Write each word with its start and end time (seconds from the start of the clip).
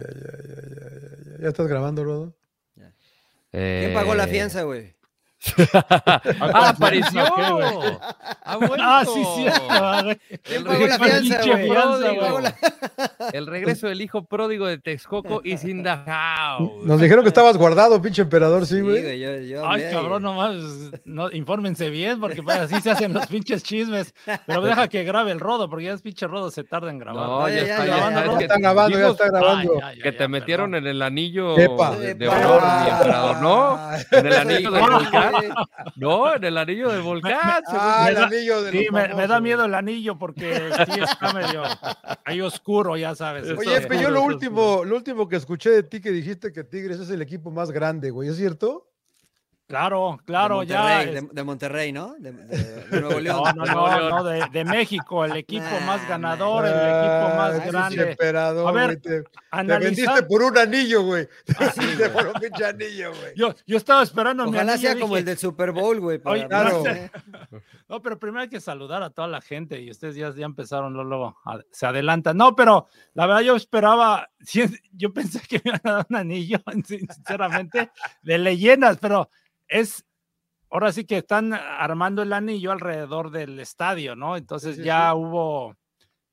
Ya, 0.00 0.08
ya, 0.14 0.32
ya, 0.48 0.56
ya, 0.56 0.90
ya, 0.90 1.32
ya. 1.36 1.42
¿Ya 1.42 1.48
estás 1.48 1.66
grabando, 1.68 2.04
Rodo? 2.04 2.36
¿Quién 3.52 3.92
pagó 3.94 4.14
la 4.14 4.24
Eh, 4.24 4.28
fianza, 4.28 4.62
güey? 4.62 4.94
¡Ah, 5.72 6.68
apareció! 6.68 7.24
¿Qué, 7.34 7.50
güey? 7.50 7.66
¡Ha 8.44 8.56
vuelto! 8.56 8.76
Ah, 8.80 9.04
sí, 9.06 9.22
sí. 9.36 9.46
ah, 9.70 10.00
güey. 10.04 10.20
¿Quién 10.42 10.58
El 10.58 10.64
la 10.64 10.98
regreso 10.98 11.04
del 11.04 11.22
fianza, 11.26 11.46
hijo 11.46 11.56
fianza, 11.56 11.98
pródigo. 11.98 12.10
¿Quién 12.10 12.20
pagó 12.20 12.40
la- 12.40 13.28
El 13.32 13.46
regreso 13.46 13.88
del 13.88 14.00
hijo 14.02 14.24
pródigo 14.24 14.66
de 14.66 14.78
Texcoco 14.78 15.40
is 15.44 15.64
in 15.64 15.82
the 15.82 15.96
house. 16.06 16.70
Nos 16.84 17.00
dijeron 17.00 17.22
que 17.24 17.28
estabas 17.28 17.56
guardado, 17.56 18.00
pinche 18.02 18.22
emperador, 18.22 18.66
sí, 18.66 18.80
güey. 18.80 19.02
güey, 19.02 19.18
yo- 19.18 19.38
yo 19.40 19.68
Ay, 19.68 19.84
cabrón, 19.90 20.22
nomás, 20.22 20.56
no, 21.04 21.30
infórmense 21.30 21.88
bien, 21.90 22.20
porque 22.20 22.42
pues, 22.42 22.58
así 22.58 22.80
se 22.80 22.90
hacen 22.90 23.14
los 23.14 23.26
pinches 23.26 23.62
chismes. 23.62 24.14
Pero 24.46 24.60
deja 24.62 24.88
que 24.88 25.04
grabe 25.04 25.32
el 25.32 25.40
rodo, 25.40 25.70
porque 25.70 25.86
ya 25.86 25.92
es 25.94 26.02
pinche 26.02 26.26
rodo, 26.26 26.50
se 26.50 26.64
tarda 26.64 26.90
en 26.90 26.98
grabar. 26.98 27.26
No, 27.26 27.48
Ya, 27.48 27.54
ya, 27.54 27.64
ya, 27.64 27.72
está, 27.72 27.86
ya, 27.86 27.96
ya, 27.96 28.26
ya, 28.26 28.38
está. 28.40 28.58
grabando, 28.58 28.98
ya 28.98 29.08
está 29.08 29.26
grabando. 29.26 29.72
Ah, 29.82 29.92
Que 30.02 30.12
te 30.12 30.28
metieron 30.28 30.74
en 30.74 30.86
el 30.86 31.00
anillo 31.00 31.54
de, 31.54 31.62
de 31.68 32.14
mi 32.14 32.26
emperador, 32.90 33.40
¿no? 33.40 33.78
En 34.10 34.26
el 34.26 34.32
anillo 34.34 34.70
volcán. 34.70 35.29
No, 35.96 36.34
en 36.34 36.44
el 36.44 36.58
anillo 36.58 36.88
del 36.90 37.02
volcán. 37.02 37.62
Ah, 37.66 38.06
el 38.08 38.14
da- 38.14 38.26
anillo 38.26 38.62
de 38.62 38.70
Sí, 38.72 38.86
me, 38.90 39.14
me 39.14 39.26
da 39.26 39.40
miedo 39.40 39.64
el 39.64 39.74
anillo 39.74 40.18
porque 40.18 40.70
sí 40.92 41.00
está 41.00 41.32
medio 41.32 41.62
ahí 42.24 42.40
oscuro, 42.40 42.96
ya 42.96 43.14
sabes. 43.14 43.48
Oye, 43.50 43.80
pero 43.82 44.00
yo 44.02 44.10
lo 44.10 44.22
último, 44.22 44.84
lo 44.84 44.96
último 44.96 45.28
que 45.28 45.36
escuché 45.36 45.70
de 45.70 45.82
ti 45.82 46.00
que 46.00 46.10
dijiste 46.10 46.52
que 46.52 46.64
Tigres 46.64 47.00
es 47.00 47.10
el 47.10 47.22
equipo 47.22 47.50
más 47.50 47.70
grande, 47.70 48.10
güey, 48.10 48.28
¿es 48.28 48.36
cierto? 48.36 48.89
Claro, 49.70 50.16
De 50.18 50.24
claro, 50.24 50.62
ya. 50.64 51.02
Es- 51.04 51.14
de, 51.14 51.28
de 51.32 51.44
Monterrey, 51.44 51.92
¿no? 51.92 52.16
De, 52.18 52.32
Nuevo 52.90 53.20
León. 53.20 53.42
No, 53.56 53.64
no, 53.64 53.86
no, 53.88 54.10
no, 54.10 54.24
de, 54.24 54.64
México, 54.64 55.24
el 55.24 55.36
equipo 55.36 55.64
más 55.86 56.06
ganador, 56.08 56.64
el 56.66 56.72
equipo 56.72 57.36
más 57.36 57.54
Ah, 57.54 57.64
grande. 57.66 58.16
A 58.66 58.72
ver, 58.72 59.00
te, 59.00 59.22
te 59.22 59.30
Analizar- 59.52 59.80
vendiste 59.80 60.22
por 60.24 60.42
un 60.42 60.58
anillo, 60.58 61.02
güey. 61.04 61.28
Te 61.44 61.54
Ah, 61.64 61.70
sí, 61.72 61.80
vendiste 61.86 62.08
güey. 62.08 62.12
por 62.24 62.26
un 62.34 62.40
pinche 62.40 62.64
anillo, 62.64 63.10
güey. 63.14 63.32
Yo, 63.36 63.54
yo 63.64 63.76
estaba 63.76 64.02
esperando 64.02 64.44
Ojalá 64.44 64.76
sea 64.76 64.94
como 64.94 65.14
dije, 65.14 65.18
el 65.20 65.24
del 65.26 65.38
Super 65.38 65.70
Bowl, 65.70 66.00
güey. 66.00 66.18
para- 66.18 66.48
claro. 66.48 66.84
¿eh? 66.86 67.08
No, 67.88 68.02
pero 68.02 68.18
primero 68.18 68.42
hay 68.42 68.48
que 68.48 68.60
saludar 68.60 69.04
a 69.04 69.10
toda 69.10 69.28
la 69.28 69.40
gente 69.40 69.80
y 69.80 69.90
ustedes 69.90 70.16
ya, 70.16 70.34
ya 70.34 70.46
empezaron, 70.46 70.94
luego, 70.94 71.36
se 71.70 71.86
adelantan. 71.86 72.36
No, 72.36 72.56
pero 72.56 72.88
la 73.14 73.26
verdad 73.26 73.42
yo 73.42 73.54
esperaba, 73.54 74.28
yo 74.92 75.12
pensé 75.12 75.40
que 75.48 75.60
me 75.64 75.70
iban 75.70 75.80
a 75.84 75.92
dar 75.92 76.06
un 76.10 76.16
anillo, 76.16 76.58
sin- 76.84 77.08
sinceramente, 77.08 77.90
de 78.22 78.38
leyendas, 78.38 78.98
pero 79.00 79.30
es, 79.70 80.04
ahora 80.70 80.92
sí 80.92 81.04
que 81.04 81.16
están 81.18 81.52
armando 81.54 82.22
el 82.22 82.32
anillo 82.32 82.72
alrededor 82.72 83.30
del 83.30 83.58
estadio, 83.60 84.16
¿no? 84.16 84.36
Entonces 84.36 84.76
Sí, 84.76 84.82
ya 84.84 85.10
sí. 85.12 85.16
hubo, 85.18 85.76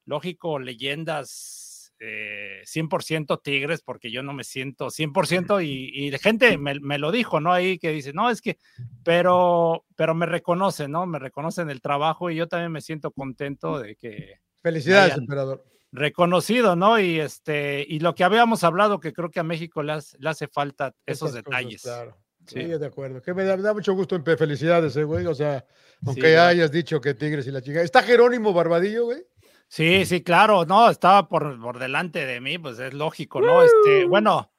lógico, 0.06 0.60
leyendas 0.60 1.94
eh, 2.00 2.62
100% 2.66 3.42
Tigres, 3.42 3.82
porque 3.82 4.12
yo 4.12 4.22
no 4.22 4.32
me 4.34 4.44
siento 4.44 4.92
100% 4.92 5.62
y, 5.66 5.90
y 5.94 6.12
la 6.12 6.20
gente 6.20 6.58
me, 6.60 6.80
me 6.80 7.00
lo 7.00 7.12
dijo, 7.12 7.40
¿no? 7.40 7.52
Ahí 7.52 7.80
que 7.80 7.92
dice, 7.92 8.14
no, 8.14 8.30
es 8.30 8.42
que, 8.42 8.58
pero, 9.04 9.84
pero 9.96 10.14
me 10.14 10.26
reconocen, 10.28 10.92
¿no? 10.92 11.06
Me 11.08 11.18
reconocen 11.20 11.70
el 11.72 11.82
trabajo 11.82 12.30
y 12.30 12.36
yo 12.36 12.48
también 12.48 12.72
me 12.72 12.82
siento 12.82 13.12
contento 13.12 13.80
de 13.80 13.96
que 13.96 14.36
Felicidades, 14.62 15.18
emperador. 15.18 15.66
reconocido, 15.92 16.76
¿no? 16.76 17.00
Y 17.00 17.20
este, 17.20 17.84
y 17.88 18.00
lo 18.00 18.14
que 18.14 18.24
habíamos 18.24 18.64
hablado, 18.64 19.00
que 19.00 19.14
creo 19.14 19.32
que 19.32 19.40
a 19.40 19.44
México 19.44 19.82
le 19.82 19.94
hace, 19.94 20.18
le 20.20 20.30
hace 20.30 20.48
falta 20.48 20.94
esos 21.06 21.30
cosas, 21.30 21.44
detalles. 21.44 21.82
claro. 21.82 22.18
Sí. 22.48 22.62
Sí, 22.62 22.66
de 22.68 22.86
acuerdo. 22.86 23.22
Que 23.22 23.34
me 23.34 23.44
da, 23.44 23.56
me 23.58 23.64
da 23.64 23.74
mucho 23.74 23.94
gusto, 23.94 24.18
empe- 24.18 24.38
felicidades, 24.38 24.96
eh, 24.96 25.04
güey. 25.04 25.26
O 25.26 25.36
sea, 25.36 25.66
aunque 26.06 26.32
ya. 26.34 26.48
hayas 26.48 26.72
dicho 26.72 27.00
que 27.02 27.14
Tigres 27.14 27.46
y 27.48 27.52
la 27.52 27.62
chica. 27.62 27.82
¿Está 27.82 28.02
Jerónimo 28.04 28.54
Barbadillo, 28.54 29.06
güey? 29.06 29.24
Sí, 29.68 30.06
sí, 30.06 30.24
claro, 30.24 30.66
no, 30.66 30.90
estaba 30.90 31.28
por, 31.28 31.60
por 31.62 31.78
delante 31.78 32.26
de 32.26 32.40
mí, 32.40 32.58
pues 32.58 32.80
es 32.80 32.94
lógico, 32.94 33.42
¿no? 33.42 33.62
Este, 33.64 34.06
bueno, 34.06 34.50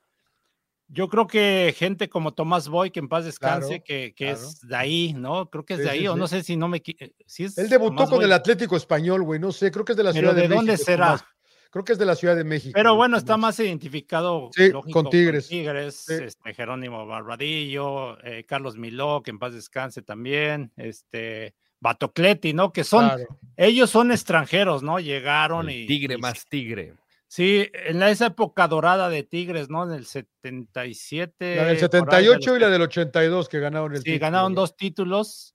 yo 0.89 1.09
creo 1.09 1.27
que 1.27 1.75
gente 1.77 2.11
como 2.11 2.35
Tomás 2.35 2.69
Boy, 2.69 2.91
que 2.91 3.01
en 3.01 3.09
paz 3.09 3.25
descanse, 3.25 3.69
Claro, 3.69 3.85
que, 3.87 4.15
que 4.15 4.27
claro. 4.27 4.39
es 4.39 4.61
de 4.61 4.77
ahí, 4.77 5.15
¿no? 5.15 5.49
Creo 5.49 5.65
que 5.65 5.75
es 5.75 5.81
Sí, 5.81 5.85
de 5.87 5.91
ahí, 5.91 6.01
sí, 6.01 6.09
o 6.09 6.13
sí. 6.15 6.19
no 6.19 6.29
sé 6.29 6.43
si 6.43 6.57
no 6.59 6.69
me... 6.69 6.83
eh, 6.85 7.13
Si 7.27 7.45
es 7.45 7.57
Él 7.57 7.71
debutó 7.71 7.95
Tomás 7.97 8.09
con 8.11 8.19
Boy. 8.19 8.25
el 8.27 8.33
Atlético 8.33 8.77
Español, 8.77 9.23
güey. 9.23 9.41
No 9.41 9.51
sé, 9.51 9.71
creo 9.71 9.85
que 9.85 9.93
es 9.93 9.97
de 9.97 10.05
la 10.05 10.13
Pero 10.13 10.29
Ciudad 10.31 10.43
de, 10.43 10.49
¿de 10.49 10.55
dónde 10.55 10.73
México. 10.73 10.85
será? 10.87 11.07
Tomás. 11.07 11.25
Creo 11.71 11.85
que 11.85 11.93
es 11.93 11.99
de 11.99 12.07
la 12.07 12.15
Ciudad 12.17 12.35
de 12.35 12.45
México. 12.45 12.73
Pero 12.75 12.95
bueno, 12.95 13.17
está 13.19 13.37
más 13.37 13.59
identificado 13.61 14.49
Sí, 14.55 14.71
lógico, 14.71 15.03
con 15.03 15.11
Tigres. 15.11 15.49
Tigres, 15.49 15.97
Sí. 16.07 16.15
este, 16.15 16.55
Jerónimo 16.55 17.07
Barbadillo, 17.07 18.19
eh, 18.25 18.45
Carlos 18.47 18.77
Miló, 18.77 19.23
que 19.23 19.31
en 19.31 19.39
paz 19.39 19.53
descanse 19.53 20.01
también, 20.03 20.73
este, 20.77 21.55
Batocleti, 21.81 22.55
¿no? 22.55 22.73
Que 22.73 22.85
son, 22.85 23.07
Claro. 23.09 23.25
ellos 23.57 23.91
son 23.91 24.11
extranjeros, 24.13 24.83
¿no? 24.83 24.99
Llegaron 24.99 25.69
El 25.69 25.77
y... 25.83 25.87
tigre 25.87 26.15
y- 26.15 26.19
más 26.19 26.47
tigre. 26.47 26.95
Sí, 27.31 27.69
en 27.75 28.01
la- 28.01 28.09
esa 28.11 28.27
época 28.29 28.67
dorada 28.69 29.11
de 29.11 29.23
Tigres, 29.23 29.69
¿no? 29.69 29.85
En 29.85 29.93
el 29.93 30.07
77. 30.07 31.57
La 31.57 31.65
del 31.65 31.77
por 31.91 32.15
ahí 32.15 32.25
de 32.25 32.31
78 32.31 32.51
los 32.51 32.57
y 32.59 32.61
la 32.61 32.69
del 32.71 32.83
82 32.83 33.49
que 33.49 33.61
ganaron 33.61 33.93
el 33.93 33.99
Sí, 33.99 34.05
título, 34.05 34.21
ganaron 34.21 34.55
¿no? 34.55 34.61
dos 34.63 34.77
títulos 34.77 35.55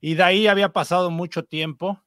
y 0.00 0.14
de 0.14 0.22
ahí 0.22 0.46
había 0.46 0.68
pasado 0.70 1.10
mucho 1.10 1.44
tiempo. 1.44 2.02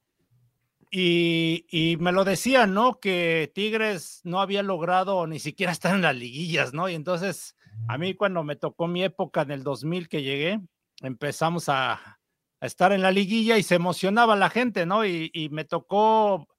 Y, 0.93 1.65
y 1.69 1.95
me 1.97 2.11
lo 2.11 2.25
decían, 2.25 2.73
¿no? 2.73 2.99
Que 2.99 3.49
Tigres 3.55 4.19
no 4.25 4.41
había 4.41 4.61
logrado 4.61 5.25
ni 5.25 5.39
siquiera 5.39 5.71
estar 5.71 5.95
en 5.95 6.01
las 6.01 6.15
liguillas, 6.15 6.73
¿no? 6.73 6.89
Y 6.89 6.95
entonces, 6.95 7.55
a 7.87 7.97
mí 7.97 8.13
cuando 8.13 8.43
me 8.43 8.57
tocó 8.57 8.87
mi 8.87 9.01
época 9.01 9.43
en 9.43 9.51
el 9.51 9.63
2000 9.63 10.09
que 10.09 10.21
llegué, 10.21 10.59
empezamos 11.01 11.69
a, 11.69 11.93
a 11.93 12.65
estar 12.65 12.91
en 12.91 13.01
la 13.01 13.11
liguilla 13.11 13.57
y 13.57 13.63
se 13.63 13.75
emocionaba 13.75 14.35
la 14.35 14.49
gente, 14.49 14.85
¿no? 14.85 15.05
Y, 15.05 15.31
y 15.33 15.47
me 15.47 15.63
tocó, 15.63 16.49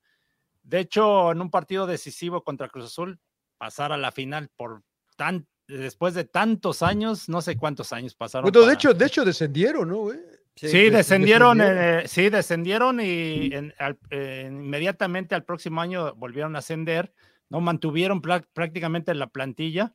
de 0.63 0.81
hecho, 0.81 1.33
en 1.33 1.43
un 1.43 1.51
partido 1.51 1.87
decisivo 1.87 2.43
contra 2.43 2.71
Cruz 2.71 2.87
Azul, 2.87 3.21
pasar 3.59 3.93
a 3.93 3.99
la 3.99 4.13
final 4.13 4.49
por 4.57 4.83
tan, 5.17 5.47
después 5.69 6.15
de 6.15 6.25
tantos 6.25 6.83
años, 6.83 7.29
no 7.29 7.43
sé 7.43 7.57
cuántos 7.59 7.93
años 7.93 8.15
pasaron. 8.15 8.51
Bueno, 8.51 8.67
de 8.67 8.75
hecho, 8.75 8.95
de 8.95 9.07
hecho 9.07 9.27
descendieron, 9.27 9.89
¿no, 9.89 9.99
güey? 9.99 10.19
Sí, 10.55 10.67
des- 10.67 10.93
descendieron, 10.93 11.59
descendieron. 11.59 12.01
eh, 12.05 12.09
sí, 12.09 12.29
descendieron 12.31 13.01
y 13.01 13.55
en- 13.55 13.75
al- 13.79 13.99
eh, 14.11 14.49
inmediatamente 14.51 15.35
al 15.35 15.45
próximo 15.45 15.81
año 15.81 16.15
volvieron 16.15 16.55
a 16.57 16.61
ascender, 16.61 17.13
¿no? 17.49 17.61
Mantuvieron 17.61 18.21
prácticamente 18.21 19.15
la 19.15 19.29
plantilla. 19.29 19.95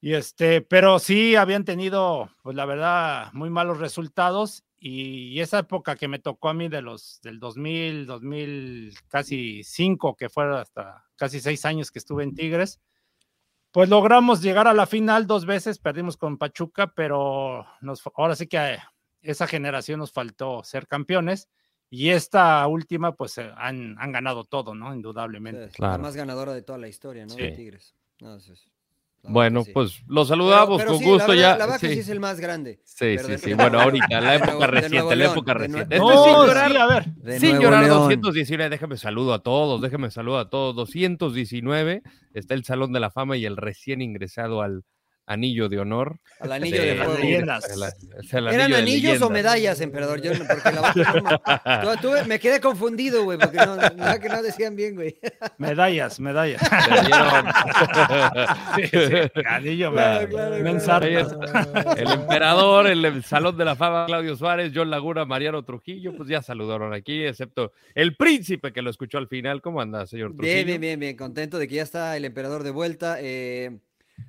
Y 0.00 0.14
este, 0.14 0.60
pero 0.60 0.98
sí 0.98 1.36
habían 1.36 1.64
tenido, 1.64 2.30
pues 2.42 2.54
la 2.54 2.66
verdad, 2.66 3.32
muy 3.32 3.50
malos 3.50 3.78
resultados. 3.78 4.62
Y 4.78 5.40
esa 5.40 5.60
época 5.60 5.96
que 5.96 6.06
me 6.06 6.18
tocó 6.18 6.50
a 6.50 6.54
mí 6.54 6.68
de 6.68 6.82
los 6.82 7.18
del 7.22 7.40
2000, 7.40 8.04
2000, 8.06 8.94
casi 9.08 9.64
cinco, 9.64 10.14
que 10.16 10.28
fue 10.28 10.54
hasta 10.58 11.04
casi 11.16 11.40
seis 11.40 11.64
años 11.64 11.90
que 11.90 11.98
estuve 11.98 12.24
en 12.24 12.34
Tigres, 12.34 12.78
pues 13.72 13.88
logramos 13.88 14.42
llegar 14.42 14.68
a 14.68 14.74
la 14.74 14.86
final 14.86 15.26
dos 15.26 15.46
veces, 15.46 15.78
perdimos 15.78 16.16
con 16.16 16.38
Pachuca, 16.38 16.92
pero 16.94 17.66
nos, 17.80 18.02
ahora 18.16 18.36
sí 18.36 18.46
que 18.46 18.78
esa 19.30 19.46
generación 19.46 19.98
nos 20.00 20.12
faltó 20.12 20.62
ser 20.64 20.86
campeones 20.86 21.48
y 21.90 22.08
esta 22.10 22.66
última 22.66 23.12
pues 23.14 23.38
han, 23.38 23.96
han 23.98 24.12
ganado 24.12 24.44
todo, 24.44 24.74
¿no? 24.74 24.94
Indudablemente. 24.94 25.70
La 25.78 25.98
más 25.98 26.16
ganadora 26.16 26.52
de 26.54 26.62
toda 26.62 26.78
la 26.78 26.88
historia, 26.88 27.26
¿no? 27.26 27.34
De. 27.34 27.52
Tigres. 27.52 27.94
No, 28.20 28.36
es- 28.36 28.68
Bueno, 29.22 29.62
sí. 29.64 29.72
pues 29.72 30.02
los 30.06 30.26
Pero- 30.28 30.36
saludamos 30.38 30.78
pero 30.78 30.90
con 30.92 30.98
sí, 31.00 31.04
gusto 31.04 31.34
la 31.34 31.40
ya. 31.40 31.56
La 31.66 31.78
que 31.78 31.88
sí. 31.88 31.94
sí 31.94 31.98
es 32.00 32.08
el 32.08 32.20
más 32.20 32.38
grande. 32.40 32.80
Sí, 32.84 33.16
pero 33.16 33.28
sí, 33.28 33.38
sí. 33.38 33.54
Bueno, 33.54 33.80
ahorita, 33.80 34.20
la 34.20 34.34
época 34.60 34.66
reciente, 34.68 35.16
la 35.16 35.24
época 35.26 35.54
reciente. 35.54 35.96
Nue- 35.98 36.06
Esto 36.08 36.12
es 36.12 36.22
sin 36.24 36.32
No, 36.32 36.46
llorar, 36.46 36.70
sí, 36.70 36.76
a 36.76 36.86
ver. 36.86 37.04
de 37.14 37.40
sin 37.40 37.58
llorar, 37.60 37.84
León. 37.84 37.98
219, 37.98 38.68
déjame 38.70 38.96
saludo 38.96 39.34
a 39.34 39.42
todos, 39.42 39.80
déjame 39.80 40.10
saludo 40.10 40.38
a 40.38 40.48
todos. 40.50 40.74
219, 40.76 42.02
está 42.34 42.54
el 42.54 42.64
Salón 42.64 42.92
de 42.92 43.00
la 43.00 43.10
Fama 43.10 43.36
y 43.36 43.44
el 43.46 43.56
recién 43.56 44.00
ingresado 44.02 44.62
al 44.62 44.84
Anillo 45.26 45.68
de 45.68 45.80
Honor. 45.80 46.18
Al 46.38 46.52
anillo 46.52 46.80
de 46.80 46.94
las 46.94 47.06
fuego. 47.06 47.20
leyendas. 47.20 47.64
el- 47.70 47.82
es 47.82 48.32
el 48.34 48.46
¿Eran 48.48 48.60
anillo 48.60 48.76
de 48.76 48.82
anillos 48.82 49.22
o 49.22 49.30
medallas, 49.30 49.80
emperador? 49.80 50.20
Yo, 50.22 50.34
no- 50.34 50.44
porque 50.46 50.70
la 50.72 50.80
verdad, 50.82 51.82
no, 51.84 51.96
tú- 51.96 52.10
tú- 52.10 52.26
me 52.28 52.38
quedé 52.38 52.60
confundido, 52.60 53.24
güey, 53.24 53.38
porque 53.38 53.56
no, 53.56 53.74
no, 53.76 54.20
que 54.20 54.28
no 54.28 54.42
decían 54.42 54.76
bien, 54.76 54.94
güey. 54.94 55.16
Medallas, 55.58 56.20
medallas. 56.20 56.62
Sí, 58.76 58.82
sí, 58.92 59.40
anillo, 59.46 59.92
Claro, 59.92 60.28
claro, 60.28 60.78
claro. 60.78 61.06
El 61.96 62.10
emperador, 62.10 62.86
el, 62.86 63.04
el 63.04 63.24
Salón 63.24 63.56
de 63.56 63.64
la 63.64 63.76
Fama, 63.76 64.06
Claudio 64.06 64.36
Suárez, 64.36 64.72
John 64.74 64.90
Laguna, 64.90 65.24
Mariano 65.24 65.64
Trujillo, 65.64 66.14
pues 66.16 66.28
ya 66.28 66.42
saludaron 66.42 66.92
aquí, 66.92 67.24
excepto 67.24 67.72
el 67.94 68.16
príncipe 68.16 68.72
que 68.72 68.82
lo 68.82 68.90
escuchó 68.90 69.18
al 69.18 69.28
final. 69.28 69.62
¿Cómo 69.62 69.80
anda, 69.80 70.06
señor 70.06 70.34
Trujillo? 70.34 70.54
Bien, 70.54 70.66
bien, 70.66 70.80
bien, 70.80 71.00
bien, 71.00 71.16
contento 71.16 71.58
de 71.58 71.68
que 71.68 71.76
ya 71.76 71.82
está 71.82 72.16
el 72.16 72.24
emperador 72.24 72.62
de 72.62 72.70
vuelta. 72.70 73.16
eh, 73.20 73.78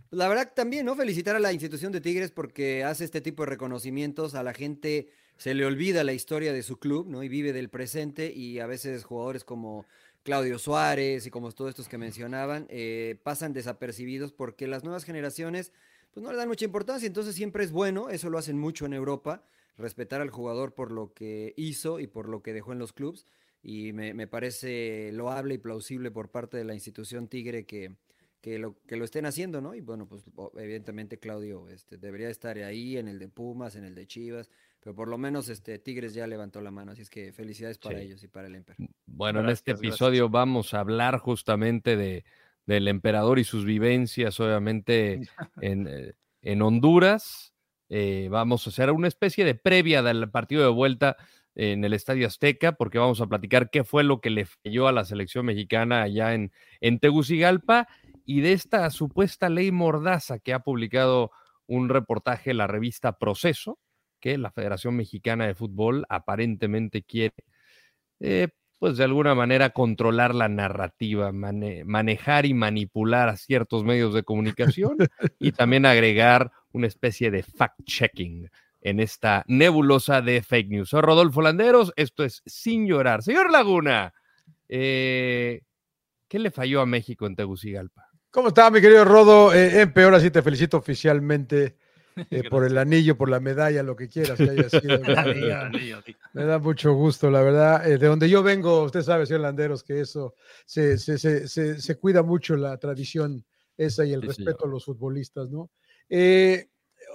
la 0.09 0.27
verdad 0.27 0.53
también, 0.55 0.85
¿no? 0.85 0.95
Felicitar 0.95 1.35
a 1.35 1.39
la 1.39 1.51
institución 1.51 1.91
de 1.91 2.01
Tigres 2.01 2.31
porque 2.31 2.83
hace 2.83 3.03
este 3.03 3.21
tipo 3.21 3.43
de 3.43 3.49
reconocimientos. 3.49 4.35
A 4.35 4.43
la 4.43 4.53
gente 4.53 5.09
se 5.37 5.53
le 5.53 5.65
olvida 5.65 6.03
la 6.03 6.13
historia 6.13 6.53
de 6.53 6.63
su 6.63 6.77
club, 6.79 7.07
¿no? 7.07 7.23
Y 7.23 7.29
vive 7.29 7.53
del 7.53 7.69
presente 7.69 8.31
y 8.33 8.59
a 8.59 8.67
veces 8.67 9.03
jugadores 9.03 9.43
como 9.43 9.85
Claudio 10.23 10.59
Suárez 10.59 11.25
y 11.25 11.29
como 11.29 11.51
todos 11.51 11.69
estos 11.69 11.87
que 11.87 11.97
mencionaban 11.97 12.67
eh, 12.69 13.19
pasan 13.23 13.53
desapercibidos 13.53 14.31
porque 14.31 14.67
las 14.67 14.83
nuevas 14.83 15.03
generaciones 15.03 15.71
pues 16.13 16.23
no 16.23 16.31
le 16.31 16.37
dan 16.37 16.47
mucha 16.47 16.65
importancia. 16.65 17.05
Entonces 17.05 17.35
siempre 17.35 17.63
es 17.63 17.71
bueno, 17.71 18.09
eso 18.09 18.29
lo 18.29 18.37
hacen 18.37 18.57
mucho 18.57 18.85
en 18.85 18.93
Europa, 18.93 19.43
respetar 19.77 20.21
al 20.21 20.29
jugador 20.29 20.73
por 20.73 20.91
lo 20.91 21.13
que 21.13 21.53
hizo 21.57 21.99
y 21.99 22.07
por 22.07 22.29
lo 22.29 22.41
que 22.41 22.53
dejó 22.53 22.71
en 22.71 22.79
los 22.79 22.93
clubes 22.93 23.27
y 23.61 23.91
me, 23.93 24.13
me 24.13 24.27
parece 24.27 25.11
loable 25.13 25.55
y 25.55 25.57
plausible 25.57 26.11
por 26.11 26.29
parte 26.29 26.57
de 26.57 26.63
la 26.63 26.73
institución 26.73 27.27
Tigre 27.27 27.65
que, 27.65 27.95
que 28.41 28.59
lo, 28.59 28.77
que 28.87 28.97
lo 28.97 29.05
estén 29.05 29.25
haciendo, 29.25 29.61
¿no? 29.61 29.73
Y 29.73 29.81
bueno, 29.81 30.07
pues 30.07 30.23
evidentemente 30.57 31.19
Claudio 31.19 31.67
este, 31.69 31.97
debería 31.97 32.29
estar 32.29 32.57
ahí 32.57 32.97
en 32.97 33.07
el 33.07 33.19
de 33.19 33.29
Pumas, 33.29 33.75
en 33.75 33.83
el 33.83 33.95
de 33.95 34.05
Chivas, 34.07 34.49
pero 34.79 34.95
por 34.95 35.07
lo 35.07 35.17
menos 35.17 35.49
este 35.49 35.79
Tigres 35.79 36.13
ya 36.13 36.27
levantó 36.27 36.61
la 36.61 36.71
mano, 36.71 36.91
así 36.91 37.01
es 37.01 37.09
que 37.09 37.33
felicidades 37.33 37.77
para 37.77 37.99
ellos 37.99 38.23
y 38.23 38.27
para 38.27 38.47
el 38.47 38.55
Emper. 38.55 38.75
Bueno, 39.05 39.39
en 39.41 39.49
este 39.49 39.71
episodio 39.71 40.29
vamos 40.29 40.73
a 40.73 40.79
hablar 40.79 41.17
justamente 41.17 41.97
de, 41.97 42.23
del 42.65 42.87
emperador 42.87 43.39
y 43.39 43.43
sus 43.43 43.65
vivencias, 43.65 44.39
obviamente 44.39 45.21
en, 45.61 45.87
eh, 45.87 46.13
en 46.41 46.61
Honduras. 46.61 47.53
Eh, 47.89 48.27
vamos 48.29 48.67
a 48.67 48.69
hacer 48.69 48.91
una 48.91 49.07
especie 49.07 49.45
de 49.45 49.55
previa 49.55 50.03
del 50.03 50.29
partido 50.29 50.61
de 50.61 50.69
vuelta 50.69 51.15
en 51.55 51.83
el 51.83 51.93
Estadio 51.93 52.27
Azteca, 52.27 52.73
porque 52.73 52.99
vamos 52.99 53.19
a 53.19 53.25
platicar 53.25 53.71
qué 53.71 53.83
fue 53.83 54.03
lo 54.03 54.21
que 54.21 54.29
le 54.29 54.45
falló 54.45 54.87
a 54.87 54.91
la 54.91 55.05
selección 55.05 55.45
mexicana 55.45 56.03
allá 56.03 56.35
en, 56.35 56.51
en 56.81 56.99
Tegucigalpa 56.99 57.87
y 58.27 58.41
de 58.41 58.51
esta 58.51 58.89
supuesta 58.89 59.47
ley 59.47 59.71
mordaza 59.71 60.37
que 60.37 60.53
ha 60.53 60.59
publicado 60.59 61.31
un 61.65 61.87
reportaje 61.87 62.53
la 62.53 62.67
revista 62.67 63.17
Proceso, 63.17 63.79
que 64.19 64.37
la 64.37 64.51
Federación 64.51 64.97
Mexicana 64.97 65.47
de 65.47 65.55
Fútbol 65.55 66.05
aparentemente 66.09 67.03
quiere, 67.03 67.35
eh, 68.19 68.49
pues 68.79 68.97
de 68.97 69.05
alguna 69.05 69.33
manera 69.33 69.69
controlar 69.69 70.35
la 70.35 70.49
narrativa, 70.49 71.31
manejar 71.31 72.45
y 72.45 72.53
manipular 72.53 73.29
a 73.29 73.37
ciertos 73.37 73.85
medios 73.85 74.13
de 74.13 74.23
comunicación 74.23 74.97
y 75.39 75.51
también 75.53 75.85
agregar 75.85 76.51
una 76.73 76.87
especie 76.87 77.31
de 77.31 77.43
fact-checking 77.43 78.49
en 78.81 78.99
esta 78.99 79.45
nebulosa 79.47 80.21
de 80.21 80.41
fake 80.41 80.69
news. 80.69 80.89
Soy 80.89 81.01
Rodolfo 81.01 81.41
Landeros, 81.41 81.93
esto 81.95 82.25
es 82.25 82.43
Sin 82.45 82.87
Llorar. 82.87 83.23
Señor 83.23 83.49
Laguna, 83.51 84.13
eh, 84.67 85.61
¿qué 86.27 86.39
le 86.39 86.51
falló 86.51 86.81
a 86.81 86.85
México 86.85 87.25
en 87.25 87.37
Tegucigalpa? 87.37 88.06
¿Cómo 88.37 88.49
está, 88.49 88.69
mi 88.69 88.81
querido 88.81 89.03
Rodo? 89.03 89.51
Eh, 89.51 89.81
en 89.81 89.91
peor, 89.91 90.13
así 90.13 90.29
te 90.29 90.43
felicito 90.43 90.77
oficialmente 90.77 91.75
eh, 92.29 92.47
por 92.47 92.65
el 92.65 92.77
anillo, 92.77 93.17
por 93.17 93.29
la 93.29 93.39
medalla, 93.39 93.81
lo 93.81 93.95
que 93.95 94.07
quieras 94.07 94.37
que 94.37 94.51
haya 94.51 94.69
sido. 94.69 94.99
me 96.33 96.43
da 96.45 96.59
mucho 96.59 96.93
gusto, 96.93 97.31
la 97.31 97.41
verdad. 97.41 97.89
Eh, 97.89 97.97
de 97.97 98.05
donde 98.05 98.29
yo 98.29 98.43
vengo, 98.43 98.83
usted 98.83 99.01
sabe, 99.01 99.25
señor 99.25 99.41
Landeros, 99.41 99.83
que 99.83 100.01
eso 100.01 100.35
se, 100.67 100.99
se, 100.99 101.17
se, 101.17 101.81
se 101.81 101.95
cuida 101.95 102.21
mucho 102.21 102.55
la 102.55 102.77
tradición 102.77 103.43
esa 103.75 104.05
y 104.05 104.13
el 104.13 104.21
respeto 104.21 104.65
a 104.65 104.69
los 104.69 104.85
futbolistas, 104.85 105.49
¿no? 105.49 105.71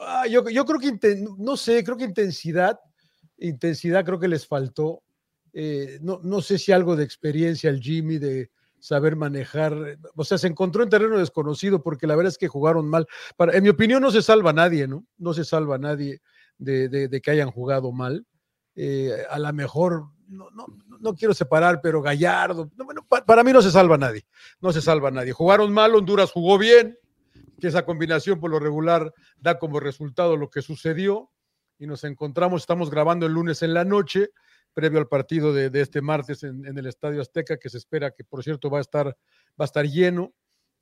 Ah, 0.00 0.26
yo, 0.26 0.48
yo, 0.48 0.64
creo 0.64 0.80
que, 0.80 1.24
no 1.38 1.56
sé, 1.56 1.84
creo 1.84 1.96
que 1.96 2.02
intensidad, 2.02 2.80
intensidad 3.38 4.04
creo 4.04 4.18
que 4.18 4.26
les 4.26 4.44
faltó. 4.44 5.04
no, 6.00 6.18
no 6.24 6.42
sé 6.42 6.58
si 6.58 6.72
algo 6.72 6.96
de 6.96 7.04
experiencia 7.04 7.70
al 7.70 7.78
Jimmy, 7.78 8.18
de 8.18 8.50
saber 8.82 9.14
manejar, 9.14 9.96
o 10.16 10.24
sea, 10.24 10.38
se 10.38 10.48
encontró 10.48 10.82
en 10.82 10.88
terreno 10.88 11.16
desconocido 11.16 11.84
porque 11.84 12.08
la 12.08 12.16
verdad 12.16 12.32
es 12.32 12.38
que 12.38 12.48
jugaron 12.48 12.88
mal. 12.88 13.06
Para, 13.36 13.56
en 13.56 13.62
mi 13.62 13.68
opinión 13.68 14.02
no 14.02 14.10
se 14.10 14.22
salva 14.22 14.52
nadie, 14.52 14.88
¿no? 14.88 15.06
No 15.18 15.32
se 15.34 15.44
salva 15.44 15.78
nadie 15.78 16.20
de, 16.58 16.88
de, 16.88 17.20
que 17.20 17.30
hayan 17.30 17.52
jugado 17.52 17.92
mal. 17.92 18.26
Eh, 18.74 19.12
a 19.30 19.38
lo 19.38 19.52
mejor, 19.52 20.08
no, 20.26 20.50
no, 20.50 20.66
no, 20.98 21.14
quiero 21.14 21.32
separar, 21.32 21.80
pero 21.80 22.02
Gallardo, 22.02 22.72
bueno, 22.84 23.06
para 23.24 23.44
mí 23.44 23.52
no 23.52 23.62
se 23.62 23.70
salva 23.70 23.96
nadie, 23.96 24.26
no 24.60 24.72
se 24.72 24.82
salva 24.82 25.12
nadie. 25.12 25.30
Jugaron 25.32 25.72
mal, 25.72 25.94
Honduras 25.94 26.32
jugó 26.32 26.58
bien, 26.58 26.98
que 27.60 27.68
esa 27.68 27.84
combinación 27.84 28.40
por 28.40 28.50
lo 28.50 28.58
regular 28.58 29.14
da 29.38 29.60
como 29.60 29.78
resultado 29.78 30.36
lo 30.36 30.50
que 30.50 30.60
sucedió 30.60 31.30
y 31.78 31.86
nos 31.86 32.02
encontramos, 32.02 32.62
estamos 32.62 32.90
grabando 32.90 33.26
el 33.26 33.32
lunes 33.32 33.62
en 33.62 33.74
la 33.74 33.84
noche, 33.84 34.30
previo 34.72 34.98
al 34.98 35.08
partido 35.08 35.52
de, 35.52 35.70
este 35.80 36.00
martes 36.00 36.42
en, 36.42 36.66
el 36.66 36.86
Estadio 36.86 37.20
Azteca, 37.20 37.58
que 37.58 37.68
se 37.68 37.78
espera 37.78 38.10
que, 38.10 38.24
por 38.24 38.42
cierto, 38.42 38.70
va 38.70 38.78
a 38.78 38.82
estar, 38.82 39.06
va 39.06 39.14
a 39.60 39.64
estar 39.64 39.86
lleno. 39.86 40.32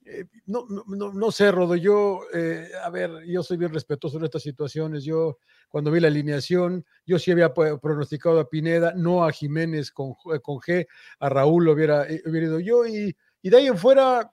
Eh, 0.05 0.25
no, 0.47 0.65
no, 0.69 1.13
no, 1.13 1.33
sé, 1.33 1.53
Rodo, 1.53 1.77
yo, 1.77 2.23
eh, 2.33 2.69
a 2.83 2.89
ver, 2.89 3.11
yo 3.27 3.43
soy 3.43 3.59
bien 3.59 3.73
respetuoso 3.73 4.19
en 4.19 4.25
estas 4.25 4.43
situaciones. 4.43 5.05
Yo, 5.05 5.39
cuando 5.69 5.91
vi 5.91 6.01
la 6.01 6.09
alineación, 6.09 6.85
yo 7.05 7.19
sí 7.19 7.31
había 7.31 7.53
pronosticado 7.53 8.41
a 8.41 8.49
Pineda, 8.49 8.95
no 8.97 9.25
a 9.25 9.33
Jiménez 9.33 9.91
con, 9.91 10.15
con 10.15 10.57
G, 10.57 10.87
a 11.19 11.29
Raúl 11.29 11.65
lo 11.65 11.73
hubiera, 11.73 12.09
eh, 12.09 12.23
hubiera 12.25 12.47
ido 12.47 12.61
yo, 12.61 12.87
y, 12.87 13.15
y 13.43 13.51
de 13.51 13.57
ahí 13.57 13.67
en 13.67 13.77
fuera, 13.77 14.33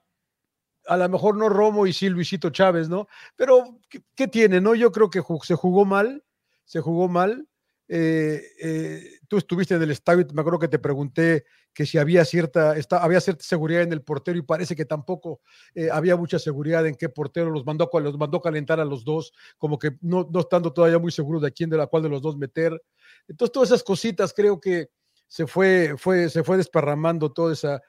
a 0.87 0.97
lo 0.97 1.09
mejor 1.09 1.35
no 1.35 1.49
Romo 1.49 1.85
y 1.85 1.91
sí 1.91 2.07
Luisito 2.07 2.49
Chávez, 2.49 2.87
¿no? 2.87 3.07
Pero, 3.35 3.79
¿qué, 3.89 4.01
qué 4.15 4.27
tiene, 4.27 4.61
no? 4.61 4.73
Yo 4.73 4.91
creo 4.91 5.09
que 5.09 5.21
se 5.43 5.55
jugó 5.55 5.83
mal, 5.83 6.23
se 6.63 6.79
jugó 6.79 7.09
mal 7.09 7.47
eh, 7.89 8.41
eh, 8.61 9.16
tú 9.27 9.37
estuviste 9.37 9.75
en 9.75 9.81
el 9.81 9.91
estadio, 9.91 10.25
me 10.33 10.41
acuerdo 10.41 10.59
que 10.59 10.67
te 10.67 10.79
pregunté 10.79 11.45
que 11.73 11.85
si 11.85 11.97
había 11.97 12.25
cierta, 12.25 12.75
había 12.91 13.21
cierta 13.21 13.43
seguridad 13.43 13.83
en 13.83 13.93
el 13.93 14.01
portero 14.01 14.37
y 14.37 14.41
parece 14.41 14.75
que 14.75 14.85
tampoco 14.85 15.41
eh, 15.75 15.89
había 15.91 16.15
mucha 16.15 16.39
seguridad 16.39 16.85
en 16.87 16.95
qué 16.95 17.09
portero 17.09 17.51
los 17.51 17.65
mandó, 17.65 17.89
los 17.93 18.17
mandó 18.17 18.41
calentar 18.41 18.79
a 18.79 18.85
los 18.85 19.03
dos, 19.03 19.33
como 19.57 19.77
que 19.77 19.91
no, 20.01 20.27
no 20.31 20.39
estando 20.39 20.73
todavía 20.73 20.99
muy 20.99 21.11
seguro 21.11 21.39
de 21.39 21.51
quién 21.51 21.69
de 21.69 21.77
la 21.77 21.87
cual 21.87 22.03
de 22.03 22.09
los 22.09 22.21
dos 22.21 22.37
meter. 22.37 22.81
Entonces 23.27 23.51
todas 23.51 23.69
esas 23.69 23.83
cositas 23.83 24.33
creo 24.33 24.59
que 24.59 24.89
se 25.27 25.45
fue, 25.45 25.95
fue, 25.97 26.29
se 26.29 26.43
fue 26.43 26.57
desparramando 26.57 27.31
toda 27.31 27.53
esa 27.53 27.81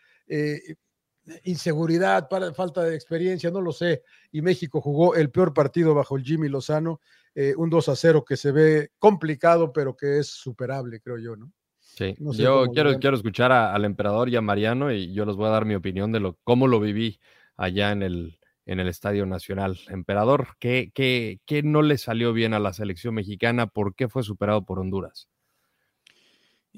inseguridad, 1.45 2.29
para, 2.29 2.53
falta 2.55 2.83
de 2.83 2.95
experiencia, 2.95 3.51
no 3.51 3.61
lo 3.61 3.73
sé. 3.73 4.03
Y 4.33 4.43
México 4.43 4.81
jugó 4.81 5.15
el 5.15 5.31
peor 5.31 5.53
partido 5.53 5.95
bajo 5.95 6.17
el 6.17 6.25
Jimmy 6.25 6.49
Lozano 6.49 7.01
eh, 7.35 7.55
un 7.57 7.71
2 7.71 7.89
a 7.89 7.97
0 7.97 8.25
que 8.27 8.37
se 8.37 8.51
ve 8.51 8.91
complicado, 8.99 9.73
pero 9.73 9.97
que 9.97 10.19
es 10.19 10.29
superable, 10.29 11.01
creo 11.01 11.19
yo, 11.19 11.37
¿no? 11.37 11.53
Sí, 11.79 12.15
yo 12.19 12.67
quiero, 12.73 12.99
quiero 12.99 13.17
escuchar 13.17 13.51
al 13.51 13.85
emperador 13.85 14.29
y 14.29 14.37
a 14.37 14.41
Mariano 14.41 14.93
y 14.93 15.13
yo 15.13 15.25
les 15.25 15.37
voy 15.37 15.47
a 15.47 15.51
dar 15.51 15.65
mi 15.65 15.75
opinión 15.75 16.13
de 16.13 16.21
lo, 16.21 16.39
cómo 16.45 16.69
lo 16.69 16.79
viví 16.81 17.19
allá 17.57 17.91
en 17.91 18.03
el, 18.03 18.39
en 18.67 18.81
el 18.81 18.89
Estadio 18.89 19.27
Nacional. 19.27 19.79
Emperador, 19.89 20.49
¿qué, 20.61 20.93
qué, 20.95 21.41
¿qué 21.45 21.63
no 21.63 21.83
le 21.83 21.99
salió 21.99 22.33
bien 22.33 22.55
a 22.55 22.61
la 22.61 22.73
selección 22.73 23.15
mexicana? 23.15 23.67
¿Por 23.67 23.95
qué 23.95 24.09
fue 24.09 24.23
superado 24.23 24.65
por 24.65 24.79
Honduras? 24.79 25.29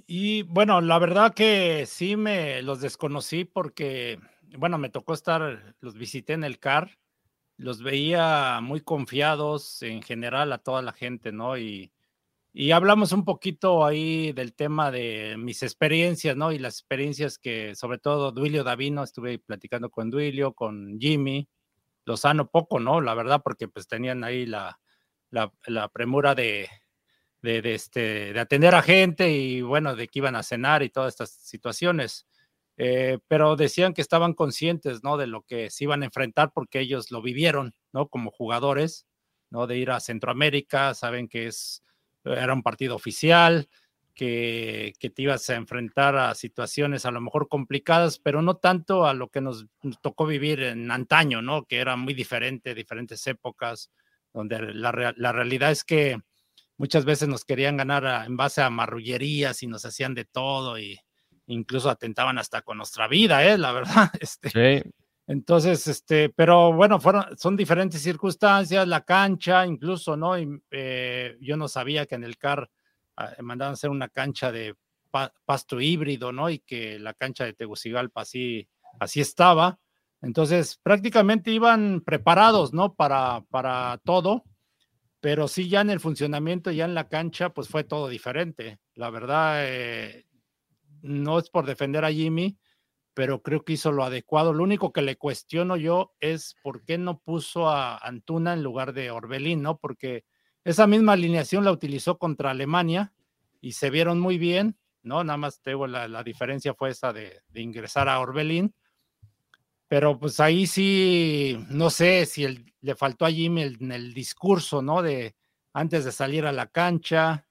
Y 0.07 0.43
bueno, 0.43 0.81
la 0.81 0.99
verdad 0.99 1.35
que 1.35 1.85
sí 1.87 2.17
me 2.17 2.63
los 2.63 2.81
desconocí 2.81 3.45
porque, 3.45 4.19
bueno, 4.59 4.79
me 4.79 4.91
tocó 4.91 5.15
estar, 5.15 5.75
los 5.81 5.95
visité 5.95 6.35
en 6.35 6.45
el 6.45 6.59
CAR 6.59 6.99
los 7.61 7.83
veía 7.83 8.61
muy 8.63 8.81
confiados 8.81 9.83
en 9.83 10.03
general 10.03 10.53
a 10.53 10.59
toda 10.59 10.81
la 10.81 10.93
gente, 10.93 11.31
¿no? 11.31 11.59
Y, 11.59 11.93
y 12.55 12.71
hablamos 12.71 13.13
un 13.13 13.25
poquito 13.25 13.85
ahí 13.85 14.33
del 14.33 14.55
tema 14.55 14.91
de 14.91 15.37
mis 15.39 15.63
experiencias, 15.63 16.37
¿no? 16.37 16.53
Y 16.53 16.59
las 16.59 16.79
experiencias 16.79 17.39
que, 17.39 17.75
sobre 17.75 17.99
todo, 17.99 18.33
Duilio 18.33 18.65
Davino, 18.65 19.03
estuve 19.05 19.39
platicando 19.39 19.91
con 19.91 20.11
Duilio, 20.11 20.55
con 20.55 20.99
Jimmy, 20.99 21.49
Lozano 22.07 22.49
poco, 22.51 22.81
¿no? 22.81 23.03
La 23.03 23.15
verdad, 23.15 23.43
porque 23.45 23.69
pues 23.69 23.87
tenían 23.87 24.25
ahí 24.25 24.47
la, 24.47 24.81
la, 25.31 25.53
premura 25.93 26.35
de, 26.35 26.67
de, 27.43 27.61
de, 27.61 27.75
este, 27.75 28.33
de 28.33 28.41
atender 28.41 28.75
a 28.75 28.81
gente 28.83 29.31
y 29.31 29.61
bueno, 29.61 29.95
de 29.97 30.09
que 30.09 30.21
iban 30.21 30.35
a 30.35 30.43
cenar 30.43 30.83
y 30.83 30.89
todas 30.89 31.13
estas 31.13 31.31
situaciones. 31.31 32.27
Eh, 32.83 33.19
pero 33.29 33.57
decían 33.57 33.93
que 33.93 34.01
estaban 34.01 34.33
conscientes, 34.33 35.05
¿no? 35.05 35.19
De 35.19 35.27
lo 35.27 35.43
que 35.43 35.69
se 35.69 35.85
iban 35.85 36.01
a 36.01 36.07
enfrentar 36.07 36.51
porque 36.55 36.81
ellos 36.81 37.11
lo 37.11 37.21
vivieron, 37.21 37.75
¿no? 37.93 38.09
Como 38.09 38.31
jugadores, 38.31 39.07
¿no? 39.51 39.67
De 39.67 39.77
ir 39.77 39.91
a 39.91 40.01
Centroamérica, 40.01 40.95
saben 40.95 41.29
que 41.29 41.47
es, 41.47 41.83
era 42.25 42.55
un 42.55 42.63
partido 42.63 42.97
oficial, 42.97 43.69
que, 44.15 44.95
que, 44.99 45.11
te 45.11 45.21
ibas 45.21 45.51
a 45.51 45.57
enfrentar 45.57 46.17
a 46.17 46.35
situaciones 46.35 47.05
a 47.05 47.11
lo 47.11 47.21
mejor 47.21 47.49
complicadas, 47.49 48.19
pero 48.19 48.41
no 48.41 48.57
tanto 48.57 49.05
a 49.05 49.13
lo 49.13 49.29
que 49.29 49.43
nos, 49.43 49.67
tocó 50.01 50.25
vivir 50.25 50.63
en 50.63 50.91
antaño, 50.91 51.43
¿no? 51.43 51.67
Que 51.67 51.81
era 51.81 51.97
muy 51.97 52.15
diferente, 52.15 52.75
diferentes 52.75 53.27
épocas, 53.27 53.91
donde 54.33 54.73
la, 54.73 55.13
la 55.19 55.33
realidad 55.33 55.71
es 55.71 55.85
que 55.85 56.17
muchas 56.79 57.05
veces 57.05 57.29
nos 57.29 57.45
querían 57.45 57.77
ganar 57.77 58.25
en 58.27 58.39
base 58.39 58.63
a 58.63 58.71
marrullerías 58.71 59.63
y 59.63 59.67
nos 59.67 59.85
hacían 59.85 60.15
de 60.15 60.25
todo 60.25 60.79
y 60.79 60.99
incluso 61.51 61.91
atentaban 61.91 62.39
hasta 62.39 62.63
con 62.63 62.79
nuestra 62.79 63.09
vida, 63.09 63.45
¿eh? 63.45 63.59
La 63.59 63.73
verdad. 63.73 64.11
Este, 64.21 64.51
sí. 64.51 64.91
Entonces, 65.27 65.87
este, 65.87 66.29
pero 66.31 66.73
bueno, 66.73 66.99
fueron, 66.99 67.25
son 67.39 67.57
diferentes 67.57 68.03
circunstancias, 68.03 68.87
la 68.89 69.05
cancha, 69.05 69.65
incluso, 69.65 70.17
¿no? 70.17 70.37
Y, 70.37 70.61
eh, 70.71 71.37
yo 71.41 71.57
no 71.57 71.69
sabía 71.69 72.07
que 72.07 72.17
en 72.17 72.25
el 72.25 72.37
CAR 72.37 72.69
ah, 73.17 73.35
mandaban 73.41 73.75
hacer 73.75 73.91
una 73.91 74.09
cancha 74.09 74.51
de 74.51 74.75
pasto 75.45 75.81
híbrido, 75.81 76.33
¿no? 76.33 76.51
Y 76.51 76.59
que 76.61 76.99
la 76.99 77.15
cancha 77.15 77.45
de 77.45 77.53
Tegucigalpa 77.53 78.23
así, 78.23 78.69
así 78.99 79.21
estaba. 79.21 79.79
Entonces, 80.21 80.79
prácticamente 80.83 81.51
iban 81.51 82.01
preparados, 82.01 82.73
¿no? 82.73 82.95
Para, 82.95 83.45
para 83.51 84.01
todo, 84.05 84.45
pero 85.21 85.49
sí 85.49 85.69
ya 85.69 85.81
en 85.81 85.91
el 85.91 86.01
funcionamiento, 86.01 86.71
ya 86.71 86.85
en 86.87 86.95
la 86.95 87.09
cancha, 87.09 87.51
pues 87.51 87.69
fue 87.69 87.85
todo 87.85 88.09
diferente. 88.09 88.81
La 88.95 89.11
verdad, 89.11 89.65
eh, 89.65 90.27
no 91.03 91.39
es 91.39 91.51
por 91.51 91.67
defender 91.67 92.05
a 92.05 92.13
Jimmy, 92.13 92.59
pero 93.15 93.43
creo 93.43 93.65
que 93.65 93.75
hizo 93.75 93.93
lo 93.93 94.05
adecuado. 94.05 94.53
Lo 94.53 94.63
único 94.63 94.93
que 94.93 95.03
le 95.03 95.17
cuestiono 95.17 95.77
yo 95.77 96.15
es 96.21 96.57
por 96.63 96.85
qué 96.85 96.99
no 96.99 97.19
puso 97.19 97.69
a 97.69 97.99
Antuna 97.99 98.53
en 98.53 98.63
lugar 98.63 98.93
de 98.93 99.11
Orbelín, 99.11 99.63
¿no? 99.63 99.79
Porque 99.79 100.25
esa 100.65 100.87
misma 100.87 101.13
alineación 101.13 101.65
la 101.65 101.73
utilizó 101.73 102.19
contra 102.19 102.51
Alemania 102.51 103.13
y 103.61 103.73
se 103.73 103.91
vieron 103.91 104.21
muy 104.21 104.39
bien, 104.39 104.79
¿no? 105.03 105.25
Nada 105.25 105.37
más 105.37 105.61
tengo 105.61 105.87
la, 105.87 106.09
la 106.09 106.23
diferencia 106.23 106.75
fue 106.75 106.91
esa 106.91 107.13
de, 107.13 107.43
ingresar 107.55 108.09
a 108.09 108.21
Orbelín. 108.21 108.75
pero 109.89 110.19
pues 110.19 110.39
ahí 110.41 110.67
sí, 110.67 111.59
no 111.69 111.91
sé 111.91 112.25
si 112.27 112.65
le 112.81 112.95
faltó 112.95 113.27
a 113.27 113.31
Jimmy 113.31 113.63
en 113.63 113.93
el 113.93 114.15
discurso, 114.15 114.83
¿no? 114.83 115.03
De 115.03 115.35
antes 115.73 116.05
de 116.05 116.13
salir 116.13 116.47
a 116.47 116.53
la 116.53 116.69
cancha, 116.69 117.47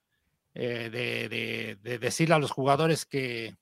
eh, 0.53 0.89
de, 0.91 1.77
de, 1.82 2.00
decirle 2.00 2.36
a 2.36 2.39
los 2.39 2.51
jugadores 2.51 3.06
que, 3.06 3.58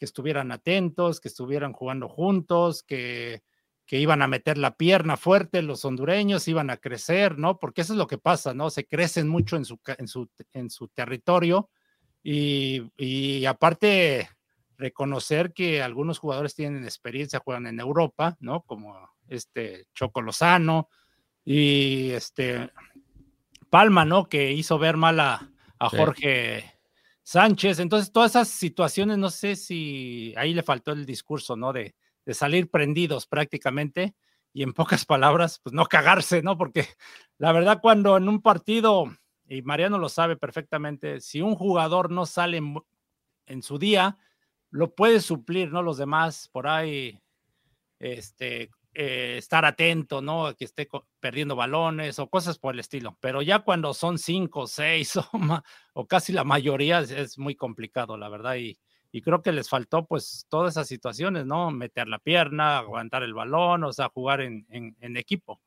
estuvieran 0.00 0.52
atentos, 0.52 1.20
que 1.20 1.26
estuvieran 1.26 1.72
jugando 1.72 2.08
juntos, 2.08 2.84
que, 2.84 3.42
iban 3.90 4.22
a 4.22 4.28
meter 4.28 4.58
la 4.58 4.76
pierna 4.76 5.16
fuerte, 5.16 5.62
los 5.62 5.84
hondureños 5.84 6.46
iban 6.46 6.70
a 6.70 6.76
crecer, 6.76 7.38
¿no? 7.38 7.58
Porque 7.58 7.80
eso 7.80 7.94
es 7.94 7.98
lo 7.98 8.06
que 8.06 8.18
pasa, 8.18 8.54
¿no? 8.54 8.70
Se 8.70 8.86
crecen 8.86 9.28
mucho 9.28 9.56
en 9.56 9.64
su, 9.64 10.88
territorio 10.94 11.70
y, 12.22 12.82
y 12.96 13.46
aparte 13.46 14.28
reconocer 14.76 15.52
que 15.52 15.82
algunos 15.82 16.18
jugadores 16.18 16.54
tienen 16.54 16.84
experiencia, 16.84 17.40
juegan 17.40 17.66
en 17.66 17.80
Europa, 17.80 18.36
¿no? 18.40 18.62
Como 18.62 18.94
este 19.26 19.86
Choco 19.94 20.22
Lozano 20.22 20.88
y 21.44 22.10
este 22.10 22.70
Palma, 23.70 24.04
¿no? 24.04 24.28
Que 24.28 24.52
hizo 24.52 24.78
ver 24.78 24.96
mal 24.96 25.18
a, 25.20 25.50
Jorge 25.78 26.74
Sánchez. 27.22 27.78
Entonces, 27.78 28.12
todas 28.12 28.32
esas 28.32 28.48
situaciones, 28.48 29.18
no 29.18 29.30
sé 29.30 29.56
si 29.56 30.34
ahí 30.36 30.54
le 30.54 30.62
faltó 30.62 30.92
el 30.92 31.06
discurso, 31.06 31.56
¿no? 31.56 31.72
De, 31.72 31.94
de 32.28 32.34
salir 32.34 32.70
prendidos 32.70 33.26
prácticamente 33.26 34.14
y 34.52 34.62
en 34.62 34.74
pocas 34.74 35.06
palabras, 35.06 35.60
pues 35.62 35.72
no 35.72 35.86
cagarse, 35.86 36.42
¿no? 36.42 36.58
Porque 36.58 36.86
la 37.38 37.52
verdad 37.52 37.80
cuando 37.80 38.16
en 38.16 38.28
un 38.28 38.42
partido, 38.42 39.06
y 39.46 39.62
Mariano 39.62 39.98
lo 39.98 40.08
sabe 40.08 40.36
perfectamente, 40.36 41.20
si 41.20 41.40
un 41.40 41.54
jugador 41.54 42.10
no 42.10 42.26
sale 42.26 42.60
en, 43.46 43.62
su 43.62 43.78
día, 43.78 44.18
lo 44.70 44.94
puede 44.94 45.20
suplir, 45.20 45.72
¿no? 45.72 45.82
Los 45.82 45.96
demás 45.96 46.48
por 46.52 46.66
ahí, 46.66 47.18
este, 47.98 48.70
eh, 49.00 49.38
estar 49.38 49.64
atento, 49.64 50.20
¿no? 50.20 50.52
Que 50.56 50.64
esté 50.64 50.88
perdiendo 51.20 51.54
balones 51.54 52.18
o 52.18 52.28
cosas 52.28 52.58
por 52.58 52.74
el 52.74 52.80
estilo. 52.80 53.16
Pero 53.20 53.42
ya 53.42 53.60
cuando 53.60 53.94
son 53.94 54.18
cinco, 54.18 54.66
seis 54.66 55.14
o, 55.16 55.24
o 55.92 56.06
casi 56.08 56.32
la 56.32 56.42
mayoría 56.42 56.98
es, 56.98 57.38
muy 57.38 57.54
complicado, 57.54 58.16
la 58.16 58.28
verdad. 58.28 58.56
Y, 58.56 58.76
y 59.12 59.22
creo 59.22 59.40
que 59.40 59.52
les 59.52 59.68
faltó 59.68 60.04
pues 60.04 60.46
todas 60.48 60.74
esas 60.74 60.88
situaciones, 60.88 61.46
¿no? 61.46 61.70
Meter 61.70 62.08
la 62.08 62.18
pierna, 62.18 62.78
aguantar 62.78 63.22
el 63.22 63.34
balón, 63.34 63.84
o 63.84 63.92
sea, 63.92 64.08
jugar 64.08 64.40
en, 64.40 64.66
en, 64.68 65.16
equipo. 65.16 65.60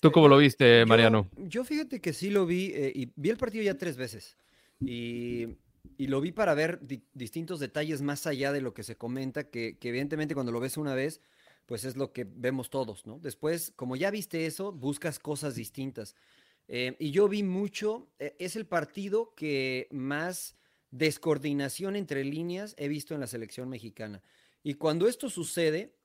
¿Tú 0.00 0.10
cómo 0.12 0.28
lo 0.28 0.38
viste, 0.38 0.86
Mariano? 0.86 1.28
Yo, 1.36 1.62
fíjate 1.62 2.00
que 2.00 2.14
sí 2.14 2.30
lo 2.30 2.46
vi 2.46 2.72
eh, 2.74 2.90
y 2.94 3.12
vi 3.16 3.28
el 3.28 3.36
partido 3.36 3.64
ya 3.64 3.76
tres 3.76 3.98
veces 3.98 4.38
y, 4.80 5.46
y 5.98 6.06
lo 6.06 6.22
vi 6.22 6.32
para 6.32 6.54
ver 6.54 6.80
distintos 7.12 7.60
detalles 7.60 8.00
más 8.00 8.26
allá 8.26 8.50
de 8.50 8.62
lo 8.62 8.72
que 8.72 8.82
se 8.82 8.96
comenta, 8.96 9.50
que, 9.50 9.76
que, 9.76 9.90
evidentemente 9.90 10.32
cuando 10.32 10.52
lo 10.52 10.60
ves 10.60 10.78
una 10.78 10.94
vez, 10.94 11.20
pues 11.66 11.84
es 11.84 11.96
lo 11.96 12.12
que 12.12 12.24
vemos 12.24 12.70
todos, 12.70 13.06
¿no? 13.06 13.18
Después, 13.18 13.72
como 13.76 13.96
ya 13.96 14.10
viste 14.10 14.46
eso, 14.46 14.72
buscas 14.72 15.18
cosas 15.18 15.54
distintas. 15.54 16.14
Eh, 16.68 16.96
y 16.98 17.10
yo 17.10 17.28
vi 17.28 17.42
mucho, 17.42 18.08
eh, 18.18 18.36
es 18.38 18.56
el 18.56 18.66
partido 18.66 19.34
que 19.34 19.88
más 19.90 20.56
descoordinación 20.90 21.96
entre 21.96 22.24
líneas 22.24 22.74
he 22.78 22.88
visto 22.88 23.14
en 23.14 23.20
la 23.20 23.26
selección 23.26 23.68
mexicana. 23.68 24.22
Y 24.62 24.74
cuando 24.74 25.08
esto 25.08 25.30
sucede, 25.30 25.96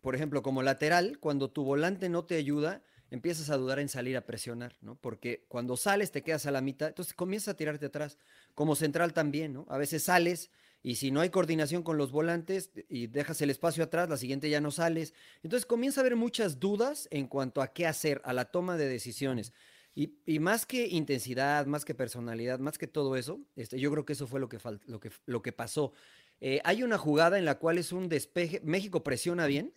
por 0.00 0.14
ejemplo, 0.14 0.42
como 0.42 0.62
lateral, 0.62 1.18
cuando 1.18 1.50
tu 1.50 1.64
volante 1.64 2.08
no 2.08 2.24
te 2.24 2.36
ayuda, 2.36 2.82
empiezas 3.10 3.50
a 3.50 3.56
dudar 3.56 3.78
en 3.78 3.88
salir 3.88 4.16
a 4.16 4.26
presionar, 4.26 4.76
¿no? 4.80 4.96
Porque 4.96 5.44
cuando 5.48 5.76
sales 5.76 6.10
te 6.10 6.22
quedas 6.22 6.46
a 6.46 6.50
la 6.50 6.60
mitad, 6.60 6.88
entonces 6.88 7.14
comienzas 7.14 7.54
a 7.54 7.56
tirarte 7.56 7.86
atrás. 7.86 8.18
Como 8.54 8.74
central 8.76 9.12
también, 9.12 9.52
¿no? 9.52 9.66
A 9.68 9.78
veces 9.78 10.04
sales 10.04 10.50
y 10.82 10.96
si 10.96 11.10
no 11.10 11.20
hay 11.20 11.30
coordinación 11.30 11.82
con 11.82 11.98
los 11.98 12.12
volantes 12.12 12.70
y 12.88 13.08
dejas 13.08 13.40
el 13.42 13.50
espacio 13.50 13.82
atrás, 13.82 14.08
la 14.08 14.16
siguiente 14.16 14.48
ya 14.48 14.60
no 14.60 14.70
sales. 14.70 15.14
Entonces 15.42 15.66
comienza 15.66 16.00
a 16.00 16.02
haber 16.02 16.16
muchas 16.16 16.60
dudas 16.60 17.08
en 17.10 17.26
cuanto 17.26 17.60
a 17.60 17.72
qué 17.72 17.86
hacer, 17.86 18.20
a 18.24 18.32
la 18.32 18.46
toma 18.46 18.76
de 18.76 18.88
decisiones. 18.88 19.52
Y, 19.98 20.38
más 20.40 20.66
que 20.66 20.86
intensidad, 20.88 21.64
más 21.64 21.86
que 21.86 21.94
personalidad, 21.94 22.58
más 22.58 22.76
que 22.76 22.86
todo 22.86 23.16
eso, 23.16 23.40
este, 23.56 23.80
yo 23.80 23.90
creo 23.90 24.04
que 24.04 24.12
eso 24.12 24.26
fue 24.26 24.40
lo 24.40 24.48
que, 24.48 24.58
lo 24.86 25.00
que, 25.00 25.10
lo 25.24 25.40
que 25.40 25.52
pasó. 25.52 25.94
Eh, 26.38 26.60
hay 26.64 26.82
una 26.82 26.98
jugada 26.98 27.38
en 27.38 27.46
la 27.46 27.58
cual 27.58 27.78
es 27.78 27.92
un 27.92 28.10
despeje, 28.10 28.60
México 28.62 29.02
presiona 29.02 29.46
bien, 29.46 29.72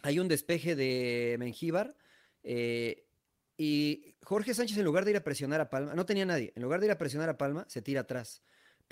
hay 0.00 0.18
un 0.18 0.28
despeje 0.28 0.74
de 0.74 1.36
Mengíbar 1.38 1.94
eh, 2.42 3.04
y 3.58 4.14
Jorge 4.22 4.54
Sánchez 4.54 4.78
en 4.78 4.84
lugar 4.86 5.04
de 5.04 5.10
ir 5.10 5.16
a 5.18 5.24
presionar 5.24 5.60
a 5.60 5.68
Palma, 5.68 5.94
no 5.94 6.06
tenía 6.06 6.24
nadie, 6.24 6.54
en 6.56 6.62
lugar 6.62 6.80
de 6.80 6.86
ir 6.86 6.92
a 6.92 6.98
presionar 6.98 7.28
a 7.28 7.36
Palma, 7.36 7.66
se 7.68 7.82
tira 7.82 8.00
atrás. 8.00 8.42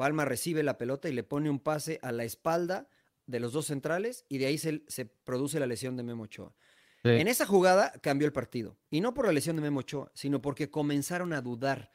Palma 0.02 0.24
recibe 0.24 0.64
la 0.64 0.78
pelota 0.78 1.08
y 1.08 1.12
le 1.12 1.22
pone 1.22 1.48
un 1.48 1.60
pase 1.60 2.00
a 2.02 2.10
la 2.10 2.24
espalda 2.24 2.88
de 3.26 3.38
los 3.38 3.52
dos 3.52 3.66
centrales 3.66 4.24
y 4.28 4.38
de 4.38 4.46
ahí 4.46 4.58
se, 4.58 4.82
se 4.88 5.04
produce 5.06 5.60
la 5.60 5.68
lesión 5.68 5.96
de 5.96 6.02
Memo 6.02 6.24
Ochoa. 6.24 6.56
En 7.04 7.28
esa 7.28 7.46
jugada 7.46 7.92
cambió 8.02 8.26
el 8.26 8.32
partido. 8.32 8.76
Y 8.90 9.00
no 9.00 9.14
por 9.14 9.26
la 9.26 9.32
lesión 9.32 9.54
de 9.54 9.62
Memo 9.62 9.78
Ochoa, 9.78 10.10
sino 10.12 10.42
porque 10.42 10.72
comenzaron 10.72 11.32
a 11.32 11.40
dudar. 11.40 11.92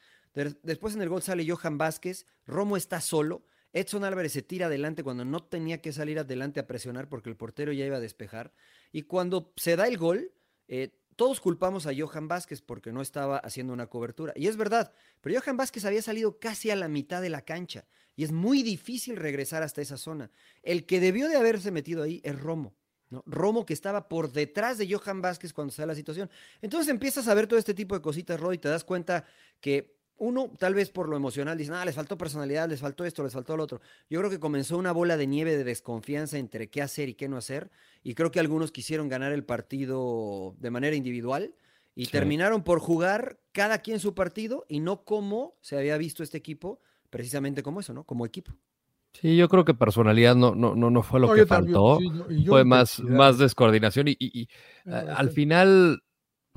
Después 0.63 0.95
en 0.95 1.01
el 1.01 1.09
gol 1.09 1.21
sale 1.21 1.45
Johan 1.45 1.77
Vázquez, 1.77 2.25
Romo 2.45 2.77
está 2.77 3.01
solo, 3.01 3.45
Edson 3.73 4.05
Álvarez 4.05 4.31
se 4.31 4.41
tira 4.41 4.67
adelante 4.67 5.03
cuando 5.03 5.25
no 5.25 5.43
tenía 5.43 5.81
que 5.81 5.91
salir 5.91 6.17
adelante 6.17 6.61
a 6.61 6.65
presionar 6.65 7.09
porque 7.09 7.29
el 7.29 7.35
portero 7.35 7.73
ya 7.73 7.85
iba 7.85 7.97
a 7.97 7.99
despejar. 7.99 8.53
Y 8.93 9.01
cuando 9.01 9.51
se 9.57 9.75
da 9.75 9.85
el 9.85 9.97
gol, 9.97 10.31
eh, 10.69 10.97
todos 11.17 11.41
culpamos 11.41 11.87
a 11.87 11.91
Johan 11.97 12.27
Vázquez 12.29 12.61
porque 12.61 12.93
no 12.93 13.01
estaba 13.01 13.39
haciendo 13.39 13.73
una 13.73 13.87
cobertura. 13.87 14.31
Y 14.35 14.47
es 14.47 14.55
verdad, 14.55 14.93
pero 15.19 15.37
Johan 15.37 15.57
Vázquez 15.57 15.83
había 15.83 16.01
salido 16.01 16.39
casi 16.39 16.69
a 16.69 16.75
la 16.75 16.87
mitad 16.87 17.21
de 17.21 17.29
la 17.29 17.41
cancha 17.41 17.85
y 18.15 18.23
es 18.23 18.31
muy 18.31 18.63
difícil 18.63 19.17
regresar 19.17 19.63
hasta 19.63 19.81
esa 19.81 19.97
zona. 19.97 20.31
El 20.63 20.85
que 20.85 20.99
debió 20.99 21.27
de 21.27 21.35
haberse 21.35 21.71
metido 21.71 22.03
ahí 22.03 22.21
es 22.23 22.39
Romo. 22.39 22.75
Romo 23.25 23.65
que 23.65 23.73
estaba 23.73 24.07
por 24.07 24.31
detrás 24.31 24.77
de 24.77 24.93
Johan 24.93 25.21
Vázquez 25.21 25.53
cuando 25.53 25.73
da 25.75 25.85
la 25.85 25.95
situación. 25.95 26.29
Entonces 26.61 26.89
empiezas 26.89 27.27
a 27.27 27.33
ver 27.33 27.47
todo 27.47 27.57
este 27.57 27.73
tipo 27.73 27.95
de 27.95 28.01
cositas, 28.01 28.39
Rod, 28.39 28.53
y 28.53 28.57
te 28.59 28.69
das 28.69 28.83
cuenta 28.83 29.25
que 29.59 29.96
uno, 30.17 30.51
tal 30.57 30.73
vez 30.73 30.89
por 30.89 31.09
lo 31.09 31.15
emocional, 31.15 31.57
dice, 31.57 31.71
ah, 31.73 31.85
les 31.85 31.95
faltó 31.95 32.17
personalidad, 32.17 32.67
les 32.69 32.79
faltó 32.79 33.05
esto, 33.05 33.23
les 33.23 33.33
faltó 33.33 33.55
lo 33.55 33.63
otro. 33.63 33.81
Yo 34.09 34.19
creo 34.19 34.31
que 34.31 34.39
comenzó 34.39 34.77
una 34.77 34.91
bola 34.91 35.17
de 35.17 35.27
nieve 35.27 35.55
de 35.55 35.63
desconfianza 35.63 36.37
entre 36.37 36.69
qué 36.69 36.81
hacer 36.81 37.09
y 37.09 37.13
qué 37.13 37.29
no 37.29 37.37
hacer. 37.37 37.69
Y 38.03 38.15
creo 38.15 38.31
que 38.31 38.39
algunos 38.39 38.71
quisieron 38.71 39.09
ganar 39.09 39.31
el 39.31 39.43
partido 39.43 40.55
de 40.59 40.71
manera 40.71 40.95
individual 40.95 41.53
y 41.95 42.07
terminaron 42.07 42.63
por 42.63 42.79
jugar 42.79 43.39
cada 43.51 43.79
quien 43.79 43.99
su 43.99 44.13
partido 44.13 44.65
y 44.67 44.79
no 44.79 45.03
como 45.03 45.55
se 45.61 45.77
había 45.77 45.97
visto 45.97 46.21
este 46.23 46.37
equipo, 46.37 46.79
precisamente 47.09 47.63
como 47.63 47.79
eso, 47.79 47.93
¿no? 47.93 48.03
Como 48.03 48.25
equipo. 48.25 48.53
Sí, 49.13 49.35
yo 49.35 49.49
creo 49.49 49.65
que 49.65 49.73
personalidad 49.73 50.35
no, 50.35 50.53
no, 50.53 50.75
no, 50.75 50.91
no 50.91 51.01
fue 51.01 51.19
lo 51.19 51.33
que 51.33 51.47
faltó. 51.47 51.97
fue 52.45 52.63
más, 52.63 52.99
más 52.99 53.39
descoordinación 53.39 54.07
y, 54.09 54.47
al 54.85 55.31
final 55.31 56.03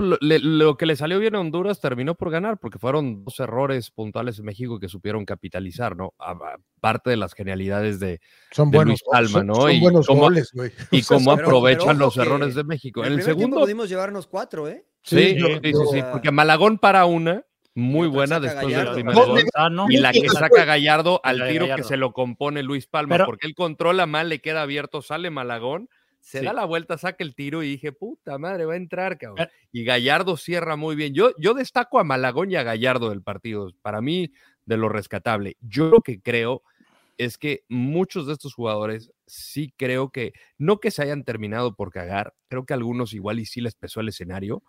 lo, 0.00 0.76
que 0.76 0.86
le 0.86 0.96
salió 0.96 1.18
bien 1.18 1.34
a 1.34 1.40
Honduras 1.40 1.80
terminó 1.80 2.14
por 2.14 2.30
ganar 2.30 2.58
porque 2.58 2.78
fueron 2.78 3.24
dos 3.24 3.38
errores 3.40 3.90
puntuales 3.90 4.38
en 4.38 4.44
México 4.44 4.78
que 4.78 4.88
supieron 4.88 5.24
capitalizar, 5.24 5.96
¿no? 5.96 6.14
Aparte 6.18 7.10
de 7.10 7.16
las 7.16 7.34
genialidades 7.34 8.00
de, 8.00 8.20
son 8.50 8.70
buenos, 8.70 9.00
Luis 9.00 9.02
Palma, 9.10 9.44
¿no? 9.44 9.70
y 9.70 9.80
buenos 9.80 10.06
cómo, 10.06 10.22
goles, 10.22 10.50
güey. 10.52 10.72
Y 10.90 11.02
cómo 11.02 11.32
aprovechan 11.32 11.98
los 11.98 12.16
errores 12.16 12.54
de 12.54 12.64
México. 12.64 13.04
En 13.04 13.14
el, 13.14 13.22
segundo 13.22 13.58
pudimos 13.58 13.88
llevarnos 13.88 14.26
cuatro, 14.26 14.68
¿eh? 14.68 14.84
Sí, 15.02 15.36
sí, 15.38 15.60
sí, 15.62 15.72
sí, 15.92 16.02
porque 16.12 16.30
Malagón 16.30 16.78
para 16.78 17.06
una 17.06 17.44
muy 17.74 18.08
buena 18.08 18.40
después 18.40 18.74
del 18.74 18.92
primer 18.92 19.14
gol. 19.14 19.40
Y 19.88 19.98
la 19.98 20.12
que 20.12 20.28
saca 20.28 20.64
Gallardo 20.64 21.20
al 21.24 21.48
tiro 21.48 21.66
que 21.74 21.84
se 21.84 21.96
lo 21.96 22.12
compone 22.12 22.62
Luis 22.62 22.86
Palma, 22.86 23.24
porque 23.24 23.46
él 23.46 23.54
controla 23.54 24.06
mal, 24.06 24.28
le 24.28 24.40
queda 24.40 24.62
abierto, 24.62 25.02
sale 25.02 25.30
Malagón, 25.30 25.88
se 26.20 26.42
da 26.42 26.52
la 26.52 26.64
vuelta, 26.64 26.98
saca 26.98 27.24
el 27.24 27.34
tiro 27.34 27.62
y 27.62 27.70
dije, 27.70 27.92
puta 27.92 28.38
madre, 28.38 28.66
va 28.66 28.74
a 28.74 28.76
entrar, 28.76 29.18
cabrón. 29.18 29.48
Y 29.72 29.84
Gallardo 29.84 30.36
cierra 30.36 30.76
muy 30.76 30.94
bien. 30.94 31.14
Yo, 31.14 31.32
yo 31.38 31.54
destaco 31.54 31.98
a 31.98 32.04
Malagón 32.04 32.50
y 32.50 32.56
a 32.56 32.62
Gallardo 32.62 33.10
del 33.10 33.22
partido. 33.22 33.70
Para 33.82 34.00
mí, 34.00 34.32
de 34.66 34.76
lo 34.76 34.88
rescatable. 34.88 35.56
Yo 35.60 35.88
lo 35.88 36.00
que 36.00 36.20
creo 36.20 36.62
es 37.18 37.36
que 37.36 37.64
muchos 37.68 38.26
de 38.26 38.32
estos 38.32 38.54
jugadores 38.54 39.12
sí 39.26 39.74
creo 39.76 40.10
que, 40.10 40.32
no 40.56 40.80
que 40.80 40.90
se 40.90 41.02
hayan 41.02 41.24
terminado 41.24 41.74
por 41.74 41.90
cagar, 41.90 42.34
creo 42.48 42.64
que 42.64 42.72
algunos 42.72 43.12
igual 43.12 43.40
y 43.40 43.46
sí 43.46 43.60
les 43.60 43.74
pesó 43.74 44.00
el 44.00 44.08
escenario, 44.08 44.62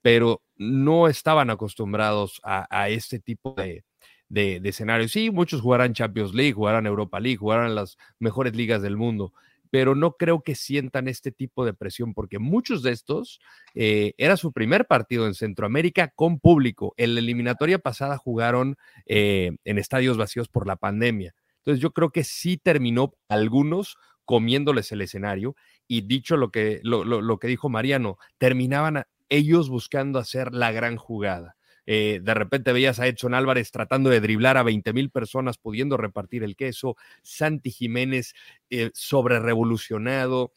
pero 0.00 0.42
no 0.56 1.06
estaban 1.06 1.48
acostumbrados 1.50 2.40
a, 2.42 2.88
este 2.88 3.20
tipo 3.20 3.54
de, 3.56 3.84
de, 4.28 4.60
escenarios. 4.64 5.12
Sí, 5.12 5.30
muchos 5.30 5.60
jugarán 5.60 5.94
Champions 5.94 6.34
League, 6.34 6.54
jugarán 6.54 6.86
Europa 6.86 7.20
League, 7.20 7.36
jugarán 7.36 7.74
las 7.76 7.96
mejores 8.18 8.56
ligas 8.56 8.82
del 8.82 8.96
mundo, 8.96 9.32
pero 9.72 9.94
no 9.94 10.18
creo 10.18 10.42
que 10.42 10.54
sientan 10.54 11.08
este 11.08 11.32
tipo 11.32 11.64
de 11.64 11.72
presión, 11.72 12.12
porque 12.12 12.38
muchos 12.38 12.82
de 12.82 12.92
estos 12.92 13.40
eh, 13.74 14.12
era 14.18 14.36
su 14.36 14.52
primer 14.52 14.86
partido 14.86 15.26
en 15.26 15.32
Centroamérica 15.32 16.12
con 16.14 16.40
público. 16.40 16.92
En 16.98 17.14
la 17.14 17.20
eliminatoria 17.20 17.78
pasada 17.78 18.18
jugaron 18.18 18.76
eh, 19.06 19.52
en 19.64 19.78
estadios 19.78 20.18
vacíos 20.18 20.50
por 20.50 20.66
la 20.66 20.76
pandemia. 20.76 21.34
Entonces 21.56 21.80
yo 21.80 21.92
creo 21.92 22.10
que 22.10 22.22
sí 22.22 22.58
terminó 22.58 23.14
algunos 23.30 23.96
comiéndoles 24.26 24.92
el 24.92 25.00
escenario 25.00 25.56
y 25.88 26.02
dicho 26.02 26.36
lo 26.36 26.50
que, 26.50 26.80
lo, 26.82 27.02
lo 27.04 27.38
que 27.38 27.48
dijo 27.48 27.70
Mariano, 27.70 28.18
terminaban 28.36 29.04
ellos 29.30 29.70
buscando 29.70 30.18
hacer 30.18 30.52
la 30.52 30.70
gran 30.70 30.98
jugada. 30.98 31.56
Eh, 31.86 32.20
de 32.22 32.34
repente 32.34 32.72
veías 32.72 33.00
a 33.00 33.06
Edson 33.06 33.34
Álvarez 33.34 33.70
tratando 33.70 34.10
de 34.10 34.20
driblar 34.20 34.56
a 34.56 34.62
20 34.62 34.92
mil 34.92 35.10
personas, 35.10 35.58
pudiendo 35.58 35.96
repartir 35.96 36.44
el 36.44 36.56
queso, 36.56 36.96
Santi 37.22 37.70
Jiménez 37.70 38.34
eh, 38.70 38.90
sobre 38.94 39.40
revolucionado. 39.40 40.52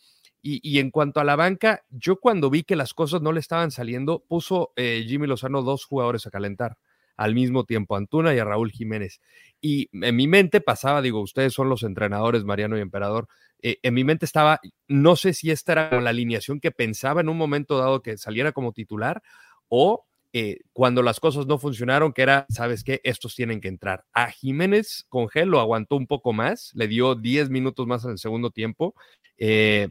Y, 0.47 0.77
en 0.77 0.91
cuanto 0.91 1.19
a 1.19 1.23
la 1.23 1.35
banca, 1.35 1.83
yo 1.89 2.17
cuando 2.19 2.51
vi 2.51 2.61
que 2.61 2.75
las 2.75 2.93
cosas 2.93 3.19
no 3.19 3.31
le 3.31 3.39
estaban 3.39 3.71
saliendo, 3.71 4.23
puso 4.27 4.73
eh, 4.75 5.03
Jimmy 5.07 5.25
Lozano 5.25 5.63
dos 5.63 5.85
jugadores 5.85 6.27
a 6.27 6.29
calentar 6.29 6.77
al 7.17 7.33
mismo 7.33 7.63
tiempo, 7.63 7.95
Antuna 7.95 8.31
y 8.35 8.37
a 8.37 8.45
Raúl 8.45 8.71
Jiménez. 8.71 9.21
Y 9.59 9.89
en 9.91 10.15
mi 10.15 10.27
mente 10.27 10.61
pasaba, 10.61 11.01
digo, 11.01 11.19
ustedes 11.19 11.51
son 11.51 11.67
los 11.67 11.81
entrenadores, 11.81 12.43
Mariano 12.43 12.77
y 12.77 12.81
Emperador, 12.81 13.27
en 13.59 13.93
mi 13.95 14.03
mente 14.03 14.25
estaba, 14.25 14.59
no 14.87 15.15
sé 15.15 15.33
si 15.33 15.49
esta 15.49 15.71
era 15.71 15.99
la 15.99 16.11
alineación 16.11 16.59
que 16.59 16.69
pensaba 16.69 17.21
en 17.21 17.29
un 17.29 17.37
momento 17.37 17.79
dado 17.79 18.03
que 18.03 18.15
saliera 18.15 18.51
como 18.51 18.71
titular 18.71 19.23
o 19.67 20.04
eh, 20.37 20.59
cuando 20.73 21.01
las 21.01 21.21
cosas 21.21 21.47
no 21.47 21.57
funcionaron, 21.57 22.11
que 22.11 22.21
era, 22.21 22.45
¿sabes 22.49 22.83
qué? 22.83 22.99
Estos 23.05 23.35
tienen 23.35 23.61
que 23.61 23.69
entrar. 23.69 24.03
A 24.11 24.29
Jiménez 24.31 25.05
con 25.07 25.29
Gel 25.29 25.47
lo 25.47 25.61
aguantó 25.61 25.95
un 25.95 26.07
poco 26.07 26.33
más, 26.33 26.71
le 26.73 26.89
dio 26.89 27.15
10 27.15 27.49
minutos 27.49 27.87
más 27.87 28.03
en 28.03 28.11
el 28.11 28.17
segundo 28.17 28.51
tiempo 28.51 28.95
eh, 29.37 29.87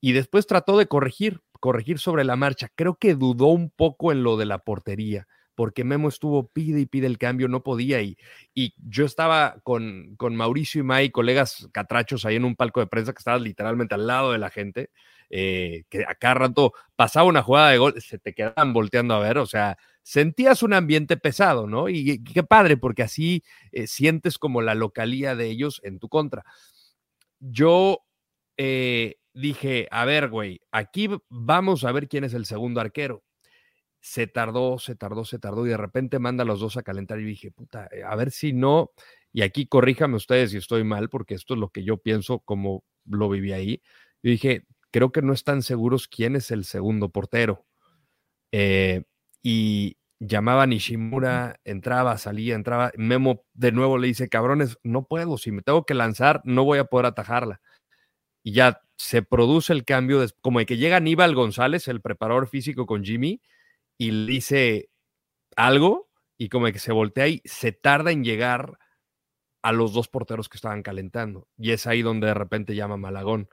y 0.00 0.12
después 0.12 0.46
trató 0.46 0.78
de 0.78 0.86
corregir, 0.86 1.40
corregir 1.60 1.98
sobre 1.98 2.24
la 2.24 2.36
marcha. 2.36 2.70
Creo 2.74 2.94
que 2.94 3.14
dudó 3.14 3.48
un 3.48 3.68
poco 3.68 4.12
en 4.12 4.22
lo 4.22 4.38
de 4.38 4.46
la 4.46 4.60
portería 4.60 5.28
porque 5.54 5.84
Memo 5.84 6.08
estuvo 6.08 6.48
pide 6.48 6.80
y 6.80 6.86
pide 6.86 7.06
el 7.06 7.18
cambio, 7.18 7.48
no 7.48 7.62
podía. 7.62 8.00
Y, 8.02 8.16
y 8.54 8.74
yo 8.78 9.04
estaba 9.04 9.56
con, 9.62 10.16
con 10.16 10.36
Mauricio 10.36 10.80
y 10.80 10.84
May, 10.84 11.10
colegas 11.10 11.68
catrachos, 11.72 12.24
ahí 12.24 12.36
en 12.36 12.44
un 12.44 12.56
palco 12.56 12.80
de 12.80 12.86
prensa 12.86 13.12
que 13.12 13.18
estaba 13.18 13.38
literalmente 13.38 13.94
al 13.94 14.06
lado 14.06 14.32
de 14.32 14.38
la 14.38 14.50
gente. 14.50 14.90
Eh, 15.34 15.84
que 15.88 16.04
a 16.06 16.14
cada 16.14 16.34
rato 16.34 16.74
pasaba 16.94 17.26
una 17.26 17.42
jugada 17.42 17.70
de 17.70 17.78
gol, 17.78 17.94
se 18.02 18.18
te 18.18 18.34
quedaban 18.34 18.74
volteando 18.74 19.14
a 19.14 19.20
ver, 19.20 19.38
o 19.38 19.46
sea, 19.46 19.78
sentías 20.02 20.62
un 20.62 20.74
ambiente 20.74 21.16
pesado, 21.16 21.66
¿no? 21.66 21.88
Y, 21.88 22.22
qué 22.22 22.42
padre, 22.42 22.76
porque 22.76 23.02
así 23.02 23.42
eh, 23.70 23.86
sientes 23.86 24.36
como 24.36 24.60
la 24.60 24.74
localía 24.74 25.34
de 25.34 25.46
ellos 25.46 25.80
en 25.84 25.98
tu 25.98 26.10
contra. 26.10 26.44
Yo 27.40 28.00
eh, 28.58 29.16
dije, 29.32 29.88
a 29.90 30.04
ver, 30.04 30.28
güey, 30.28 30.60
aquí 30.70 31.08
vamos 31.30 31.84
a 31.84 31.92
ver 31.92 32.08
quién 32.08 32.24
es 32.24 32.34
el 32.34 32.44
segundo 32.44 32.82
arquero. 32.82 33.22
Se 34.04 34.26
tardó, 34.26 34.80
se 34.80 34.96
tardó, 34.96 35.24
se 35.24 35.38
tardó 35.38 35.64
y 35.64 35.70
de 35.70 35.76
repente 35.76 36.18
manda 36.18 36.42
a 36.42 36.46
los 36.46 36.58
dos 36.58 36.76
a 36.76 36.82
calentar 36.82 37.20
y 37.20 37.24
dije, 37.24 37.52
puta, 37.52 37.88
a 38.04 38.16
ver 38.16 38.32
si 38.32 38.52
no, 38.52 38.90
y 39.32 39.42
aquí 39.42 39.66
corríjame 39.66 40.16
ustedes 40.16 40.50
si 40.50 40.56
estoy 40.56 40.82
mal, 40.82 41.08
porque 41.08 41.34
esto 41.34 41.54
es 41.54 41.60
lo 41.60 41.70
que 41.70 41.84
yo 41.84 41.98
pienso 41.98 42.40
como 42.40 42.84
lo 43.06 43.28
viví 43.28 43.52
ahí. 43.52 43.82
Y 44.22 44.30
dije, 44.30 44.66
creo 44.90 45.12
que 45.12 45.22
no 45.22 45.32
están 45.32 45.62
seguros 45.62 46.08
quién 46.08 46.36
es 46.36 46.50
el 46.50 46.64
segundo 46.64 47.10
portero. 47.10 47.64
Eh, 48.52 49.04
y 49.42 49.96
llamaba 50.20 50.64
a 50.64 50.66
Nishimura, 50.66 51.60
entraba, 51.64 52.18
salía, 52.18 52.54
entraba. 52.54 52.92
Memo 52.96 53.44
de 53.54 53.72
nuevo 53.72 53.98
le 53.98 54.08
dice, 54.08 54.28
cabrones, 54.28 54.78
no 54.82 55.06
puedo, 55.06 55.38
si 55.38 55.52
me 55.52 55.62
tengo 55.62 55.84
que 55.84 55.94
lanzar, 55.94 56.42
no 56.44 56.64
voy 56.64 56.78
a 56.78 56.84
poder 56.84 57.06
atajarla. 57.06 57.60
Y 58.44 58.52
ya 58.52 58.80
se 58.96 59.22
produce 59.22 59.72
el 59.72 59.84
cambio, 59.84 60.24
como 60.42 60.58
de 60.58 60.66
que 60.66 60.76
llega 60.76 60.96
Aníbal 60.96 61.34
González, 61.34 61.88
el 61.88 62.00
preparador 62.00 62.48
físico 62.48 62.86
con 62.86 63.04
Jimmy, 63.04 63.40
y 64.02 64.10
le 64.10 64.32
dice 64.32 64.90
algo, 65.54 66.10
y 66.36 66.48
como 66.48 66.66
que 66.66 66.80
se 66.80 66.90
voltea 66.90 67.28
y 67.28 67.40
se 67.44 67.70
tarda 67.70 68.10
en 68.10 68.24
llegar 68.24 68.76
a 69.62 69.70
los 69.70 69.92
dos 69.92 70.08
porteros 70.08 70.48
que 70.48 70.56
estaban 70.56 70.82
calentando. 70.82 71.46
Y 71.56 71.70
es 71.70 71.86
ahí 71.86 72.02
donde 72.02 72.26
de 72.26 72.34
repente 72.34 72.74
llama 72.74 72.96
Malagón. 72.96 73.48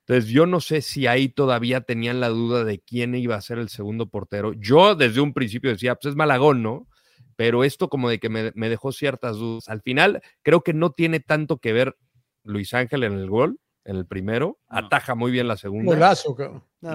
Entonces, 0.00 0.32
yo 0.32 0.46
no 0.46 0.58
sé 0.58 0.82
si 0.82 1.06
ahí 1.06 1.28
todavía 1.28 1.82
tenían 1.82 2.18
la 2.18 2.28
duda 2.28 2.64
de 2.64 2.80
quién 2.80 3.14
iba 3.14 3.36
a 3.36 3.40
ser 3.40 3.60
el 3.60 3.68
segundo 3.68 4.08
portero. 4.08 4.52
Yo 4.54 4.96
desde 4.96 5.20
un 5.20 5.32
principio 5.32 5.70
decía, 5.70 5.94
pues 5.94 6.10
es 6.10 6.16
Malagón, 6.16 6.60
¿no? 6.60 6.88
Pero 7.36 7.62
esto 7.62 7.88
como 7.88 8.10
de 8.10 8.18
que 8.18 8.28
me, 8.28 8.68
dejó 8.68 8.90
ciertas 8.90 9.36
dudas. 9.36 9.68
Al 9.68 9.80
final, 9.80 10.22
creo 10.42 10.62
que 10.62 10.74
no 10.74 10.90
tiene 10.90 11.20
tanto 11.20 11.58
que 11.58 11.72
ver 11.72 11.96
Luis 12.42 12.74
Ángel 12.74 13.04
en 13.04 13.12
el 13.12 13.30
gol, 13.30 13.60
en 13.84 13.96
el 13.96 14.06
primero, 14.06 14.58
ataja 14.68 15.14
muy 15.14 15.30
bien 15.30 15.48
la 15.48 15.56
segunda. 15.56 15.92
Golazo, 15.92 16.36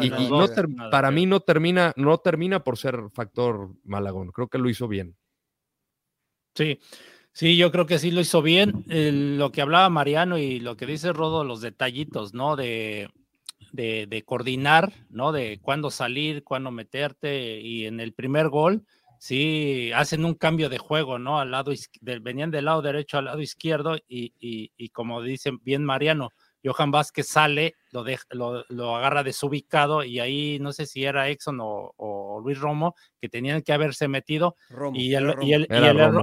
y, 0.02 0.12
para 0.92 1.12
mí 1.12 1.26
no 1.26 1.40
termina, 1.40 1.94
no 1.96 2.18
termina 2.18 2.64
por 2.64 2.78
ser 2.78 3.10
factor 3.14 3.70
Malagón. 3.84 4.32
Creo 4.32 4.48
que 4.48 4.58
lo 4.58 4.70
hizo 4.70 4.88
bien. 4.88 5.16
Sí, 6.56 6.80
Sí, 7.32 7.56
yo 7.56 7.72
creo 7.72 7.86
que 7.86 8.00
sí 8.00 8.12
lo 8.12 8.22
hizo 8.22 8.42
bien. 8.42 8.84
lo 8.88 9.52
que 9.52 9.62
hablaba 9.62 9.90
Mariano 9.90 10.38
y 10.38 10.60
lo 10.60 10.76
que 10.76 10.86
dice 10.86 11.14
Rodo, 11.14 11.44
los 11.44 11.62
detallitos, 11.62 12.34
¿no? 12.34 12.56
De, 12.56 13.10
de, 13.72 14.24
coordinar, 14.26 14.92
¿no? 15.10 15.32
De 15.32 15.60
cuándo 15.62 15.90
salir, 15.90 16.44
cuándo 16.44 16.72
meterte. 16.72 17.62
Y 17.62 17.86
en 17.86 18.00
el 18.00 18.14
primer 18.14 18.50
gol, 18.50 18.84
sí, 19.20 19.92
hacen 19.96 20.26
un 20.26 20.34
cambio 20.34 20.70
de 20.70 20.80
juego, 20.80 21.20
¿no? 21.20 21.40
Al 21.40 21.52
lado, 21.52 21.72
venían 22.02 22.52
del 22.52 22.66
lado 22.66 22.82
derecho 22.82 23.18
al 23.18 23.26
lado 23.26 23.42
izquierdo 23.42 23.96
y, 24.08 24.34
y, 24.40 24.72
y 24.76 24.90
como 24.90 25.22
dice 25.22 25.52
bien 25.62 25.86
Mariano, 25.86 26.32
Johan 26.64 26.92
Vázquez 26.92 27.28
sale, 27.28 27.76
lo, 27.92 28.64
lo, 28.70 28.96
agarra 28.96 29.24
desubicado 29.24 30.04
y 30.04 30.20
ahí 30.20 30.60
no 30.60 30.74
sé 30.74 30.86
si 30.86 31.06
era 31.06 31.30
Exxon 31.30 31.60
o, 31.62 32.42
Luis 32.44 32.60
Romo 32.60 32.96
que 33.20 33.30
tenían 33.30 33.62
que 33.62 33.74
haberse 33.74 34.08
metido. 34.08 34.56
y, 34.94 35.14
el, 35.14 35.36
y, 35.42 35.54
el, 35.54 35.68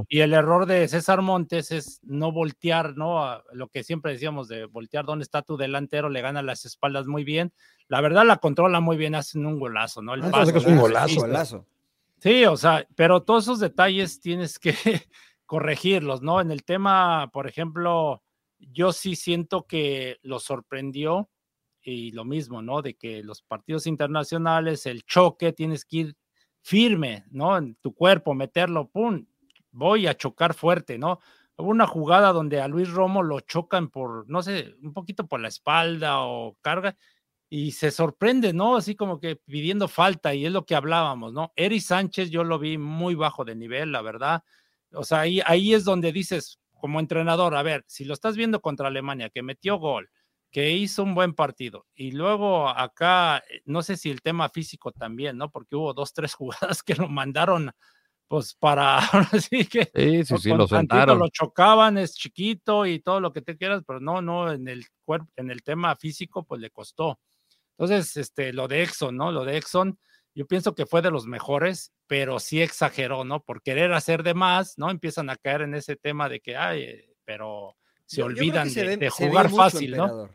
y, 0.09 0.21
el 0.21 0.33
error, 0.33 0.67
de 0.67 0.89
César 0.89 1.23
Montes 1.23 1.73
es 1.73 2.01
no 2.03 2.33
voltear, 2.33 2.97
¿no? 2.97 3.43
lo 3.53 3.69
que 3.69 3.85
siempre 3.85 4.13
decíamos 4.13 4.49
de 4.49 4.65
voltear 4.67 5.05
dónde 5.05 5.25
está 5.25 5.43
tu 5.43 5.57
delantero, 5.57 6.09
le 6.09 6.23
gana 6.23 6.43
las 6.43 6.65
espaldas 6.65 7.07
muy 7.07 7.25
bien. 7.25 7.53
La 7.89 8.01
verdad 8.01 8.25
la 8.25 8.39
controla 8.39 8.81
muy 8.81 8.97
bien, 8.97 9.15
hacen 9.15 9.47
un 9.47 9.59
golazo, 9.59 10.03
¿no? 10.03 10.15
El 10.15 10.23
ah, 10.25 10.43
es 10.43 10.67
un 10.67 10.79
golazo, 10.79 11.21
golazo. 11.21 11.67
Sí, 12.19 12.45
o 12.45 12.57
sea, 12.57 12.87
pero 12.95 13.23
todos 13.23 13.45
esos 13.45 13.61
detalles 13.61 14.21
tienes 14.21 14.59
que 14.59 14.75
corregirlos, 15.47 16.23
¿no? 16.23 16.41
En 16.41 16.51
el 16.51 16.65
tema, 16.65 17.31
por 17.33 17.47
ejemplo, 17.47 18.23
yo 18.59 18.93
sí 18.93 19.17
siento 19.17 19.67
que 19.67 20.19
lo 20.23 20.39
sorprendió 20.39 21.31
y 21.83 22.11
lo 22.13 22.25
mismo, 22.25 22.63
¿no? 22.63 22.83
De 22.83 22.95
que 22.95 23.23
los 23.23 23.43
partidos 23.43 23.87
internacionales, 23.87 24.87
el 24.87 25.05
choque, 25.05 25.53
tienes 25.53 25.85
que 25.85 25.97
ir 25.99 26.17
firme, 26.63 27.25
¿no? 27.31 27.57
En 27.57 27.77
tu 27.77 27.95
cuerpo, 27.95 28.35
meterlo, 28.35 28.89
pum, 28.89 29.27
voy 29.71 30.07
a 30.07 30.17
chocar 30.17 30.55
fuerte, 30.55 30.99
¿no? 30.99 31.21
Hubo 31.57 31.71
una 31.71 31.87
jugada 31.87 32.33
donde 32.33 32.61
a 32.61 32.69
Luis 32.69 32.91
Romo 32.91 33.23
lo 33.23 33.41
chocan 33.41 33.89
por, 33.89 34.29
no 34.29 34.43
sé, 34.43 34.75
un 34.83 34.93
poquito 34.93 35.27
por 35.27 35.41
la 35.41 35.49
espalda 35.49 36.21
o 36.23 36.57
carga 36.61 36.97
y 37.49 37.73
se 37.73 37.91
sorprende, 37.91 38.53
¿no? 38.53 38.77
Así 38.77 38.97
como 38.97 39.21
que 39.21 39.37
pidiendo 39.37 39.89
falta 39.89 40.35
y 40.35 40.47
es 40.47 40.53
lo 40.53 40.67
que 40.67 40.75
hablábamos, 40.75 41.33
¿no? 41.33 41.53
Eri 41.57 41.81
Sánchez 41.81 42.31
yo 42.31 42.45
lo 42.45 42.59
vi 42.59 42.79
muy 42.79 43.15
bajo 43.15 43.45
de 43.45 43.55
nivel, 43.55 43.93
la 43.93 44.03
verdad. 44.03 44.43
O 44.93 45.05
sea, 45.05 45.21
ahí, 45.21 45.41
ahí 45.47 45.73
es 45.73 45.85
donde 45.85 46.13
dices, 46.13 46.59
como 46.77 47.01
entrenador, 47.01 47.55
a 47.55 47.63
ver, 47.63 47.85
si 47.87 48.05
lo 48.05 48.15
estás 48.15 48.37
viendo 48.37 48.61
contra 48.61 48.89
Alemania, 48.89 49.31
que 49.31 49.43
metió 49.43 49.77
gol, 49.79 50.11
que 50.51 50.73
hizo 50.73 51.03
un 51.03 51.15
buen 51.15 51.35
partido, 51.35 51.87
y 51.95 52.13
luego 52.13 52.69
acá, 52.69 53.39
eh, 53.51 53.63
no 53.65 53.83
sé 53.83 53.97
si 53.97 54.11
el 54.11 54.23
tema 54.23 54.49
físico 54.49 54.93
también, 54.93 55.37
¿no? 55.37 55.51
Porque 55.51 55.77
hubo 55.77 55.93
dos, 55.95 56.13
tres 56.13 56.35
jugadas 56.75 56.83
que 56.83 56.95
lo 56.95 57.09
mandaron, 57.09 57.73
pues 58.29 58.55
para, 58.55 58.99
así 59.33 59.67
que 59.67 59.91
sí, 59.95 60.25
sí, 60.25 60.39
sí, 60.39 60.51
lo 60.51 60.67
sentaron. 60.67 61.19
Lo 61.19 61.29
chocaban, 61.29 61.99
es 61.99 62.15
chiquito 62.15 62.87
y 62.87 63.01
todo 63.01 63.21
lo 63.21 63.33
que 63.33 63.43
te 63.43 63.57
quieras, 63.57 63.83
pero 63.87 64.01
no, 64.01 64.21
no, 64.23 64.53
en 64.53 64.69
el 64.69 64.87
cuerpo, 65.05 65.31
en 65.37 65.51
el 65.51 65.63
tema 65.63 65.95
físico, 65.97 66.45
pues 66.45 66.61
le 66.61 66.71
costó. 66.71 67.21
Entonces, 67.79 68.17
este, 68.17 68.53
lo 68.53 68.69
de 68.69 68.83
Exxon, 68.83 69.17
¿no? 69.17 69.31
Lo 69.31 69.45
de 69.45 69.59
Exxon, 69.59 69.99
yo 70.37 70.47
pienso 70.47 70.75
que 70.75 70.85
fue 70.85 71.01
de 71.01 71.11
los 71.11 71.27
mejores, 71.27 71.95
pero 72.07 72.39
sí 72.41 72.61
exageró, 72.61 73.25
¿no? 73.25 73.43
Por 73.43 73.63
querer 73.63 73.95
hacer 73.95 74.23
de 74.23 74.35
más, 74.35 74.77
¿no? 74.77 74.91
Empiezan 74.91 75.31
a 75.31 75.37
caer 75.37 75.63
en 75.63 75.75
ese 75.75 75.97
tema 75.97 76.29
de 76.29 76.41
que, 76.41 76.55
ay, 76.59 76.83
eh, 76.83 77.15
pero 77.25 77.75
se 78.05 78.23
olvidan 78.23 78.73
de, 78.73 79.09
jugar 79.09 79.51
fácil, 79.51 79.97
¿no? 79.97 80.29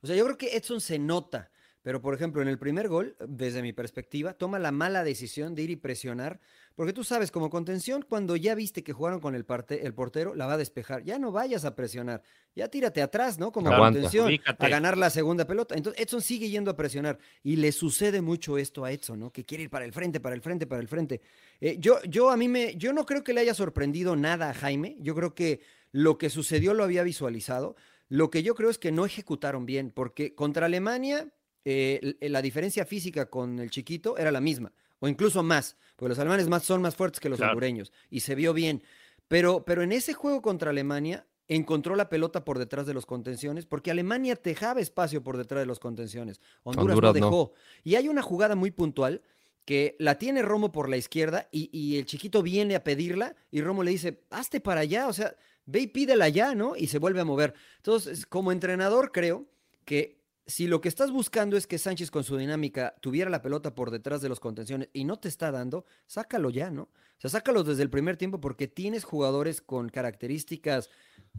O 0.00 0.06
sea, 0.06 0.14
yo 0.14 0.24
creo 0.26 0.38
que 0.38 0.56
Edson 0.56 0.80
se 0.80 1.00
nota, 1.00 1.50
pero 1.82 2.00
por 2.00 2.14
ejemplo, 2.14 2.40
en 2.40 2.46
el 2.46 2.56
primer 2.56 2.86
gol, 2.86 3.16
desde 3.26 3.60
mi 3.60 3.72
perspectiva, 3.72 4.32
toma 4.34 4.60
la 4.60 4.70
mala 4.70 5.02
decisión 5.02 5.56
de 5.56 5.62
ir 5.62 5.70
y 5.70 5.76
presionar 5.76 6.38
porque 6.78 6.92
tú 6.92 7.02
sabes, 7.02 7.32
como 7.32 7.50
contención, 7.50 8.06
cuando 8.08 8.36
ya 8.36 8.54
viste 8.54 8.84
que 8.84 8.92
jugaron 8.92 9.18
con 9.18 9.34
el, 9.34 9.44
parte, 9.44 9.84
el 9.84 9.94
portero, 9.94 10.36
la 10.36 10.46
va 10.46 10.52
a 10.52 10.56
despejar. 10.56 11.02
Ya 11.02 11.18
no 11.18 11.32
vayas 11.32 11.64
a 11.64 11.74
presionar. 11.74 12.22
Ya 12.54 12.68
tírate 12.68 13.02
atrás, 13.02 13.36
¿no? 13.36 13.50
Como 13.50 13.76
contención, 13.76 14.30
a 14.46 14.68
ganar 14.68 14.96
la 14.96 15.10
segunda 15.10 15.44
pelota. 15.44 15.74
Entonces, 15.74 16.00
Edson 16.00 16.22
sigue 16.22 16.48
yendo 16.50 16.70
a 16.70 16.76
presionar. 16.76 17.18
Y 17.42 17.56
le 17.56 17.72
sucede 17.72 18.20
mucho 18.20 18.58
esto 18.58 18.84
a 18.84 18.92
Edson, 18.92 19.18
¿no? 19.18 19.32
Que 19.32 19.44
quiere 19.44 19.64
ir 19.64 19.70
para 19.70 19.86
el 19.86 19.92
frente, 19.92 20.20
para 20.20 20.36
el 20.36 20.40
frente, 20.40 20.68
para 20.68 20.80
el 20.80 20.86
frente. 20.86 21.20
Eh, 21.60 21.78
yo, 21.80 22.00
yo 22.04 22.30
a 22.30 22.36
mí 22.36 22.46
me. 22.46 22.76
Yo 22.76 22.92
no 22.92 23.04
creo 23.04 23.24
que 23.24 23.32
le 23.32 23.40
haya 23.40 23.54
sorprendido 23.54 24.14
nada 24.14 24.50
a 24.50 24.54
Jaime. 24.54 24.98
Yo 25.00 25.16
creo 25.16 25.34
que 25.34 25.60
lo 25.90 26.16
que 26.16 26.30
sucedió 26.30 26.74
lo 26.74 26.84
había 26.84 27.02
visualizado. 27.02 27.74
Lo 28.08 28.30
que 28.30 28.44
yo 28.44 28.54
creo 28.54 28.70
es 28.70 28.78
que 28.78 28.92
no 28.92 29.04
ejecutaron 29.04 29.66
bien, 29.66 29.90
porque 29.90 30.36
contra 30.36 30.66
Alemania, 30.66 31.26
eh, 31.64 32.14
la 32.20 32.40
diferencia 32.40 32.86
física 32.86 33.28
con 33.28 33.58
el 33.58 33.70
chiquito 33.70 34.16
era 34.16 34.30
la 34.30 34.40
misma 34.40 34.72
o 35.00 35.08
incluso 35.08 35.42
más, 35.42 35.76
porque 35.96 36.10
los 36.10 36.18
alemanes 36.18 36.48
más, 36.48 36.64
son 36.64 36.82
más 36.82 36.96
fuertes 36.96 37.20
que 37.20 37.28
los 37.28 37.40
hondureños, 37.40 37.92
y 38.10 38.20
se 38.20 38.34
vio 38.34 38.52
bien. 38.52 38.82
Pero, 39.28 39.64
pero 39.64 39.82
en 39.82 39.92
ese 39.92 40.14
juego 40.14 40.42
contra 40.42 40.70
Alemania 40.70 41.26
encontró 41.48 41.96
la 41.96 42.08
pelota 42.08 42.44
por 42.44 42.58
detrás 42.58 42.86
de 42.86 42.94
los 42.94 43.06
contenciones, 43.06 43.66
porque 43.66 43.90
Alemania 43.90 44.38
dejaba 44.42 44.80
espacio 44.80 45.22
por 45.22 45.36
detrás 45.36 45.60
de 45.60 45.66
los 45.66 45.78
contenciones. 45.78 46.40
Honduras, 46.62 46.98
no 47.00 47.12
dejó. 47.12 47.52
Y 47.84 47.94
hay 47.94 48.08
una 48.08 48.22
jugada 48.22 48.54
muy 48.54 48.70
puntual 48.70 49.22
que 49.64 49.96
la 49.98 50.18
tiene 50.18 50.42
Romo 50.42 50.72
por 50.72 50.88
la 50.88 50.96
izquierda 50.96 51.48
y, 51.50 51.68
y, 51.78 51.98
el 51.98 52.06
chiquito 52.06 52.42
viene 52.42 52.74
a 52.74 52.84
pedirla 52.84 53.34
y 53.50 53.60
Romo 53.60 53.82
le 53.82 53.90
dice, 53.90 54.22
hazte 54.30 54.60
para 54.60 54.80
allá, 54.80 55.08
o 55.08 55.12
sea, 55.12 55.36
ve 55.66 55.80
y 55.80 55.86
pídela 55.88 56.30
ya, 56.30 56.54
¿no? 56.54 56.74
Y 56.74 56.86
se 56.86 56.98
vuelve 56.98 57.20
a 57.20 57.26
mover. 57.26 57.54
Entonces, 57.76 58.24
como 58.24 58.50
entrenador 58.50 59.12
creo 59.12 59.46
que 59.84 60.17
si 60.48 60.66
lo 60.66 60.80
que 60.80 60.88
estás 60.88 61.10
buscando 61.10 61.58
es 61.58 61.66
que 61.66 61.76
Sánchez 61.76 62.10
con 62.10 62.24
su 62.24 62.38
dinámica 62.38 62.94
tuviera 63.02 63.28
la 63.28 63.42
pelota 63.42 63.74
por 63.74 63.90
detrás 63.90 64.22
de 64.22 64.30
los 64.30 64.40
contenciones 64.40 64.88
y 64.94 65.04
no 65.04 65.18
te 65.18 65.28
está 65.28 65.52
dando, 65.52 65.84
sácalo 66.06 66.48
ya, 66.48 66.70
¿no? 66.70 66.84
O 66.84 67.20
sea, 67.20 67.28
sácalo 67.28 67.64
desde 67.64 67.82
el 67.82 67.90
primer 67.90 68.16
tiempo 68.16 68.40
porque 68.40 68.66
tienes 68.66 69.04
jugadores 69.04 69.60
con 69.60 69.90
características 69.90 70.88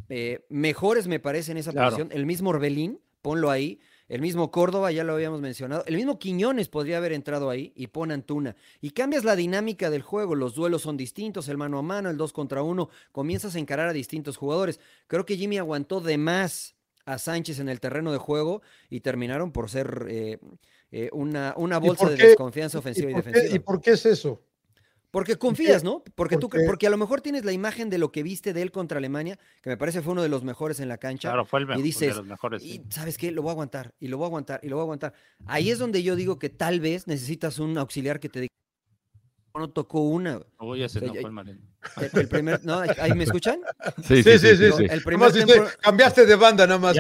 eh, 0.10 0.46
mejores, 0.50 1.08
me 1.08 1.20
parece, 1.20 1.52
en 1.52 1.58
esa 1.58 1.72
posición. 1.74 2.10
El 2.12 2.28
mismo 2.28 2.52
Orbelín, 2.52 3.02
ponlo 3.24 3.50
ahí. 3.50 3.80
El 4.10 4.22
mismo 4.22 4.52
Córdoba, 4.52 4.92
ya 4.92 5.04
lo 5.04 5.14
habíamos 5.14 5.42
mencionado. 5.42 5.84
El 5.86 5.96
mismo 5.96 6.20
Quiñones 6.20 6.68
podría 6.68 6.98
haber 6.98 7.14
entrado 7.14 7.50
ahí 7.50 7.74
y 7.76 7.88
pon 7.88 8.12
Antuna. 8.12 8.56
Y 8.82 8.92
cambias 8.92 9.24
la 9.24 9.36
dinámica 9.36 9.90
del 9.90 10.02
juego. 10.02 10.36
Los 10.36 10.56
duelos 10.56 10.82
son 10.82 10.98
distintos, 10.98 11.48
el 11.48 11.58
mano 11.58 11.78
a 11.78 11.84
mano, 11.84 12.10
el 12.10 12.18
dos 12.18 12.34
contra 12.34 12.64
uno. 12.64 12.90
Comienzas 13.12 13.56
a 13.56 13.60
encarar 13.60 13.88
a 13.88 13.94
distintos 13.94 14.36
jugadores. 14.36 14.80
Creo 15.08 15.26
que 15.26 15.38
Jimmy 15.38 15.60
aguantó 15.60 16.02
de 16.02 16.18
más 16.18 16.76
a 17.10 17.18
Sánchez 17.18 17.60
en 17.60 17.70
el 17.70 17.80
terreno 17.80 18.12
de 18.12 18.20
juego 18.20 18.62
y 18.90 19.00
terminaron 19.00 19.52
por 19.52 19.70
ser 19.70 20.06
eh, 20.10 20.38
eh, 20.92 21.10
una, 21.12 21.54
una 21.58 21.80
bolsa 21.80 22.08
de 22.08 22.16
desconfianza 22.16 22.78
ofensiva 22.78 23.10
y, 23.10 23.16
defensiva. 23.16 23.56
¿Y 23.56 23.60
por 23.60 23.82
qué 23.82 23.92
es 23.92 24.06
eso? 24.06 24.44
Porque 25.12 25.38
confías, 25.38 25.84
¿no? 25.84 26.04
Porque 26.14 26.38
tú, 26.38 26.50
porque 26.50 26.86
a 26.86 26.90
lo 26.92 26.98
mejor 26.98 27.22
tienes 27.22 27.44
la 27.44 27.52
imagen 27.52 27.90
de 27.90 27.98
lo 27.98 28.12
que 28.12 28.22
viste 28.22 28.54
de 28.54 28.62
él 28.62 28.72
contra 28.72 29.00
Alemania, 29.00 29.40
que 29.64 29.72
me 29.72 29.78
parece 29.78 30.04
fue 30.04 30.12
uno 30.14 30.22
de 30.22 30.30
los 30.30 30.44
mejores 30.44 30.80
en 30.80 30.88
la 30.88 31.00
cancha. 31.00 31.30
Claro, 31.30 31.46
fue 31.46 31.62
el 31.62 31.66
mejor, 31.66 31.80
y 31.80 31.84
dices, 31.84 32.10
de 32.10 32.16
los 32.16 32.26
mejores. 32.28 32.64
Y 32.64 32.84
sabes 32.90 33.18
qué, 33.18 33.32
lo 33.32 33.42
voy 33.42 33.50
a 33.50 33.54
aguantar, 33.54 33.96
y 34.00 34.08
lo 34.08 34.18
voy 34.18 34.26
a 34.26 34.28
aguantar, 34.28 34.60
y 34.62 34.70
lo 34.70 34.76
voy 34.76 34.82
a 34.82 34.84
aguantar. 34.84 35.14
Ahí 35.48 35.72
es 35.72 35.80
donde 35.80 36.04
yo 36.04 36.16
digo 36.16 36.38
que 36.38 36.50
tal 36.50 36.80
vez 36.80 37.08
necesitas 37.08 37.58
un 37.58 37.76
auxiliar 37.80 38.20
que 38.20 38.30
te 38.30 38.42
diga, 38.42 38.54
no 39.54 39.70
tocó 39.70 40.02
una. 40.02 40.40
Uy, 40.60 40.84
ese 40.84 41.02
no 41.02 41.14
fue 41.14 41.22
el 41.22 41.60
el 42.14 42.28
primer, 42.28 42.64
¿no? 42.66 42.82
¿Ahí 43.00 43.14
me 43.14 43.24
escuchan? 43.24 43.60
Sí, 44.04 44.24
sí, 44.24 44.38
sí. 44.40 44.56
sí, 44.56 44.86
El 44.90 45.02
primer 45.04 45.32
cambiaste 45.82 46.26
de 46.26 46.36
banda 46.36 46.66
nada 46.68 46.80
más. 46.80 46.98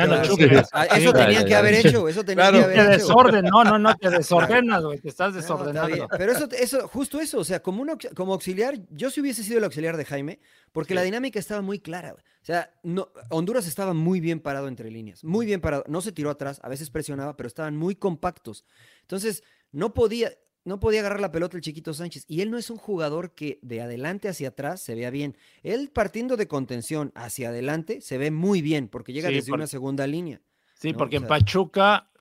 Ah, 0.72 0.86
eso 0.86 1.14
tenían 1.14 1.46
que 1.46 1.56
haber 1.56 1.74
hecho, 1.86 2.08
eso 2.08 2.24
tenían 2.24 2.54
que 2.54 2.64
haber 2.64 2.80
hecho. 2.80 2.90
desorden, 2.90 3.46
no, 3.46 3.64
no, 3.64 3.78
no, 3.78 3.96
te 3.96 4.10
desordenas, 4.10 4.84
güey, 4.84 5.00
te 5.00 5.10
estás 5.10 5.34
desordenando. 5.34 6.08
pero 6.10 6.32
eso, 6.32 6.48
eso, 6.52 6.88
justo 6.88 7.20
eso, 7.20 7.40
o 7.40 7.44
sea, 7.44 7.62
como, 7.62 7.82
uno, 7.82 7.98
como 8.16 8.34
auxiliar, 8.34 8.76
yo 8.92 9.10
si 9.10 9.22
hubiese 9.22 9.44
sido 9.44 9.58
el 9.58 9.64
auxiliar 9.64 9.98
de 9.98 10.06
Jaime, 10.06 10.40
porque 10.72 10.94
la 10.94 11.02
dinámica 11.02 11.40
estaba 11.40 11.62
muy 11.62 11.80
clara, 11.80 12.14
O 12.14 12.46
sea, 12.46 12.72
no, 12.84 13.10
Honduras 13.30 13.68
estaba 13.68 13.94
muy 13.94 14.20
bien 14.20 14.40
parado 14.40 14.68
entre 14.68 14.92
líneas, 14.92 15.24
muy 15.24 15.46
bien 15.46 15.62
parado, 15.62 15.84
no 15.88 16.02
se 16.02 16.12
tiró 16.12 16.30
atrás, 16.30 16.60
a 16.64 16.70
veces 16.70 16.90
presionaba, 16.90 17.36
pero 17.36 17.48
estaban 17.48 17.76
muy 17.76 17.96
compactos. 17.96 18.66
Entonces, 19.02 19.44
no 19.72 19.94
podía, 19.94 20.32
no 20.70 20.80
podía 20.80 21.00
agarrar 21.00 21.20
la 21.20 21.32
pelota 21.32 21.58
el 21.58 21.64
chiquito 21.64 21.96
Sánchez. 21.96 22.26
Y 22.28 22.42
él 22.42 22.52
no 22.52 22.58
es 22.60 22.70
un 22.70 22.78
jugador 22.78 23.32
que 23.32 23.58
de 23.64 23.82
adelante 23.82 24.30
hacia 24.30 24.50
atrás 24.50 24.80
se 24.80 24.94
vea 24.94 25.10
bien. 25.10 25.36
Él 25.64 25.90
partiendo 25.92 26.38
de 26.38 26.48
contención 26.48 27.12
hacia 27.16 27.50
adelante 27.50 28.02
se 28.02 28.20
ve 28.20 28.30
muy 28.30 28.62
bien 28.62 28.88
porque 28.88 29.12
llega 29.12 29.30
desde 29.30 29.52
una 29.52 29.66
segunda 29.66 30.06
línea. 30.06 30.42
Sí, 30.76 30.94
porque 30.94 31.18
en 31.18 31.26
Pachuca, 31.26 32.12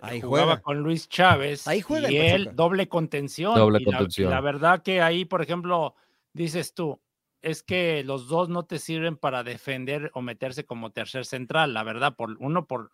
ahí 0.00 0.20
jugaba 0.20 0.60
con 0.60 0.78
Luis 0.78 1.08
Chávez 1.08 1.66
ahí 1.66 1.80
juega 1.80 2.10
y 2.10 2.16
él 2.16 2.50
doble 2.54 2.88
contención. 2.88 3.56
Doble 3.56 3.84
contención. 3.84 4.30
la 4.30 4.40
verdad 4.40 4.82
que 4.82 5.02
ahí, 5.02 5.24
por 5.24 5.42
ejemplo, 5.42 5.96
dices 6.32 6.74
tú, 6.74 7.00
es 7.40 7.62
que 7.62 8.02
los 8.04 8.28
dos 8.28 8.48
no 8.48 8.64
te 8.64 8.78
sirven 8.78 9.16
para 9.16 9.44
defender 9.44 10.10
o 10.14 10.22
meterse 10.22 10.64
como 10.64 10.90
tercer 10.90 11.24
central, 11.24 11.72
la 11.72 11.84
verdad, 11.84 12.16
por 12.16 12.36
uno 12.40 12.66
por 12.66 12.90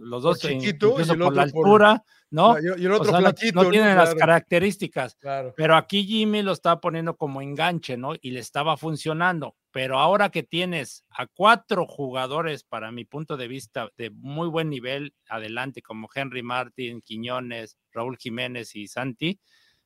los 0.00 0.22
dos 0.22 0.40
chiquito 0.40 0.96
y 1.00 1.04
por 1.04 1.34
la 1.34 1.42
altura, 1.42 2.04
¿no? 2.30 2.56
Y 2.58 2.84
el 2.84 2.92
otro 2.92 3.16
flaquito, 3.16 3.62
no, 3.62 3.70
tienen 3.70 3.96
las 3.96 4.14
características. 4.14 5.16
Pero 5.56 5.76
aquí 5.76 6.04
Jimmy 6.04 6.42
lo 6.42 6.52
estaba 6.52 6.80
poniendo 6.80 7.16
como 7.16 7.40
enganche, 7.40 7.96
¿no? 7.96 8.14
Y 8.20 8.32
le 8.32 8.40
estaba 8.40 8.76
funcionando. 8.76 9.56
Pero 9.70 9.98
ahora 9.98 10.30
que 10.30 10.42
tienes 10.42 11.04
a 11.10 11.26
cuatro 11.26 11.86
jugadores, 11.86 12.64
para 12.64 12.92
mi 12.92 13.04
punto 13.04 13.36
de 13.36 13.48
vista, 13.48 13.90
de 13.96 14.10
muy 14.10 14.48
buen 14.48 14.70
nivel 14.70 15.14
adelante, 15.28 15.82
como 15.82 16.08
Henry 16.14 16.42
Martin, 16.42 17.00
Quiñones, 17.02 17.76
Raúl 17.92 18.16
Jiménez 18.16 18.74
y 18.76 18.86
Santi, 18.86 19.40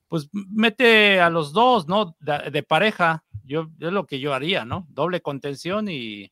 pues 0.08 0.28
mete 0.32 1.20
a 1.20 1.30
los 1.30 1.52
dos, 1.52 1.86
¿no? 1.86 2.16
De, 2.20 2.62
pareja. 2.62 3.24
Yo 3.48 3.68
es 3.80 3.92
lo 3.92 4.06
que 4.06 4.20
yo 4.20 4.34
haría, 4.34 4.64
¿no? 4.64 4.86
Doble 4.90 5.20
contención 5.20 5.88
y. 5.88 6.30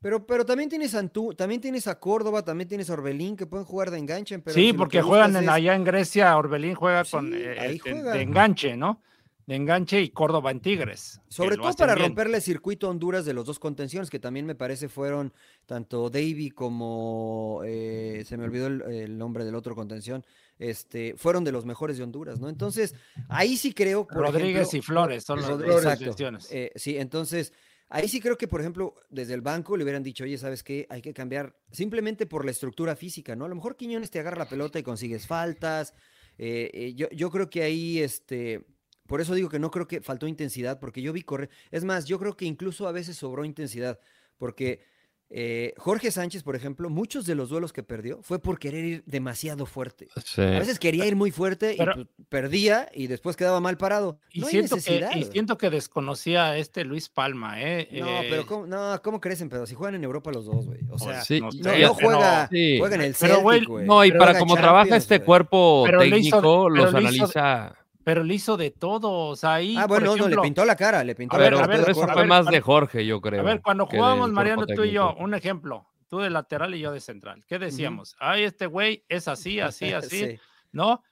Pero, 0.00 0.26
pero 0.26 0.44
también 0.44 0.68
tienes 0.68 0.94
a 0.94 1.08
también 1.36 1.60
tienes 1.60 1.88
a 1.88 1.98
Córdoba, 1.98 2.44
también 2.44 2.68
tienes 2.68 2.88
a 2.90 2.92
Orbelín 2.92 3.36
que 3.36 3.46
pueden 3.46 3.66
jugar 3.66 3.90
de 3.90 3.98
enganche. 3.98 4.40
sí, 4.46 4.72
porque 4.72 5.02
juegan 5.02 5.34
allá 5.48 5.74
en 5.74 5.82
Grecia, 5.82 6.36
Orbelín 6.36 6.74
juega 6.74 7.04
con 7.04 7.34
eh, 7.34 7.72
este, 7.72 8.02
de 8.02 8.22
enganche, 8.22 8.76
¿no? 8.76 9.00
de 9.48 9.56
enganche 9.56 10.02
y 10.02 10.10
Córdoba 10.10 10.50
en 10.50 10.60
Tigres. 10.60 11.22
Sobre 11.28 11.56
todo 11.56 11.72
para 11.72 11.94
romperle 11.94 12.36
el 12.36 12.42
circuito 12.42 12.86
a 12.86 12.90
Honduras 12.90 13.24
de 13.24 13.32
los 13.32 13.46
dos 13.46 13.58
contenciones, 13.58 14.10
que 14.10 14.18
también 14.18 14.44
me 14.44 14.54
parece 14.54 14.90
fueron 14.90 15.32
tanto 15.64 16.10
Davy 16.10 16.50
como 16.50 17.62
eh, 17.64 18.24
se 18.26 18.36
me 18.36 18.44
olvidó 18.44 18.66
el, 18.66 19.16
nombre 19.16 19.46
del 19.46 19.54
otro 19.54 19.74
contención, 19.74 20.22
este, 20.58 21.14
fueron 21.16 21.44
de 21.44 21.52
los 21.52 21.64
mejores 21.64 21.98
de 21.98 22.04
Honduras, 22.04 22.40
¿no? 22.40 22.48
Entonces, 22.48 22.94
ahí 23.28 23.56
sí 23.56 23.72
creo. 23.72 24.06
Rodríguez 24.10 24.72
y 24.74 24.82
Flores 24.82 25.24
son 25.24 25.40
los 25.40 25.58
dos 25.58 25.84
contenciones. 25.84 26.48
Eh, 26.50 26.72
sí, 26.74 26.96
entonces. 26.96 27.52
Ahí 27.90 28.06
sí 28.06 28.20
creo 28.20 28.36
que, 28.36 28.46
por 28.46 28.60
ejemplo, 28.60 28.94
desde 29.08 29.32
el 29.32 29.40
banco 29.40 29.74
le 29.74 29.82
hubieran 29.82 30.02
dicho, 30.02 30.24
oye, 30.24 30.36
¿sabes 30.36 30.62
qué? 30.62 30.86
Hay 30.90 31.00
que 31.00 31.14
cambiar 31.14 31.56
simplemente 31.72 32.26
por 32.26 32.44
la 32.44 32.50
estructura 32.50 32.94
física, 32.94 33.34
¿no? 33.34 33.46
A 33.46 33.48
lo 33.48 33.54
mejor 33.54 33.76
Quiñones 33.76 34.10
te 34.10 34.20
agarra 34.20 34.36
la 34.36 34.48
pelota 34.48 34.78
y 34.78 34.82
consigues 34.82 35.26
faltas. 35.26 35.94
Eh, 36.36 36.92
yo, 36.94 37.08
yo 37.08 37.30
creo 37.30 37.48
que 37.48 37.62
ahí, 37.62 37.98
este, 38.00 38.66
por 39.06 39.22
eso 39.22 39.34
digo 39.34 39.48
que 39.48 39.58
no 39.58 39.70
creo 39.70 39.88
que 39.88 40.02
faltó 40.02 40.26
intensidad, 40.26 40.78
porque 40.78 41.00
yo 41.00 41.14
vi 41.14 41.22
correr. 41.22 41.48
Es 41.70 41.82
más, 41.82 42.04
yo 42.04 42.18
creo 42.18 42.36
que 42.36 42.44
incluso 42.44 42.86
a 42.86 42.92
veces 42.92 43.16
sobró 43.16 43.46
intensidad, 43.46 43.98
porque 44.36 44.82
eh, 45.30 45.74
Jorge 45.76 46.10
Sánchez, 46.10 46.42
por 46.42 46.56
ejemplo, 46.56 46.88
muchos 46.88 47.26
de 47.26 47.34
los 47.34 47.50
duelos 47.50 47.72
que 47.72 47.82
perdió 47.82 48.20
fue 48.22 48.38
por 48.38 48.58
querer 48.58 48.84
ir 48.84 49.02
demasiado 49.04 49.66
fuerte. 49.66 50.08
A 50.36 50.58
veces 50.58 50.78
quería 50.78 51.04
ir 51.04 51.16
muy 51.16 51.30
fuerte 51.30 51.74
y 51.74 51.76
pues, 51.76 52.06
perdía 52.30 52.88
y 52.94 53.08
después 53.08 53.36
quedaba 53.36 53.60
mal 53.60 53.76
parado. 53.76 54.18
Y, 54.32 54.42
siento 54.42 54.76
que, 54.76 55.06
y 55.16 55.24
siento 55.24 55.58
que 55.58 55.68
desconocía 55.68 56.46
a 56.46 56.56
este 56.56 56.84
Luis 56.84 57.10
Palma, 57.10 57.60
¿eh? 57.60 57.88
No, 57.92 58.20
pero 58.30 58.46
¿cómo, 58.46 58.66
no, 58.66 59.00
¿cómo 59.02 59.20
crecen? 59.20 59.50
Pero 59.50 59.66
si 59.66 59.74
juegan 59.74 59.96
en 59.96 60.04
Europa 60.04 60.30
los 60.32 60.46
dos, 60.46 60.66
güey. 60.66 60.80
O 60.90 60.98
sea, 60.98 61.22
no, 61.40 61.50
juega, 61.94 62.48
juega, 62.48 62.94
en 62.94 63.02
el 63.02 63.14
Celtic, 63.14 63.68
güey. 63.68 63.86
No, 63.86 64.04
y 64.04 64.12
para 64.12 64.38
como 64.38 64.56
trabaja 64.56 64.96
este 64.96 65.20
cuerpo 65.20 65.84
técnico, 65.98 66.70
los 66.70 66.94
analiza 66.94 67.76
pero 68.08 68.24
le 68.24 68.32
hizo 68.32 68.56
de 68.56 68.70
todo. 68.70 69.28
O 69.28 69.36
sea, 69.36 69.52
ahí. 69.56 69.76
Ah, 69.76 69.86
bueno, 69.86 70.16
no, 70.16 70.28
le 70.28 70.38
pintó 70.38 70.64
la 70.64 70.76
cara, 70.76 71.04
le 71.04 71.14
pintó 71.14 71.36
la 71.36 71.50
cara. 71.50 71.66
Pero 71.66 71.88
eso 71.88 72.08
fue 72.08 72.24
más 72.24 72.46
de 72.46 72.62
Jorge, 72.62 73.04
yo 73.04 73.20
creo. 73.20 73.42
A 73.42 73.44
ver, 73.44 73.60
cuando 73.60 73.84
jugábamos, 73.84 74.32
Mariano, 74.32 74.64
tú 74.66 74.84
y 74.84 74.92
yo, 74.92 75.14
un 75.18 75.34
ejemplo, 75.34 75.86
tú 76.08 76.20
de 76.20 76.30
lateral 76.30 76.74
y 76.74 76.80
yo 76.80 76.90
de 76.90 77.00
central. 77.00 77.44
¿Qué 77.46 77.58
decíamos? 77.58 78.16
Ay, 78.18 78.44
este 78.44 78.64
güey 78.64 79.04
es 79.10 79.28
así, 79.28 79.60
así, 79.60 79.92
así, 79.92 80.40
¿no? 80.72 81.02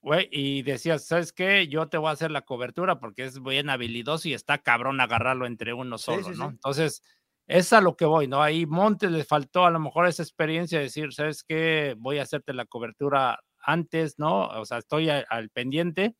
Güey, 0.00 0.30
y 0.32 0.62
decías, 0.62 1.06
¿sabes 1.06 1.34
qué? 1.34 1.68
Yo 1.68 1.88
te 1.88 1.98
voy 1.98 2.08
a 2.08 2.12
hacer 2.12 2.30
la 2.30 2.40
cobertura 2.40 2.98
porque 3.00 3.24
es 3.24 3.42
bien 3.42 3.68
habilidoso 3.68 4.26
y 4.26 4.32
está 4.32 4.56
cabrón 4.56 4.98
agarrarlo 5.02 5.44
entre 5.44 5.74
uno 5.74 5.98
solo, 5.98 6.30
¿no? 6.30 6.48
Entonces, 6.48 7.02
es 7.48 7.70
a 7.74 7.82
lo 7.82 7.98
que 7.98 8.06
voy, 8.06 8.28
¿no? 8.28 8.42
Ahí 8.42 8.64
Montes 8.64 9.10
le 9.10 9.24
faltó 9.24 9.66
a 9.66 9.70
lo 9.70 9.78
mejor 9.78 10.06
esa 10.06 10.22
experiencia 10.22 10.78
de 10.78 10.84
decir, 10.84 11.12
¿sabes 11.12 11.44
qué? 11.44 11.96
Voy 11.98 12.18
a 12.18 12.22
hacerte 12.22 12.54
la 12.54 12.64
cobertura 12.64 13.40
antes, 13.58 14.18
¿no? 14.18 14.46
O 14.46 14.64
sea, 14.64 14.78
estoy 14.78 15.10
al 15.10 15.50
pendiente 15.50 16.16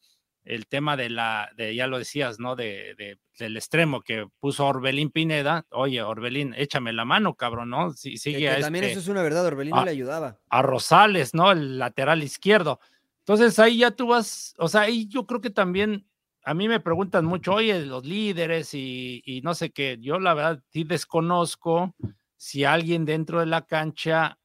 el 0.51 0.67
tema 0.67 0.97
de 0.97 1.11
la, 1.11 1.49
de, 1.57 1.77
ya 1.77 1.87
lo 1.87 1.99
decías, 1.99 2.41
¿no? 2.41 2.57
De, 2.57 3.19
del 3.39 3.57
extremo 3.57 4.01
que 4.01 4.27
puso 4.41 4.67
Orbelín 4.67 5.11
Pineda. 5.11 5.65
Oye, 5.71 6.03
Orbelín, 6.03 6.55
échame 6.57 6.93
la 6.93 7.05
mano, 7.05 7.35
cabrón, 7.35 7.71
¿no? 7.71 7.93
Si, 7.93 8.17
sigue 8.17 8.51
también 8.61 8.85
este 8.85 8.99
eso 8.99 9.01
es 9.01 9.09
una 9.09 9.23
verdad, 9.23 9.47
Orbelín 9.47 9.77
le 9.85 9.91
ayudaba. 9.93 10.41
A 10.49 10.63
Rosales, 10.63 11.35
¿no? 11.35 11.53
El 11.53 11.79
lateral 11.79 12.25
izquierdo. 12.25 12.81
Entonces 13.21 13.61
ahí 13.61 13.79
ya 13.79 13.93
tú 13.93 14.09
vas, 14.09 14.55
o 14.59 14.67
sea, 14.67 14.83
ahí 14.83 15.07
yo 15.07 15.25
creo 15.25 15.41
que 15.41 15.51
también, 15.51 16.09
a 16.43 16.53
mí 16.53 16.67
me 16.67 16.81
preguntan 16.81 17.27
mucho, 17.27 17.55
oye, 17.55 17.87
los 17.87 18.05
líderes 18.05 18.75
y, 18.75 19.23
y 19.25 19.43
no 19.43 19.55
sé 19.55 19.71
qué, 19.71 19.99
yo 20.01 20.19
la 20.19 20.35
verdad 20.35 20.63
sí 20.71 20.83
desconozco 20.83 21.95
si 22.37 22.65
alguien 22.65 23.05
dentro 23.05 23.39
de 23.39 23.47
la 23.47 23.67
cancha 23.67 24.40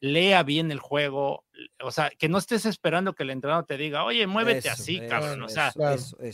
lea 0.00 0.42
bien 0.42 0.70
el 0.72 0.80
juego, 0.80 1.44
o 1.82 1.90
sea, 1.90 2.10
que 2.10 2.28
no 2.28 2.38
estés 2.38 2.66
esperando 2.66 3.14
que 3.14 3.22
el 3.22 3.30
entrenador 3.30 3.66
te 3.66 3.76
diga, 3.76 4.04
oye, 4.04 4.26
muévete 4.26 4.68
así, 4.68 5.00
cabrón, 5.06 5.42
o 5.42 5.48
sea, 5.48 5.72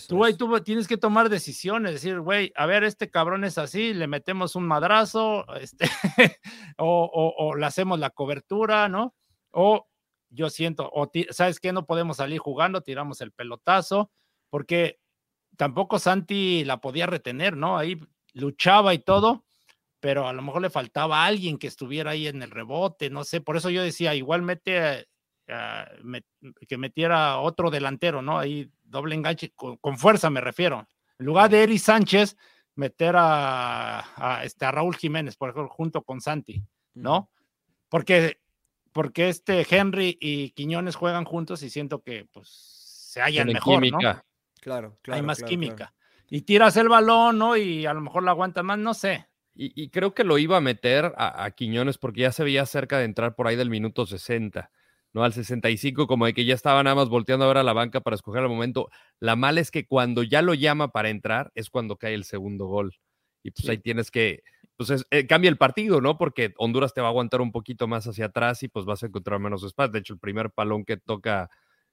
tú, 0.08 0.24
ahí 0.24 0.34
tú 0.34 0.60
tienes 0.60 0.88
que 0.88 0.96
tomar 0.96 1.28
decisiones, 1.28 1.92
decir, 1.92 2.20
güey, 2.20 2.52
a 2.56 2.66
ver, 2.66 2.84
este 2.84 3.10
cabrón 3.10 3.44
es 3.44 3.58
así, 3.58 3.92
le 3.92 4.06
metemos 4.06 4.56
un 4.56 4.66
madrazo, 4.66 5.44
este, 5.60 5.86
o, 6.78 7.34
o, 7.38 7.56
le 7.56 7.66
hacemos 7.66 7.98
la 7.98 8.10
cobertura, 8.10 8.88
¿no? 8.88 9.14
O 9.50 9.86
yo 10.30 10.50
siento, 10.50 10.90
o 10.92 11.10
sabes 11.30 11.60
que 11.60 11.72
no 11.72 11.86
podemos 11.86 12.16
salir 12.16 12.38
jugando, 12.38 12.80
tiramos 12.80 13.20
el 13.20 13.32
pelotazo, 13.32 14.10
porque 14.50 14.98
tampoco 15.56 15.98
Santi 15.98 16.64
la 16.64 16.80
podía 16.80 17.06
retener, 17.06 17.56
¿no? 17.56 17.76
Ahí 17.78 18.00
luchaba 18.32 18.92
y 18.94 18.98
todo, 18.98 19.45
pero 20.00 20.28
a 20.28 20.32
lo 20.32 20.42
mejor 20.42 20.62
le 20.62 20.70
faltaba 20.70 21.24
alguien 21.24 21.58
que 21.58 21.66
estuviera 21.66 22.12
ahí 22.12 22.26
en 22.26 22.42
el 22.42 22.50
rebote, 22.50 23.10
no 23.10 23.24
sé, 23.24 23.40
por 23.40 23.56
eso 23.56 23.70
yo 23.70 23.82
decía, 23.82 24.14
igual 24.14 24.42
mete, 24.42 25.08
que 26.68 26.76
metiera 26.78 27.38
otro 27.38 27.70
delantero, 27.70 28.22
¿no? 28.22 28.38
Ahí 28.38 28.70
doble 28.82 29.14
enganche, 29.14 29.52
con, 29.54 29.98
fuerza 29.98 30.30
me 30.30 30.40
refiero. 30.40 30.86
En 31.18 31.26
lugar 31.26 31.50
de 31.50 31.62
Eri 31.62 31.78
Sánchez, 31.78 32.36
meter 32.74 33.14
a, 33.16 34.40
este, 34.44 34.64
a 34.64 34.70
Raúl 34.70 34.96
Jiménez, 34.96 35.36
por 35.36 35.50
ejemplo, 35.50 35.70
junto 35.70 36.02
con 36.02 36.20
Santi, 36.20 36.62
¿no? 36.94 37.30
Porque 37.88 38.40
porque 38.96 39.28
este 39.28 39.66
Henry 39.68 40.16
y 40.18 40.52
Quiñones 40.52 40.96
juegan 40.96 41.26
juntos 41.26 41.62
y 41.62 41.68
siento 41.68 42.00
que 42.00 42.24
pues 42.32 42.48
se 42.48 43.20
hallan 43.20 43.48
mejor, 43.48 43.82
química. 43.82 44.24
Claro, 44.58 44.98
claro. 45.02 45.16
Hay 45.16 45.22
más 45.22 45.42
química. 45.42 45.94
Y 46.30 46.40
tiras 46.40 46.78
el 46.78 46.88
balón, 46.88 47.36
¿no? 47.36 47.58
Y 47.58 47.84
a 47.84 47.92
lo 47.92 48.00
mejor 48.00 48.22
la 48.22 48.30
aguanta 48.30 48.62
más, 48.62 48.78
no 48.78 48.94
sé. 48.94 49.28
Y, 49.58 49.88
creo 49.88 50.14
que 50.14 50.22
lo 50.22 50.36
iba 50.36 50.58
a 50.58 50.60
meter 50.60 51.14
a, 51.16 51.50
Quiñones 51.52 51.96
porque 51.96 52.20
ya 52.20 52.32
se 52.32 52.44
veía 52.44 52.66
cerca 52.66 52.98
de 52.98 53.06
entrar 53.06 53.34
por 53.34 53.46
ahí 53.46 53.56
del 53.56 53.70
minuto 53.70 54.04
60, 54.04 54.70
¿no? 55.14 55.24
Al 55.24 55.32
65, 55.32 56.06
como 56.06 56.26
de 56.26 56.34
que 56.34 56.44
ya 56.44 56.54
estaba 56.54 56.82
nada 56.82 56.94
más 56.94 57.08
volteando 57.08 57.46
a 57.46 57.48
ver 57.48 57.56
a 57.56 57.62
la 57.62 57.72
banca 57.72 58.02
para 58.02 58.16
escoger 58.16 58.42
el 58.42 58.50
momento. 58.50 58.90
La 59.18 59.34
mala 59.34 59.60
es 59.60 59.70
que 59.70 59.86
cuando 59.86 60.22
ya 60.22 60.42
lo 60.42 60.52
llama 60.52 60.92
para 60.92 61.08
entrar 61.08 61.52
es 61.54 61.70
cuando 61.70 61.96
cae 61.96 62.12
el 62.12 62.24
segundo 62.24 62.66
gol. 62.66 62.96
Y 63.42 63.50
pues 63.50 63.66
ahí 63.70 63.78
tienes 63.78 64.10
que, 64.10 64.42
pues 64.76 65.06
eh, 65.10 65.26
cambia 65.26 65.48
el 65.48 65.56
partido, 65.56 66.02
¿no? 66.02 66.18
Porque 66.18 66.52
Honduras 66.58 66.92
te 66.92 67.00
va 67.00 67.06
a 67.06 67.10
aguantar 67.10 67.40
un 67.40 67.52
poquito 67.52 67.88
más 67.88 68.06
hacia 68.06 68.26
atrás 68.26 68.62
y 68.62 68.68
pues 68.68 68.84
vas 68.84 69.02
a 69.02 69.06
encontrar 69.06 69.40
menos 69.40 69.64
espacio. 69.64 69.92
De 69.92 70.00
hecho, 70.00 70.12
el 70.12 70.20
primer 70.20 70.50
palón 70.50 70.84
que 70.84 70.98
toca 70.98 71.48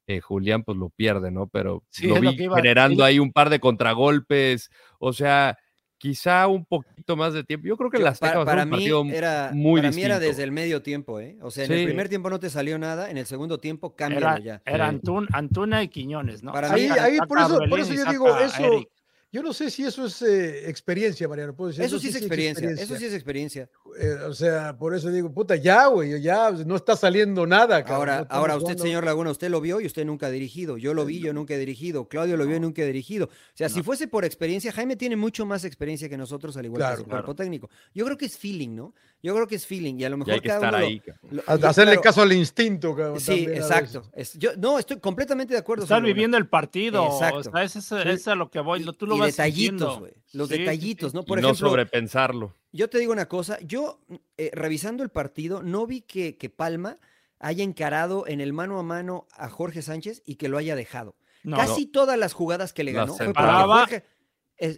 eh, 0.05 0.19
Julián, 0.19 0.63
pues 0.63 0.77
lo 0.77 0.89
pierde, 0.89 1.31
¿no? 1.31 1.47
Pero 1.47 1.83
lo 2.01 2.19
vi 2.19 2.35
generando 2.35 3.05
ahí 3.05 3.19
un 3.19 3.31
par 3.31 3.49
de 3.49 3.61
contragolpes. 3.61 4.69
O 4.99 5.13
sea, 5.13 5.57
quizá 6.03 6.47
un 6.47 6.65
poquito 6.65 7.15
más 7.15 7.33
de 7.33 7.45
tiempo. 7.45 7.65
Yo 7.65 7.77
creo 7.77 7.89
que 7.89 7.97
las 7.97 8.19
para, 8.19 8.43
para 8.43 8.65
mí 8.65 8.87
era 9.09 9.51
muy 9.53 9.79
para 9.79 9.93
mí 9.93 10.03
era 10.03 10.19
desde 10.19 10.43
el 10.43 10.51
medio 10.51 10.81
tiempo, 10.81 11.21
¿eh? 11.21 11.37
O 11.41 11.49
sea, 11.49 11.63
en 11.63 11.71
el 11.71 11.85
primer 11.85 12.09
tiempo 12.09 12.29
no 12.29 12.41
te 12.41 12.49
salió 12.49 12.77
nada, 12.77 13.09
en 13.09 13.17
el 13.17 13.25
segundo 13.25 13.57
tiempo 13.57 13.95
cambia 13.95 14.37
ya. 14.39 14.61
Era 14.65 14.89
Antuna 14.89 15.81
y 15.81 15.87
Quiñones, 15.87 16.43
¿no? 16.43 16.51
Para 16.51 16.73
ahí, 16.73 16.89
ahí 16.89 17.19
por, 17.25 17.39
eso, 17.39 17.57
por 17.69 17.79
eso 17.79 17.93
yo 17.93 18.03
digo, 18.03 18.37
eso, 18.37 18.85
yo 19.33 19.41
no 19.41 19.51
sé 19.51 19.71
si 19.71 19.83
eso 19.83 20.05
es 20.05 20.21
eh, 20.21 20.69
experiencia, 20.69 21.27
Mariano. 21.27 21.55
¿puedo 21.55 21.69
decir? 21.69 21.83
Eso, 21.83 21.97
sí, 21.97 22.09
es 22.09 22.15
experiencia, 22.17 22.69
Eso 22.69 22.95
sí 22.95 23.05
es 23.05 23.13
experiencia. 23.15 23.67
Eh, 23.99 24.13
o 24.27 24.33
sea, 24.35 24.77
por 24.77 24.93
eso 24.93 25.09
digo, 25.09 25.33
puta, 25.33 25.55
ya, 25.55 25.87
güey, 25.87 26.21
ya 26.21 26.51
no 26.51 26.75
está 26.75 26.95
saliendo 26.95 27.47
nada. 27.47 27.79
ahora, 27.87 28.27
ahora 28.29 28.55
usted, 28.55 28.77
señor 28.77 29.03
Laguna, 29.03 29.31
usted 29.31 29.49
lo 29.49 29.59
vio 29.59 29.81
y 29.81 29.87
usted 29.87 30.05
nunca 30.05 30.27
ha 30.27 30.29
dirigido. 30.29 30.77
Yo 30.77 30.93
lo 30.93 31.03
vi, 31.03 31.19
yo 31.19 31.33
nunca 31.33 31.55
he 31.55 31.57
dirigido. 31.57 32.07
Claudio 32.07 32.37
lo 32.37 32.45
vio 32.45 32.57
y 32.57 32.59
nunca 32.59 32.83
he 32.83 32.85
dirigido. 32.85 33.25
O 33.25 33.57
sea, 33.57 33.69
si 33.69 33.81
fuese 33.81 34.07
por 34.07 34.23
experiencia, 34.23 34.71
Jaime 34.71 34.95
tiene 34.95 35.15
mucho 35.15 35.47
más 35.47 35.65
experiencia 35.65 36.07
que 36.07 36.17
nosotros, 36.17 36.55
al 36.55 36.65
igual 36.65 36.91
que 36.91 36.97
su 37.01 37.09
cuerpo 37.09 37.33
técnico. 37.33 37.71
Yo 37.95 38.05
creo 38.05 38.17
que 38.19 38.27
es 38.27 38.37
feeling, 38.37 38.75
¿no? 38.75 38.93
Yo 39.23 39.33
creo 39.33 39.47
que 39.47 39.55
es 39.55 39.65
feeling 39.65 39.95
y 39.95 40.03
a 40.03 40.09
lo 40.09 40.17
mejor 40.17 40.41
que 40.41 40.49
cada 40.49 40.77
ahí, 40.77 41.01
Hacerle 41.47 42.01
caso 42.01 42.21
al 42.21 42.33
instinto, 42.33 42.93
cabrón. 42.93 43.21
Sí, 43.21 43.45
exacto. 43.45 44.03
yo, 44.35 44.51
no, 44.57 44.77
estoy 44.77 44.99
completamente 44.99 45.53
de 45.53 45.59
acuerdo. 45.61 45.83
Estar 45.83 46.03
viviendo 46.03 46.37
el 46.37 46.47
partido. 46.47 47.05
Exacto. 47.05 47.49
O 47.49 47.67
sea, 47.67 48.03
es, 48.03 48.27
a 48.27 48.35
lo 48.35 48.51
que 48.51 48.59
voy. 48.59 48.83
Tú 48.97 49.07
lo 49.07 49.15
y 49.15 49.21
detallitos, 49.21 49.99
güey. 49.99 50.11
Los 50.33 50.49
detallitos, 50.49 51.13
¿no? 51.13 51.23
Por 51.23 51.39
ejemplo, 51.39 51.67
no 51.67 51.69
sobrepensarlo. 51.69 52.53
Yo 52.73 52.89
te 52.89 52.99
digo 52.99 53.13
una 53.13 53.29
cosa. 53.29 53.57
Yo, 53.61 54.01
eh, 54.37 54.51
revisando 54.53 55.03
el 55.03 55.09
partido, 55.09 55.63
no 55.63 55.87
vi 55.87 56.01
que, 56.01 56.35
que 56.35 56.49
Palma 56.49 56.99
haya 57.39 57.63
encarado 57.63 58.27
en 58.27 58.41
el 58.41 58.51
mano 58.51 58.77
a 58.77 58.83
mano 58.83 59.27
a 59.37 59.47
Jorge 59.47 59.81
Sánchez 59.81 60.21
y 60.25 60.35
que 60.35 60.49
lo 60.49 60.57
haya 60.57 60.75
dejado. 60.75 61.15
Casi 61.49 61.85
todas 61.85 62.17
las 62.17 62.33
jugadas 62.33 62.73
que 62.73 62.83
le 62.83 62.91
ganó 62.91 63.15
fue 63.15 63.33
porque 63.33 63.43
Jorge, 63.43 64.03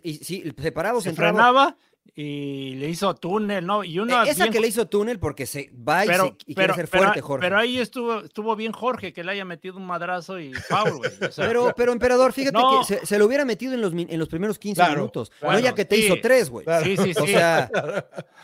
y, 0.04 0.16
sí, 0.16 0.44
separado, 0.58 1.02
se 1.02 1.14
frenaba 1.14 1.78
y 2.18 2.76
le 2.76 2.90
hizo 2.90 3.14
túnel, 3.16 3.66
¿no? 3.66 3.84
Y 3.84 4.00
una 4.00 4.24
Esa 4.24 4.48
que 4.50 4.62
le 4.62 4.68
hizo 4.68 4.88
túnel 4.88 5.20
porque 5.20 5.46
se 5.46 5.70
va 5.76 6.06
y, 6.06 6.08
se, 6.08 6.54
quiere 6.54 6.74
ser 6.74 6.88
fuerte, 6.88 7.20
Jorge. 7.20 7.46
Pero 7.46 7.58
ahí 7.58 7.78
estuvo, 7.78 8.22
estuvo 8.22 8.56
bien 8.56 8.72
Jorge, 8.72 9.12
que 9.12 9.22
le 9.24 9.34
haya 9.34 9.44
metido 9.44 9.76
un 9.76 9.86
madrazo 9.86 10.40
y 10.40 10.54
foul, 10.54 10.98
güey. 10.98 11.12
pero, 11.36 11.74
pero, 11.76 11.92
emperador, 11.92 12.32
fíjate 12.32 12.58
que 12.88 13.06
se, 13.06 13.20
lo 13.20 13.26
hubiera 13.26 13.44
metido 13.44 13.74
en 13.74 13.82
los, 13.82 13.92
en 13.94 14.18
los 14.18 14.30
primeros 14.30 14.58
15 14.58 14.90
minutos. 14.92 15.32
no 15.42 15.60
ya 15.60 15.76
que 15.76 15.84
te 15.84 15.98
hizo 15.98 16.16
tres, 16.22 16.50
güey. 16.50 16.66
Sí, 16.84 16.96
sí, 16.96 17.14
sí. 17.14 17.22
O 17.22 17.28
sea, 17.28 17.70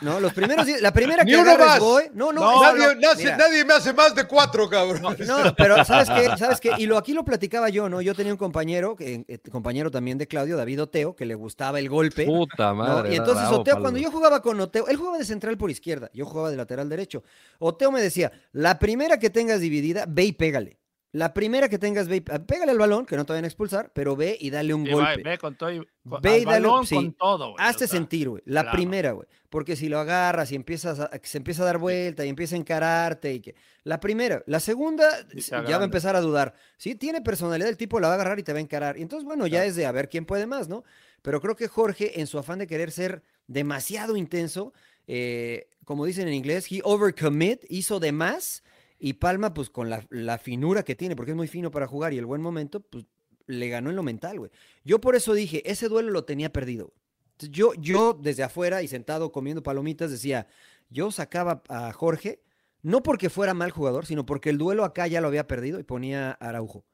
no, 0.02 0.20
los 0.20 0.34
primeros, 0.34 0.66
la 0.80 0.92
primera 0.92 1.24
que 1.24 1.34
agarras, 1.34 1.80
güey. 1.80 2.10
No, 2.12 2.30
no, 2.30 2.62
nadie, 2.62 3.36
nadie, 3.36 3.64
me 3.64 3.74
hace 3.74 3.94
más 3.94 4.14
de 4.14 4.26
cuatro, 4.26 4.68
cabrón. 4.68 5.16
No, 5.26 5.54
pero 5.56 5.82
¿sabes 5.84 6.10
qué? 6.10 6.36
¿Sabes 6.36 6.60
qué? 6.60 6.72
Y 6.78 6.86
lo, 6.86 6.98
aquí 6.98 7.14
lo 7.14 7.24
platicaba 7.24 7.70
yo, 7.70 7.88
¿no? 7.88 8.02
Yo 8.02 8.14
tenía 8.14 8.32
un 8.32 8.38
compañero, 8.38 8.96
eh, 8.98 9.24
compañero 9.50 9.90
también 9.90 10.18
de 10.18 10.26
Claudio, 10.26 10.56
David 10.56 10.82
Oteo, 10.82 11.16
que 11.16 11.24
le 11.24 11.34
gustaba 11.34 11.78
el 11.78 11.88
golpe. 11.88 12.26
Puta 12.26 12.74
madre. 12.74 13.14
Y 13.14 13.16
entonces 13.16 13.48
Oteo, 13.52 13.80
cuando 13.80 13.98
yo 13.98 14.10
jugaba 14.10 14.42
con 14.42 14.58
Oteo, 14.60 14.88
él 14.88 14.96
jugaba 14.96 15.18
de 15.18 15.24
central 15.24 15.56
por 15.56 15.70
izquierda, 15.70 16.10
yo 16.12 16.24
jugaba 16.26 16.50
de 16.50 16.56
lateral 16.56 16.88
derecho. 16.88 17.22
Oteo 17.58 17.92
me 17.92 18.00
decía, 18.00 18.32
la 18.52 18.78
primera 18.78 19.18
que 19.18 19.30
tengas 19.30 19.60
dividida, 19.60 20.04
ve 20.08 20.24
y 20.24 20.32
pégale. 20.32 20.78
La 21.14 21.34
primera 21.34 21.68
que 21.68 21.78
tengas, 21.78 22.08
ve 22.08 22.16
y, 22.16 22.20
pégale 22.20 22.72
al 22.72 22.78
balón, 22.78 23.04
que 23.04 23.16
no 23.16 23.26
te 23.26 23.34
vayan 23.34 23.44
a 23.44 23.48
expulsar, 23.48 23.92
pero 23.92 24.16
ve 24.16 24.34
y 24.40 24.48
dale 24.48 24.72
un 24.72 24.90
golpe. 24.90 25.22
ve 25.22 25.36
con 25.36 25.54
todo, 25.56 25.70
y, 25.70 25.78
ve 26.04 26.38
y 26.38 26.44
dale, 26.46 26.66
con 26.66 27.12
todo, 27.12 27.54
Hazte 27.58 27.86
sentir, 27.86 28.30
güey. 28.30 28.42
La 28.46 28.70
primera, 28.70 29.12
güey. 29.12 29.28
Porque 29.50 29.76
si 29.76 29.90
lo 29.90 29.98
agarras 29.98 30.50
y 30.52 30.54
empiezas 30.54 31.10
se 31.22 31.36
empieza 31.36 31.62
a 31.64 31.66
dar 31.66 31.76
vuelta 31.76 32.24
y 32.24 32.30
empieza 32.30 32.56
a 32.56 32.58
encararte 32.58 33.34
y 33.34 33.40
que. 33.40 33.54
La 33.84 34.00
primera. 34.00 34.42
La 34.46 34.58
segunda, 34.58 35.06
ya 35.34 35.76
va 35.76 35.82
a 35.82 35.84
empezar 35.84 36.16
a 36.16 36.22
dudar. 36.22 36.54
Sí, 36.78 36.94
tiene 36.94 37.20
personalidad, 37.20 37.68
el 37.68 37.76
tipo 37.76 38.00
la 38.00 38.08
va 38.08 38.14
a 38.14 38.16
agarrar 38.16 38.38
y 38.38 38.42
te 38.42 38.54
va 38.54 38.58
a 38.58 38.62
encarar. 38.62 38.96
Y 38.96 39.02
entonces, 39.02 39.26
bueno, 39.26 39.46
ya 39.46 39.66
es 39.66 39.76
de 39.76 39.84
a 39.84 39.92
ver 39.92 40.08
quién 40.08 40.24
puede 40.24 40.46
más, 40.46 40.70
¿no? 40.70 40.82
Pero 41.20 41.42
creo 41.42 41.56
que 41.56 41.68
Jorge, 41.68 42.20
en 42.20 42.26
su 42.26 42.38
afán 42.38 42.58
de 42.58 42.66
querer 42.66 42.90
ser 42.90 43.22
demasiado 43.52 44.16
intenso, 44.16 44.72
eh, 45.06 45.68
como 45.84 46.06
dicen 46.06 46.28
en 46.28 46.34
inglés, 46.34 46.70
he 46.70 46.80
overcommit, 46.84 47.64
hizo 47.68 48.00
de 48.00 48.12
más. 48.12 48.62
Y 48.98 49.14
Palma, 49.14 49.52
pues 49.52 49.68
con 49.68 49.90
la, 49.90 50.38
finura 50.38 50.84
que 50.84 50.94
tiene, 50.94 51.16
porque 51.16 51.32
es 51.32 51.36
muy 51.36 51.48
fino 51.48 51.72
para 51.72 51.88
jugar 51.88 52.12
y 52.12 52.18
el 52.18 52.26
buen 52.26 52.40
momento, 52.40 52.80
pues 52.80 53.04
le 53.46 53.68
ganó 53.68 53.90
en 53.90 53.96
lo 53.96 54.04
mental, 54.04 54.38
güey. 54.38 54.50
Yo 54.84 55.00
por 55.00 55.16
eso 55.16 55.34
dije, 55.34 55.68
ese 55.68 55.88
duelo 55.88 56.10
lo 56.10 56.24
tenía 56.24 56.52
perdido. 56.52 56.92
yo, 57.38 57.74
yo 57.74 58.12
desde 58.14 58.44
afuera 58.44 58.82
y 58.82 58.88
sentado 58.88 59.32
comiendo 59.32 59.62
palomitas 59.64 60.12
decía, 60.12 60.46
yo 60.88 61.10
sacaba 61.10 61.62
a 61.68 61.92
Jorge, 61.92 62.42
no 62.82 63.02
porque 63.02 63.28
fuera 63.28 63.54
mal 63.54 63.72
jugador, 63.72 64.06
sino 64.06 64.24
porque 64.24 64.50
el 64.50 64.58
duelo 64.58 64.84
acá 64.84 65.08
ya 65.08 65.20
lo 65.20 65.28
había 65.28 65.48
perdido 65.48 65.80
y 65.80 65.82
ponía 65.82 66.30
a 66.30 66.48
Araujo. 66.48 66.84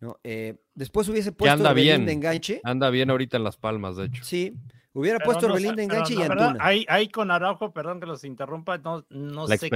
¿no? 0.00 0.20
Eh, 0.22 0.56
después 0.74 1.08
hubiese 1.08 1.32
puesto 1.32 1.52
anda 1.52 1.72
bien, 1.72 2.06
de 2.06 2.12
enganche. 2.12 2.60
Anda 2.62 2.90
bien 2.90 3.10
ahorita 3.10 3.36
en 3.38 3.44
las 3.44 3.56
palmas, 3.56 3.96
de 3.96 4.06
hecho. 4.06 4.22
Sí, 4.24 4.54
hubiera 5.00 5.18
puesto 5.18 5.46
Orbelín 5.46 5.76
de 5.76 5.84
enganche 5.84 6.14
y 6.14 6.22
Antuna. 6.22 6.56
Ahí, 6.60 7.08
con 7.08 7.30
Araujo, 7.30 7.72
perdón 7.72 8.00
que 8.00 8.06
los 8.06 8.24
interrumpa, 8.24 8.78
no, 8.78 9.04
no 9.10 9.46
sé 9.46 9.70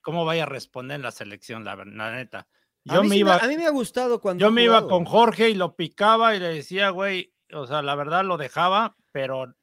cómo, 0.00 0.24
vaya 0.24 0.44
a 0.44 0.46
responder 0.46 0.96
en 0.96 1.02
la 1.02 1.10
selección, 1.10 1.64
la, 1.64 1.76
neta. 1.84 2.46
Yo 2.84 3.00
a, 3.00 3.02
mí 3.02 3.08
me 3.08 3.16
iba, 3.16 3.36
a 3.36 3.46
mí 3.46 3.56
me 3.56 3.66
ha 3.66 3.70
gustado 3.70 4.20
cuando. 4.20 4.40
Yo 4.44 4.50
me 4.50 4.64
iba 4.64 4.88
con 4.88 5.04
Jorge 5.04 5.50
y 5.50 5.54
lo 5.54 5.76
picaba 5.76 6.34
y 6.34 6.40
le 6.40 6.48
decía, 6.48 6.90
güey, 6.90 7.32
o 7.52 7.66
sea, 7.66 7.82
la 7.82 7.94
verdad 7.94 8.24
lo 8.24 8.36
dejaba, 8.36 8.96
pero 9.12 9.54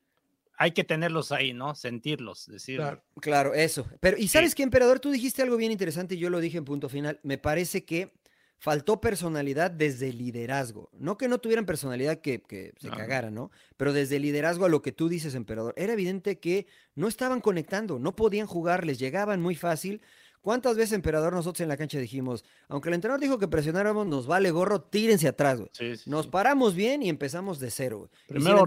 hay 0.57 0.71
que 0.71 0.83
tenerlos 0.83 1.31
ahí, 1.31 1.53
¿no? 1.53 1.73
Sentirlos, 1.75 2.45
decir. 2.45 2.81
Claro, 3.21 3.53
eso. 3.53 3.87
Pero, 4.01 4.17
¿y 4.17 4.27
sabes 4.27 4.55
qué, 4.55 4.63
emperador? 4.63 4.99
Tú 4.99 5.09
dijiste 5.09 5.41
algo 5.41 5.55
bien 5.55 5.71
interesante 5.71 6.15
y 6.15 6.19
yo 6.19 6.29
lo 6.29 6.41
dije 6.41 6.57
en 6.57 6.65
punto 6.65 6.89
final. 6.89 7.19
Me 7.23 7.37
parece 7.37 7.85
que 7.85 8.13
faltó 8.59 8.99
personalidad 8.99 9.71
desde 9.71 10.09
el 10.09 10.17
liderazgo. 10.17 10.89
No 10.93 11.17
que 11.17 11.27
no 11.27 11.39
tuvieran 11.39 11.65
personalidad 11.65 12.19
que, 12.19 12.43
se 12.77 12.89
cagara, 12.89 13.31
¿no? 13.31 13.51
Pero 13.77 13.93
desde 13.93 14.17
el 14.17 14.21
liderazgo 14.23 14.65
a 14.65 14.69
lo 14.69 14.81
que 14.81 14.91
tú 14.91 15.09
dices, 15.09 15.33
emperador. 15.33 15.73
Era 15.77 15.93
evidente 15.93 16.39
que 16.39 16.67
no 16.93 17.07
estaban 17.07 17.41
conectando, 17.41 17.99
no 17.99 18.15
podían 18.15 18.47
jugar, 18.47 18.85
les 18.85 18.99
llegaban 18.99 19.41
muy 19.41 19.55
fácil. 19.55 20.01
¿Cuántas 20.41 20.77
veces, 20.77 20.93
emperador, 20.93 21.33
nosotros 21.33 21.61
en 21.61 21.69
la 21.69 21.77
cancha 21.77 21.99
dijimos, 21.99 22.45
aunque 22.67 22.89
el 22.89 22.95
entrenador 22.95 23.21
dijo 23.21 23.39
que 23.39 23.47
presionáramos, 23.47 24.07
nos 24.07 24.27
vale 24.27 24.51
gorro, 24.51 24.81
tírense 24.81 25.27
atrás, 25.27 25.59
güey. 25.59 25.69
nos 26.05 26.27
paramos 26.27 26.75
bien 26.75 27.01
y 27.01 27.09
empezamos 27.09 27.59
de 27.59 27.71
cero, 27.71 28.09
Primero 28.27 28.65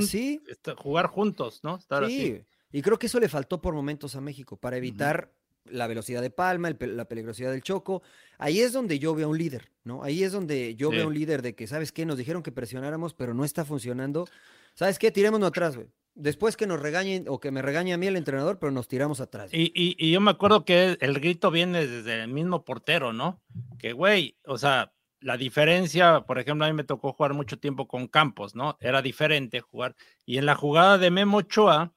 si 0.00 0.06
¿sí? 0.06 0.42
jugar 0.76 1.06
juntos, 1.06 1.60
¿no? 1.62 1.76
Estar 1.76 2.06
sí. 2.06 2.42
Y 2.72 2.82
creo 2.82 2.98
que 2.98 3.06
eso 3.06 3.18
le 3.18 3.28
faltó 3.28 3.60
por 3.60 3.74
momentos 3.74 4.14
a 4.14 4.20
México 4.20 4.56
para 4.56 4.76
evitar 4.76 5.32
la 5.64 5.86
velocidad 5.86 6.22
de 6.22 6.30
Palma, 6.30 6.70
la 6.78 7.04
peligrosidad 7.06 7.50
del 7.50 7.62
Choco. 7.62 8.02
Ahí 8.38 8.60
es 8.60 8.72
donde 8.72 8.98
yo 8.98 9.14
veo 9.14 9.28
un 9.28 9.38
líder, 9.38 9.70
¿no? 9.84 10.02
Ahí 10.02 10.22
es 10.22 10.32
donde 10.32 10.74
yo 10.76 10.90
veo 10.90 11.08
un 11.08 11.14
líder 11.14 11.42
de 11.42 11.54
que, 11.54 11.66
¿sabes 11.66 11.92
qué? 11.92 12.06
Nos 12.06 12.18
dijeron 12.18 12.42
que 12.42 12.52
presionáramos, 12.52 13.14
pero 13.14 13.34
no 13.34 13.44
está 13.44 13.64
funcionando. 13.64 14.26
¿Sabes 14.74 14.98
qué? 14.98 15.10
Tirémonos 15.10 15.48
atrás, 15.48 15.76
güey. 15.76 15.88
Después 16.14 16.56
que 16.56 16.66
nos 16.66 16.80
regañen 16.80 17.26
o 17.28 17.38
que 17.38 17.50
me 17.50 17.62
regañe 17.62 17.92
a 17.92 17.96
mí 17.96 18.06
el 18.06 18.16
entrenador, 18.16 18.58
pero 18.58 18.72
nos 18.72 18.88
tiramos 18.88 19.20
atrás. 19.20 19.50
Y, 19.52 19.72
y, 19.74 20.10
yo 20.10 20.20
me 20.20 20.32
acuerdo 20.32 20.64
que 20.64 20.98
el 21.00 21.20
grito 21.20 21.50
viene 21.50 21.86
desde 21.86 22.22
el 22.22 22.28
mismo 22.28 22.64
portero, 22.64 23.12
¿no? 23.12 23.40
Que, 23.78 23.92
güey, 23.92 24.36
o 24.44 24.58
sea, 24.58 24.92
la 25.20 25.36
diferencia, 25.36 26.22
por 26.22 26.38
ejemplo, 26.38 26.64
a 26.64 26.68
mí 26.68 26.74
me 26.74 26.84
tocó 26.84 27.12
jugar 27.12 27.34
mucho 27.34 27.58
tiempo 27.58 27.86
con 27.86 28.08
Campos, 28.08 28.54
¿no? 28.54 28.76
Era 28.80 29.02
diferente 29.02 29.60
jugar. 29.60 29.94
Y 30.26 30.38
en 30.38 30.46
la 30.46 30.56
jugada 30.56 30.98
de 30.98 31.10
Memo 31.10 31.38
Ochoa, 31.38 31.92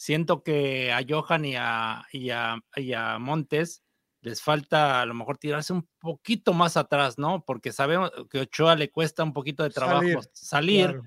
siento 0.00 0.42
que 0.42 0.90
a 0.92 1.04
Johan 1.06 1.44
y 1.44 1.56
a, 1.56 2.06
y 2.10 2.30
a, 2.30 3.18
Montes 3.18 3.84
les 4.22 4.40
falta 4.40 5.02
a 5.02 5.06
lo 5.06 5.12
mejor 5.12 5.36
tirarse 5.36 5.74
un 5.74 5.86
poquito 5.98 6.54
más 6.54 6.78
atrás, 6.78 7.18
¿no? 7.18 7.44
Porque 7.44 7.70
sabemos 7.70 8.10
que 8.30 8.38
a 8.38 8.42
Ochoa 8.42 8.76
le 8.76 8.90
cuesta 8.90 9.22
un 9.22 9.34
poquito 9.34 9.62
de 9.62 9.68
trabajo 9.68 10.22
salir 10.32 10.98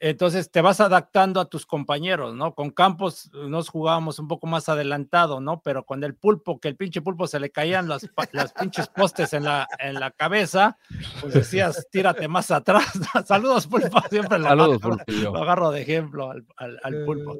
entonces 0.00 0.50
te 0.50 0.60
vas 0.60 0.80
adaptando 0.80 1.40
a 1.40 1.48
tus 1.48 1.66
compañeros, 1.66 2.34
¿no? 2.34 2.54
Con 2.54 2.70
Campos 2.70 3.30
nos 3.32 3.68
jugábamos 3.68 4.18
un 4.18 4.28
poco 4.28 4.46
más 4.46 4.68
adelantado, 4.68 5.40
¿no? 5.40 5.60
Pero 5.62 5.84
con 5.84 6.04
el 6.04 6.14
pulpo, 6.14 6.60
que 6.60 6.68
el 6.68 6.76
pinche 6.76 7.02
pulpo 7.02 7.26
se 7.26 7.40
le 7.40 7.50
caían 7.50 7.88
las, 7.88 8.08
las 8.32 8.52
pinches 8.52 8.88
postes 8.88 9.32
en 9.32 9.44
la, 9.44 9.66
en 9.78 9.94
la 9.94 10.10
cabeza, 10.10 10.78
pues 11.20 11.34
decías, 11.34 11.86
tírate 11.90 12.28
más 12.28 12.50
atrás. 12.50 12.84
Saludos, 13.26 13.66
pulpo, 13.66 14.00
siempre 14.10 14.38
lo, 14.38 14.48
agarro, 14.48 14.98
lo 15.06 15.36
agarro 15.36 15.70
de 15.70 15.82
ejemplo 15.82 16.30
al, 16.30 16.46
al, 16.56 17.04
pulpo. 17.04 17.36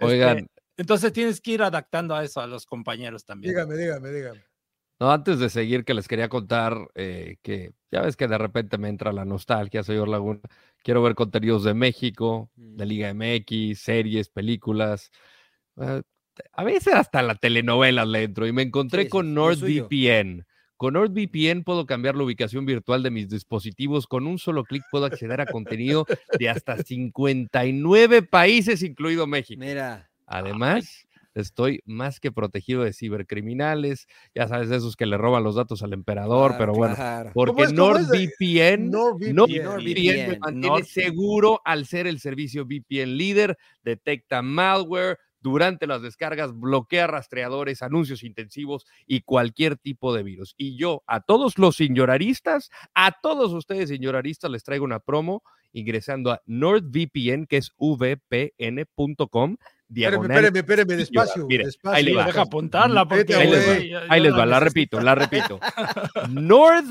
Oigan. 0.00 0.38
Este, 0.38 0.50
entonces 0.76 1.12
tienes 1.12 1.40
que 1.40 1.52
ir 1.52 1.62
adaptando 1.62 2.14
a 2.14 2.24
eso 2.24 2.40
a 2.40 2.46
los 2.46 2.64
compañeros 2.66 3.24
también. 3.24 3.52
Dígame, 3.52 3.76
dígame, 3.76 4.10
dígame. 4.10 4.49
No, 5.00 5.10
antes 5.10 5.38
de 5.38 5.48
seguir, 5.48 5.86
que 5.86 5.94
les 5.94 6.06
quería 6.06 6.28
contar 6.28 6.76
eh, 6.94 7.38
que 7.40 7.72
ya 7.90 8.02
ves 8.02 8.16
que 8.16 8.28
de 8.28 8.36
repente 8.36 8.76
me 8.76 8.90
entra 8.90 9.12
la 9.12 9.24
nostalgia, 9.24 9.82
señor 9.82 10.08
Laguna. 10.08 10.40
Quiero 10.82 11.02
ver 11.02 11.14
contenidos 11.14 11.64
de 11.64 11.72
México, 11.72 12.50
de 12.54 12.84
mm. 12.84 12.88
Liga 12.88 13.14
MX, 13.14 13.80
series, 13.80 14.28
películas. 14.28 15.10
Eh, 15.80 16.02
a 16.52 16.64
veces 16.64 16.92
hasta 16.94 17.22
la 17.22 17.34
telenovela 17.34 18.04
le 18.04 18.24
entro 18.24 18.46
y 18.46 18.52
me 18.52 18.60
encontré 18.60 19.08
con 19.08 19.32
NordVPN. 19.32 20.44
Con 20.76 20.94
NordVPN 20.94 21.64
puedo 21.64 21.86
cambiar 21.86 22.14
la 22.14 22.24
ubicación 22.24 22.66
virtual 22.66 23.02
de 23.02 23.10
mis 23.10 23.30
dispositivos. 23.30 24.06
Con 24.06 24.26
un 24.26 24.38
solo 24.38 24.64
clic 24.64 24.82
puedo 24.90 25.06
acceder 25.06 25.40
a 25.40 25.46
contenido 25.46 26.06
de 26.38 26.48
hasta 26.50 26.76
59 26.76 28.22
países, 28.22 28.82
incluido 28.82 29.26
México. 29.26 29.60
Mira. 29.60 30.10
Además, 30.26 31.06
estoy 31.34 31.80
más 31.84 32.20
que 32.20 32.32
protegido 32.32 32.82
de 32.82 32.92
cibercriminales, 32.92 34.06
ya 34.34 34.48
sabes, 34.48 34.70
esos 34.70 34.96
que 34.96 35.06
le 35.06 35.16
roban 35.16 35.44
los 35.44 35.54
datos 35.54 35.82
al 35.82 35.92
emperador, 35.92 36.54
pero 36.58 36.72
bueno, 36.72 36.96
porque 37.32 37.68
NordVPN, 37.68 38.90
NordVPN, 38.90 40.28
me 40.28 40.38
mantiene 40.38 40.84
seguro 40.84 41.60
al 41.64 41.86
ser 41.86 42.06
el 42.06 42.20
servicio 42.20 42.64
VPN 42.64 43.16
líder, 43.16 43.58
detecta 43.82 44.42
malware, 44.42 45.18
durante 45.40 45.86
las 45.86 46.02
descargas, 46.02 46.58
bloquea 46.58 47.06
rastreadores, 47.06 47.82
anuncios 47.82 48.22
intensivos 48.22 48.86
y 49.06 49.22
cualquier 49.22 49.76
tipo 49.76 50.14
de 50.14 50.22
virus. 50.22 50.54
Y 50.56 50.76
yo 50.76 51.02
a 51.06 51.20
todos 51.20 51.58
los 51.58 51.76
señoraristas, 51.76 52.70
a 52.94 53.12
todos 53.20 53.52
ustedes 53.52 53.88
señoraristas 53.88 54.50
les 54.50 54.62
traigo 54.62 54.84
una 54.84 55.00
promo 55.00 55.42
ingresando 55.72 56.32
a 56.32 56.42
NordVPN, 56.46 57.46
que 57.46 57.56
es 57.56 57.72
vpn.com. 57.78 59.56
Diagonal. 59.90 60.44
Espérame, 60.44 60.56
espérame, 60.58 60.96
despacio. 60.96 61.48
ahí 61.84 62.04
le 62.04 62.14
va. 62.14 62.26
Deja 62.26 62.42
apuntarla 62.42 63.08
porque 63.08 63.34
ahí 63.34 63.50
les 64.20 64.32
va, 64.32 64.46
la 64.46 64.60
repito, 64.60 65.00
la 65.00 65.16
repito. 65.16 65.58
NordVPN.com, 66.30 66.86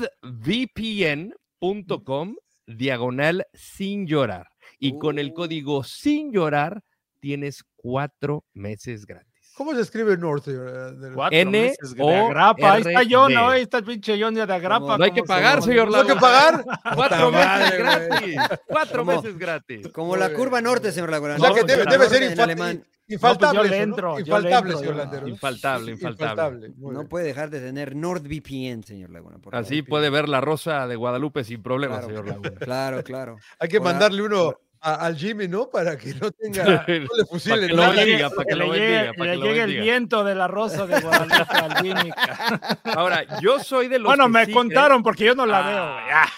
diagonal 2.66 3.46
sin 3.54 4.06
llorar. 4.06 4.48
Y 4.78 4.98
con 4.98 5.18
el 5.18 5.30
uh. 5.30 5.34
código 5.34 5.82
sin 5.82 6.30
llorar 6.30 6.82
tienes 7.20 7.64
cuatro 7.74 8.44
meses 8.52 9.06
gratis. 9.06 9.29
¿Cómo 9.60 9.74
se 9.74 9.82
escribe 9.82 10.16
North? 10.16 10.48
N 10.48 11.74
o 11.98 12.10
Agrapa. 12.10 12.72
Ahí 12.72 12.80
está 12.80 13.02
John, 13.10 13.36
ahí 13.36 13.60
está 13.60 13.76
el 13.76 13.84
pinche 13.84 14.18
John 14.18 14.32
de 14.32 14.40
Agrapa. 14.40 14.96
No 14.96 15.04
hay 15.04 15.12
que 15.12 15.22
pagar, 15.22 15.60
señor 15.60 15.90
Laguna. 15.90 16.02
¿No 16.02 16.08
hay 16.08 16.14
que 16.14 16.18
pagar? 16.18 16.64
Cuatro 16.94 17.30
meses 17.30 17.78
gratis. 17.78 18.36
Cuatro 18.66 19.04
meses 19.04 19.38
gratis. 19.38 19.88
Como 19.88 20.16
la 20.16 20.32
curva 20.32 20.62
norte, 20.62 20.90
señor 20.90 21.10
Laguna. 21.10 21.36
O 21.36 21.38
sea 21.38 21.52
que 21.52 21.64
debe, 21.64 22.08
ser. 22.08 22.82
Infaltable. 23.06 23.82
Entro, 23.82 24.18
infaltable, 24.18 24.76
señor 24.78 24.96
Landero. 24.96 25.28
Infaltable, 25.28 25.92
infaltable. 25.92 26.72
No 26.78 27.06
puede 27.06 27.26
dejar 27.26 27.50
de 27.50 27.60
tener 27.60 27.94
NordVPN, 27.94 28.82
señor 28.82 29.10
Laguna. 29.10 29.36
Así 29.52 29.82
puede 29.82 30.08
ver 30.08 30.30
la 30.30 30.40
rosa 30.40 30.86
de 30.86 30.96
Guadalupe 30.96 31.44
sin 31.44 31.62
problemas, 31.62 32.06
señor 32.06 32.26
Laguna. 32.26 32.50
Claro, 32.52 33.04
claro. 33.04 33.36
Hay 33.58 33.68
que 33.68 33.78
mandarle 33.78 34.22
uno 34.22 34.54
al 34.80 35.16
Jimmy, 35.16 35.46
¿no? 35.46 35.68
Para 35.68 35.96
que 35.96 36.14
no 36.14 36.30
tenga, 36.32 36.86
no 36.86 37.16
le 37.16 37.24
fusile. 37.28 37.74
Para 37.74 37.94
que 37.94 38.18
lo 38.18 38.30
para 38.30 38.44
que 38.46 38.56
le 38.56 38.66
llegue, 38.68 39.14
para 39.14 39.30
que 39.32 39.36
le 39.36 39.46
llegue 39.46 39.62
el 39.62 39.80
viento 39.80 40.24
de 40.24 40.34
la 40.34 40.48
rosa 40.48 40.86
de 40.86 41.00
Guadalupe 41.00 41.56
al 41.56 41.76
Jimmy. 41.76 42.10
Ahora, 42.84 43.40
yo 43.40 43.60
soy 43.60 43.88
de 43.88 43.98
los 43.98 44.08
Bueno, 44.08 44.28
me 44.28 44.50
contaron 44.50 45.02
porque 45.02 45.24
yo 45.24 45.34
no 45.34 45.46
la 45.46 45.62
veo. 45.62 45.82
Ah. 45.82 46.28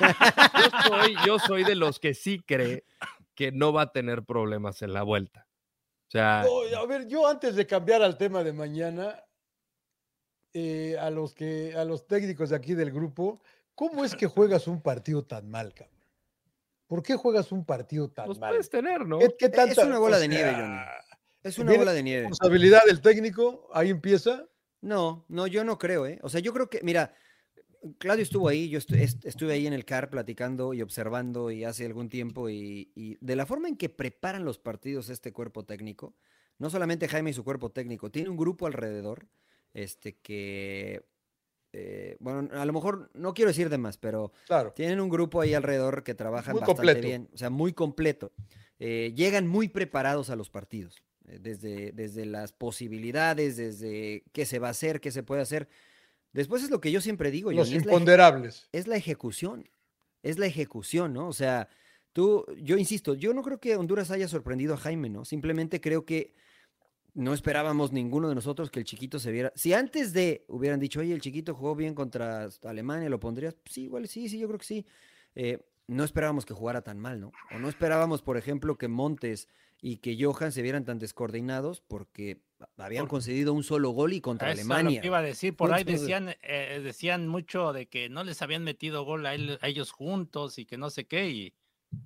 yo, 0.59 0.89
soy, 0.89 1.17
yo 1.27 1.39
soy 1.39 1.65
de 1.65 1.77
los 1.77 2.01
que 2.01 2.15
sí 2.15 2.43
cree 2.45 2.85
que 3.35 3.53
no 3.53 3.73
va 3.73 3.83
a 3.83 3.93
tener 3.93 4.25
problemas 4.25 4.83
en 4.83 4.93
la 4.93 5.03
vuelta. 5.03 5.47
O 6.09 6.11
sea, 6.13 6.43
a 6.43 6.87
ver, 6.87 7.07
yo 7.09 7.27
antes 7.27 7.55
de 7.55 7.67
cambiar 7.67 8.03
al 8.03 8.19
tema 8.19 8.45
de 8.45 8.53
mañana, 8.53 9.25
eh, 10.53 10.99
a 11.01 11.09
los 11.09 11.33
que 11.33 11.75
a 11.75 11.85
los 11.85 12.07
técnicos 12.07 12.51
de 12.51 12.57
aquí 12.57 12.75
del 12.75 12.93
grupo, 12.93 13.41
¿cómo 13.75 14.05
es 14.05 14.15
que 14.15 14.27
juegas 14.27 14.67
un 14.67 14.83
partido 14.83 15.25
tan 15.25 15.49
mal, 15.49 15.73
cabrón? 15.73 16.02
¿Por 16.93 17.03
qué 17.03 17.17
juegas 17.17 17.53
un 17.53 17.65
partido 17.65 18.11
tan 18.11 18.29
Los 18.29 18.39
mal? 18.39 18.51
puedes 18.51 18.69
tener, 18.69 19.07
¿no? 19.07 19.19
¿Qué, 19.19 19.35
es 19.41 19.79
una 19.79 19.99
bola 19.99 20.19
de 20.19 20.29
nieve, 20.29 20.53
Johnny. 20.53 20.77
Es 21.43 21.59
una 21.59 21.75
bola 21.75 21.95
de 21.95 22.03
nieve. 22.03 22.29
¿Responsabilidad 22.29 22.83
del 22.85 23.01
técnico? 23.01 23.67
¿Ahí 23.73 23.89
empieza? 23.89 24.47
No, 24.83 25.25
no, 25.31 25.47
yo 25.47 25.65
no 25.65 25.79
creo, 25.79 26.05
¿eh? 26.05 26.19
O 26.21 26.29
sea, 26.29 26.41
yo 26.41 26.53
creo 26.53 26.69
que, 26.69 26.81
mira, 26.83 27.15
Claudio 27.97 28.23
estuvo 28.23 28.47
ahí, 28.47 28.69
yo 28.69 28.79
estuve 28.79 29.55
ahí 29.55 29.67
en 29.67 29.73
el 29.73 29.87
CAR 29.87 30.11
platicando 30.11 30.75
y 30.75 30.83
observando 30.83 31.51
y 31.51 31.65
hace 31.65 31.87
algún 31.87 32.11
tiempo 32.11 32.51
y, 32.51 32.93
y, 32.95 33.17
de 33.25 33.37
la 33.37 33.47
forma 33.47 33.69
en 33.69 33.79
que 33.79 33.89
preparan 33.89 34.45
los 34.45 34.59
partidos 34.59 35.09
este 35.09 35.33
cuerpo 35.33 35.65
técnico, 35.65 36.15
no 36.59 36.69
solamente 36.69 37.09
Jaime 37.09 37.31
y 37.31 37.33
su 37.33 37.43
cuerpo 37.43 37.71
técnico, 37.71 38.11
tiene 38.11 38.29
un 38.29 38.37
grupo 38.37 38.67
alrededor 38.67 39.29
este, 39.73 40.19
que 40.19 41.07
eh, 41.73 42.17
bueno, 42.21 42.49
a 42.53 42.67
lo 42.67 42.73
mejor 42.73 43.11
no 43.15 43.33
quiero 43.33 43.49
decir 43.49 43.71
de 43.71 43.79
más, 43.79 43.97
pero 43.97 44.33
tienen 44.75 45.01
un 45.01 45.09
grupo 45.09 45.41
ahí 45.41 45.55
alrededor 45.55 46.03
que 46.05 46.15
trabajan 46.15 46.57
bastante 46.57 47.01
bien, 47.01 47.29
o 47.33 47.39
sea, 47.39 47.51
muy 47.51 47.73
completo. 47.73 48.33
Eh, 48.79 49.13
llegan 49.17 49.47
muy 49.47 49.69
preparados 49.69 50.29
a 50.29 50.37
los 50.37 50.51
partidos, 50.51 51.03
eh, 51.29 51.39
desde, 51.41 51.93
desde 51.93 52.27
las 52.27 52.53
posibilidades, 52.53 53.57
desde 53.57 54.25
qué 54.33 54.45
se 54.45 54.59
va 54.59 54.69
a 54.69 54.73
hacer, 54.73 55.01
qué 55.01 55.11
se 55.11 55.23
puede 55.23 55.41
hacer. 55.41 55.69
Después 56.33 56.63
es 56.63 56.71
lo 56.71 56.81
que 56.81 56.91
yo 56.91 57.01
siempre 57.01 57.31
digo. 57.31 57.53
Los 57.53 57.71
imponderables. 57.71 58.69
Es 58.73 58.87
la, 58.87 58.97
ejecución, 58.97 59.69
es 60.23 60.39
la 60.39 60.47
ejecución, 60.47 61.15
¿no? 61.15 61.29
O 61.29 61.33
sea, 61.33 61.69
tú, 62.13 62.45
yo 62.59 62.77
insisto, 62.77 63.15
yo 63.15 63.33
no 63.33 63.43
creo 63.43 63.61
que 63.61 63.77
Honduras 63.77 64.11
haya 64.11 64.29
sorprendido 64.29 64.75
a 64.75 64.79
Jaime, 64.79 65.09
¿no? 65.09 65.25
Simplemente 65.25 65.81
creo 65.81 66.05
que 66.05 66.35
no 67.15 67.35
esperábamos 67.35 67.93
ninguno 67.93 68.29
de 68.29 68.35
nosotros 68.35 68.71
que 68.71 68.81
el 68.81 68.87
chiquito 68.87 69.19
se 69.19 69.31
viera. 69.31 69.53
Si 69.55 69.73
antes 69.73 70.13
de 70.13 70.45
hubieran 70.49 70.81
dicho, 70.81 71.01
oye, 71.01 71.13
el 71.13 71.21
chiquito 71.21 71.55
jugó 71.55 71.75
bien 71.77 71.95
contra 71.95 72.49
Alemania, 72.65 73.09
¿lo 73.09 73.21
pondrías? 73.21 73.57
Sí, 73.67 73.85
igual 73.85 74.09
sí, 74.09 74.29
sí, 74.29 74.39
yo 74.39 74.49
creo 74.49 74.59
que 74.59 74.65
sí. 74.65 74.87
Eh, 75.35 75.59
no 75.87 76.05
esperábamos 76.05 76.47
que 76.47 76.55
jugara 76.55 76.83
tan 76.83 76.99
mal, 76.99 77.21
¿no? 77.21 77.33
O 77.55 77.59
no 77.59 77.69
esperábamos, 77.69 78.23
por 78.23 78.37
ejemplo, 78.37 78.79
que 78.79 78.89
Montes 78.89 79.49
y 79.81 79.97
que 79.97 80.17
Johan 80.19 80.53
se 80.53 80.63
vieran 80.63 80.85
tan 80.85 80.99
descoordinados 80.99 81.81
porque 81.81 82.41
habían 82.77 83.09
concedido 83.09 83.53
un 83.53 83.65
solo 83.65 83.91
gol 83.91 84.13
y 84.13 84.21
contra 84.21 84.53
Alemania. 84.53 85.01
iba 85.05 85.19
a 85.19 85.23
decir, 85.23 85.57
por 85.57 85.73
ahí 85.73 85.83
decían, 85.83 86.37
eh, 86.43 86.81
decían 86.83 87.27
mucho 87.27 87.73
de 87.73 87.87
que 87.87 88.09
no 88.09 88.23
les 88.23 88.41
habían 88.43 88.63
metido 88.63 89.05
gol 89.05 89.27
a, 89.27 89.35
ellos 89.35 89.91
juntos 89.91 90.59
y 90.59 90.67
que 90.67 90.79
no 90.79 90.89
sé 90.89 91.07
qué, 91.07 91.31
y, 91.31 91.55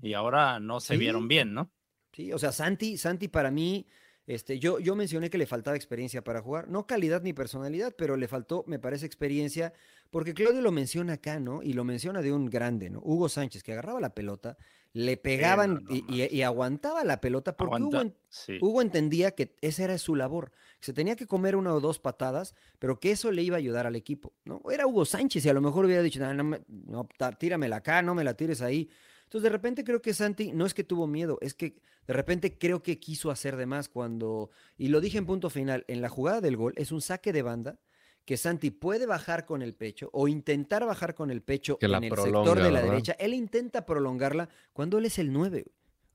y 0.01 0.15
ahora 0.15 0.59
no 0.59 0.81
se 0.81 0.97
vieron 0.97 1.29
bien, 1.29 1.53
¿no? 1.53 1.71
Sí, 2.13 2.33
o 2.33 2.39
sea, 2.39 2.51
Santi, 2.51 2.97
Santi 2.97 3.29
para 3.29 3.51
mí 3.51 3.87
este, 4.27 4.59
yo, 4.59 4.81
yo 4.81 4.97
mencioné 4.97 5.31
que 5.31 5.39
le 5.39 5.47
faltaba 5.47 5.77
experiencia 5.77 6.25
para 6.25 6.43
jugar, 6.43 6.69
no 6.69 6.87
calidad 6.87 7.23
ni 7.23 7.33
personalidad, 7.33 7.95
pero 7.97 8.17
le 8.17 8.27
faltó, 8.27 8.65
me 8.67 8.81
parece, 8.81 9.07
experiencia, 9.07 9.73
porque 10.11 10.35
Claudio 10.35 10.61
lo 10.61 10.73
menciona 10.73 11.15
acá, 11.15 11.39
¿no? 11.39 11.63
Y 11.63 11.75
lo 11.75 11.85
menciona 11.85 12.23
de 12.23 12.33
un 12.33 12.47
grande, 12.47 12.91
¿no? 12.91 13.01
Hugo 13.05 13.29
Sánchez, 13.29 13.63
que 13.63 13.73
agarraba 13.73 14.01
la 14.01 14.15
pelota, 14.15 14.57
le 14.93 15.17
pegaban 15.17 15.85
y, 15.89 16.43
aguantaba 16.43 17.05
la 17.05 17.21
pelota, 17.21 17.57
porque 17.57 18.13
Hugo, 18.61 18.83
entendía 18.83 19.33
que 19.33 19.55
esa 19.61 19.85
era 19.85 19.99
su 19.99 20.17
labor, 20.17 20.51
se 20.81 20.93
tenía 20.93 21.15
que 21.15 21.27
comer 21.27 21.55
una 21.55 21.73
o 21.73 21.81
dos 21.81 22.01
patadas, 22.01 22.55
pero 22.79 22.99
que 22.99 23.13
eso 23.13 23.31
le 23.31 23.43
iba 23.43 23.57
a 23.57 23.59
ayudar 23.59 23.87
al 23.87 23.95
equipo, 23.95 24.33
¿no? 24.45 24.63
Era 24.73 24.87
Hugo 24.87 25.05
Sánchez 25.05 25.45
y 25.45 25.49
a 25.51 25.53
lo 25.53 25.61
mejor 25.61 25.85
hubiera 25.85 26.03
dicho, 26.03 26.19
no, 26.19 26.35
no, 26.35 26.59
no 26.67 27.09
tíramela 27.39 27.77
acá, 27.77 28.03
no 28.03 28.15
me 28.15 28.25
la 28.25 28.35
tires 28.35 28.61
ahí. 28.61 28.89
Entonces, 29.27 29.43
de 29.43 29.51
repente 29.51 29.85
creo 29.85 30.01
que 30.01 30.15
Santi 30.15 30.53
no 30.53 30.67
es 30.67 30.73
que 30.73 30.85
tuvo 30.85 31.07
miedo, 31.07 31.39
es 31.41 31.55
que 31.55 31.83
de 32.07 32.15
repente 32.15 32.57
creo 32.57 32.83
que 32.83 33.01
quiso 33.01 33.31
hacer 33.31 33.57
de 33.57 33.67
más 33.67 33.89
cuando, 33.89 34.51
y 34.79 34.89
lo 34.89 35.01
dije 35.01 35.19
en 35.19 35.27
punto 35.27 35.51
final, 35.51 35.85
en 35.89 36.01
la 36.01 36.09
jugada 36.09 36.41
del 36.41 36.57
gol 36.57 36.73
es 36.77 36.93
un 36.93 37.01
saque 37.01 37.33
de 37.33 37.43
banda 37.43 37.81
que 38.25 38.37
Santi 38.37 38.71
puede 38.71 39.07
bajar 39.07 39.45
con 39.45 39.63
el 39.63 39.75
pecho 39.75 40.11
o 40.13 40.29
intentar 40.29 40.85
bajar 40.87 41.15
con 41.15 41.31
el 41.31 41.43
pecho 41.43 41.79
en 41.81 42.05
el 42.05 42.17
sector 42.17 42.61
de 42.61 42.71
la 42.71 42.83
derecha. 42.83 43.13
Él 43.19 43.35
intenta 43.35 43.85
prolongarla 43.85 44.49
cuando 44.73 44.99
él 44.99 45.07
es 45.07 45.19
el 45.19 45.33
9. 45.33 45.65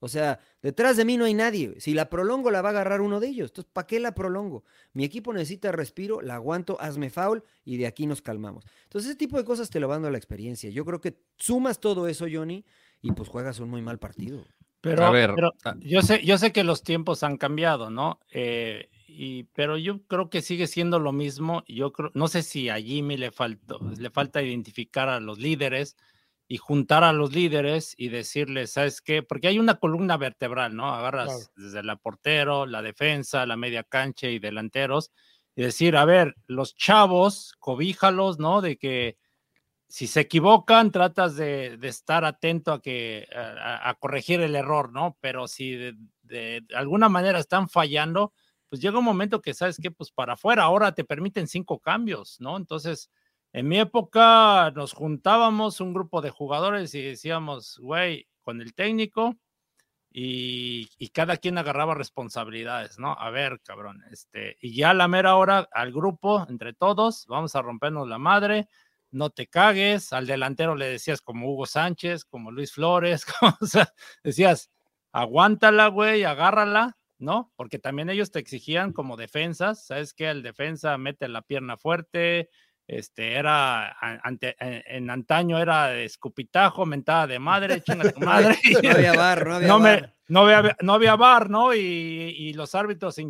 O 0.03 0.07
sea, 0.07 0.39
detrás 0.63 0.97
de 0.97 1.05
mí 1.05 1.15
no 1.15 1.25
hay 1.25 1.35
nadie. 1.35 1.79
Si 1.79 1.93
la 1.93 2.09
prolongo, 2.09 2.49
la 2.49 2.63
va 2.63 2.69
a 2.69 2.71
agarrar 2.71 3.01
uno 3.01 3.19
de 3.19 3.27
ellos. 3.27 3.51
Entonces, 3.51 3.71
¿para 3.71 3.85
qué 3.85 3.99
la 3.99 4.15
prolongo? 4.15 4.63
Mi 4.93 5.03
equipo 5.03 5.31
necesita 5.31 5.71
respiro, 5.71 6.21
la 6.21 6.35
aguanto, 6.35 6.75
hazme 6.81 7.11
foul 7.11 7.43
y 7.63 7.77
de 7.77 7.85
aquí 7.85 8.07
nos 8.07 8.19
calmamos. 8.19 8.65
Entonces, 8.85 9.11
ese 9.11 9.17
tipo 9.17 9.37
de 9.37 9.45
cosas 9.45 9.69
te 9.69 9.79
lo 9.79 9.87
van 9.87 10.03
a 10.03 10.09
la 10.09 10.17
experiencia. 10.17 10.71
Yo 10.71 10.85
creo 10.85 10.99
que 10.99 11.21
sumas 11.37 11.79
todo 11.79 12.07
eso, 12.07 12.25
Johnny, 12.31 12.65
y 13.01 13.11
pues 13.11 13.29
juegas 13.29 13.59
un 13.59 13.69
muy 13.69 13.81
mal 13.81 13.99
partido. 13.99 14.45
Pero, 14.81 15.05
a 15.05 15.11
ver, 15.11 15.35
yo 15.79 16.01
sé, 16.01 16.25
yo 16.25 16.39
sé 16.39 16.51
que 16.51 16.63
los 16.63 16.81
tiempos 16.81 17.21
han 17.21 17.37
cambiado, 17.37 17.91
¿no? 17.91 18.19
Eh, 18.31 18.89
y, 19.07 19.43
pero 19.53 19.77
yo 19.77 20.01
creo 20.07 20.29
que 20.29 20.41
sigue 20.41 20.65
siendo 20.65 20.97
lo 20.97 21.11
mismo. 21.11 21.63
Yo 21.67 21.91
creo, 21.91 22.09
no 22.15 22.27
sé 22.27 22.41
si 22.41 22.69
a 22.69 22.77
Jimmy 22.77 23.15
le 23.15 23.31
faltó, 23.31 23.79
le 23.95 24.09
falta 24.09 24.41
identificar 24.41 25.07
a 25.07 25.19
los 25.19 25.37
líderes 25.37 25.97
y 26.47 26.57
juntar 26.57 27.03
a 27.03 27.13
los 27.13 27.33
líderes 27.33 27.93
y 27.95 28.09
decirles, 28.09 28.71
¿sabes 28.71 29.01
qué? 29.01 29.21
Porque 29.21 29.47
hay 29.47 29.59
una 29.59 29.75
columna 29.75 30.17
vertebral, 30.17 30.75
¿no? 30.75 30.91
Agarras 30.93 31.51
desde 31.55 31.83
la 31.83 31.95
portero, 31.95 32.65
la 32.65 32.81
defensa, 32.81 33.45
la 33.45 33.57
media 33.57 33.83
cancha 33.83 34.27
y 34.29 34.39
delanteros 34.39 35.11
y 35.55 35.61
decir, 35.61 35.95
a 35.95 36.05
ver, 36.05 36.35
los 36.47 36.75
chavos, 36.75 37.53
cobíjalos, 37.59 38.39
¿no? 38.39 38.61
De 38.61 38.77
que 38.77 39.17
si 39.91 40.07
se 40.07 40.21
equivocan, 40.21 40.89
tratas 40.89 41.35
de, 41.35 41.77
estar 41.83 42.23
atento 42.23 42.71
a 42.71 42.81
que 42.81 43.27
a, 43.33 43.93
corregir 43.99 44.39
el 44.39 44.55
error, 44.55 44.93
¿no? 44.93 45.17
Pero 45.19 45.49
si 45.49 45.75
de, 46.23 46.65
alguna 46.73 47.09
manera 47.09 47.39
están 47.39 47.67
fallando, 47.67 48.33
pues 48.69 48.81
llega 48.81 48.99
un 48.99 49.05
momento 49.05 49.41
que 49.41 49.53
sabes 49.53 49.77
que, 49.81 49.91
pues 49.91 50.09
para 50.11 50.33
afuera 50.33 50.63
ahora 50.63 50.93
te 50.93 51.03
permiten 51.03 51.47
cinco 51.47 51.79
cambios, 51.79 52.39
¿no? 52.39 52.55
Entonces, 52.57 53.09
En 53.53 53.67
mi 53.67 53.79
época 53.79 54.71
nos 54.73 54.93
juntábamos 54.93 55.81
un 55.81 55.93
grupo 55.93 56.21
de 56.21 56.29
jugadores 56.29 56.95
y 56.95 57.01
decíamos, 57.01 57.77
güey, 57.79 58.29
con 58.43 58.61
el 58.61 58.73
técnico 58.73 59.35
y, 60.09 60.87
cada 61.09 61.37
quien 61.37 61.57
agarraba 61.57 61.95
responsabilidades, 61.95 62.97
¿no? 62.99 63.13
A 63.19 63.29
ver, 63.29 63.59
cabrón, 63.61 64.03
este, 64.11 64.57
y 64.61 64.73
ya 64.75 64.93
la 64.93 65.09
mera 65.09 65.35
hora 65.35 65.67
al 65.73 65.91
grupo, 65.91 66.45
entre 66.49 66.73
todos, 66.73 67.25
vamos 67.27 67.55
a 67.55 67.61
rompernos 67.61 68.07
la 68.07 68.17
madre, 68.19 68.69
no 69.11 69.29
te 69.29 69.47
cagues, 69.47 70.13
al 70.13 70.25
delantero 70.25 70.75
le 70.75 70.87
decías 70.87 71.21
como 71.21 71.51
Hugo 71.51 71.65
Sánchez, 71.65 72.25
como 72.25 72.51
Luis 72.51 72.73
Flores, 72.73 73.25
o 73.61 73.65
sea, 73.65 73.93
decías, 74.23 74.71
aguántala, 75.11 75.87
güey, 75.87 76.23
agárrala, 76.23 76.97
¿no? 77.19 77.51
Porque 77.55 77.77
también 77.77 78.09
ellos 78.09 78.31
te 78.31 78.39
exigían 78.39 78.93
como 78.93 79.17
defensas, 79.17 79.85
¿sabes 79.85 80.13
qué? 80.13 80.29
El 80.29 80.41
defensa 80.41 80.97
mete 80.97 81.27
la 81.27 81.41
pierna 81.41 81.77
fuerte, 81.77 82.49
este, 82.87 83.35
era, 83.35 83.95
ante, 83.99 84.55
en, 84.59 85.09
antaño 85.09 85.59
era 85.59 85.97
escupitajo, 85.97 86.85
mentada 86.85 87.27
de 87.27 87.39
madre, 87.39 87.81
chinga 87.83 88.11
tu 88.11 88.19
madre. 88.19 88.57
no 88.83 88.89
había 88.91 89.13
bar, 89.15 89.47
no 89.47 89.55
había 89.55 89.67
no 89.67 89.79
bar. 89.79 90.13
no, 90.27 90.39
había, 90.41 90.77
no 90.81 90.93
había 90.93 91.15
bar, 91.15 91.49
¿no? 91.49 91.73
Y, 91.73 91.79
y 91.79 92.53
los 92.53 92.75
árbitros 92.75 93.15
se 93.15 93.21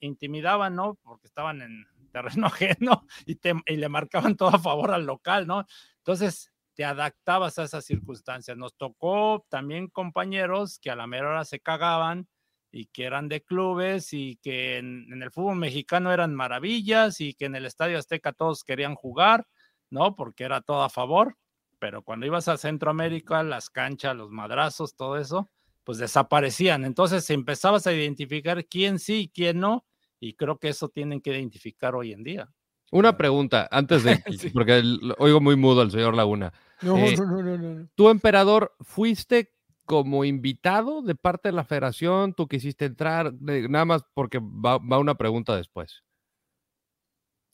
intimidaban, 0.00 0.74
¿no? 0.74 0.98
Porque 1.02 1.26
estaban 1.26 1.62
en 1.62 1.86
terreno 2.16 2.46
ajeno 2.46 3.06
y, 3.26 3.36
te, 3.36 3.54
y 3.66 3.76
le 3.76 3.88
marcaban 3.88 4.36
todo 4.36 4.48
a 4.48 4.58
favor 4.58 4.92
al 4.92 5.04
local, 5.04 5.46
¿no? 5.46 5.66
Entonces, 5.98 6.52
te 6.74 6.84
adaptabas 6.84 7.58
a 7.58 7.64
esas 7.64 7.84
circunstancias. 7.84 8.56
Nos 8.56 8.76
tocó 8.76 9.44
también 9.48 9.88
compañeros 9.88 10.78
que 10.78 10.90
a 10.90 10.96
la 10.96 11.06
mera 11.06 11.30
hora 11.30 11.44
se 11.44 11.60
cagaban 11.60 12.28
y 12.70 12.86
que 12.86 13.04
eran 13.04 13.28
de 13.28 13.42
clubes 13.42 14.12
y 14.12 14.38
que 14.42 14.78
en, 14.78 15.22
el 15.22 15.30
fútbol 15.30 15.56
mexicano 15.56 16.12
eran 16.12 16.34
maravillas 16.34 17.20
y 17.20 17.34
que 17.34 17.46
en 17.46 17.56
el 17.56 17.64
Estadio 17.64 17.98
Azteca 17.98 18.32
todos 18.32 18.64
querían 18.64 18.94
jugar, 18.94 19.46
¿no? 19.88 20.14
Porque 20.14 20.44
era 20.44 20.60
todo 20.60 20.82
a 20.82 20.90
favor, 20.90 21.36
pero 21.78 22.02
cuando 22.02 22.26
ibas 22.26 22.48
a 22.48 22.58
Centroamérica, 22.58 23.42
las 23.42 23.70
canchas, 23.70 24.14
los 24.14 24.30
madrazos, 24.30 24.94
todo 24.94 25.16
eso, 25.16 25.50
pues 25.84 25.96
desaparecían. 25.98 26.84
Entonces 26.84 27.28
empezabas 27.30 27.86
a 27.86 27.94
identificar 27.94 28.66
quién 28.66 28.98
sí 28.98 29.22
y 29.22 29.28
quién 29.28 29.60
no, 29.60 29.86
y 30.20 30.34
creo 30.34 30.58
que 30.58 30.68
eso 30.68 30.88
tienen 30.88 31.20
que 31.20 31.30
identificar 31.30 31.94
hoy 31.94 32.12
en 32.12 32.22
día. 32.22 32.48
Una 32.92 33.16
pregunta, 33.16 33.68
antes 33.70 34.04
de, 34.04 34.22
porque 34.54 34.82
oigo 35.18 35.40
muy 35.40 35.56
mudo 35.56 35.80
al 35.80 35.90
señor 35.90 36.14
Laguna. 36.14 36.52
No, 36.82 36.96
eh, 36.96 37.16
no, 37.16 37.26
no, 37.26 37.42
no, 37.42 37.58
no. 37.58 37.88
¿Tú, 37.94 38.08
emperador, 38.10 38.74
fuiste 38.80 39.52
como 39.84 40.24
invitado 40.24 41.02
de 41.02 41.14
parte 41.14 41.48
de 41.48 41.52
la 41.52 41.64
federación? 41.64 42.34
¿Tú 42.34 42.46
quisiste 42.46 42.84
entrar? 42.84 43.32
nada 43.40 43.84
más 43.84 44.04
porque 44.14 44.38
va, 44.38 44.78
una 44.98 45.16
pregunta 45.16 45.56
después. 45.56 46.02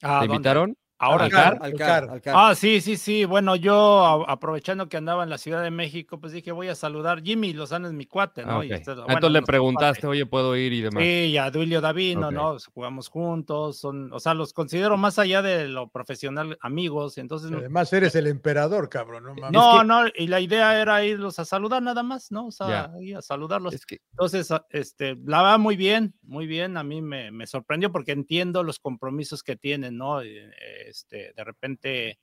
Ah, 0.02 0.20
¿Te 0.20 0.26
invitaron? 0.26 0.76
Ahora, 1.02 1.24
al 1.60 1.74
CAR, 1.74 2.20
Ah, 2.26 2.54
sí, 2.54 2.80
sí, 2.80 2.96
sí. 2.96 3.24
Bueno, 3.24 3.56
yo 3.56 4.24
aprovechando 4.28 4.88
que 4.88 4.96
andaba 4.96 5.24
en 5.24 5.30
la 5.30 5.38
Ciudad 5.38 5.60
de 5.60 5.72
México, 5.72 6.20
pues 6.20 6.32
dije, 6.32 6.52
voy 6.52 6.68
a 6.68 6.76
saludar. 6.76 7.22
Jimmy 7.24 7.52
Lozano 7.52 7.88
es 7.88 7.92
mi 7.92 8.06
cuate, 8.06 8.46
¿no? 8.46 8.60
Ah, 8.60 8.64
Entonces 8.64 9.32
le 9.32 9.42
preguntaste, 9.42 10.06
oye, 10.06 10.26
¿puedo 10.26 10.56
ir 10.56 10.72
y 10.72 10.80
demás? 10.80 11.02
Sí, 11.02 11.08
y 11.08 11.38
a 11.38 11.50
Duilio 11.50 11.80
Davino, 11.80 12.30
¿no? 12.30 12.56
Jugamos 12.72 13.08
juntos, 13.08 13.78
son, 13.78 14.12
o 14.12 14.20
sea, 14.20 14.34
los 14.34 14.52
considero 14.52 14.96
más 14.96 15.18
allá 15.18 15.42
de 15.42 15.66
lo 15.66 15.88
profesional 15.88 16.56
amigos, 16.60 17.18
entonces... 17.18 17.50
Además 17.50 17.92
eres 17.92 18.14
el 18.14 18.28
emperador, 18.28 18.88
cabrón, 18.88 19.24
¿no? 19.24 19.50
No, 19.50 19.82
no, 19.82 20.04
y 20.14 20.28
la 20.28 20.38
idea 20.38 20.80
era 20.80 21.04
irlos 21.04 21.40
a 21.40 21.44
saludar 21.44 21.82
nada 21.82 22.04
más, 22.04 22.30
¿no? 22.30 22.46
O 22.46 22.52
sea, 22.52 22.92
ir 23.00 23.16
a 23.16 23.22
saludarlos. 23.22 23.74
Entonces, 24.12 24.48
este, 24.70 25.16
la 25.24 25.42
va 25.42 25.58
muy 25.58 25.74
bien, 25.74 26.14
muy 26.22 26.46
bien, 26.46 26.76
a 26.76 26.84
mí 26.84 27.02
me, 27.02 27.32
me 27.32 27.48
sorprendió 27.48 27.90
porque 27.90 28.12
entiendo 28.12 28.62
los 28.62 28.78
compromisos 28.78 29.42
que 29.42 29.56
tienen, 29.56 29.96
¿no? 29.96 30.22
Eh, 30.22 30.91
este, 30.92 31.32
de 31.34 31.44
repente, 31.44 32.18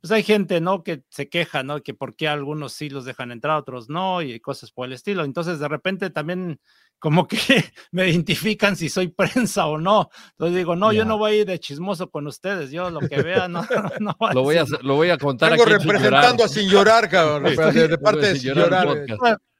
pues 0.00 0.10
hay 0.12 0.22
gente, 0.22 0.60
¿no? 0.60 0.82
Que 0.82 1.02
se 1.10 1.28
queja, 1.28 1.62
¿no? 1.62 1.82
Que 1.82 1.92
por 1.92 2.16
qué 2.16 2.28
algunos 2.28 2.72
sí 2.72 2.88
los 2.88 3.04
dejan 3.04 3.32
entrar, 3.32 3.58
otros 3.58 3.88
no, 3.88 4.22
y 4.22 4.40
cosas 4.40 4.70
por 4.70 4.86
el 4.86 4.92
estilo. 4.92 5.24
Entonces, 5.24 5.58
de 5.58 5.68
repente 5.68 6.10
también 6.10 6.60
como 6.98 7.26
que 7.26 7.36
me 7.92 8.08
identifican 8.08 8.76
si 8.76 8.88
soy 8.88 9.08
prensa 9.08 9.66
o 9.66 9.78
no. 9.78 10.10
Entonces 10.30 10.56
digo, 10.56 10.76
no, 10.76 10.92
yo 10.92 11.04
no 11.04 11.18
voy 11.18 11.32
a 11.32 11.36
ir 11.38 11.46
de 11.46 11.58
chismoso 11.58 12.10
con 12.10 12.26
ustedes, 12.26 12.70
yo 12.70 12.90
lo 12.90 13.00
que 13.00 13.22
vea, 13.22 13.48
no, 13.48 13.66
no 14.00 14.16
lo, 14.32 14.42
voy 14.42 14.56
a, 14.56 14.64
lo 14.82 14.94
voy 14.94 15.10
a 15.10 15.18
contar. 15.18 15.50
Vengo 15.50 15.64
representando 15.64 16.44
a 16.44 16.48
Sin 16.48 16.68
Llorar, 16.68 17.08
cabrón, 17.08 17.44
de, 17.44 17.98
parte 17.98 18.26
de 18.26 18.36
Sin 18.38 18.54
Llorar. 18.54 18.88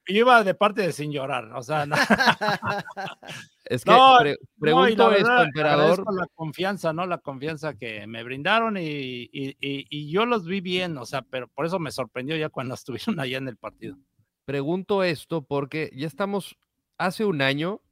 Yo 0.09 0.21
iba 0.21 0.45
de 0.45 0.55
parte 0.55 0.83
de 0.83 0.93
Sin 0.93 1.11
Llorar, 1.11 1.53
o 1.53 1.63
sea, 1.63 1.85
no. 1.85 1.97
Es 3.69 3.85
que 3.85 3.91
no, 3.91 4.19
pregunto 4.61 5.13
esto, 5.13 5.43
emperador. 5.43 6.05
La 6.15 6.27
confianza, 6.35 6.93
¿no? 6.93 7.07
La 7.07 7.19
confianza 7.19 7.75
que 7.75 8.07
me 8.07 8.23
brindaron 8.23 8.77
y, 8.77 9.29
y, 9.33 10.11
yo 10.11 10.25
los 10.25 10.47
vi 10.47 10.61
bien, 10.61 10.97
o 10.99 11.05
sea, 11.05 11.23
pero 11.23 11.49
por 11.49 11.67
eso 11.67 11.79
me 11.79 11.91
sorprendió 11.91 12.37
ya 12.37 12.49
cuando 12.49 12.75
estuvieron 12.75 13.19
allá 13.19 13.39
en 13.39 13.49
el 13.49 13.57
partido. 13.57 13.97
Pregunto 14.45 15.03
esto 15.03 15.43
porque 15.43 15.91
ya 15.95 16.07
estamos 16.07 16.57
hace 16.99 17.25
un 17.25 17.43
año, 17.43 17.83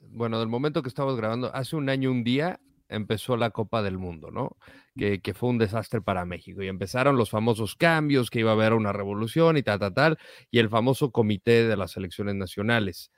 bueno, 0.00 0.40
del 0.40 0.48
momento 0.48 0.82
que 0.82 0.88
estamos 0.88 1.16
grabando, 1.16 1.54
hace 1.54 1.76
un 1.76 1.88
año, 1.88 2.10
un 2.10 2.24
día, 2.24 2.60
empezó 2.88 3.36
la 3.36 3.50
Copa 3.50 3.82
del 3.82 3.98
Mundo, 3.98 4.32
¿no? 4.32 4.56
Que, 4.96 5.20
que, 5.20 5.32
fue 5.34 5.48
un 5.48 5.58
desastre 5.58 6.02
para 6.02 6.24
México. 6.24 6.62
Y 6.62 6.68
empezaron 6.68 7.16
los 7.16 7.30
famosos 7.30 7.76
cambios, 7.76 8.28
que 8.28 8.40
iba 8.40 8.50
a 8.50 8.54
haber 8.54 8.72
una 8.72 8.92
revolución 8.92 9.56
y 9.56 9.62
tal, 9.62 9.78
tal, 9.78 9.94
tal, 9.94 10.18
y 10.50 10.58
el 10.58 10.68
famoso 10.68 11.12
comité 11.12 11.66
de 11.66 11.76
las 11.76 11.96
elecciones 11.96 12.34
nacionales. 12.34 13.12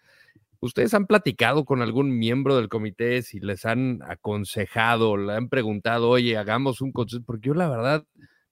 ¿Ustedes 0.64 0.94
han 0.94 1.06
platicado 1.06 1.66
con 1.66 1.82
algún 1.82 2.18
miembro 2.18 2.56
del 2.56 2.70
comité 2.70 3.20
si 3.20 3.38
les 3.38 3.66
han 3.66 4.00
aconsejado, 4.02 5.18
le 5.18 5.34
han 5.34 5.50
preguntado, 5.50 6.08
oye, 6.08 6.38
hagamos 6.38 6.80
un 6.80 6.90
consejo? 6.90 7.22
Porque 7.26 7.48
yo 7.48 7.54
la 7.54 7.68
verdad 7.68 8.06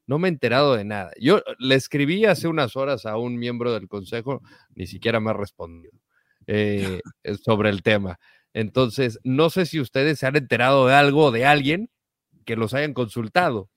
no 0.06 0.18
me 0.18 0.28
he 0.28 0.30
enterado 0.30 0.76
de 0.76 0.84
nada. 0.84 1.12
Yo 1.18 1.40
le 1.58 1.74
escribí 1.74 2.26
hace 2.26 2.48
unas 2.48 2.76
horas 2.76 3.06
a 3.06 3.16
un 3.16 3.38
miembro 3.38 3.72
del 3.72 3.88
consejo, 3.88 4.42
ni 4.74 4.86
siquiera 4.86 5.20
me 5.20 5.30
ha 5.30 5.32
respondido 5.32 5.98
eh, 6.46 7.00
sobre 7.46 7.70
el 7.70 7.82
tema. 7.82 8.18
Entonces, 8.52 9.18
no 9.24 9.48
sé 9.48 9.64
si 9.64 9.80
ustedes 9.80 10.18
se 10.18 10.26
han 10.26 10.36
enterado 10.36 10.88
de 10.88 10.94
algo 10.94 11.30
de 11.30 11.46
alguien 11.46 11.88
que 12.44 12.56
los 12.56 12.74
hayan 12.74 12.92
consultado 12.92 13.70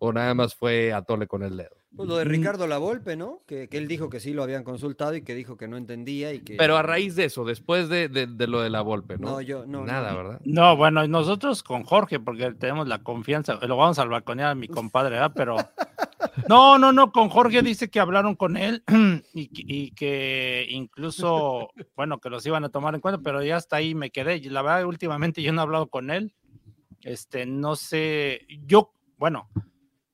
o 0.00 0.12
nada 0.12 0.34
más 0.34 0.56
fue 0.56 0.92
a 0.92 1.02
tole 1.02 1.28
con 1.28 1.44
el 1.44 1.56
dedo. 1.56 1.81
Pues 1.94 2.08
lo 2.08 2.16
de 2.16 2.24
Ricardo 2.24 2.66
Lavolpe, 2.66 3.16
¿no? 3.16 3.40
Que, 3.46 3.68
que, 3.68 3.76
él 3.76 3.86
dijo 3.86 4.08
que 4.08 4.18
sí 4.18 4.32
lo 4.32 4.42
habían 4.42 4.64
consultado 4.64 5.14
y 5.14 5.22
que 5.22 5.34
dijo 5.34 5.58
que 5.58 5.68
no 5.68 5.76
entendía 5.76 6.32
y 6.32 6.40
que... 6.40 6.56
Pero 6.56 6.76
a 6.78 6.82
raíz 6.82 7.16
de 7.16 7.26
eso, 7.26 7.44
después 7.44 7.90
de, 7.90 8.08
de, 8.08 8.46
lo 8.46 8.62
de 8.62 8.70
la 8.70 8.80
Volpe, 8.80 9.18
¿no? 9.18 9.32
No, 9.32 9.40
yo 9.42 9.66
no. 9.66 9.84
Nada, 9.84 10.14
¿verdad? 10.14 10.40
No, 10.44 10.74
bueno, 10.76 11.06
nosotros 11.06 11.62
con 11.62 11.84
Jorge, 11.84 12.18
porque 12.18 12.52
tenemos 12.54 12.88
la 12.88 13.02
confianza, 13.02 13.58
lo 13.66 13.76
vamos 13.76 13.98
a 13.98 14.06
balconear 14.06 14.50
a 14.50 14.54
mi 14.54 14.68
compadre, 14.68 15.16
¿verdad? 15.16 15.32
Pero... 15.34 15.56
No, 16.48 16.78
no, 16.78 16.92
no, 16.92 17.12
con 17.12 17.28
Jorge 17.28 17.62
dice 17.62 17.90
que 17.90 18.00
hablaron 18.00 18.36
con 18.36 18.56
él 18.56 18.82
y, 19.34 19.50
y, 19.52 19.90
que 19.90 20.66
incluso, 20.70 21.70
bueno, 21.94 22.20
que 22.20 22.30
los 22.30 22.46
iban 22.46 22.64
a 22.64 22.70
tomar 22.70 22.94
en 22.94 23.00
cuenta, 23.00 23.20
pero 23.22 23.42
ya 23.42 23.56
hasta 23.56 23.76
ahí 23.76 23.94
me 23.94 24.10
quedé. 24.10 24.40
La 24.48 24.62
verdad, 24.62 24.86
últimamente 24.86 25.42
yo 25.42 25.52
no 25.52 25.60
he 25.60 25.64
hablado 25.64 25.88
con 25.88 26.10
él. 26.10 26.32
Este, 27.02 27.44
no 27.44 27.76
sé, 27.76 28.46
yo, 28.66 28.94
bueno, 29.18 29.48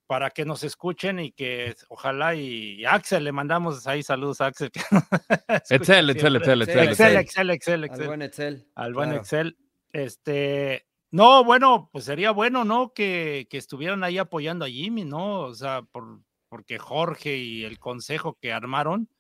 para 0.08 0.30
que 0.30 0.46
nos 0.46 0.64
escuchen 0.64 1.20
y 1.20 1.32
que 1.32 1.76
ojalá 1.90 2.34
y, 2.34 2.82
Axel, 2.86 3.24
le 3.24 3.30
mandamos 3.30 3.86
ahí 3.86 4.02
saludos 4.02 4.40
a 4.40 4.46
Axel. 4.46 4.70
Excel, 5.68 6.08
Excel, 6.08 6.36
Excel, 6.36 6.62
Excel, 6.62 7.16
Excel, 7.18 7.50
Excel, 7.50 7.84
Excel, 7.84 7.84
Al 7.84 8.06
buen 8.06 8.22
Excel. 8.22 8.66
Al 8.74 8.94
buen 8.94 9.12
Excel. 9.12 9.58
Este, 9.92 10.86
no, 11.10 11.44
bueno, 11.44 11.90
pues 11.92 12.06
sería 12.06 12.30
bueno, 12.30 12.64
¿no? 12.64 12.94
Que, 12.94 13.48
que, 13.50 13.58
estuvieran 13.58 14.02
ahí 14.02 14.16
apoyando 14.16 14.64
a 14.64 14.68
Jimmy, 14.68 15.04
¿no? 15.04 15.40
O 15.40 15.54
sea, 15.54 15.82
por, 15.82 16.22
porque 16.48 16.78
Jorge 16.78 17.36
y 17.36 17.64
el 17.64 17.78
consejo 17.78 18.38
que 18.40 18.50
armaron, 18.50 19.10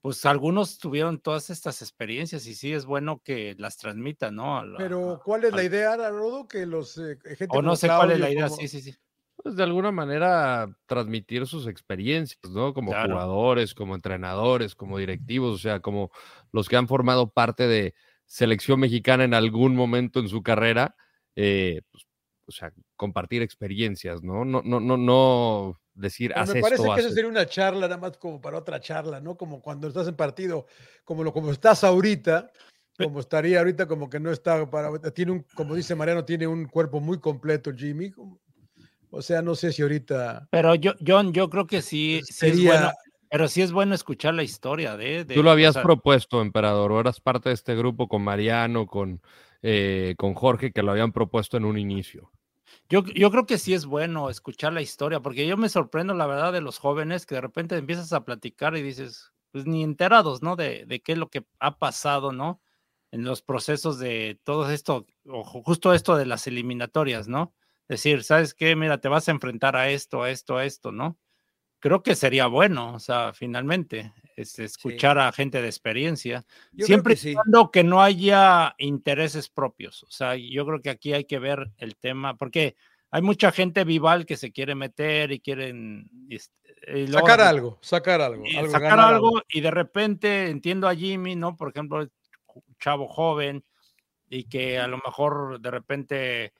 pues 0.00 0.24
algunos 0.24 0.78
tuvieron 0.78 1.20
todas 1.20 1.50
estas 1.50 1.82
experiencias 1.82 2.46
y 2.46 2.54
sí 2.54 2.72
es 2.72 2.86
bueno 2.86 3.20
que 3.22 3.54
las 3.58 3.76
transmitan, 3.76 4.36
¿no? 4.36 4.62
Pero, 4.78 5.20
¿cuál 5.22 5.44
es 5.44 5.52
la 5.52 5.64
idea, 5.64 5.94
Rodo? 6.08 6.48
Que 6.48 6.64
los 6.64 6.96
eh, 6.96 7.18
O 7.50 7.60
no 7.60 7.76
sé 7.76 7.88
cuál 7.88 8.12
es 8.12 8.20
la 8.20 8.30
idea, 8.30 8.48
sí, 8.48 8.68
sí, 8.68 8.80
sí 8.80 8.96
pues 9.42 9.56
de 9.56 9.62
alguna 9.62 9.90
manera 9.90 10.70
transmitir 10.86 11.46
sus 11.46 11.66
experiencias, 11.66 12.50
¿no? 12.50 12.72
Como 12.72 12.92
jugadores, 12.92 13.74
como 13.74 13.94
entrenadores, 13.94 14.74
como 14.74 14.98
directivos, 14.98 15.54
o 15.54 15.58
sea, 15.58 15.80
como 15.80 16.10
los 16.52 16.68
que 16.68 16.76
han 16.76 16.88
formado 16.88 17.30
parte 17.30 17.66
de 17.66 17.94
selección 18.26 18.80
mexicana 18.80 19.24
en 19.24 19.34
algún 19.34 19.74
momento 19.74 20.20
en 20.20 20.28
su 20.28 20.42
carrera, 20.42 20.96
eh, 21.36 21.82
pues, 21.90 22.06
o 22.46 22.52
sea, 22.52 22.72
compartir 22.96 23.42
experiencias, 23.42 24.22
¿no? 24.22 24.44
No, 24.44 24.62
no, 24.62 24.80
no, 24.80 24.96
no 24.96 25.80
decir, 25.94 26.30
Me 26.30 26.60
parece 26.60 26.82
que 26.82 27.00
eso 27.00 27.10
sería 27.10 27.28
una 27.28 27.46
charla 27.46 27.88
nada 27.88 27.98
más 27.98 28.16
como 28.16 28.40
para 28.40 28.58
otra 28.58 28.80
charla, 28.80 29.20
¿no? 29.20 29.36
Como 29.36 29.60
cuando 29.60 29.88
estás 29.88 30.08
en 30.08 30.16
partido, 30.16 30.66
como 31.04 31.24
lo 31.24 31.32
como 31.32 31.50
estás 31.50 31.84
ahorita, 31.84 32.50
como 32.96 33.20
estaría 33.20 33.58
ahorita, 33.58 33.86
como 33.86 34.08
que 34.08 34.20
no 34.20 34.30
está 34.30 34.68
para, 34.70 34.98
tiene 35.12 35.32
un, 35.32 35.46
como 35.54 35.74
dice 35.74 35.94
Mariano, 35.94 36.24
tiene 36.24 36.46
un 36.46 36.66
cuerpo 36.66 37.00
muy 37.00 37.18
completo, 37.18 37.72
Jimmy, 37.74 38.12
o 39.12 39.20
sea, 39.20 39.42
no 39.42 39.54
sé 39.54 39.72
si 39.72 39.82
ahorita. 39.82 40.48
Pero 40.50 40.74
yo, 40.74 40.94
John, 41.06 41.32
yo 41.32 41.50
creo 41.50 41.66
que 41.66 41.82
sí, 41.82 42.22
sería... 42.24 42.74
es 42.74 42.80
bueno, 42.80 42.92
pero 43.30 43.48
sí 43.48 43.62
es 43.62 43.70
bueno 43.70 43.94
escuchar 43.94 44.34
la 44.34 44.42
historia 44.42 44.96
de. 44.96 45.24
Tú 45.26 45.42
lo 45.42 45.50
habías 45.50 45.76
propuesto, 45.76 46.40
emperador, 46.40 46.90
o 46.92 47.00
eras 47.00 47.20
parte 47.20 47.50
de 47.50 47.54
este 47.54 47.76
grupo 47.76 48.08
con 48.08 48.22
Mariano, 48.22 48.86
con, 48.86 49.20
eh, 49.62 50.14
con 50.16 50.34
Jorge, 50.34 50.72
que 50.72 50.82
lo 50.82 50.92
habían 50.92 51.12
propuesto 51.12 51.58
en 51.58 51.66
un 51.66 51.78
inicio. 51.78 52.32
Yo, 52.88 53.04
yo 53.04 53.30
creo 53.30 53.44
que 53.44 53.58
sí 53.58 53.74
es 53.74 53.84
bueno 53.84 54.30
escuchar 54.30 54.72
la 54.72 54.82
historia, 54.82 55.20
porque 55.20 55.46
yo 55.46 55.58
me 55.58 55.68
sorprendo, 55.68 56.14
la 56.14 56.26
verdad, 56.26 56.52
de 56.52 56.62
los 56.62 56.78
jóvenes 56.78 57.26
que 57.26 57.34
de 57.34 57.42
repente 57.42 57.76
empiezas 57.76 58.14
a 58.14 58.24
platicar 58.24 58.76
y 58.76 58.82
dices, 58.82 59.32
pues 59.50 59.66
ni 59.66 59.82
enterados, 59.82 60.42
¿no? 60.42 60.56
De, 60.56 60.86
de 60.86 61.00
qué 61.00 61.12
es 61.12 61.18
lo 61.18 61.28
que 61.28 61.44
ha 61.58 61.78
pasado, 61.78 62.32
¿no? 62.32 62.62
En 63.10 63.24
los 63.24 63.42
procesos 63.42 63.98
de 63.98 64.40
todo 64.42 64.70
esto, 64.70 65.06
o 65.26 65.44
justo 65.44 65.92
esto 65.92 66.16
de 66.16 66.24
las 66.24 66.46
eliminatorias, 66.46 67.28
¿no? 67.28 67.54
Decir, 67.88 68.24
¿sabes 68.24 68.54
qué? 68.54 68.76
Mira, 68.76 69.00
te 69.00 69.08
vas 69.08 69.28
a 69.28 69.32
enfrentar 69.32 69.76
a 69.76 69.90
esto, 69.90 70.22
a 70.22 70.30
esto, 70.30 70.56
a 70.56 70.64
esto, 70.64 70.92
¿no? 70.92 71.18
Creo 71.78 72.02
que 72.02 72.14
sería 72.14 72.46
bueno, 72.46 72.94
o 72.94 73.00
sea, 73.00 73.32
finalmente, 73.34 74.12
es 74.36 74.58
escuchar 74.60 75.18
a 75.18 75.32
gente 75.32 75.60
de 75.60 75.66
experiencia, 75.66 76.44
siempre 76.78 77.16
que, 77.16 77.34
que 77.72 77.84
no 77.84 78.00
haya 78.00 78.74
intereses 78.78 79.48
propios. 79.48 80.04
O 80.04 80.10
sea, 80.10 80.36
yo 80.36 80.64
creo 80.64 80.80
que 80.80 80.90
aquí 80.90 81.12
hay 81.12 81.24
que 81.24 81.40
ver 81.40 81.72
el 81.78 81.96
tema, 81.96 82.36
porque 82.36 82.76
hay 83.10 83.20
mucha 83.20 83.52
gente 83.52 83.84
vival 83.84 84.26
que 84.26 84.36
se 84.36 84.52
quiere 84.52 84.74
meter 84.74 85.32
y 85.32 85.40
quieren 85.40 86.08
este, 86.30 87.08
sacar 87.08 87.40
algo, 87.40 87.78
sacar 87.82 88.20
algo, 88.22 88.44
sacar 88.70 88.98
algo, 88.98 89.42
y 89.50 89.60
de 89.60 89.70
repente 89.70 90.48
entiendo 90.48 90.88
a 90.88 90.94
Jimmy, 90.94 91.36
¿no? 91.36 91.56
Por 91.56 91.70
ejemplo, 91.70 92.08
chavo 92.80 93.08
joven 93.08 93.64
y 94.30 94.44
que 94.44 94.78
a 94.78 94.86
lo 94.86 94.96
mejor 94.96 95.60
de 95.60 95.70
repente 95.70 96.52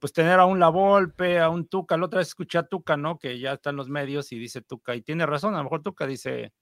pues 0.00 0.12
tener 0.12 0.40
a 0.40 0.46
un 0.46 0.58
La 0.58 0.68
Volpe, 0.68 1.38
a 1.38 1.48
un 1.48 1.68
Tuca, 1.68 1.96
la 1.96 2.06
otra 2.06 2.18
vez 2.18 2.28
escuché 2.28 2.58
a 2.58 2.64
Tuca, 2.64 2.96
¿no? 2.96 3.18
Que 3.18 3.38
ya 3.38 3.52
está 3.52 3.70
en 3.70 3.76
los 3.76 3.88
medios 3.88 4.32
y 4.32 4.38
dice 4.38 4.62
Tuca, 4.62 4.96
y 4.96 5.02
tiene 5.02 5.26
razón, 5.26 5.54
a 5.54 5.58
lo 5.58 5.64
mejor 5.64 5.82
Tuca 5.82 6.06
dice, 6.06 6.52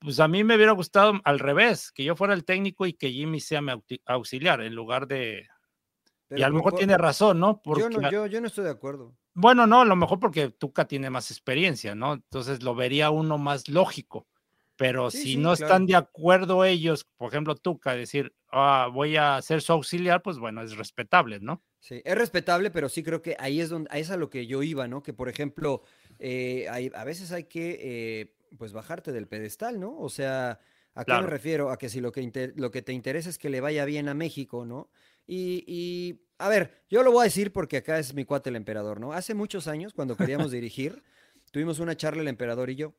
pues 0.00 0.20
a 0.20 0.28
mí 0.28 0.44
me 0.44 0.56
hubiera 0.56 0.72
gustado 0.72 1.14
al 1.24 1.38
revés, 1.38 1.92
que 1.92 2.04
yo 2.04 2.16
fuera 2.16 2.34
el 2.34 2.44
técnico 2.44 2.84
y 2.84 2.92
que 2.92 3.10
Jimmy 3.10 3.40
sea 3.40 3.62
mi 3.62 3.72
auxiliar 4.04 4.60
en 4.60 4.74
lugar 4.74 5.06
de, 5.06 5.46
y 6.36 6.42
a 6.42 6.48
lo 6.48 6.56
mejor 6.56 6.74
tiene 6.74 6.96
razón, 6.96 7.40
¿no? 7.40 7.60
Porque, 7.62 7.82
yo, 8.10 8.40
no 8.40 8.46
estoy 8.46 8.64
de 8.64 8.70
acuerdo. 8.70 9.14
Bueno, 9.34 9.66
no, 9.66 9.82
a 9.82 9.84
lo 9.84 9.96
mejor 9.96 10.18
porque 10.18 10.50
Tuca 10.50 10.86
tiene 10.86 11.10
más 11.10 11.30
experiencia, 11.30 11.94
¿no? 11.94 12.14
Entonces 12.14 12.62
lo 12.62 12.74
vería 12.74 13.10
uno 13.10 13.38
más 13.38 13.68
lógico. 13.68 14.26
Pero 14.82 15.10
si 15.10 15.36
no 15.36 15.52
están 15.52 15.86
de 15.86 15.94
acuerdo 15.94 16.64
ellos, 16.64 17.06
por 17.16 17.28
ejemplo, 17.28 17.54
Tuca, 17.54 17.94
decir, 17.94 18.34
ah, 18.50 18.88
voy 18.92 19.16
a 19.16 19.40
ser 19.40 19.62
su 19.62 19.72
auxiliar, 19.72 20.22
pues 20.22 20.38
bueno, 20.38 20.60
es 20.62 20.76
respetable, 20.76 21.38
¿no? 21.40 21.62
Sí, 21.78 22.02
es 22.04 22.14
respetable, 22.16 22.70
pero 22.70 22.88
sí 22.88 23.02
creo 23.02 23.22
que 23.22 23.36
ahí 23.38 23.60
es 23.60 23.68
donde, 23.68 23.88
ahí 23.92 24.02
es 24.02 24.10
a 24.10 24.16
lo 24.16 24.28
que 24.28 24.46
yo 24.46 24.62
iba, 24.62 24.88
¿no? 24.88 25.02
Que 25.02 25.12
por 25.12 25.28
ejemplo, 25.28 25.82
eh, 26.18 26.66
a 26.68 27.04
veces 27.04 27.30
hay 27.32 27.44
que, 27.44 27.78
eh, 27.80 28.34
pues, 28.58 28.72
bajarte 28.72 29.12
del 29.12 29.28
pedestal, 29.28 29.78
¿no? 29.78 29.96
O 29.98 30.08
sea, 30.08 30.58
¿a 30.94 31.04
qué 31.04 31.12
me 31.12 31.26
refiero? 31.26 31.70
A 31.70 31.78
que 31.78 31.88
si 31.88 32.00
lo 32.00 32.12
que, 32.12 32.52
lo 32.56 32.70
que 32.70 32.82
te 32.82 32.92
interesa 32.92 33.30
es 33.30 33.38
que 33.38 33.50
le 33.50 33.60
vaya 33.60 33.84
bien 33.84 34.08
a 34.08 34.14
México, 34.14 34.66
¿no? 34.66 34.90
Y, 35.26 36.20
a 36.38 36.48
ver, 36.48 36.82
yo 36.90 37.02
lo 37.02 37.12
voy 37.12 37.22
a 37.22 37.24
decir 37.24 37.52
porque 37.52 37.78
acá 37.78 37.98
es 37.98 38.14
mi 38.14 38.24
cuate 38.24 38.50
el 38.50 38.56
emperador, 38.56 39.00
¿no? 39.00 39.12
Hace 39.12 39.34
muchos 39.34 39.68
años, 39.68 39.92
cuando 39.94 40.16
queríamos 40.16 40.50
dirigir, 40.50 41.02
tuvimos 41.52 41.78
una 41.78 41.96
charla 41.96 42.22
el 42.22 42.28
emperador 42.28 42.70
y 42.70 42.76
yo. 42.76 42.94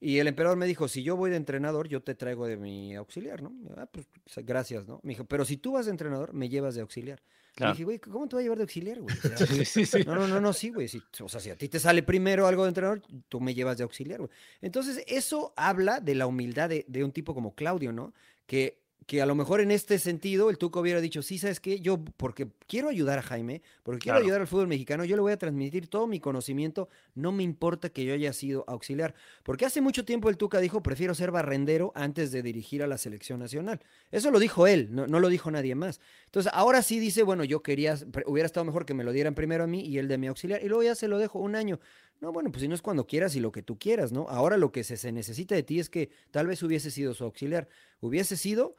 Y 0.00 0.18
el 0.18 0.28
emperador 0.28 0.56
me 0.56 0.66
dijo, 0.66 0.88
si 0.88 1.02
yo 1.02 1.14
voy 1.14 1.30
de 1.30 1.36
entrenador, 1.36 1.86
yo 1.86 2.02
te 2.02 2.14
traigo 2.14 2.46
de 2.46 2.56
mi 2.56 2.94
auxiliar, 2.94 3.42
¿no? 3.42 3.52
Ah, 3.76 3.86
pues 3.86 4.06
gracias, 4.38 4.88
¿no? 4.88 4.98
Me 5.02 5.10
dijo, 5.10 5.24
pero 5.24 5.44
si 5.44 5.58
tú 5.58 5.72
vas 5.72 5.84
de 5.84 5.90
entrenador, 5.90 6.32
me 6.32 6.48
llevas 6.48 6.74
de 6.74 6.80
auxiliar. 6.80 7.22
Y 7.58 7.66
dije, 7.66 7.84
güey, 7.84 7.98
¿cómo 7.98 8.26
te 8.26 8.36
va 8.36 8.40
a 8.40 8.42
llevar 8.42 8.56
de 8.56 8.62
auxiliar, 8.62 9.00
güey? 9.00 9.14
sí, 9.36 9.64
sí, 9.66 9.84
sí. 9.84 10.02
No, 10.06 10.14
no, 10.14 10.26
no, 10.26 10.40
no, 10.40 10.52
sí, 10.54 10.70
güey. 10.70 10.88
o 11.20 11.28
sea, 11.28 11.40
si 11.40 11.50
a 11.50 11.56
ti 11.56 11.68
te 11.68 11.78
sale 11.78 12.02
primero 12.02 12.46
algo 12.46 12.62
de 12.62 12.68
entrenador, 12.68 13.02
tú 13.28 13.40
me 13.40 13.52
llevas 13.54 13.76
de 13.76 13.82
auxiliar, 13.82 14.20
güey. 14.20 14.30
Entonces, 14.62 15.04
eso 15.06 15.52
habla 15.56 16.00
de 16.00 16.14
la 16.14 16.26
humildad 16.26 16.70
de, 16.70 16.86
de 16.88 17.04
un 17.04 17.12
tipo 17.12 17.34
como 17.34 17.54
Claudio, 17.54 17.92
¿no? 17.92 18.14
Que 18.46 18.80
que 19.06 19.20
a 19.20 19.26
lo 19.26 19.34
mejor 19.34 19.60
en 19.60 19.70
este 19.70 19.98
sentido 19.98 20.50
el 20.50 20.58
Tuco 20.58 20.80
hubiera 20.80 21.00
dicho, 21.00 21.22
sí, 21.22 21.38
¿sabes 21.38 21.58
qué? 21.58 21.80
Yo, 21.80 22.04
porque 22.16 22.48
quiero 22.66 22.88
ayudar 22.88 23.18
a 23.18 23.22
Jaime, 23.22 23.62
porque 23.82 24.00
quiero 24.00 24.18
ayudar 24.18 24.40
al 24.40 24.46
fútbol 24.46 24.68
mexicano, 24.68 25.04
yo 25.04 25.16
le 25.16 25.22
voy 25.22 25.32
a 25.32 25.36
transmitir 25.36 25.88
todo 25.88 26.06
mi 26.06 26.20
conocimiento, 26.20 26.88
no 27.14 27.32
me 27.32 27.42
importa 27.42 27.88
que 27.88 28.04
yo 28.04 28.14
haya 28.14 28.32
sido 28.32 28.64
auxiliar. 28.68 29.14
Porque 29.42 29.64
hace 29.66 29.80
mucho 29.80 30.04
tiempo 30.04 30.28
el 30.28 30.36
Tuca 30.36 30.60
dijo, 30.60 30.82
prefiero 30.82 31.14
ser 31.14 31.30
barrendero 31.30 31.92
antes 31.94 32.30
de 32.30 32.42
dirigir 32.42 32.82
a 32.82 32.86
la 32.86 32.98
selección 32.98 33.40
nacional. 33.40 33.80
Eso 34.10 34.30
lo 34.30 34.38
dijo 34.38 34.66
él, 34.66 34.88
no, 34.90 35.06
no 35.06 35.18
lo 35.18 35.28
dijo 35.28 35.50
nadie 35.50 35.74
más. 35.74 36.00
Entonces, 36.26 36.52
ahora 36.54 36.82
sí 36.82 37.00
dice, 37.00 37.22
bueno, 37.22 37.42
yo 37.44 37.62
quería, 37.62 37.96
hubiera 38.26 38.46
estado 38.46 38.64
mejor 38.64 38.86
que 38.86 38.94
me 38.94 39.04
lo 39.04 39.12
dieran 39.12 39.34
primero 39.34 39.64
a 39.64 39.66
mí 39.66 39.80
y 39.80 39.98
él 39.98 40.08
de 40.08 40.18
mi 40.18 40.28
auxiliar, 40.28 40.62
y 40.62 40.68
luego 40.68 40.82
ya 40.84 40.94
se 40.94 41.08
lo 41.08 41.18
dejo 41.18 41.38
un 41.40 41.56
año. 41.56 41.80
No, 42.20 42.32
bueno, 42.32 42.50
pues 42.50 42.62
si 42.62 42.68
no 42.68 42.74
es 42.74 42.82
cuando 42.82 43.06
quieras 43.06 43.34
y 43.34 43.40
lo 43.40 43.50
que 43.50 43.62
tú 43.62 43.78
quieras, 43.78 44.12
¿no? 44.12 44.26
Ahora 44.28 44.56
lo 44.56 44.72
que 44.72 44.84
se, 44.84 44.96
se 44.96 45.10
necesita 45.10 45.54
de 45.54 45.62
ti 45.62 45.80
es 45.80 45.88
que 45.88 46.10
tal 46.30 46.46
vez 46.46 46.62
hubiese 46.62 46.90
sido 46.90 47.14
su 47.14 47.24
auxiliar. 47.24 47.68
Hubiese 48.00 48.36
sido 48.36 48.76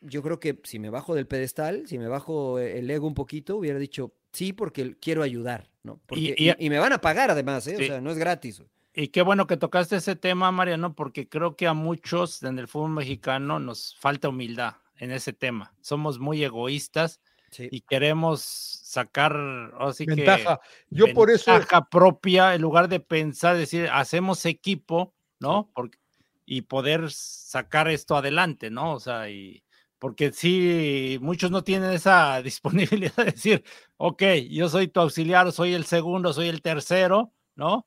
yo 0.00 0.22
creo 0.22 0.38
que 0.38 0.60
si 0.64 0.78
me 0.78 0.90
bajo 0.90 1.14
del 1.14 1.26
pedestal, 1.26 1.86
si 1.86 1.98
me 1.98 2.08
bajo 2.08 2.58
el 2.58 2.90
ego 2.90 3.06
un 3.06 3.14
poquito, 3.14 3.56
hubiera 3.56 3.78
dicho 3.78 4.12
sí 4.32 4.52
porque 4.52 4.96
quiero 5.00 5.22
ayudar, 5.22 5.70
¿no? 5.82 6.00
y, 6.10 6.54
me 6.68 6.78
van 6.78 6.92
a 6.92 7.00
pagar 7.00 7.30
además, 7.30 7.66
¿eh? 7.66 7.76
O 7.76 7.84
sea, 7.84 8.00
no 8.00 8.10
es 8.10 8.18
gratis. 8.18 8.62
Y 8.94 9.08
qué 9.08 9.22
bueno 9.22 9.46
que 9.46 9.56
tocaste 9.56 9.96
ese 9.96 10.16
tema, 10.16 10.50
Mariano, 10.52 10.94
porque 10.94 11.28
creo 11.28 11.56
que 11.56 11.66
a 11.66 11.74
muchos 11.74 12.42
en 12.42 12.58
el 12.58 12.68
fútbol 12.68 12.92
mexicano 12.92 13.58
nos 13.58 13.96
falta 13.96 14.28
humildad 14.28 14.76
en 14.98 15.10
ese 15.10 15.32
tema. 15.32 15.74
Somos 15.80 16.18
muy 16.18 16.42
egoístas 16.42 17.20
y 17.58 17.80
queremos 17.82 18.42
sacar 18.42 19.36
así 19.78 20.06
ventaja. 20.06 20.60
Yo 20.90 21.12
por 21.14 21.30
eso 21.30 21.52
propia 21.90 22.54
en 22.54 22.62
lugar 22.62 22.88
de 22.88 23.00
pensar, 23.00 23.56
decir, 23.56 23.88
hacemos 23.92 24.44
equipo, 24.46 25.14
¿no? 25.38 25.70
Porque 25.74 25.98
y 26.46 26.62
poder 26.62 27.10
sacar 27.10 27.88
esto 27.88 28.16
adelante, 28.16 28.70
¿no? 28.70 28.94
O 28.94 29.00
sea, 29.00 29.28
y 29.28 29.64
porque 29.98 30.32
sí, 30.32 31.18
muchos 31.20 31.50
no 31.50 31.64
tienen 31.64 31.90
esa 31.90 32.40
disponibilidad 32.42 33.16
de 33.16 33.24
decir, 33.24 33.64
ok, 33.96 34.22
yo 34.48 34.68
soy 34.68 34.88
tu 34.88 35.00
auxiliar, 35.00 35.50
soy 35.52 35.74
el 35.74 35.84
segundo, 35.84 36.32
soy 36.32 36.48
el 36.48 36.62
tercero, 36.62 37.32
¿no? 37.56 37.86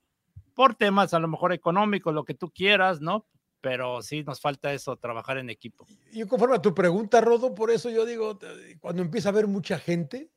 Por 0.54 0.76
temas 0.76 1.14
a 1.14 1.20
lo 1.20 1.30
mejor 1.30 1.54
económicos, 1.54 2.14
lo 2.14 2.26
que 2.26 2.34
tú 2.34 2.52
quieras, 2.52 3.00
¿no? 3.00 3.26
Pero 3.62 4.02
sí 4.02 4.24
nos 4.24 4.40
falta 4.40 4.74
eso, 4.74 4.96
trabajar 4.98 5.38
en 5.38 5.50
equipo. 5.50 5.86
Y 6.12 6.24
conforme 6.26 6.56
a 6.56 6.62
tu 6.62 6.74
pregunta, 6.74 7.20
Rodo, 7.20 7.54
por 7.54 7.72
eso 7.72 7.90
yo 7.90 8.06
digo, 8.06 8.40
cuando 8.80 9.02
empieza 9.02 9.30
a 9.30 9.32
haber 9.32 9.48
mucha 9.48 9.80
gente, 9.80 10.30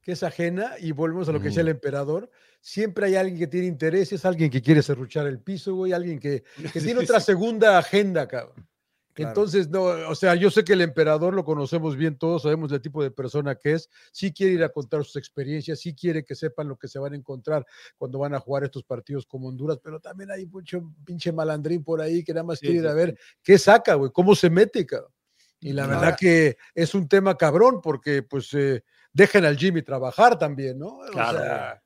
que 0.00 0.12
es 0.12 0.22
ajena, 0.22 0.74
y 0.78 0.92
volvemos 0.92 1.28
a 1.28 1.32
lo 1.32 1.40
que 1.40 1.48
decía 1.48 1.62
el 1.62 1.68
emperador, 1.68 2.30
siempre 2.60 3.06
hay 3.06 3.16
alguien 3.16 3.38
que 3.38 3.46
tiene 3.46 3.66
intereses, 3.66 4.24
alguien 4.24 4.50
que 4.50 4.62
quiere 4.62 4.82
serruchar 4.82 5.26
el 5.26 5.40
piso, 5.40 5.74
güey, 5.74 5.92
alguien 5.92 6.18
que, 6.18 6.44
tiene 6.72 7.00
otra 7.00 7.20
segunda 7.20 7.78
agenda, 7.78 8.26
cabrón. 8.26 8.66
Entonces, 9.22 9.68
no, 9.68 9.82
o 9.82 10.14
sea, 10.14 10.34
yo 10.34 10.50
sé 10.50 10.64
que 10.64 10.72
el 10.72 10.80
emperador 10.80 11.34
lo 11.34 11.44
conocemos 11.44 11.96
bien 11.96 12.16
todos, 12.16 12.42
sabemos 12.42 12.70
del 12.70 12.80
tipo 12.80 13.02
de 13.02 13.10
persona 13.10 13.54
que 13.54 13.72
es, 13.72 13.88
sí 14.12 14.32
quiere 14.32 14.54
ir 14.54 14.64
a 14.64 14.68
contar 14.68 15.04
sus 15.04 15.16
experiencias, 15.16 15.80
sí 15.80 15.94
quiere 15.94 16.24
que 16.24 16.34
sepan 16.34 16.68
lo 16.68 16.76
que 16.76 16.88
se 16.88 16.98
van 16.98 17.12
a 17.12 17.16
encontrar 17.16 17.66
cuando 17.96 18.18
van 18.18 18.34
a 18.34 18.40
jugar 18.40 18.64
estos 18.64 18.84
partidos 18.84 19.26
como 19.26 19.48
Honduras, 19.48 19.78
pero 19.82 20.00
también 20.00 20.30
hay 20.30 20.46
mucho 20.46 20.92
pinche 21.04 21.32
malandrín 21.32 21.84
por 21.84 22.00
ahí 22.00 22.24
que 22.24 22.32
nada 22.32 22.44
más 22.44 22.60
quiere 22.60 22.76
ir 22.76 22.86
a 22.86 22.94
ver 22.94 23.18
qué 23.42 23.58
saca, 23.58 23.94
güey, 23.94 24.10
cómo 24.12 24.34
se 24.34 24.50
mete, 24.50 24.86
cabrón. 24.86 25.12
Y 25.60 25.72
la 25.74 25.86
verdad 25.86 26.16
que 26.18 26.56
es 26.74 26.94
un 26.94 27.06
tema 27.06 27.36
cabrón 27.36 27.80
porque 27.82 28.22
pues 28.22 28.52
eh, 28.54 28.82
dejen 29.12 29.44
al 29.44 29.58
Jimmy 29.58 29.82
trabajar 29.82 30.38
también, 30.38 30.78
¿no? 30.78 31.00
Claro. 31.12 31.80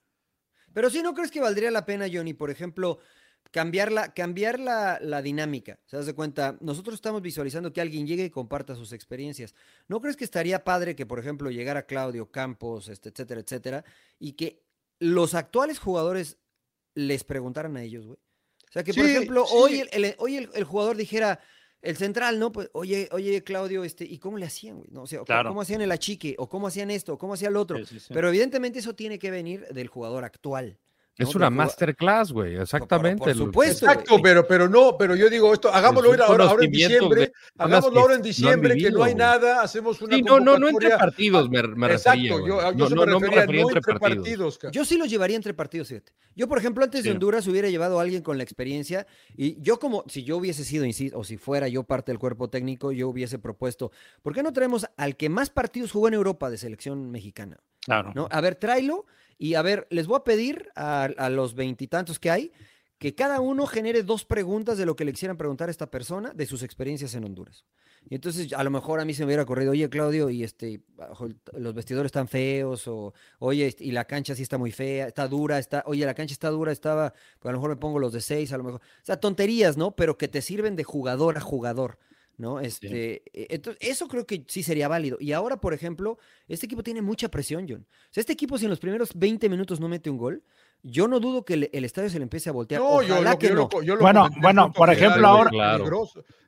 Pero 0.73 0.91
si 0.91 1.03
no 1.03 1.15
crees 1.15 1.31
que 1.31 1.41
valdría 1.41 1.71
la 1.71 1.85
pena, 1.85 2.07
Johnny, 2.13 2.35
por 2.35 2.51
ejemplo, 2.51 2.99
cambiar 3.51 3.93
la, 3.93 4.13
cambiar 4.13 4.59
la, 4.59 4.99
la 5.01 5.23
dinámica. 5.23 5.79
¿Se 5.87 5.97
das 5.97 6.07
de 6.07 6.15
cuenta? 6.15 6.57
Nosotros 6.61 6.95
estamos 6.95 7.23
visualizando 7.23 7.73
que 7.73 7.81
alguien 7.81 8.07
llegue 8.07 8.25
y 8.25 8.31
comparta 8.31 8.75
sus 8.75 8.93
experiencias. 8.93 9.55
¿No 9.89 10.01
crees 10.01 10.17
que 10.17 10.25
estaría 10.25 10.65
padre 10.65 10.97
que, 10.97 11.07
por 11.07 11.19
ejemplo, 11.19 11.51
llegara 11.51 11.87
Claudio 11.87 12.31
Campos, 12.31 12.89
este, 12.89 13.11
etcétera, 13.11 13.41
etcétera, 13.41 13.85
y 14.19 14.33
que 14.33 14.63
los 14.99 15.35
actuales 15.35 15.79
jugadores 15.79 16.39
les 16.95 17.25
preguntaran 17.25 17.77
a 17.77 17.83
ellos, 17.83 18.07
güey? 18.07 18.19
O 18.19 18.73
sea, 18.73 18.83
que, 18.83 18.93
por 18.93 19.05
ejemplo, 19.05 19.45
hoy, 19.45 19.85
hoy 20.19 20.37
el 20.53 20.65
jugador 20.65 20.97
dijera, 20.97 21.41
el 21.85 21.97
central, 21.97 22.39
¿no? 22.39 22.51
Pues, 22.51 22.71
oye, 22.73 23.09
oye, 23.13 23.45
Claudio, 23.45 23.85
este, 23.85 24.05
¿y 24.05 24.19
cómo 24.19 24.39
le 24.39 24.47
hacían, 24.47 24.79
güey? 24.79 24.89
¿No? 24.91 25.03
O 25.03 25.07
sea, 25.07 25.21
¿cómo 25.25 25.61
hacían 25.61 25.83
el 25.83 25.93
achique? 25.93 26.35
¿O 26.39 26.49
cómo 26.49 26.67
hacían 26.67 26.91
esto? 26.91 27.13
¿O 27.13 27.19
cómo 27.19 27.35
hacía 27.35 27.49
el 27.49 27.57
otro? 27.57 27.79
Pero 28.09 28.29
evidentemente 28.29 28.79
eso 28.79 28.95
tiene 28.95 29.19
que 29.19 29.31
venir 29.31 29.67
del 29.69 29.89
jugador 29.89 30.25
actual. 30.25 30.79
Es 31.17 31.35
una 31.35 31.49
masterclass, 31.49 32.33
güey, 32.33 32.57
exactamente. 32.57 33.25
Por, 33.25 33.35
supuesto. 33.35 33.87
Exacto, 33.87 34.17
pero, 34.21 34.47
pero 34.47 34.69
no, 34.69 34.97
pero 34.99 35.15
yo 35.15 35.31
digo 35.31 35.53
esto, 35.53 35.73
hagámoslo 35.73 36.11
ahora, 36.11 36.47
ahora, 36.47 36.65
en 36.65 36.71
diciembre, 36.73 37.33
hagámoslo 37.57 38.01
ahora 38.01 38.15
en 38.17 38.23
diciembre, 38.23 38.77
que 38.77 38.91
no 38.91 39.05
hay 39.05 39.15
nada, 39.15 39.63
hacemos 39.63 40.03
una. 40.03 40.17
Sí, 40.17 40.23
no, 40.23 40.41
no, 40.41 40.59
no 40.59 40.69
entre 40.69 40.91
partidos 40.91 41.49
me, 41.49 41.63
me 41.63 41.87
Exacto, 41.93 42.45
yo, 42.45 42.73
yo 42.73 42.89
no, 42.89 43.21
me 43.21 43.29
refería, 43.29 43.63
no 43.63 43.71
entre, 43.71 43.99
partidos. 43.99 44.59
yo 44.73 44.85
sí 44.85 44.99
los 44.99 45.09
llevaría 45.09 45.37
entre 45.37 45.55
partidos, 45.55 45.89
fíjate. 45.89 46.13
Yo, 46.35 46.49
por 46.49 46.59
ejemplo, 46.59 46.83
antes 46.83 47.05
de 47.05 47.13
Honduras 47.13 47.47
hubiera 47.47 47.69
llevado 47.69 48.01
a 48.01 48.03
alguien 48.03 48.23
con 48.23 48.37
la 48.37 48.43
experiencia 48.43 49.07
y 49.37 49.61
yo 49.61 49.79
como, 49.79 50.05
si 50.09 50.25
yo 50.25 50.37
hubiese 50.37 50.65
sido, 50.65 50.85
o 51.17 51.23
si 51.23 51.37
fuera 51.37 51.69
yo 51.69 51.85
parte 51.85 52.11
del 52.11 52.19
cuerpo 52.19 52.51
técnico, 52.51 52.91
yo 52.91 53.09
hubiese 53.09 53.39
propuesto, 53.39 53.93
¿por 54.23 54.35
qué 54.35 54.43
no 54.43 54.53
traemos 54.53 54.87
al 54.97 55.17
que 55.17 55.29
más 55.29 55.51
partidos 55.51 55.93
jugó 55.93 56.09
en 56.09 56.15
Europa 56.15 56.51
de 56.51 56.59
selección 56.59 57.13
mexicana? 57.13 57.59
Claro. 57.85 58.13
¿no? 58.15 58.29
A 58.33 58.41
ver, 58.41 58.57
tráelo 58.57 59.07
y 59.39 59.55
a 59.55 59.63
ver, 59.63 59.87
les 59.91 60.07
voy 60.07 60.17
a 60.17 60.25
pedir 60.25 60.69
a, 60.75 61.09
los 61.31 61.55
veintitantos 61.55 62.19
que 62.19 62.31
hay 62.31 62.53
que 62.99 63.15
cada 63.15 63.41
uno 63.41 63.67
genere 63.67 64.03
dos 64.03 64.25
preguntas 64.25 64.79
de 64.79 64.87
lo 64.87 64.97
que 64.97 65.05
le 65.05 65.13
quisieran 65.13 65.37
preguntar 65.37 65.69
a 65.69 65.71
esta 65.71 65.91
persona 65.91 66.33
de 66.33 66.47
sus 66.47 66.63
experiencias 66.63 67.15
en 67.15 67.25
Honduras. 67.25 67.65
Y 68.09 68.15
entonces 68.15 68.53
a 68.53 68.63
lo 68.63 68.71
mejor 68.71 69.01
a 69.01 69.05
mí 69.05 69.15
se 69.15 69.23
me 69.23 69.27
hubiera 69.27 69.43
ocurrido, 69.43 69.73
oye 69.73 69.89
Claudio, 69.89 70.31
y 70.31 70.45
este, 70.45 70.83
los 71.53 71.75
vestidores 71.75 72.09
están 72.09 72.29
feos, 72.29 72.87
o 72.87 73.13
oye, 73.39 73.75
y 73.79 73.93
la 73.93 74.05
cancha 74.05 74.35
sí 74.35 74.43
está 74.43 74.59
muy 74.59 74.73
fea, 74.73 75.09
está 75.09 75.27
dura, 75.27 75.59
está, 75.59 75.83
oye, 75.87 76.05
la 76.07 76.15
cancha 76.15 76.33
está 76.33 76.51
dura, 76.51 76.71
estaba, 76.71 77.13
pues 77.39 77.51
a 77.51 77.53
lo 77.53 77.59
mejor 77.59 77.71
me 77.71 77.77
pongo 77.77 77.99
los 77.99 78.13
de 78.13 78.21
seis, 78.21 78.53
a 78.53 78.59
lo 78.59 78.65
mejor. 78.65 78.81
O 78.81 79.05
sea, 79.05 79.19
tonterías, 79.19 79.77
¿no? 79.77 79.97
Pero 79.97 80.17
que 80.19 80.29
te 80.29 80.43
sirven 80.43 80.77
de 80.77 80.85
jugador 80.85 81.37
a 81.37 81.41
jugador. 81.41 81.99
¿No? 82.37 82.61
Este, 82.61 83.23
e, 83.33 83.47
entonces, 83.51 83.79
eso 83.81 84.09
creo 84.09 84.27
que 84.27 84.45
sí 84.49 84.63
sería 84.63 84.89
válido. 84.89 85.17
Y 85.21 85.33
ahora, 85.33 85.61
por 85.61 85.75
ejemplo, 85.75 86.19
este 86.49 86.67
equipo 86.67 86.83
tiene 86.83 87.03
mucha 87.03 87.29
presión, 87.29 87.67
John. 87.69 87.87
O 87.91 88.13
sea, 88.13 88.21
este 88.21 88.33
equipo, 88.33 88.59
si 88.59 88.65
en 88.65 88.71
los 88.71 88.81
primeros 88.81 89.11
20 89.15 89.49
minutos 89.49 89.81
no 89.81 89.89
mete 89.89 90.11
un 90.11 90.19
gol, 90.19 90.43
yo 90.83 91.09
no 91.09 91.19
dudo 91.19 91.45
que 91.45 91.55
el, 91.73 91.85
estadio 91.85 92.11
se 92.11 92.19
le 92.19 92.25
empiece 92.25 92.51
a 92.51 92.53
voltear. 92.53 92.81
No, 92.81 92.89
Ojalá 92.89 93.39
que 93.39 93.51
no. 93.51 93.69
bueno, 94.01 94.29
bueno, 94.41 94.73
por 94.73 94.91
ejemplo, 94.91 95.27
ahora. 95.27 95.51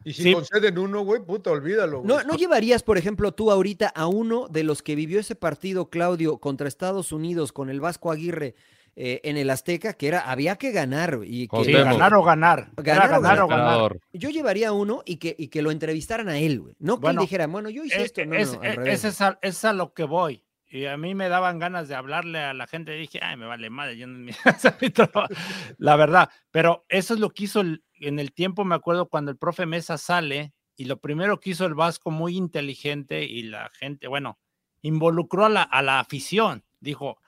Y 0.04 0.12
si 0.12 0.32
conceden 0.32 0.78
uno, 0.78 1.02
güey, 1.04 1.20
puta, 1.22 1.50
olvídalo. 1.50 2.02
No, 2.04 2.22
¿No 2.22 2.36
llevarías, 2.36 2.82
por 2.82 2.98
ejemplo, 2.98 3.32
tú 3.32 3.50
ahorita 3.50 3.88
a 3.88 4.06
uno 4.06 4.46
de 4.48 4.62
los 4.62 4.82
que 4.82 4.94
vivió 4.94 5.18
ese 5.18 5.34
partido, 5.34 5.88
Claudio, 5.90 6.38
contra 6.38 6.68
Estados 6.68 7.12
Unidos 7.12 7.52
con 7.52 7.70
el 7.70 7.80
Vasco 7.80 8.12
Aguirre? 8.12 8.54
Eh, 8.98 9.20
en 9.24 9.36
el 9.36 9.50
Azteca, 9.50 9.92
que 9.92 10.08
era, 10.08 10.20
había 10.20 10.56
que 10.56 10.72
ganar. 10.72 11.20
Y 11.22 11.48
que, 11.48 11.70
ganar 11.70 12.14
o 12.14 12.22
ganar. 12.22 12.70
Ganar, 12.76 13.12
o 13.42 13.46
ganar. 13.46 14.00
Yo 14.14 14.30
llevaría 14.30 14.72
uno 14.72 15.02
y 15.04 15.16
que, 15.16 15.36
y 15.38 15.48
que 15.48 15.60
lo 15.60 15.70
entrevistaran 15.70 16.30
a 16.30 16.38
él, 16.38 16.60
güey. 16.60 16.76
No 16.78 16.98
que 16.98 17.08
él 17.08 17.18
dijera, 17.18 17.46
bueno, 17.46 17.68
yo 17.68 17.84
hice 17.84 18.00
eh, 18.00 18.04
esto. 18.04 18.24
No, 18.24 18.34
es, 18.34 18.54
no, 18.54 18.64
eh, 18.64 18.78
es, 18.86 19.04
es, 19.04 19.64
a, 19.64 19.72
lo 19.74 19.92
que 19.92 20.04
voy. 20.04 20.44
Y 20.70 20.86
a 20.86 20.96
mí 20.96 21.14
me 21.14 21.28
daban 21.28 21.58
ganas 21.58 21.88
de 21.88 21.94
hablarle 21.94 22.38
a 22.38 22.54
la 22.54 22.66
gente. 22.66 22.96
Y 22.96 23.00
dije, 23.00 23.20
ay, 23.22 23.36
me 23.36 23.44
vale 23.44 23.68
madre, 23.68 23.98
yo 23.98 24.06
no 24.06 24.32
La 25.78 25.96
verdad. 25.96 26.30
Pero 26.50 26.86
eso 26.88 27.12
es 27.12 27.20
lo 27.20 27.28
que 27.28 27.44
hizo 27.44 27.60
en 27.60 28.18
el 28.18 28.32
tiempo, 28.32 28.64
me 28.64 28.74
acuerdo, 28.74 29.10
cuando 29.10 29.30
el 29.30 29.36
profe 29.36 29.66
Mesa 29.66 29.98
sale. 29.98 30.54
Y 30.74 30.86
lo 30.86 31.00
primero 31.00 31.38
que 31.38 31.50
hizo 31.50 31.66
el 31.66 31.74
Vasco, 31.74 32.10
muy 32.10 32.34
inteligente, 32.34 33.24
y 33.24 33.42
la 33.42 33.70
gente, 33.74 34.08
bueno, 34.08 34.38
involucró 34.80 35.44
a 35.44 35.50
la, 35.50 35.62
a 35.62 35.82
la 35.82 36.00
afición. 36.00 36.64
Dijo, 36.80 37.18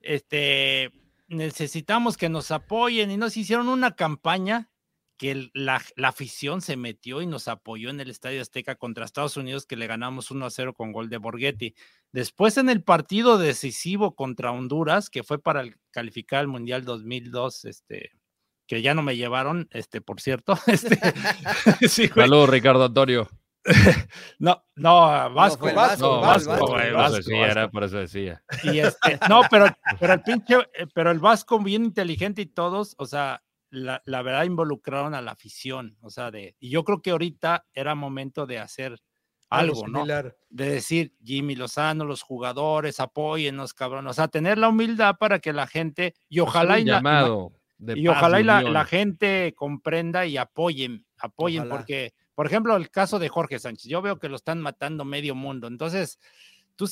este, 0.00 0.92
necesitamos 1.28 2.16
que 2.16 2.28
nos 2.28 2.50
apoyen 2.50 3.10
y 3.10 3.16
nos 3.16 3.36
hicieron 3.36 3.68
una 3.68 3.96
campaña 3.96 4.70
que 5.16 5.50
la, 5.54 5.80
afición 6.02 6.60
se 6.60 6.76
metió 6.76 7.22
y 7.22 7.26
nos 7.26 7.46
apoyó 7.48 7.90
en 7.90 8.00
el 8.00 8.10
Estadio 8.10 8.42
Azteca 8.42 8.74
contra 8.74 9.04
Estados 9.04 9.36
Unidos 9.36 9.64
que 9.64 9.76
le 9.76 9.86
ganamos 9.86 10.30
1 10.30 10.44
a 10.44 10.50
0 10.50 10.74
con 10.74 10.92
gol 10.92 11.08
de 11.08 11.18
Borghetti. 11.18 11.74
Después 12.12 12.56
en 12.56 12.68
el 12.68 12.82
partido 12.82 13.38
decisivo 13.38 14.14
contra 14.16 14.50
Honduras, 14.50 15.10
que 15.10 15.22
fue 15.22 15.40
para 15.40 15.64
calificar 15.90 16.40
al 16.40 16.48
Mundial 16.48 16.84
2002, 16.84 17.64
este, 17.64 18.10
que 18.66 18.82
ya 18.82 18.94
no 18.94 19.02
me 19.02 19.16
llevaron, 19.16 19.68
este, 19.70 20.00
por 20.00 20.20
cierto. 20.20 20.58
Este, 20.66 20.98
Saludos, 22.14 22.48
Ricardo 22.48 22.84
Antonio. 22.84 23.28
no, 24.38 24.62
no, 24.76 25.32
Vasco, 25.32 25.72
Vasco, 25.74 26.20
Vasco, 26.20 26.78
era 27.32 27.70
por 27.70 27.84
eso 27.84 27.98
decía. 27.98 28.42
Y 28.62 28.78
este, 28.78 29.18
no, 29.28 29.42
pero, 29.50 29.66
pero 30.00 30.12
el 30.12 30.22
pinche, 30.22 30.56
eh, 30.74 30.86
pero 30.94 31.10
el 31.10 31.18
Vasco 31.18 31.58
bien 31.60 31.84
inteligente 31.84 32.42
y 32.42 32.46
todos, 32.46 32.94
o 32.98 33.06
sea, 33.06 33.42
la, 33.70 34.02
la, 34.04 34.22
verdad 34.22 34.44
involucraron 34.44 35.14
a 35.14 35.22
la 35.22 35.32
afición, 35.32 35.96
o 36.00 36.10
sea, 36.10 36.30
de, 36.30 36.56
y 36.60 36.70
yo 36.70 36.84
creo 36.84 37.00
que 37.00 37.10
ahorita 37.10 37.66
era 37.72 37.94
momento 37.94 38.46
de 38.46 38.58
hacer 38.58 39.00
algo, 39.48 39.88
¿no? 39.88 40.04
De 40.06 40.68
decir, 40.68 41.14
Jimmy 41.24 41.56
Lozano, 41.56 42.04
los 42.04 42.22
jugadores, 42.22 43.00
apóyennos, 43.00 43.72
cabrón, 43.72 44.06
o 44.06 44.12
sea, 44.12 44.28
tener 44.28 44.58
la 44.58 44.68
humildad 44.68 45.16
para 45.18 45.38
que 45.38 45.52
la 45.52 45.66
gente, 45.66 46.14
y 46.28 46.40
ojalá 46.40 46.78
y, 46.78 46.84
llamado 46.84 47.52
la, 47.78 47.96
y 47.96 48.08
ojalá 48.08 48.40
y 48.40 48.44
la, 48.44 48.62
la, 48.62 48.84
gente 48.84 49.54
comprenda 49.56 50.26
y 50.26 50.36
apoyen, 50.36 51.06
apoyen, 51.18 51.68
porque 51.68 52.12
por 52.34 52.46
ejemplo, 52.46 52.76
el 52.76 52.90
caso 52.90 53.18
de 53.18 53.28
Jorge 53.28 53.58
Sánchez. 53.58 53.90
Yo 53.90 54.02
veo 54.02 54.18
que 54.18 54.28
lo 54.28 54.36
están 54.36 54.60
matando 54.60 55.04
medio 55.04 55.34
mundo. 55.34 55.66
Entonces, 55.66 56.18
tú, 56.76 56.88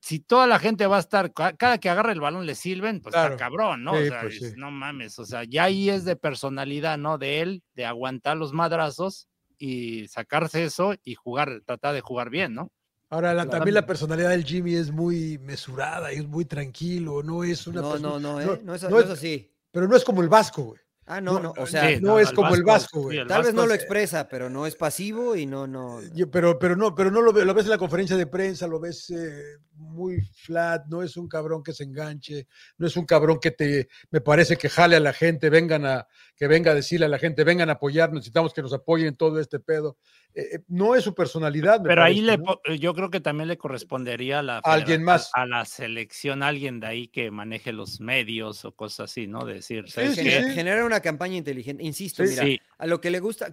si 0.00 0.20
toda 0.20 0.46
la 0.46 0.58
gente 0.58 0.86
va 0.86 0.98
a 0.98 1.00
estar, 1.00 1.32
cada 1.32 1.78
que 1.78 1.88
agarre 1.88 2.12
el 2.12 2.20
balón 2.20 2.44
le 2.44 2.54
sirven, 2.54 3.00
pues 3.00 3.14
está 3.14 3.36
cabrón, 3.36 3.84
¿no? 3.84 3.92
o 3.92 4.04
sea, 4.04 4.20
pues 4.20 4.54
no 4.56 4.70
mames, 4.70 5.18
o 5.18 5.24
sea, 5.24 5.44
ya 5.44 5.64
ahí 5.64 5.88
es 5.88 6.04
de 6.04 6.14
personalidad, 6.14 6.98
¿no? 6.98 7.16
De 7.16 7.40
él, 7.40 7.62
de 7.74 7.86
aguantar 7.86 8.36
los 8.36 8.52
madrazos 8.52 9.28
y 9.56 10.06
sacarse 10.08 10.64
eso 10.64 10.94
y 11.04 11.14
jugar, 11.14 11.62
tratar 11.64 11.94
de 11.94 12.02
jugar 12.02 12.28
bien, 12.28 12.54
¿no? 12.54 12.70
Ahora, 13.08 13.48
también 13.48 13.74
la 13.74 13.86
personalidad 13.86 14.30
del 14.30 14.44
Jimmy 14.44 14.74
es 14.74 14.90
muy 14.90 15.38
mesurada 15.38 16.12
y 16.12 16.16
es 16.16 16.26
muy 16.26 16.44
tranquilo, 16.44 17.22
no 17.22 17.42
es 17.42 17.66
una... 17.66 17.80
No, 17.80 17.98
no, 17.98 18.18
no, 18.18 18.40
¿eh? 18.40 18.60
no, 18.62 18.74
es, 18.74 18.82
no 18.82 19.00
es 19.00 19.08
así. 19.08 19.50
Pero 19.70 19.88
no 19.88 19.96
es 19.96 20.04
como 20.04 20.20
el 20.20 20.28
Vasco, 20.28 20.64
güey. 20.64 20.80
Ah, 21.06 21.20
no, 21.20 21.38
no, 21.38 21.52
o 21.58 21.66
sea, 21.66 22.00
no, 22.00 22.18
es 22.18 22.32
como 22.32 22.54
el 22.54 22.62
Vasco, 22.62 23.02
güey. 23.02 23.26
Tal 23.26 23.42
vez 23.42 23.52
no 23.52 23.66
lo 23.66 23.74
expresa, 23.74 24.26
pero 24.28 24.48
no 24.48 24.66
es 24.66 24.74
pasivo 24.74 25.36
y 25.36 25.44
no, 25.44 25.66
no. 25.66 26.00
pero, 26.32 26.58
pero 26.58 26.76
no, 26.76 26.94
pero 26.94 27.10
no 27.10 27.20
lo, 27.20 27.32
lo 27.32 27.54
ves 27.54 27.64
en 27.64 27.70
la 27.70 27.78
conferencia 27.78 28.16
de 28.16 28.26
prensa, 28.26 28.66
lo 28.66 28.80
ves 28.80 29.10
eh, 29.10 29.58
muy 29.76 30.20
flat, 30.20 30.86
no 30.86 31.02
es 31.02 31.16
un 31.16 31.28
cabrón 31.28 31.62
que 31.62 31.72
se 31.72 31.84
enganche, 31.84 32.46
no 32.78 32.86
es 32.86 32.96
un 32.96 33.04
cabrón 33.04 33.38
que 33.40 33.50
te, 33.50 33.88
me 34.10 34.20
parece 34.20 34.56
que 34.56 34.68
jale 34.68 34.96
a 34.96 35.00
la 35.00 35.12
gente, 35.12 35.50
vengan 35.50 35.84
a, 35.86 36.06
que 36.36 36.46
venga 36.46 36.72
a 36.72 36.74
decirle 36.74 37.06
a 37.06 37.08
la 37.08 37.18
gente, 37.18 37.44
vengan 37.44 37.68
a 37.70 37.74
apoyar, 37.74 38.12
necesitamos 38.12 38.52
que 38.52 38.62
nos 38.62 38.72
apoyen 38.72 39.08
en 39.08 39.16
todo 39.16 39.40
este 39.40 39.60
pedo. 39.60 39.96
Eh, 40.34 40.56
eh, 40.56 40.58
no 40.68 40.94
es 40.94 41.04
su 41.04 41.14
personalidad. 41.14 41.82
Pero 41.82 42.02
ahí 42.02 42.20
le, 42.20 42.38
yo 42.78 42.94
creo 42.94 43.10
que 43.10 43.20
también 43.20 43.48
le 43.48 43.56
correspondería 43.56 44.40
a 44.40 44.42
la, 44.42 44.58
alguien 44.58 45.02
más. 45.02 45.30
A, 45.34 45.46
la 45.46 45.64
selección, 45.64 46.42
alguien 46.42 46.80
de 46.80 46.86
ahí 46.86 47.08
que 47.08 47.30
maneje 47.30 47.72
los 47.72 48.00
medios 48.00 48.64
o 48.64 48.72
cosas 48.72 49.10
así, 49.10 49.26
¿no? 49.26 49.44
De 49.44 49.54
decir, 49.54 49.86
generar 49.86 50.84
una 50.84 51.00
campaña 51.00 51.36
inteligente, 51.36 51.82
insisto, 51.84 52.22
mira, 52.22 52.44
a 52.78 52.86
lo 52.86 53.00
que 53.00 53.10
le 53.10 53.20
gusta, 53.20 53.50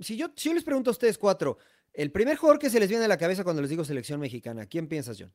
si, 0.00 0.16
yo, 0.16 0.30
si 0.36 0.48
yo 0.48 0.54
les 0.54 0.64
pregunto 0.64 0.90
a 0.90 0.92
ustedes 0.92 1.18
cuatro, 1.18 1.58
el 1.96 2.12
primer 2.12 2.36
jugador 2.36 2.58
que 2.58 2.70
se 2.70 2.78
les 2.78 2.88
viene 2.88 3.06
a 3.06 3.08
la 3.08 3.16
cabeza 3.16 3.42
cuando 3.42 3.62
les 3.62 3.70
digo 3.70 3.84
selección 3.84 4.20
mexicana, 4.20 4.66
¿quién 4.66 4.86
piensas, 4.86 5.16
John? 5.18 5.32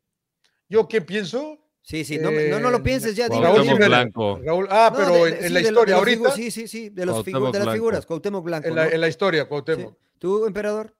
¿Yo 0.69 0.87
qué 0.87 1.01
pienso? 1.01 1.59
Sí, 1.81 2.05
sí, 2.05 2.19
no, 2.19 2.29
no, 2.31 2.69
lo 2.69 2.83
pienses 2.83 3.15
ya. 3.15 3.27
Raúl 3.27 3.75
Blanco. 3.75 4.39
ah, 4.69 4.93
pero 4.95 5.25
en, 5.25 5.53
la 5.53 5.61
historia 5.61 5.95
ahorita. 5.95 6.31
sí, 6.31 6.51
sí, 6.51 6.67
sí, 6.67 6.89
de, 6.89 7.07
los 7.07 7.25
de 7.25 7.31
las 7.31 7.73
figuras, 7.73 8.05
Cuauhtémoc 8.05 8.45
Blanco. 8.45 8.67
En 8.67 8.75
la, 8.75 8.87
en 8.87 9.01
la 9.01 9.07
historia, 9.07 9.45
Cuauhtémoc. 9.45 9.97
¿Tú, 10.19 10.45
emperador? 10.45 10.95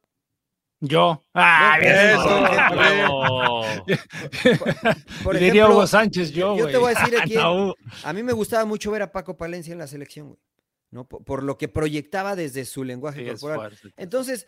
Yo. 0.80 1.24
Ah, 1.36 1.78
bien. 1.80 2.18
Por, 5.24 5.38
Diría 5.38 5.70
Hugo 5.70 5.86
Sánchez, 5.86 6.32
yo. 6.32 6.57
Yo 6.57 6.68
te 6.68 6.78
voy 6.78 6.93
a 6.95 6.99
decir 6.99 7.16
aquí. 7.20 7.36
A 8.03 8.14
mí 8.14 8.24
me 8.24 8.34
gustaba 8.34 8.66
mucho 8.66 8.89
ver 8.89 9.03
a 9.03 9.12
Paco 9.12 9.38
Palencia 9.38 9.72
en 9.72 9.78
la 9.78 9.86
selección, 9.86 10.30
güey. 10.30 10.39
¿no? 10.89 11.07
Por, 11.07 11.43
lo 11.43 11.57
que 11.57 11.68
proyectaba 11.68 12.36
desde 12.36 12.66
su 12.66 12.84
lenguaje 12.84 13.26
corporal. 13.28 13.78
Entonces, 13.95 14.47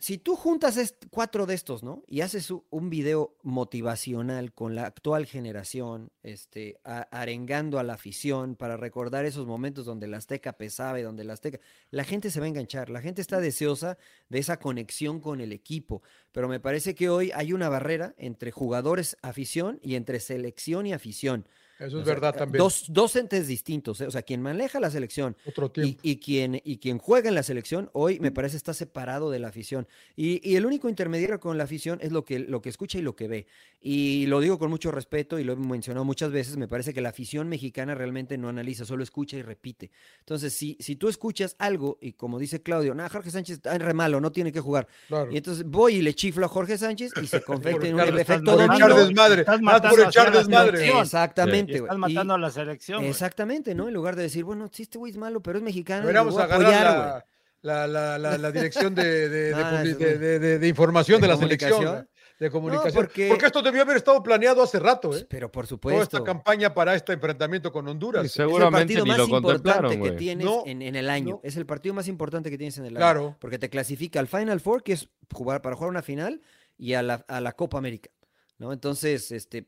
si 0.00 0.16
tú 0.16 0.34
juntas 0.34 0.94
cuatro 1.10 1.44
de 1.44 1.54
estos, 1.54 1.82
¿no? 1.82 2.02
Y 2.06 2.22
haces 2.22 2.50
un 2.70 2.88
video 2.88 3.36
motivacional 3.42 4.52
con 4.52 4.74
la 4.74 4.86
actual 4.86 5.26
generación, 5.26 6.10
este, 6.22 6.80
arengando 6.84 7.78
a 7.78 7.82
la 7.82 7.94
afición 7.94 8.56
para 8.56 8.78
recordar 8.78 9.26
esos 9.26 9.46
momentos 9.46 9.84
donde 9.84 10.08
la 10.08 10.16
Azteca 10.16 10.54
pesaba 10.54 10.98
y 10.98 11.02
donde 11.02 11.24
la 11.24 11.34
Azteca, 11.34 11.60
la 11.90 12.04
gente 12.04 12.30
se 12.30 12.40
va 12.40 12.46
a 12.46 12.48
enganchar, 12.48 12.88
la 12.88 13.02
gente 13.02 13.20
está 13.20 13.40
deseosa 13.40 13.98
de 14.30 14.38
esa 14.38 14.58
conexión 14.58 15.20
con 15.20 15.42
el 15.42 15.52
equipo, 15.52 16.02
pero 16.32 16.48
me 16.48 16.60
parece 16.60 16.94
que 16.94 17.10
hoy 17.10 17.30
hay 17.34 17.52
una 17.52 17.68
barrera 17.68 18.14
entre 18.16 18.52
jugadores, 18.52 19.18
afición 19.20 19.80
y 19.82 19.96
entre 19.96 20.18
selección 20.18 20.86
y 20.86 20.94
afición. 20.94 21.46
Eso 21.80 21.98
es 22.00 22.04
verdad 22.04 22.34
también. 22.34 22.58
Dos, 22.58 22.84
dos 22.88 23.16
entes 23.16 23.46
distintos, 23.46 24.00
¿eh? 24.02 24.06
o 24.06 24.10
sea, 24.10 24.22
quien 24.22 24.42
maneja 24.42 24.78
la 24.80 24.90
selección 24.90 25.36
y, 25.76 26.16
quien, 26.16 26.60
y 26.62 26.76
quien 26.76 26.98
juega 26.98 27.30
en 27.30 27.34
la 27.34 27.42
selección 27.42 27.90
hoy 27.94 28.20
me 28.20 28.30
parece 28.30 28.56
está 28.56 28.74
separado 28.74 29.30
de 29.30 29.38
la 29.38 29.48
afición. 29.48 29.88
Y, 30.14 30.56
el 30.56 30.66
único 30.66 30.88
intermediario 30.88 31.40
con 31.40 31.56
la 31.56 31.64
afición 31.64 31.98
es 32.02 32.12
lo 32.12 32.24
que, 32.24 32.38
lo 32.38 32.60
que 32.60 32.68
escucha 32.68 32.98
y 32.98 33.02
lo 33.02 33.16
que 33.16 33.28
ve. 33.28 33.46
Y 33.80 34.26
lo 34.26 34.40
digo 34.40 34.58
con 34.58 34.68
mucho 34.68 34.90
respeto 34.90 35.38
y 35.38 35.44
lo 35.44 35.54
he 35.54 35.56
mencionado 35.56 36.04
muchas 36.04 36.30
veces, 36.30 36.58
me 36.58 36.68
parece 36.68 36.92
que 36.92 37.00
la 37.00 37.08
afición 37.08 37.48
mexicana 37.48 37.94
realmente 37.94 38.36
no 38.36 38.50
analiza, 38.50 38.84
solo 38.84 39.02
escucha 39.02 39.38
y 39.38 39.42
repite. 39.42 39.90
Entonces, 40.18 40.52
si, 40.52 40.76
si 40.80 40.96
tú 40.96 41.08
escuchas 41.08 41.56
algo 41.58 41.96
y 42.02 42.12
como 42.12 42.38
dice 42.38 42.60
Claudio, 42.62 42.94
no, 42.94 43.08
Jorge 43.08 43.30
Sánchez 43.30 43.56
está 43.56 43.78
re 43.78 43.94
malo, 43.94 44.20
no 44.20 44.32
tiene 44.32 44.52
que 44.52 44.60
jugar. 44.60 44.86
Y 45.30 45.38
entonces 45.38 45.64
voy 45.64 45.96
y 45.96 46.02
le 46.02 46.14
chiflo 46.14 46.44
a 46.44 46.48
Jorge 46.48 46.76
Sánchez 46.76 47.12
y 47.22 47.26
se 47.26 47.40
confecta 47.42 47.86
en 47.86 47.94
un 47.94 48.18
efecto 48.18 48.56
dominó. 48.56 48.94
desmadre. 48.94 49.44
por 49.44 50.00
echar 50.00 50.30
desmadre. 50.30 51.00
Exactamente. 51.00 51.69
Estás 51.76 51.98
matando 51.98 52.34
a 52.34 52.38
la 52.38 52.50
selección. 52.50 53.04
Exactamente, 53.04 53.74
¿no? 53.74 53.88
En 53.88 53.94
lugar 53.94 54.16
de 54.16 54.22
decir, 54.22 54.44
bueno, 54.44 54.68
sí, 54.72 54.82
este 54.82 54.98
güey 54.98 55.12
es 55.12 55.18
malo, 55.18 55.42
pero 55.42 55.58
es 55.58 55.64
mexicano. 55.64 56.02
Deberíamos 56.02 56.36
agarrar 56.38 57.24
la, 57.62 57.86
la, 57.86 58.18
la, 58.18 58.38
la, 58.38 58.52
dirección 58.52 58.94
de, 58.94 59.28
de, 59.28 59.94
de, 59.94 60.58
de 60.58 60.68
información 60.68 61.20
de, 61.20 61.28
la 61.28 61.36
selección 61.36 62.08
de 62.40 62.50
comunicación. 62.50 62.94
porque... 62.94 63.28
esto 63.28 63.60
debió 63.60 63.82
haber 63.82 63.98
estado 63.98 64.22
planeado 64.22 64.62
hace 64.62 64.78
rato, 64.78 65.14
¿eh? 65.14 65.26
Pero 65.28 65.52
por 65.52 65.66
supuesto. 65.66 65.96
Toda 65.96 66.04
esta 66.04 66.24
campaña 66.24 66.72
para 66.72 66.94
este 66.94 67.12
enfrentamiento 67.12 67.70
con 67.70 67.86
Honduras. 67.86 68.30
seguramente 68.32 68.94
es 68.94 68.98
el 68.98 69.06
partido 69.06 69.28
más 69.28 69.28
importante 69.28 70.00
que 70.00 70.10
tienes 70.12 70.48
en, 70.64 70.82
en, 70.82 70.96
el 70.96 71.10
año. 71.10 71.40
Es 71.42 71.56
el 71.56 71.66
partido 71.66 71.94
más 71.94 72.08
importante 72.08 72.50
que 72.50 72.56
tienes 72.56 72.78
en 72.78 72.86
el 72.86 72.96
año. 72.96 72.98
Claro. 72.98 73.36
Porque 73.38 73.58
te 73.58 73.68
clasifica 73.68 74.20
al 74.20 74.26
Final 74.26 74.60
Four, 74.60 74.82
que 74.82 74.94
es 74.94 75.10
jugar 75.32 75.60
para 75.60 75.76
jugar 75.76 75.90
una 75.90 76.02
final, 76.02 76.40
y 76.78 76.94
a 76.94 77.02
la, 77.02 77.24
a 77.28 77.42
la 77.42 77.52
Copa 77.52 77.76
América. 77.76 78.10
¿no? 78.56 78.72
Entonces, 78.72 79.30
este, 79.32 79.66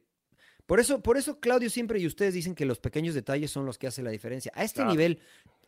Por 0.66 0.80
eso, 0.80 1.02
por 1.02 1.16
eso 1.16 1.40
Claudio 1.40 1.70
siempre 1.70 1.98
y 1.98 2.06
ustedes 2.06 2.34
dicen 2.34 2.54
que 2.54 2.64
los 2.64 2.78
pequeños 2.78 3.14
detalles 3.14 3.50
son 3.50 3.66
los 3.66 3.78
que 3.78 3.86
hacen 3.86 4.04
la 4.04 4.10
diferencia. 4.10 4.52
A 4.54 4.64
este 4.64 4.84
nivel 4.84 5.18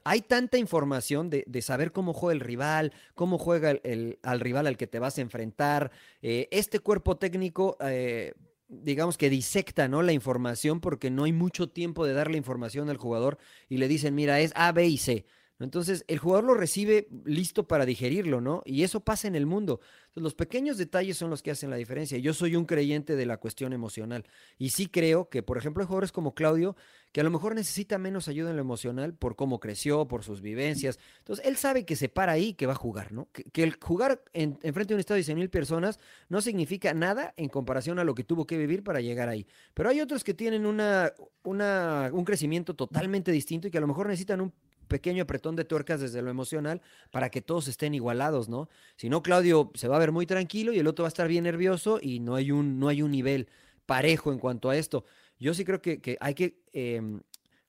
hay 0.04 0.20
tanta 0.20 0.58
información 0.58 1.30
de, 1.30 1.62
saber 1.62 1.90
cómo 1.90 2.12
juega 2.12 2.34
el 2.34 2.40
rival, 2.40 2.92
cómo 3.14 3.38
juega 3.38 3.70
el, 3.70 4.18
al 4.22 4.40
rival 4.40 4.66
al 4.66 4.76
que 4.76 4.86
te 4.86 4.98
vas 4.98 5.18
a 5.18 5.22
enfrentar. 5.22 5.90
Eh, 6.20 6.48
este 6.50 6.78
cuerpo 6.78 7.16
técnico, 7.16 7.78
eh, 7.80 8.34
digamos 8.68 9.16
que 9.16 9.30
disecta 9.30 9.88
¿no? 9.88 10.02
la 10.02 10.12
información 10.12 10.80
porque 10.80 11.10
no 11.10 11.24
hay 11.24 11.32
mucho 11.32 11.70
tiempo 11.70 12.06
de 12.06 12.12
darle 12.12 12.36
información 12.36 12.90
al 12.90 12.98
jugador 12.98 13.38
y 13.68 13.78
le 13.78 13.88
dicen, 13.88 14.14
mira, 14.14 14.40
es 14.40 14.52
A, 14.54 14.72
B 14.72 14.86
y 14.86 14.98
C. 14.98 15.24
Entonces, 15.60 16.04
el 16.08 16.18
jugador 16.18 16.44
lo 16.44 16.54
recibe 16.54 17.06
listo 17.24 17.68
para 17.68 17.86
digerirlo, 17.86 18.40
¿no? 18.40 18.62
Y 18.64 18.82
eso 18.82 19.00
pasa 19.00 19.28
en 19.28 19.36
el 19.36 19.46
mundo. 19.46 19.80
los 20.14 20.34
pequeños 20.34 20.78
detalles 20.78 21.16
son 21.16 21.30
los 21.30 21.42
que 21.42 21.52
hacen 21.52 21.70
la 21.70 21.76
diferencia. 21.76 22.18
Yo 22.18 22.34
soy 22.34 22.56
un 22.56 22.64
creyente 22.64 23.14
de 23.14 23.26
la 23.26 23.36
cuestión 23.36 23.72
emocional. 23.72 24.24
Y 24.58 24.70
sí 24.70 24.86
creo 24.86 25.28
que, 25.28 25.42
por 25.42 25.56
ejemplo, 25.56 25.82
hay 25.82 25.86
jugadores 25.86 26.10
como 26.10 26.34
Claudio, 26.34 26.76
que 27.12 27.20
a 27.20 27.24
lo 27.24 27.30
mejor 27.30 27.54
necesita 27.54 27.98
menos 27.98 28.26
ayuda 28.26 28.50
en 28.50 28.56
lo 28.56 28.62
emocional 28.62 29.14
por 29.14 29.36
cómo 29.36 29.60
creció, 29.60 30.08
por 30.08 30.24
sus 30.24 30.40
vivencias. 30.40 30.98
Entonces, 31.18 31.46
él 31.46 31.56
sabe 31.56 31.84
que 31.84 31.94
se 31.94 32.08
para 32.08 32.32
ahí 32.32 32.54
que 32.54 32.66
va 32.66 32.72
a 32.72 32.76
jugar, 32.76 33.12
¿no? 33.12 33.28
Que, 33.30 33.62
el 33.62 33.76
jugar 33.80 34.24
en, 34.32 34.58
frente 34.60 34.88
de 34.88 34.94
un 34.94 35.00
estadio 35.00 35.20
de 35.20 35.24
100 35.24 35.38
mil 35.38 35.50
personas 35.50 36.00
no 36.28 36.40
significa 36.40 36.92
nada 36.94 37.32
en 37.36 37.48
comparación 37.48 38.00
a 38.00 38.04
lo 38.04 38.16
que 38.16 38.24
tuvo 38.24 38.46
que 38.46 38.58
vivir 38.58 38.82
para 38.82 39.00
llegar 39.00 39.28
ahí. 39.28 39.46
Pero 39.72 39.88
hay 39.88 40.00
otros 40.00 40.24
que 40.24 40.34
tienen 40.34 40.66
una, 40.66 41.12
una, 41.44 42.10
un 42.12 42.24
crecimiento 42.24 42.74
totalmente 42.74 43.30
distinto 43.30 43.68
y 43.68 43.70
que 43.70 43.78
a 43.78 43.80
lo 43.80 43.86
mejor 43.86 44.08
necesitan 44.08 44.40
un 44.40 44.52
pequeño 44.88 45.22
apretón 45.22 45.56
de 45.56 45.64
tuercas 45.64 46.00
desde 46.00 46.22
lo 46.22 46.30
emocional 46.30 46.82
para 47.10 47.30
que 47.30 47.42
todos 47.42 47.68
estén 47.68 47.94
igualados, 47.94 48.48
¿no? 48.48 48.68
Si 48.96 49.08
no, 49.08 49.22
Claudio 49.22 49.70
se 49.74 49.88
va 49.88 49.96
a 49.96 49.98
ver 49.98 50.12
muy 50.12 50.26
tranquilo 50.26 50.72
y 50.72 50.78
el 50.78 50.86
otro 50.86 51.04
va 51.04 51.08
a 51.08 51.14
estar 51.14 51.28
bien 51.28 51.44
nervioso 51.44 51.98
y 52.00 52.20
no 52.20 52.34
hay 52.34 52.50
un, 52.50 52.78
no 52.78 52.88
hay 52.88 53.02
un 53.02 53.10
nivel 53.10 53.48
parejo 53.86 54.32
en 54.32 54.38
cuanto 54.38 54.70
a 54.70 54.76
esto. 54.76 55.04
Yo 55.38 55.54
sí 55.54 55.64
creo 55.64 55.82
que, 55.82 56.16
hay 56.20 56.34
que 56.34 56.62
em, 56.72 57.20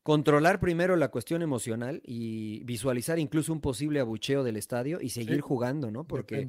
controlar 0.04 0.60
primero 0.60 0.96
la 0.96 1.10
cuestión 1.10 1.42
emocional 1.42 2.02
y 2.06 2.64
visualizar 2.64 3.20
incluso 3.20 3.52
un 3.52 3.62
posible 3.62 4.00
abucheo 4.00 4.44
del 4.44 4.58
estadio 4.58 5.00
y 5.02 5.10
seguir 5.10 5.42
jugando, 5.42 5.92
¿no? 5.92 6.04
Porque 6.04 6.46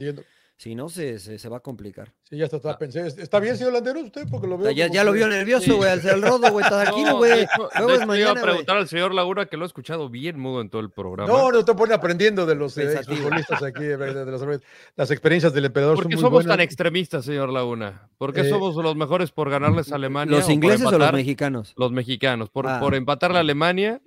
si 0.59 0.75
no, 0.75 0.89
se, 0.89 1.19
se, 1.19 1.49
va 1.51 1.59
a 1.59 1.61
complicar. 1.61 2.15
Sí, 2.23 2.39
ya 2.39 2.47
está, 2.47 2.57
está, 2.57 2.71
ah. 2.71 2.79
pensé. 2.79 3.07
¿Está 3.07 3.41
bien, 3.41 3.59
señor 3.59 3.75
Landeros, 3.75 4.05
usted? 4.05 4.27
Porque 4.31 4.47
lo 4.47 4.57
veo. 4.57 4.71
Ya, 4.71 4.87
ya 4.87 5.05
lo 5.05 5.13
vio 5.13 5.29
nervioso, 5.29 5.77
güey, 5.77 5.91
al 5.91 6.23
rodo, 6.23 6.51
güey, 6.51 6.65
está 6.65 6.81
aquí, 6.89 7.05
güey. 7.11 7.47
Luego 7.77 7.93
es 7.93 8.07
mañana. 8.07 8.31
Iba 8.33 8.41
a 8.41 8.43
preguntar 8.43 8.77
al 8.79 8.89
señor 8.89 9.13
Laguna 9.13 9.45
que 9.45 9.59
lo 9.59 9.65
ha 9.65 9.67
escuchado 9.67 10.09
bien 10.09 10.41
mudo 10.41 10.63
en 10.63 10.71
todo 10.71 10.81
el 10.81 10.91
programa. 10.91 11.31
No, 11.31 11.53
no 11.53 11.63
te 11.63 11.75
pone 11.75 11.93
aprendiendo 11.93 12.47
de 12.47 12.55
los 12.55 12.79
eh, 12.79 13.03
futbolistas 13.05 13.63
aquí, 13.63 13.85
de, 13.85 13.99
las, 14.97 15.11
experiencias 15.11 15.53
del 15.53 15.67
emperador. 15.67 15.97
¿Por 15.97 16.09
qué 16.09 16.17
somos 16.17 16.47
tan 16.47 16.61
extremistas, 16.61 17.27
señor 17.27 17.51
Laguna? 17.53 18.09
¿Por 18.17 18.33
qué 18.33 18.41
eh, 18.41 18.49
somos 18.49 18.77
los 18.77 18.97
mejores 18.97 19.33
por 19.33 19.51
ganarles 19.51 19.93
a 19.93 19.95
Alemania? 19.97 20.39
¿Los 20.39 20.49
ingleses 20.49 20.87
o, 20.87 20.99
los 20.99 21.13
mexicanos? 21.13 21.75
Los 21.77 21.93
mexicanos. 21.93 22.49
Por, 22.49 22.67
ah. 22.67 22.81
por 22.81 22.95
empatarle 22.95 23.37
a 23.37 23.41
Alemania 23.41 24.01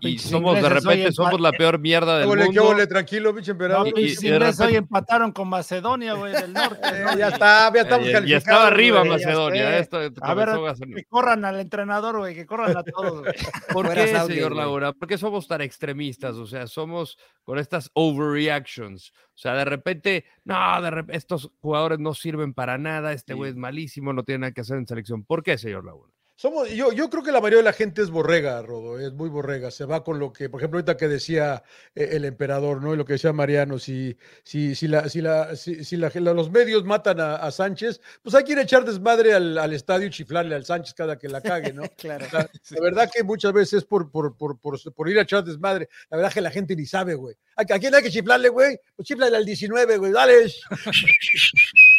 y, 0.00 0.18
somos 0.18 0.60
de 0.60 0.68
repente 0.68 1.12
somos 1.12 1.40
la 1.40 1.52
peor 1.52 1.78
mierda 1.78 2.18
del 2.18 2.28
mundo. 2.28 2.76
¿Qué 2.76 2.86
tranquilo, 2.86 3.34
pinche 3.34 3.52
emperador. 3.52 3.92
No, 3.92 4.00
y, 4.00 4.16
hoy 4.62 4.76
empataron 4.76 5.32
con 5.32 5.48
Macedonia, 5.48 6.14
güey, 6.14 6.32
del 6.32 6.52
norte. 6.52 6.80
ya 7.18 7.28
está, 7.28 7.72
ya 7.72 7.80
estamos 7.82 8.08
calificados. 8.08 8.28
Ya 8.28 8.36
estaba 8.36 8.66
arriba 8.66 9.04
Macedonia. 9.04 9.78
Esto, 9.78 9.98
a 10.20 10.34
ver, 10.34 10.48
que 10.94 11.04
corran 11.04 11.44
al 11.44 11.60
entrenador, 11.60 12.18
güey, 12.18 12.34
que 12.34 12.46
corran 12.46 12.76
a 12.76 12.82
todos. 12.82 13.26
¿Por 13.72 13.92
qué, 13.92 14.18
señor 14.26 14.54
Laura? 14.54 14.92
¿Por 14.92 15.08
qué 15.08 15.18
somos 15.18 15.46
tan 15.46 15.60
extremistas? 15.60 16.36
O 16.36 16.46
sea, 16.46 16.66
somos 16.66 17.18
con 17.42 17.58
estas 17.58 17.90
overreactions. 17.94 19.12
O 19.12 19.36
sea, 19.36 19.54
de 19.54 19.64
repente, 19.64 20.24
no, 20.44 20.80
de 20.80 20.90
repente, 20.90 21.16
estos 21.16 21.50
jugadores 21.60 21.98
no 21.98 22.14
sirven 22.14 22.54
para 22.54 22.78
nada, 22.78 23.12
este 23.12 23.34
güey 23.34 23.50
es 23.50 23.56
malísimo, 23.56 24.12
no 24.12 24.22
tiene 24.22 24.40
nada 24.40 24.52
que 24.52 24.60
hacer 24.60 24.78
en 24.78 24.86
selección. 24.86 25.24
¿Por 25.24 25.42
qué, 25.42 25.58
señor 25.58 25.84
Laura? 25.84 26.13
Somos, 26.36 26.68
yo, 26.70 26.90
yo 26.92 27.08
creo 27.10 27.22
que 27.22 27.30
la 27.30 27.40
mayoría 27.40 27.58
de 27.58 27.64
la 27.64 27.72
gente 27.72 28.02
es 28.02 28.10
borrega, 28.10 28.60
Rodo, 28.60 28.98
es 28.98 29.12
muy 29.12 29.28
borrega. 29.28 29.70
Se 29.70 29.84
va 29.84 30.02
con 30.02 30.18
lo 30.18 30.32
que, 30.32 30.48
por 30.48 30.60
ejemplo, 30.60 30.78
ahorita 30.78 30.96
que 30.96 31.06
decía 31.06 31.62
eh, 31.94 32.08
el 32.12 32.24
emperador, 32.24 32.82
¿no? 32.82 32.92
Y 32.92 32.96
lo 32.96 33.04
que 33.04 33.12
decía 33.12 33.32
Mariano, 33.32 33.78
si, 33.78 34.16
si, 34.42 34.74
si, 34.74 34.88
la, 34.88 35.08
si, 35.08 35.20
la, 35.20 35.54
si, 35.54 35.96
la, 35.96 36.10
los 36.34 36.50
medios 36.50 36.84
matan 36.84 37.20
a, 37.20 37.48
Sánchez, 37.52 38.00
pues 38.20 38.34
hay 38.34 38.42
que 38.42 38.52
ir 38.52 38.58
a 38.58 38.62
echar 38.62 38.84
desmadre 38.84 39.32
al, 39.32 39.56
al, 39.58 39.72
estadio 39.72 40.08
y 40.08 40.10
chiflarle 40.10 40.56
al 40.56 40.64
Sánchez 40.64 40.94
cada 40.94 41.16
que 41.16 41.28
la 41.28 41.40
cague, 41.40 41.72
¿no? 41.72 41.82
claro. 41.96 42.26
La, 42.70 42.80
verdad 42.80 43.10
que 43.14 43.22
muchas 43.22 43.52
veces 43.52 43.74
es 43.74 43.84
por, 43.84 44.10
por, 44.10 44.36
por, 44.36 44.58
por, 44.58 45.08
ir 45.08 45.18
a 45.18 45.22
echar 45.22 45.44
desmadre. 45.44 45.88
La 46.10 46.16
verdad 46.16 46.32
que 46.32 46.40
la 46.40 46.50
gente 46.50 46.74
ni 46.74 46.84
sabe, 46.84 47.14
güey. 47.14 47.36
¿A, 47.56 47.64
quién 47.64 47.94
hay 47.94 48.02
que 48.02 48.10
chiflarle, 48.10 48.48
güey? 48.48 48.76
Pues 48.96 49.06
chiflale 49.06 49.36
al 49.36 49.44
19, 49.44 49.98
güey, 49.98 50.10
dale. 50.10 50.46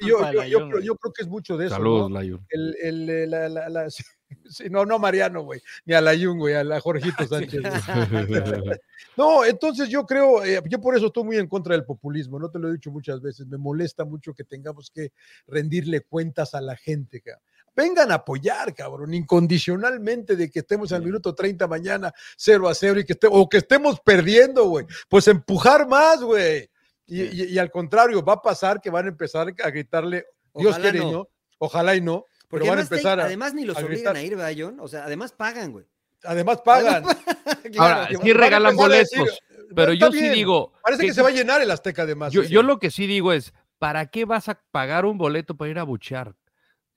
yo, 0.00 0.98
creo 0.98 1.12
que 1.12 1.22
es 1.22 1.28
mucho 1.28 1.56
de 1.56 1.66
eso. 1.66 1.76
Saludos, 1.76 2.10
¿no? 2.10 2.20
El, 2.20 2.76
el, 2.82 3.30
la, 3.30 3.48
la, 3.48 3.88
no, 4.70 4.84
no 4.84 4.98
Mariano, 4.98 5.42
güey, 5.42 5.60
ni 5.84 5.94
a 5.94 6.00
la 6.00 6.16
Jung, 6.16 6.38
güey, 6.38 6.54
a 6.54 6.64
la 6.64 6.80
Jorgito 6.80 7.26
Sánchez. 7.28 7.62
no, 9.16 9.44
entonces 9.44 9.88
yo 9.88 10.06
creo, 10.06 10.44
eh, 10.44 10.62
yo 10.68 10.80
por 10.80 10.96
eso 10.96 11.06
estoy 11.06 11.24
muy 11.24 11.36
en 11.36 11.48
contra 11.48 11.74
del 11.74 11.84
populismo, 11.84 12.38
no 12.38 12.50
te 12.50 12.58
lo 12.58 12.68
he 12.68 12.72
dicho 12.72 12.90
muchas 12.90 13.20
veces, 13.20 13.46
me 13.46 13.58
molesta 13.58 14.04
mucho 14.04 14.34
que 14.34 14.44
tengamos 14.44 14.90
que 14.90 15.12
rendirle 15.46 16.00
cuentas 16.02 16.54
a 16.54 16.60
la 16.60 16.76
gente, 16.76 17.20
cabrón. 17.20 17.42
Vengan 17.76 18.10
a 18.10 18.16
apoyar, 18.16 18.74
cabrón, 18.74 19.14
incondicionalmente 19.14 20.34
de 20.34 20.50
que 20.50 20.60
estemos 20.60 20.90
al 20.90 21.04
minuto 21.04 21.32
30 21.32 21.68
mañana 21.68 22.12
0 22.36 22.68
a 22.68 22.74
0 22.74 22.98
y 22.98 23.04
que 23.04 23.12
estemos, 23.12 23.38
o 23.38 23.48
que 23.48 23.58
estemos 23.58 24.00
perdiendo, 24.00 24.64
güey. 24.64 24.84
Pues 25.08 25.28
empujar 25.28 25.86
más, 25.86 26.20
güey. 26.20 26.68
Y, 27.08 27.58
al 27.58 27.70
contrario, 27.70 28.22
va 28.22 28.34
a 28.34 28.42
pasar 28.42 28.80
que 28.80 28.90
van 28.90 29.06
a 29.06 29.08
empezar 29.08 29.48
a 29.62 29.70
gritarle, 29.70 30.26
Dios 30.54 30.78
quiere, 30.78 31.00
no. 31.00 31.28
Ojalá 31.58 31.96
y 31.96 32.00
no. 32.00 32.26
Porque 32.48 32.64
pero 32.64 32.70
van 32.70 32.78
a 32.78 32.82
empezar 32.82 33.20
además 33.20 33.52
ni 33.52 33.64
los 33.64 33.76
obligan 33.76 34.16
a 34.16 34.22
ir, 34.22 34.36
¿verdad, 34.36 34.54
John? 34.56 34.80
O 34.80 34.88
sea, 34.88 35.04
además 35.04 35.32
pagan, 35.32 35.72
güey. 35.72 35.84
Además 36.24 36.60
pagan. 36.62 37.04
Ahora, 37.78 38.08
sí 38.08 38.32
regalan 38.32 38.76
boletos. 38.76 39.38
pero 39.74 39.92
yo 39.92 40.10
sí 40.10 40.28
digo. 40.28 40.72
Parece 40.82 41.06
que, 41.06 41.14
se 41.14 41.22
va 41.22 41.28
a 41.28 41.32
llenar 41.32 41.60
el 41.60 41.70
Azteca 41.70 42.02
además. 42.02 42.32
Yo, 42.32 42.42
yo 42.42 42.62
lo 42.62 42.78
que 42.78 42.90
sí 42.90 43.06
digo 43.06 43.32
es, 43.32 43.52
¿para 43.78 44.06
qué 44.06 44.24
vas 44.24 44.48
a 44.48 44.60
pagar 44.70 45.04
un 45.04 45.18
boleto 45.18 45.56
para 45.56 45.70
ir 45.70 45.78
a 45.78 45.84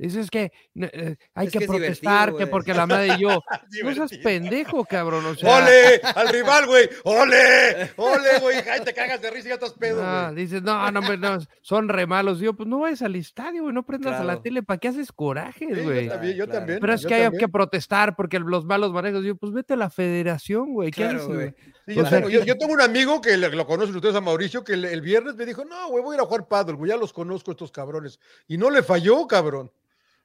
buchear? 0.01 0.11
Dices 0.11 0.29
que 0.29 0.51
eh, 0.75 1.15
hay 1.33 1.47
que, 1.49 1.61
protestar, 1.61 2.35
que 2.35 2.47
porque 2.47 2.73
la 2.73 2.85
madre 2.85 3.15
y 3.17 3.21
yo. 3.21 3.29
no 3.83 3.93
seas 3.93 4.17
pendejo, 4.23 4.85
cabrón. 4.85 5.25
O 5.25 5.35
sea... 5.35 5.57
¡Ole! 5.57 6.01
¡Al 6.15 6.29
rival, 6.29 6.65
güey! 6.67 6.89
¡Ole! 7.03 7.91
¡Ole, 7.97 8.39
güey! 8.41 8.57
Ay, 8.69 8.81
te 8.83 8.93
cagas 8.93 9.21
de 9.21 9.31
risa 9.31 9.47
y 9.47 9.49
ya 9.49 9.55
estás 9.55 9.73
pedo, 9.73 10.01
ah, 10.03 10.31
Dices, 10.35 10.61
no, 10.61 10.91
no, 10.91 11.01
no, 11.01 11.39
son 11.61 11.89
re 11.89 12.07
malos. 12.07 12.39
Yo, 12.39 12.53
pues 12.53 12.67
no 12.67 12.79
vayas 12.79 13.01
al 13.01 13.15
estadio, 13.15 13.63
güey, 13.63 13.73
no 13.73 13.83
prendas 13.83 14.19
a 14.19 14.23
la 14.23 14.41
tele. 14.41 14.63
¿Para 14.63 14.79
qué 14.79 14.87
haces 14.87 15.11
coraje, 15.11 15.67
güey? 15.67 16.05
yo 16.05 16.11
también, 16.11 16.37
yo 16.37 16.47
también. 16.47 16.79
Pero 16.79 16.93
es 16.93 17.05
que 17.05 17.13
hay 17.13 17.31
que 17.37 17.47
protestar 17.47 18.15
porque 18.15 18.39
los 18.39 18.65
malos 18.65 18.91
manejos. 18.91 19.23
Yo, 19.23 19.35
pues 19.35 19.53
vete 19.53 19.73
a 19.73 19.77
la 19.77 19.89
federación, 19.89 20.73
güey. 20.73 20.91
¿Qué 20.91 21.05
haces, 21.05 21.27
güey? 21.27 21.53
yo, 21.87 22.57
tengo, 22.57 22.73
un 22.73 22.81
amigo 22.81 23.21
que 23.21 23.37
lo 23.37 23.65
conocen 23.65 23.95
ustedes 23.95 24.15
a 24.15 24.21
Mauricio, 24.21 24.63
que 24.63 24.73
el, 24.73 25.01
viernes 25.01 25.35
me 25.35 25.45
dijo, 25.45 25.65
no, 25.65 25.89
güey, 25.89 26.03
voy 26.03 26.13
a 26.13 26.17
ir 26.17 26.21
a 26.21 26.25
jugar 26.25 26.47
paddle, 26.47 26.75
güey, 26.75 26.89
ya 26.89 26.97
los 26.97 27.13
conozco 27.13 27.51
estos 27.51 27.71
cabrones. 27.71 28.19
Y 28.47 28.57
no 28.57 28.69
le 28.69 28.83
falló, 28.83 29.27
cabrón. 29.27 29.71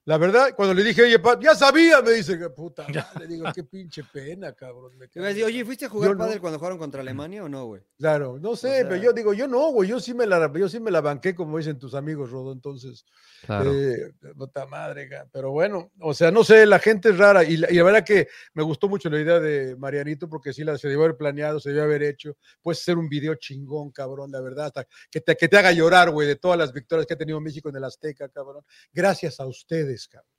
La 0.07 0.19
verdad, 0.19 0.55
cuando 0.55 0.73
le 0.73 0.85
dije, 0.85 1.03
oye, 1.03 1.21
ya 1.41 1.57
sabía, 1.57 2.01
me 2.01 2.13
dice, 2.13 2.39
que 2.39 2.49
puta 2.51 2.87
le 3.19 3.27
digo, 3.27 3.45
qué 3.53 3.65
pinche 3.65 4.05
pena, 4.05 4.53
cabrón. 4.53 4.93
oye, 5.17 5.65
¿fuiste 5.65 5.87
a 5.87 5.89
jugar 5.89 6.17
padre 6.17 6.39
cuando 6.39 6.61
jugaron 6.61 6.79
contra 6.79 7.01
Alemania 7.01 7.43
o 7.43 7.49
no, 7.49 7.67
güey? 7.67 7.83
Claro, 7.99 8.39
no 8.39 8.55
sé, 8.55 8.85
pero 8.89 9.03
yo 9.03 9.13
digo, 9.13 9.35
yo 9.35 9.49
no, 9.49 9.73
güey, 9.73 9.91
yo 9.91 9.99
sí 9.99 10.15
me 10.15 10.25
la, 10.25 10.53
yo 10.55 10.69
sí 10.69 10.79
me 10.79 10.93
la 10.93 11.01
banqué, 11.01 11.35
como 11.35 11.59
dicen 11.59 11.81
tus 11.81 11.93
amigos, 11.95 12.31
Rodo, 12.31 12.53
entonces, 12.53 13.05
claro. 13.45 13.75
Eh, 13.75 14.13
puta 14.37 14.65
madre, 14.67 15.11
pero 15.33 15.51
bueno, 15.51 15.91
o 15.99 16.15
sea, 16.15 16.31
no 16.31 16.45
sé, 16.45 16.67
la 16.67 16.79
gente 16.79 17.09
es 17.09 17.19
rara, 17.19 17.43
y 17.43 17.57
la, 17.57 17.83
verdad 17.83 18.05
que 18.05 18.29
me 18.55 18.63
gustó 18.63 18.89
mucho 18.89 19.11
la 19.11 19.21
idea 19.21 19.41
de 19.41 19.75
Marianito, 19.75 20.29
porque 20.29 20.53
sí 20.53 20.63
la 20.63 20.79
se 20.79 20.87
debió 20.87 21.03
haber 21.03 21.17
planeado, 21.17 21.59
se 21.59 21.71
debió 21.71 21.83
haber 21.83 22.05
hecho, 22.05 22.37
puede 22.63 22.77
ser 22.77 22.97
un 22.97 23.09
video 23.09 23.35
chingón, 23.35 23.91
cabrón, 23.91 24.31
la 24.31 24.41
verdad, 24.41 24.67
hasta 24.67 24.87
que 25.11 25.21
te, 25.21 25.37
que 25.37 25.49
te 25.49 25.57
haga 25.57 25.73
llorar, 25.73 26.13
güey, 26.13 26.29
de 26.29 26.37
todas 26.37 26.57
las 26.57 26.73
victorias 26.73 27.09
que 27.09 27.15
ha 27.15 27.19
tenido 27.19 27.41
México 27.41 27.71
en 27.71 27.75
el 27.75 27.83
Azteca, 27.83 28.29
cabrón, 28.29 28.63
gracias 28.93 29.41
a 29.41 29.47
ustedes, 29.47 29.96
cabrón. 30.09 30.37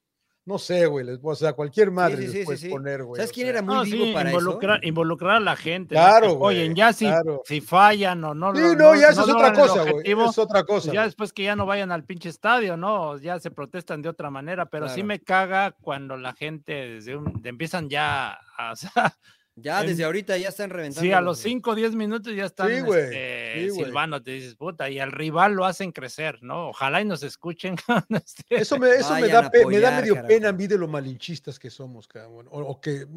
No 0.48 0.58
sé, 0.58 0.86
güey, 0.86 1.06
o 1.22 1.36
sea, 1.36 1.52
cualquier 1.52 1.92
madre 1.92 2.26
les 2.26 2.46
puedes 2.46 2.64
poner, 2.68 3.04
güey. 3.04 3.20
¿Sabes 3.20 3.34
quién 3.34 3.50
era 3.50 3.62
muy 3.62 3.92
vivo 3.92 4.14
para 4.14 4.30
involucrar, 4.30 4.80
eso? 4.80 4.88
Involucrar 4.88 5.36
a 5.36 5.40
la 5.42 5.58
gente. 5.58 5.94
Claro, 5.94 6.36
güey. 6.36 6.62
Oye, 6.62 6.74
ya 6.74 6.94
si, 6.94 7.06
si 7.44 7.60
fallan 7.60 8.24
o 8.24 8.34
no. 8.34 8.56
Sí, 8.56 8.62
no, 8.78 8.96
ya 8.96 9.10
eso 9.10 9.24
es 9.24 9.30
otra 9.30 9.52
cosa, 9.52 9.92
güey. 9.92 10.10
Es 10.10 10.38
otra 10.38 10.64
cosa. 10.64 10.94
Ya 10.94 11.04
después 11.04 11.34
que 11.34 11.44
ya 11.44 11.58
no 11.58 11.66
vayan 11.66 11.92
al 11.92 12.06
pinche 12.06 12.30
estadio, 12.30 12.78
¿no? 12.78 13.18
Ya 13.18 13.42
se 13.42 13.52
protestan 13.52 14.02
de 14.02 14.08
otra 14.08 14.30
manera, 14.30 14.68
pero 14.68 14.88
sí 14.88 15.04
me 15.04 15.20
caga 15.20 15.72
cuando 15.82 16.16
la 16.16 16.32
gente 16.32 16.72
desde 16.72 17.18
un, 17.18 17.42
empiezan 17.44 17.90
ya 17.90 18.40
a, 18.58 18.74
Ya 19.60 19.82
desde 19.82 20.04
ahorita 20.04 20.38
ya 20.38 20.50
están 20.50 20.70
reventando. 20.70 21.02
Sí, 21.02 21.12
a 21.12 21.20
los 21.20 21.40
5 21.40 21.72
o 21.72 21.76
10 21.76 21.96
minutos 21.96 22.36
ya 22.36 22.46
están 22.46 22.70
sí, 22.70 22.76
este, 22.76 23.72
silbando, 23.72 24.22
te 24.22 24.32
dices, 24.32 24.56
puta, 24.56 24.88
y 24.88 25.00
al 25.00 25.12
rival 25.12 25.54
lo 25.54 25.66
hacen 25.66 25.92
crecer, 25.92 26.38
¿no? 26.44 26.70
Ojalá 26.70 27.02
y 27.02 27.06
nos 27.06 27.24
escuchen. 27.24 27.76
Eso 28.50 28.78
me, 28.78 28.90
eso 28.92 29.16
me 29.16 29.28
da, 29.28 29.52
me 29.68 29.80
da 29.80 30.00
medio 30.00 30.26
pena 30.28 30.50
a 30.50 30.52
mí 30.52 30.68
de 30.68 30.78
lo 30.78 30.88
malinchistas 30.88 31.58
que 31.58 31.72
somos, 31.72 32.08
cabrón. 32.08 32.48
O, 32.52 32.80
que, 32.80 33.08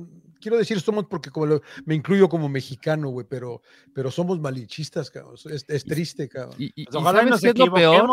quiero 0.40 0.56
decir 0.56 0.80
somos 0.80 1.06
porque 1.06 1.30
como 1.30 1.60
me 1.84 1.94
incluyo 1.94 2.28
como 2.28 2.48
mexicano, 2.48 3.10
güey, 3.10 3.26
pero, 3.28 3.60
pero 3.94 4.10
somos 4.10 4.40
malinchistas, 4.40 5.10
cabrón. 5.10 5.36
Es, 5.44 5.84
triste, 5.84 6.28
cabrón. 6.28 6.56
Y, 6.58 6.86
ojalá 6.96 7.22
nos 7.22 7.44
es 7.44 7.56
lo 7.58 7.72
peor 7.72 8.10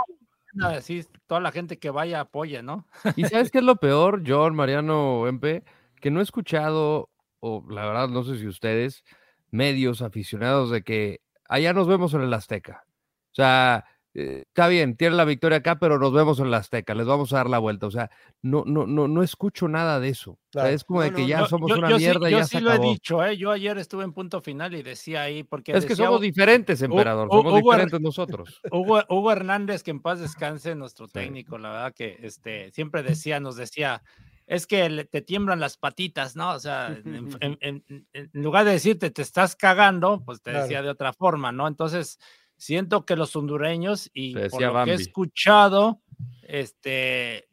así 0.65 1.05
toda 1.27 1.41
la 1.41 1.51
gente 1.51 1.77
que 1.77 1.89
vaya 1.89 2.21
apoye, 2.21 2.63
¿no? 2.63 2.85
¿Y 3.15 3.25
sabes 3.25 3.51
qué 3.51 3.59
es 3.59 3.63
lo 3.63 3.75
peor, 3.77 4.23
John, 4.25 4.55
Mariano, 4.55 5.27
Empe? 5.27 5.63
Que 5.99 6.11
no 6.11 6.19
he 6.19 6.23
escuchado, 6.23 7.09
o 7.39 7.63
la 7.69 7.85
verdad 7.85 8.09
no 8.09 8.23
sé 8.23 8.37
si 8.37 8.47
ustedes, 8.47 9.03
medios 9.51 10.01
aficionados 10.01 10.71
de 10.71 10.83
que 10.83 11.21
allá 11.47 11.73
nos 11.73 11.87
vemos 11.87 12.13
en 12.13 12.21
el 12.21 12.33
Azteca. 12.33 12.85
O 13.31 13.35
sea, 13.35 13.85
eh, 14.19 14.45
está 14.47 14.67
bien, 14.67 14.97
tiene 14.97 15.15
la 15.15 15.25
victoria 15.25 15.59
acá, 15.59 15.77
pero 15.77 15.99
nos 15.99 16.11
vemos 16.11 16.39
en 16.39 16.49
la 16.49 16.57
Azteca, 16.57 16.95
les 16.95 17.05
vamos 17.05 17.33
a 17.33 17.37
dar 17.37 17.49
la 17.51 17.59
vuelta. 17.59 17.85
O 17.85 17.91
sea, 17.91 18.09
no, 18.41 18.63
no, 18.65 18.87
no, 18.87 19.07
no 19.07 19.21
escucho 19.21 19.67
nada 19.67 19.99
de 19.99 20.09
eso. 20.09 20.39
es 20.53 20.83
como 20.83 21.03
de 21.03 21.13
que 21.13 21.27
ya 21.27 21.45
somos 21.45 21.71
una 21.71 21.89
mierda. 21.89 22.27
Yo, 22.27 22.39
ya 22.39 22.45
sí 22.45 22.59
lo 22.59 22.73
he 22.73 22.79
dicho, 22.79 23.23
¿eh? 23.23 23.37
yo 23.37 23.51
ayer 23.51 23.77
estuve 23.77 24.03
en 24.03 24.13
punto 24.13 24.41
final 24.41 24.73
y 24.73 24.81
decía 24.81 25.21
ahí, 25.21 25.43
porque. 25.43 25.71
Es 25.71 25.85
que 25.85 25.95
somos 25.95 26.19
diferentes, 26.19 26.81
emperador, 26.81 27.29
somos 27.29 27.55
diferentes 27.61 28.01
nosotros. 28.01 28.59
Hugo, 28.71 29.31
Hernández, 29.31 29.83
que 29.83 29.91
en 29.91 30.01
paz 30.01 30.19
descanse, 30.19 30.73
nuestro 30.73 31.07
técnico, 31.07 31.59
la 31.59 31.69
verdad 31.69 31.93
que 31.93 32.17
este, 32.23 32.71
siempre 32.71 33.03
decía, 33.27 33.39
nos 33.39 33.55
decía, 33.55 34.01
es 34.47 34.65
que 34.65 35.07
te 35.11 35.21
tiemblan 35.21 35.59
las 35.59 35.77
patitas, 35.77 36.35
¿no? 36.35 36.51
O 36.51 36.59
sea, 36.59 36.87
en, 37.41 38.07
lugar 38.31 38.65
de 38.65 38.71
decirte 38.71 39.11
te 39.11 39.21
estás 39.21 39.55
cagando, 39.55 40.23
pues 40.25 40.41
te 40.41 40.51
decía 40.51 40.81
de 40.81 40.89
otra 40.89 41.13
forma, 41.13 41.51
¿no? 41.51 41.67
Entonces 41.67 42.17
siento 42.55 43.05
que 43.05 43.15
los 43.15 43.35
hondureños 43.35 44.09
y 44.13 44.33
por 44.49 44.61
lo 44.61 44.85
que 44.85 44.91
he 44.91 44.95
escuchado, 44.95 46.01
este, 46.41 47.49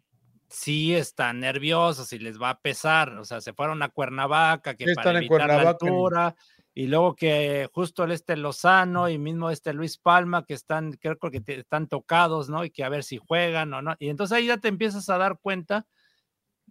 sí 0.49 0.95
están 0.95 1.41
nerviosos 1.41 2.13
y 2.13 2.19
les 2.21 2.41
va 2.41 2.51
a 2.51 2.61
pesar. 2.61 3.19
O 3.19 3.25
sea, 3.25 3.41
se 3.41 3.53
fueron 3.53 3.83
a 3.83 3.89
Cuernavaca, 3.89 4.77
que 4.77 4.87
para 4.95 5.19
evitar 5.19 5.49
la 5.49 5.71
altura, 5.71 6.37
y 6.77 6.87
luego 6.87 7.17
que 7.17 7.69
justo 7.73 8.05
el 8.05 8.13
este 8.13 8.37
Lozano 8.37 9.09
y 9.09 9.19
mismo 9.19 9.51
este 9.51 9.73
Luis 9.73 9.99
Palma, 9.99 10.45
que 10.45 10.55
están, 10.55 10.93
creo 10.93 11.19
que 11.19 11.43
están 11.47 11.89
tocados, 11.89 12.49
¿no? 12.49 12.65
Y 12.65 12.71
que 12.71 12.85
a 12.85 12.89
ver 12.89 13.03
si 13.03 13.19
juegan 13.19 13.75
o 13.75 13.83
no. 13.83 13.97
Y 13.99 14.09
entonces 14.09 14.37
ahí 14.37 14.47
ya 14.47 14.59
te 14.59 14.69
empiezas 14.69 15.09
a 15.09 15.19
dar 15.19 15.39
cuenta 15.41 15.87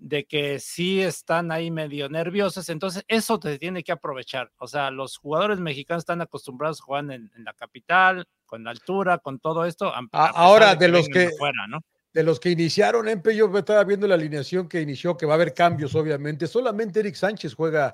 de 0.04 0.26
que 0.26 0.60
sí 0.60 1.01
están 1.01 1.49
ahí 1.49 1.72
medio 1.72 2.10
nerviosos, 2.10 2.68
entonces 2.68 3.06
eso 3.08 3.39
te 3.39 3.58
tiene 3.58 3.84
que 3.84 3.93
aprovechar. 3.93 4.51
O 4.58 4.68
sea, 4.68 4.91
los 4.91 5.18
jugadores 5.18 5.62
mexicanos 5.62 6.01
están 6.01 6.20
acostumbrados 6.20 6.82
a 6.82 6.84
jugar 6.84 7.12
en, 7.12 7.32
la 7.38 7.54
capital, 7.54 8.28
con 8.45 8.66
la 8.66 8.72
altura, 8.72 9.20
con 9.20 9.39
todo 9.39 9.66
esto. 9.66 9.93
ahora, 10.12 10.76
de, 10.76 10.89
los 10.89 11.08
que, 11.08 11.30
de 12.14 12.22
los 12.22 12.39
que 12.39 12.51
iniciaron, 12.51 13.09
Empe, 13.09 13.36
yo 13.36 13.51
estaba 13.57 13.84
viendo 13.84 14.07
la 14.07 14.14
alineación 14.14 14.70
que 14.70 14.80
inició, 14.80 15.18
que 15.18 15.26
va 15.26 15.34
a 15.34 15.36
haber 15.36 15.53
cambios, 15.55 15.95
obviamente. 15.95 16.45
Solamente 16.45 16.99
Eric 16.99 17.16
Sánchez 17.16 17.55
juega 17.55 17.91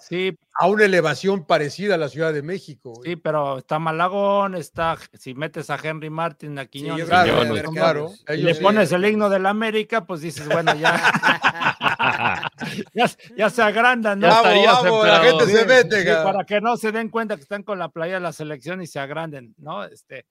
a 0.55 0.67
una 0.67 0.84
elevación 0.84 1.45
parecida 1.45 1.95
a 1.95 1.97
la 1.97 2.09
Ciudad 2.09 2.34
de 2.34 2.41
México. 2.41 2.99
Sí, 3.03 3.15
pero 3.15 3.59
está 3.59 3.80
Malagón, 3.80 4.55
está, 4.55 4.97
si 5.17 5.34
metes 5.34 5.70
a 5.70 5.80
Henry 5.82 6.09
Martin, 6.09 6.59
a 6.59 6.65
Quiñones, 6.65 7.05
claro, 7.05 8.11
y 8.28 8.38
le 8.38 8.55
pones 8.55 8.91
el 8.91 9.05
himno 9.05 9.30
de 9.30 9.39
la 9.39 9.51
América, 9.51 10.05
pues 10.05 10.20
dices, 10.20 10.45
bueno, 10.49 10.76
ya, 10.76 12.51
ya, 13.38 13.49
se 13.49 13.61
agrandan, 13.61 14.20
¿no? 14.20 14.28
la 14.28 15.22
gente 15.24 15.45
se 15.45 15.65
mete, 15.65 16.03
Para 16.05 16.43
que 16.43 16.59
no 16.59 16.76
se 16.76 16.91
den 16.91 17.07
cuenta 17.07 17.38
que 17.38 17.43
están 17.43 17.63
con 17.63 17.80
la 17.80 17.88
playa 17.88 18.15
de 18.15 18.20
la 18.20 18.34
selección 18.34 18.82
y 18.82 18.88
se 18.88 18.99
agranden, 18.99 19.55
¿no? 19.57 19.86
Este, 19.86 20.26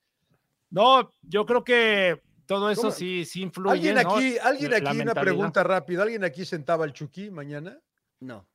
no, 0.70 1.10
yo 1.22 1.46
creo 1.46 1.64
que 1.64 2.20
todo 2.48 2.70
eso 2.70 2.90
sí, 2.90 3.26
sí 3.26 3.42
influye. 3.42 3.72
¿Alguien 3.72 3.98
aquí, 3.98 4.38
¿alguien 4.42 4.72
aquí 4.72 5.00
una 5.02 5.14
pregunta 5.14 5.62
rápida? 5.62 6.02
¿Alguien 6.02 6.24
aquí 6.24 6.46
sentaba 6.46 6.84
al 6.84 6.94
Chucky 6.94 7.30
mañana? 7.30 7.78
No. 8.20 8.48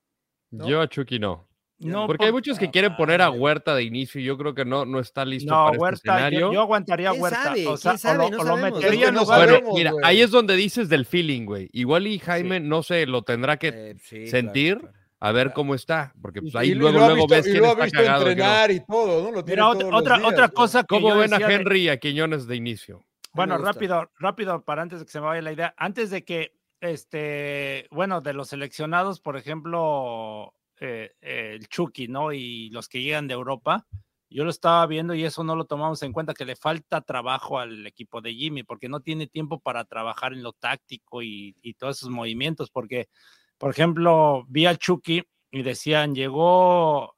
Yo 0.49 0.81
a 0.81 0.89
Chucky 0.89 1.19
no. 1.19 1.47
No, 1.77 2.07
porque 2.07 2.25
hay 2.25 2.31
muchos 2.31 2.57
que 2.57 2.71
quieren 2.71 2.95
poner 2.95 3.21
a 3.21 3.29
Huerta 3.29 3.75
de 3.75 3.83
inicio 3.83 4.19
y 4.19 4.23
yo 4.23 4.37
creo 4.37 4.55
que 4.55 4.65
no, 4.65 4.85
no 4.85 4.99
está 4.99 5.25
listo 5.25 5.53
para 5.53 5.71
este 5.71 5.77
Huerta, 5.79 5.95
este 5.95 6.09
escenario. 6.09 6.53
Yo, 6.53 6.61
aguantaría 6.61 7.09
a 7.09 7.13
Huerta. 7.13 7.53
O 7.67 7.77
sea, 7.77 7.97
sabe? 7.97 8.31
lo, 8.31 8.43
no 8.43 8.57
metería 8.57 9.11
Bueno, 9.11 9.73
mira, 9.73 9.91
ahí 10.03 10.21
es 10.21 10.31
donde 10.31 10.55
dices 10.55 10.89
del 10.89 11.05
feeling, 11.05 11.45
güey. 11.45 11.69
Igual 11.71 12.07
y 12.07 12.17
Jaime, 12.17 12.59
no 12.59 12.81
sé, 12.81 13.05
lo 13.05 13.21
tendrá 13.21 13.57
que 13.57 13.95
eh, 14.11 14.27
sentir. 14.27 14.81
a 15.19 15.31
ver 15.31 15.53
cómo 15.53 15.75
está, 15.75 16.13
porque 16.19 16.41
pues 16.41 16.55
ahí 16.55 16.73
luego, 16.73 16.97
luego 16.97 17.27
ves 17.27 17.45
quién 17.45 17.63
está 17.63 17.89
cagado. 17.91 18.29
entrenar 18.29 18.71
y 18.71 18.79
todo, 18.85 19.23
¿no? 19.23 19.31
Lo 19.31 19.43
Mira, 19.43 19.67
otra, 19.69 20.25
otra 20.25 20.47
cosa 20.49 20.81
que 20.81 20.87
¿Cómo 20.87 21.15
ven 21.15 21.33
a 21.33 21.37
Henry 21.37 21.83
y 21.83 21.89
a 21.89 21.97
Quiñones 21.97 22.47
de 22.47 22.55
inicio? 22.55 23.05
Bueno, 23.33 23.57
rápido, 23.57 24.11
rápido, 24.19 24.63
para 24.63 24.83
antes 24.83 24.99
de 24.99 25.05
que 25.05 25.11
se 25.11 25.19
me 25.19 25.25
vaya 25.25 25.41
la 25.41 25.51
idea, 25.51 25.73
antes 25.77 26.11
de 26.11 26.23
que, 26.23 26.55
este, 26.79 27.87
bueno, 27.89 28.21
de 28.21 28.33
los 28.33 28.49
seleccionados, 28.49 29.19
por 29.19 29.37
ejemplo, 29.37 30.53
eh, 30.79 31.15
el 31.21 31.67
Chucky, 31.67 32.07
¿no? 32.07 32.31
Y 32.31 32.69
los 32.69 32.87
que 32.87 33.01
llegan 33.01 33.27
de 33.27 33.33
Europa, 33.33 33.87
yo 34.29 34.43
lo 34.43 34.49
estaba 34.49 34.85
viendo 34.85 35.13
y 35.13 35.23
eso 35.23 35.43
no 35.43 35.55
lo 35.55 35.65
tomamos 35.65 36.03
en 36.03 36.11
cuenta, 36.11 36.33
que 36.33 36.45
le 36.45 36.55
falta 36.55 37.01
trabajo 37.01 37.59
al 37.59 37.85
equipo 37.87 38.21
de 38.21 38.33
Jimmy, 38.33 38.63
porque 38.63 38.89
no 38.89 38.99
tiene 38.99 39.27
tiempo 39.27 39.59
para 39.59 39.85
trabajar 39.85 40.33
en 40.33 40.43
lo 40.43 40.53
táctico 40.53 41.21
y, 41.21 41.55
todos 41.77 41.97
esos 41.97 42.09
movimientos, 42.09 42.69
porque, 42.69 43.09
por 43.57 43.71
ejemplo, 43.71 44.45
vi 44.47 44.65
al 44.65 44.77
Chucky 44.77 45.23
y 45.51 45.61
decían, 45.63 46.13
llegó, 46.13 47.15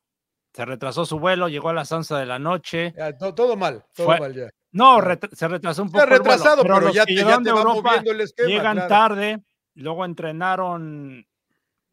se 0.54 0.66
retrasó 0.66 1.06
su 1.06 1.20
vuelo, 1.20 1.50
llegó 1.50 1.70
a 1.70 1.74
las 1.74 1.92
11 1.92 2.16
de 2.16 2.26
la 2.26 2.40
noche. 2.40 2.94
todo, 3.20 3.56
mal, 3.58 3.86
todo 3.96 4.18
mal 4.18 4.34
ya. 4.34 4.50
No, 4.76 5.00
se 5.32 5.48
retrasó 5.48 5.84
un 5.84 5.90
poco. 5.90 6.04
Se 6.04 6.10
retrasado, 6.10 6.62
pero, 6.64 6.92
ya, 6.92 7.06
te, 7.06 7.16
ya 7.16 7.42
te 7.42 7.50
va 7.50 7.64
moviendo 7.64 8.12
el 8.12 8.20
esquema. 8.20 8.50
Llegan 8.50 8.88
tarde, 8.90 9.42
luego 9.74 10.04
entrenaron, 10.04 11.26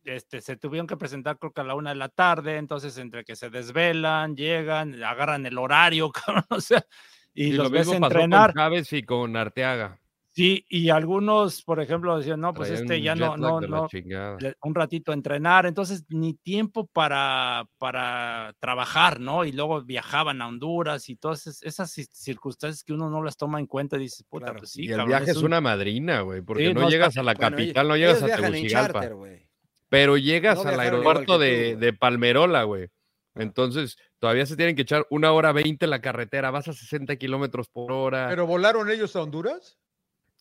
este, 0.02 0.40
se 0.40 0.56
tuvieron 0.56 0.88
que 0.88 0.96
presentar 0.96 1.38
creo 1.38 1.52
que 1.52 1.60
a 1.60 1.64
la 1.64 1.76
una 1.76 1.90
de 1.90 1.96
la 1.96 2.08
tarde, 2.08 2.56
entonces 2.56 2.98
entre 2.98 3.24
que 3.24 3.36
se 3.36 3.50
desvelan, 3.50 4.34
llegan, 4.34 5.00
agarran 5.00 5.46
el 5.46 5.58
horario, 5.58 6.10
o 6.50 6.60
sea, 6.60 6.84
y, 7.32 7.52
los 7.52 7.70
ves 7.70 7.86
entrenar. 7.86 8.52
con 8.52 8.60
Chávez 8.60 8.92
y 8.92 9.04
con 9.04 9.36
Arteaga. 9.36 10.00
Sí, 10.34 10.64
y 10.70 10.88
algunos, 10.88 11.62
por 11.62 11.78
ejemplo, 11.78 12.16
decían, 12.16 12.40
no, 12.40 12.54
pues 12.54 12.70
este 12.70 13.02
ya 13.02 13.14
no, 13.14 13.36
no, 13.36 13.60
no, 13.60 13.86
un 14.62 14.74
ratito 14.74 15.12
a 15.12 15.14
entrenar, 15.14 15.66
entonces 15.66 16.04
ni 16.08 16.32
tiempo 16.32 16.86
para, 16.86 17.68
para 17.76 18.54
trabajar, 18.58 19.20
¿no? 19.20 19.44
Y 19.44 19.52
luego 19.52 19.82
viajaban 19.82 20.40
a 20.40 20.48
Honduras 20.48 21.10
y 21.10 21.16
todas 21.16 21.46
esas 21.62 21.92
circunstancias 21.92 22.82
que 22.82 22.94
uno 22.94 23.10
no 23.10 23.22
las 23.22 23.36
toma 23.36 23.60
en 23.60 23.66
cuenta, 23.66 23.96
y 23.96 24.00
dice, 24.00 24.24
puta, 24.26 24.54
pues 24.54 24.70
sí. 24.70 24.86
Y 24.86 24.92
el 24.92 25.04
viaje 25.04 25.32
es, 25.32 25.36
una 25.36 25.60
madrina, 25.60 26.22
güey, 26.22 26.40
porque 26.40 26.72
no, 26.72 26.88
llegas 26.88 27.18
a 27.18 27.22
la 27.22 27.34
capital, 27.34 27.86
no 27.88 27.96
llegas 27.98 28.22
a 28.22 28.26
Tegucigalpa. 28.26 29.10
pero 29.90 30.16
llegas 30.16 30.64
al 30.64 30.80
aeropuerto 30.80 31.38
de, 31.38 31.76
de 31.76 31.92
Palmerola, 31.92 32.62
güey. 32.62 32.88
Entonces, 33.34 33.98
todavía 34.18 34.46
se 34.46 34.56
tienen 34.56 34.76
que 34.76 34.82
echar 34.82 35.06
una 35.10 35.32
hora 35.32 35.52
veinte 35.52 35.86
la 35.86 36.00
carretera, 36.00 36.50
vas 36.50 36.68
a 36.68 36.72
60 36.72 37.16
kilómetros 37.16 37.68
por 37.68 37.92
hora. 37.92 38.28
¿Pero 38.30 38.46
volaron 38.46 38.90
ellos 38.90 39.14
a 39.14 39.22
Honduras? 39.22 39.78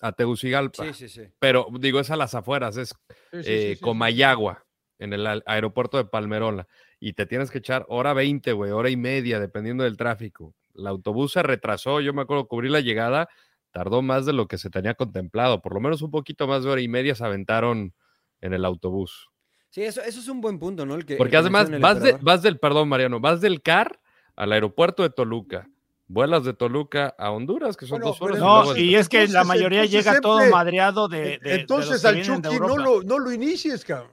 A 0.02 0.12
Tegucigalpa. 0.12 0.84
Sí, 0.86 0.93
sí, 0.93 1.10
sí. 1.10 1.30
Pero 1.39 1.68
digo, 1.80 1.99
es 1.99 2.10
a 2.10 2.16
las 2.16 2.34
afueras, 2.36 2.76
es 2.76 2.95
eh, 3.32 3.78
Comayagua, 3.80 4.66
en 4.99 5.14
el 5.14 5.43
aeropuerto 5.45 5.97
de 5.97 6.06
Palmerola. 6.06 6.68
Y 6.99 7.14
te 7.14 7.26
tienes 7.26 7.52
que 7.52 7.60
echar 7.60 7.86
hora 7.88 8.14
20, 8.14 8.52
güey, 8.54 8.72
hora 8.72 8.89
y 8.89 8.97
media, 8.97 9.39
dependiendo 9.39 9.84
del 9.84 9.97
tráfico. 9.97 10.56
El 10.76 10.88
autobús 10.88 11.34
se 11.34 11.43
retrasó, 11.43 12.02
yo 12.02 12.14
me 12.14 12.24
acuerdo 12.24 12.47
cubrir 12.47 12.72
la 12.72 12.82
llegada, 12.82 13.30
tardó 13.72 14.02
más 14.02 14.26
de 14.26 14.34
lo 14.34 14.47
que 14.47 14.58
se 14.58 14.70
tenía 14.70 14.95
contemplado. 14.95 15.62
Por 15.62 15.74
lo 15.74 15.80
menos 15.80 16.02
un 16.02 16.12
poquito 16.12 16.47
más 16.47 16.64
de 16.64 16.72
hora 16.72 16.82
y 16.82 16.88
media 16.88 17.16
se 17.16 17.24
aventaron 17.24 17.93
en 18.41 18.54
el 18.54 18.66
autobús. 18.66 19.30
Sí, 19.70 19.84
eso, 19.84 20.02
eso 20.02 20.20
es 20.20 20.28
un 20.28 20.41
buen 20.41 20.60
punto, 20.60 20.86
¿no? 20.86 20.97
que, 20.99 21.16
Porque 21.16 21.38
además 21.38 21.70
vas, 21.80 22.22
vas 22.22 22.41
del, 22.41 22.60
perdón, 22.60 22.89
Mariano, 22.89 23.20
vas 23.20 23.39
del 23.39 23.62
CAR 23.62 24.02
al 24.36 24.52
aeropuerto 24.52 25.04
de 25.04 25.12
Toluca 25.12 25.70
vuelas 26.12 26.43
de 26.43 26.53
Toluca 26.53 27.16
a 27.18 27.32
Honduras, 27.32 27.78
que 27.78 27.86
son 27.86 28.01
dos 28.01 28.22
horas. 28.22 28.39
No, 28.39 28.76
y, 28.76 28.95
es 28.95 29.07
que 29.07 29.28
la 29.28 29.43
mayoría 29.43 29.86
llega 29.86 30.20
todo 30.22 30.39
madreado 30.49 31.07
de. 31.07 31.39
entonces 31.43 32.03
al 32.05 32.22
Chucky 32.22 32.59
no 32.59 32.78
lo, 32.78 33.01
no 33.03 33.20
lo 33.20 33.32
inicies, 33.32 33.86
cabrón. 33.86 34.12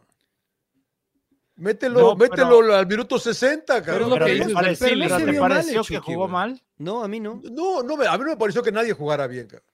Mételo, 1.56 2.14
mételo 2.14 2.72
al 2.72 2.86
minuto 2.86 3.18
60, 3.18 3.82
cabrón. 3.82 4.10
Pero, 4.12 4.26
¿te 4.26 5.38
pareció 5.40 5.82
que 5.82 5.98
jugó 5.98 6.28
mal? 6.28 6.62
No, 6.76 7.02
a 7.02 7.08
mí 7.08 7.18
no. 7.18 7.40
No, 7.50 7.82
no, 7.82 7.94
a 7.94 8.16
mí 8.16 8.24
no 8.24 8.30
me 8.30 8.36
pareció 8.36 8.62
que 8.62 8.70
nadie 8.70 8.92
jugara 8.92 9.26
bien, 9.26 9.48
cabrón. 9.48 9.68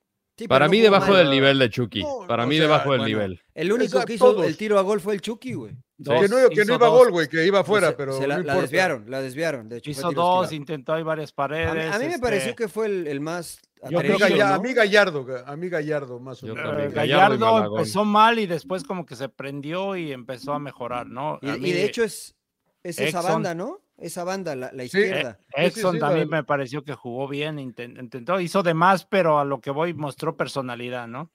Para 0.48 0.68
mí, 0.68 0.80
debajo 0.80 1.14
del 1.14 1.30
nivel 1.30 1.58
de 1.58 1.70
Chucky. 1.70 2.02
Para 2.26 2.46
mí, 2.46 2.58
debajo 2.58 2.92
del 2.92 3.04
nivel. 3.04 3.40
El 3.54 3.72
único 3.72 4.04
que 4.04 4.14
hizo 4.14 4.42
el 4.42 4.56
tiro 4.56 4.78
a 4.78 4.82
gol 4.82 5.00
fue 5.00 5.14
el 5.14 5.20
Chucky, 5.20 5.54
güey. 5.54 5.76
que 6.02 6.28
no, 6.28 6.48
que 6.48 6.64
no 6.64 6.74
iba 6.74 6.86
a 6.86 6.90
gol, 6.90 7.10
güey, 7.12 7.28
que 7.28 7.46
iba 7.46 7.60
afuera, 7.60 7.96
pero. 7.96 8.20
la, 8.26 8.40
desviaron, 8.40 9.04
la 9.08 9.20
desviaron. 9.20 9.68
De 9.68 9.78
hecho, 9.78 9.90
hizo 9.90 10.10
dos, 10.12 10.52
intentó 10.52 10.92
ahí 10.92 11.02
varias 11.02 11.32
paredes. 11.32 11.94
A 11.94 11.98
mí, 11.98 12.06
me 12.06 12.18
pareció 12.18 12.50
este 12.50 12.64
que 12.64 12.68
fue 12.68 12.86
el, 12.86 13.20
más. 13.20 13.60
Yo 13.90 13.98
creo 13.98 14.16
que 14.16 14.42
a 14.42 14.58
mí 14.58 14.72
Gallardo, 14.72 15.26
a 15.46 15.56
mí 15.56 15.68
Gallardo 15.68 16.18
más 16.18 16.42
o 16.42 16.46
menos. 16.46 16.92
Gallardo, 16.92 17.76
empezó 17.76 18.04
mal 18.04 18.38
y 18.38 18.46
después 18.46 18.82
como 18.82 19.06
que 19.06 19.14
se 19.14 19.28
prendió 19.28 19.96
y 19.96 20.12
empezó 20.12 20.52
a 20.52 20.58
mejorar, 20.58 21.06
¿no? 21.06 21.38
Y, 21.42 21.72
de 21.72 21.84
hecho 21.84 22.02
es, 22.02 22.34
es 22.82 22.98
esa 22.98 23.22
banda, 23.22 23.54
¿no? 23.54 23.83
Esa 23.96 24.24
banda, 24.24 24.56
la, 24.56 24.84
izquierda. 24.84 25.38
Exxon 25.56 25.98
también 25.98 26.28
me 26.28 26.44
pareció 26.44 26.84
que 26.84 26.94
jugó 26.94 27.28
bien, 27.28 27.58
intentó, 27.58 28.40
hizo 28.40 28.62
de 28.62 28.74
más, 28.74 29.04
pero 29.04 29.38
a 29.38 29.44
lo 29.44 29.60
que 29.60 29.70
voy 29.70 29.94
mostró 29.94 30.36
personalidad, 30.36 31.06
¿no? 31.06 31.32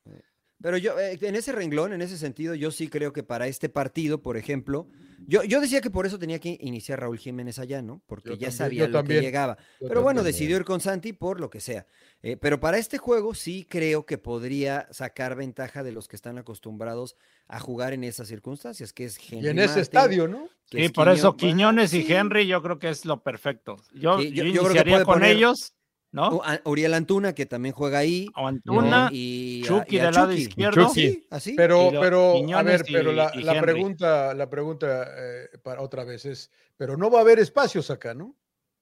Pero 0.61 0.77
yo, 0.77 0.99
eh, 0.99 1.17
en 1.21 1.35
ese 1.35 1.53
renglón, 1.53 1.93
en 1.93 2.01
ese 2.01 2.17
sentido, 2.17 2.53
yo 2.53 2.71
sí 2.71 2.89
creo 2.89 3.13
que 3.13 3.23
para 3.23 3.47
este 3.47 3.69
partido, 3.69 4.21
por 4.21 4.35
ejemplo, 4.35 4.87
Yo, 5.27 5.43
yo 5.43 5.61
decía 5.61 5.81
que 5.81 5.89
por 5.89 6.05
eso 6.05 6.17
tenía 6.19 6.39
que 6.39 6.57
iniciar 6.61 6.99
Raúl 6.99 7.17
Jiménez 7.17 7.59
allá, 7.59 7.81
¿no? 7.81 8.01
Porque 8.07 8.37
ya 8.37 8.51
sabía 8.51 8.87
lo 8.87 9.03
que 9.03 9.21
llegaba. 9.21 9.57
Pero 9.79 10.01
bueno, 10.01 10.23
decidió 10.23 10.57
ir 10.57 10.65
con 10.65 10.81
Santi 10.81 11.13
por 11.13 11.39
lo 11.39 11.49
que 11.49 11.59
sea. 11.59 11.85
Eh, 12.21 12.37
pero 12.37 12.59
para 12.59 12.77
este 12.77 12.97
juego 12.97 13.33
sí 13.33 13.65
creo 13.69 14.05
que 14.05 14.17
podría 14.17 14.87
sacar 14.91 15.35
ventaja 15.35 15.83
de 15.83 15.91
los 15.91 16.07
que 16.07 16.15
están 16.15 16.37
acostumbrados 16.37 17.15
a 17.47 17.59
jugar 17.59 17.93
en 17.93 18.03
esas 18.03 18.27
circunstancias, 18.27 18.93
que 18.93 19.05
es 19.05 19.17
Henry 19.17 19.47
Y 19.47 19.49
en 19.49 19.59
ese 19.59 19.79
estadio, 19.79 20.27
¿no? 20.27 20.49
Sí, 20.71 20.89
por 20.89 21.09
eso 21.09 21.35
Quiñones 21.35 21.93
y 21.93 22.05
Henry 22.11 22.45
yo 22.45 22.61
creo 22.61 22.77
que 22.77 22.89
es 22.89 23.05
lo 23.05 23.23
perfecto. 23.23 23.77
Yo, 23.93 24.21
yo, 24.21 24.45
iniciaría 24.45 25.03
con 25.03 25.23
ellos 25.23 25.73
¿no? 26.11 26.41
Uriel 26.65 26.93
Antuna, 26.93 27.33
que 27.33 27.45
también 27.45 27.73
juega 27.73 27.99
ahí. 27.99 28.27
O 28.35 28.47
Antuna 28.47 29.09
y 29.11 29.61
Chucky 29.63 29.99
del 29.99 30.13
lado 30.13 30.31
izquierdo. 30.31 30.89
Sí, 30.89 31.25
así. 31.29 31.53
Pero, 31.55 31.91
pero, 31.99 32.35
a 32.55 32.63
ver, 32.63 32.83
pero 32.91 33.11
la, 33.11 33.31
pregunta, 33.61 34.33
la 34.33 34.49
pregunta 34.49 35.07
eh, 35.17 35.49
para 35.63 35.81
otra 35.81 36.03
vez 36.03 36.25
es, 36.25 36.51
pero 36.77 36.97
no 36.97 37.09
va 37.09 37.19
a 37.19 37.21
haber 37.21 37.39
espacios 37.39 37.89
acá, 37.91 38.13
¿no? 38.13 38.35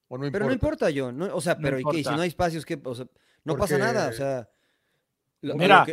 ¿O 0.10 0.18
no 0.18 0.32
pero 0.32 0.46
no 0.46 0.54
importa 0.54 0.90
yo, 0.90 1.12
no, 1.12 1.36
o 1.36 1.42
sea, 1.42 1.58
pero 1.58 1.80
¿y 1.80 1.84
qué? 1.84 2.04
Si 2.04 2.10
no 2.10 2.22
hay 2.22 2.30
espacios, 2.30 2.66
¿qué? 2.66 2.80
O 2.82 2.96
sea, 2.96 3.08
no 3.44 3.58
pasa 3.58 3.78
nada, 3.78 4.08
o 4.08 4.14
sea. 4.14 4.50
Mira, 5.42 5.86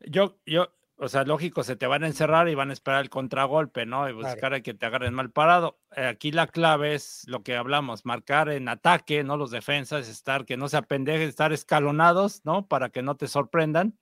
yo, 0.00 0.38
yo, 0.46 0.70
o 1.02 1.08
sea, 1.08 1.24
lógico, 1.24 1.62
se 1.62 1.76
te 1.76 1.86
van 1.86 2.04
a 2.04 2.08
encerrar 2.08 2.48
y 2.50 2.54
van 2.54 2.68
a 2.68 2.74
esperar 2.74 3.00
el 3.00 3.08
contragolpe, 3.08 3.86
¿no? 3.86 4.06
Y 4.06 4.12
buscar 4.12 4.52
a 4.52 4.60
que 4.60 4.74
te 4.74 4.84
agarren 4.84 5.14
mal 5.14 5.30
parado. 5.30 5.80
Eh, 5.96 6.04
aquí 6.04 6.30
la 6.30 6.46
clave 6.46 6.94
es 6.94 7.22
lo 7.26 7.42
que 7.42 7.56
hablamos, 7.56 8.04
marcar 8.04 8.50
en 8.50 8.68
ataque, 8.68 9.24
¿no? 9.24 9.38
Los 9.38 9.50
defensas, 9.50 10.08
estar, 10.08 10.44
que 10.44 10.58
no 10.58 10.68
se 10.68 10.76
apendejen, 10.76 11.26
estar 11.26 11.54
escalonados, 11.54 12.42
¿no? 12.44 12.66
Para 12.66 12.90
que 12.90 13.00
no 13.00 13.16
te 13.16 13.28
sorprendan. 13.28 13.98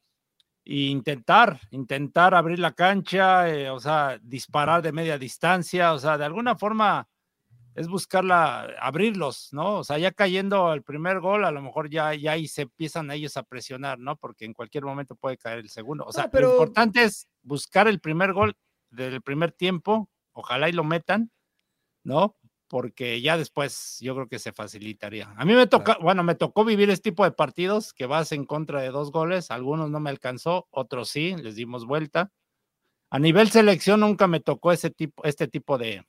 E 0.64 0.88
intentar, 0.88 1.61
intentar 1.70 2.34
abrir 2.34 2.59
la 2.59 2.72
cancha, 2.72 3.49
eh, 3.49 3.70
o 3.70 3.78
sea, 3.78 4.18
disparar 4.20 4.82
de 4.82 4.92
media 4.92 5.18
distancia, 5.18 5.92
o 5.92 6.01
sea, 6.01 6.18
de 6.18 6.24
alguna 6.24 6.57
forma 6.57 7.09
es 7.79 7.87
buscarla, 7.87 8.74
abrirlos, 8.81 9.51
¿no? 9.53 9.76
O 9.79 9.85
sea, 9.85 9.99
ya 9.99 10.11
cayendo 10.11 10.72
el 10.72 10.83
primer 10.83 11.20
gol, 11.20 11.45
a 11.45 11.53
lo 11.53 11.62
mejor 11.62 11.89
ya, 11.89 12.12
ya 12.12 12.33
ahí 12.33 12.49
se 12.49 12.62
empiezan 12.62 13.12
ellos 13.12 13.37
a 13.37 13.45
presionar, 13.45 14.01
¿no? 14.01 14.16
Porque 14.16 14.45
en 14.45 14.53
cualquier 14.53 14.85
momento 14.85 15.14
puede 15.14 15.39
caer 15.39 15.61
el 15.61 15.70
segundo. 15.70 16.05
O 16.05 16.12
sea, 16.12 16.29
lo 16.33 16.51
importante 16.51 17.05
es 17.05 17.29
buscar 17.43 17.87
el 17.87 18.01
primer 18.01 18.33
gol 18.33 18.57
del 18.91 19.22
primer 19.22 19.53
tiempo, 19.53 20.11
ojalá 20.33 20.68
y 20.68 20.72
lo 20.72 20.83
metan, 20.83 21.31
¿no? 22.03 22.37
Porque 22.66 23.20
ya 23.20 23.39
después 23.39 23.99
yo 24.01 24.16
creo 24.16 24.29
que 24.29 24.41
se 24.41 24.53
facilitaría. 24.53 25.33
A 25.37 25.45
mí 25.45 25.55
me 25.55 25.68
toca, 25.68 25.99
bueno, 26.01 26.24
me 26.24 26.35
tocó 26.35 26.64
vivir 26.64 26.91
este 26.91 27.12
tipo 27.12 27.22
de 27.22 27.31
partidos 27.31 27.93
que 27.93 28.07
vas 28.07 28.33
en 28.33 28.45
contra 28.45 28.83
de 28.83 28.91
dos 28.91 29.12
goles, 29.12 29.53
algunos 29.53 29.89
no 29.89 30.01
me 30.01 30.11
alcanzó, 30.11 30.66
otros 30.70 31.11
sí, 31.11 31.37
les 31.37 31.55
dimos 31.55 31.87
vuelta. 31.87 32.33
A 33.09 33.20
nivel 33.20 33.51
selección 33.51 34.01
nunca 34.01 34.26
me 34.26 34.41
tocó 34.41 34.72
ese 34.72 34.91
tipo, 34.91 35.24
este 35.24 35.47
tipo 35.47 35.79
de, 35.79 36.05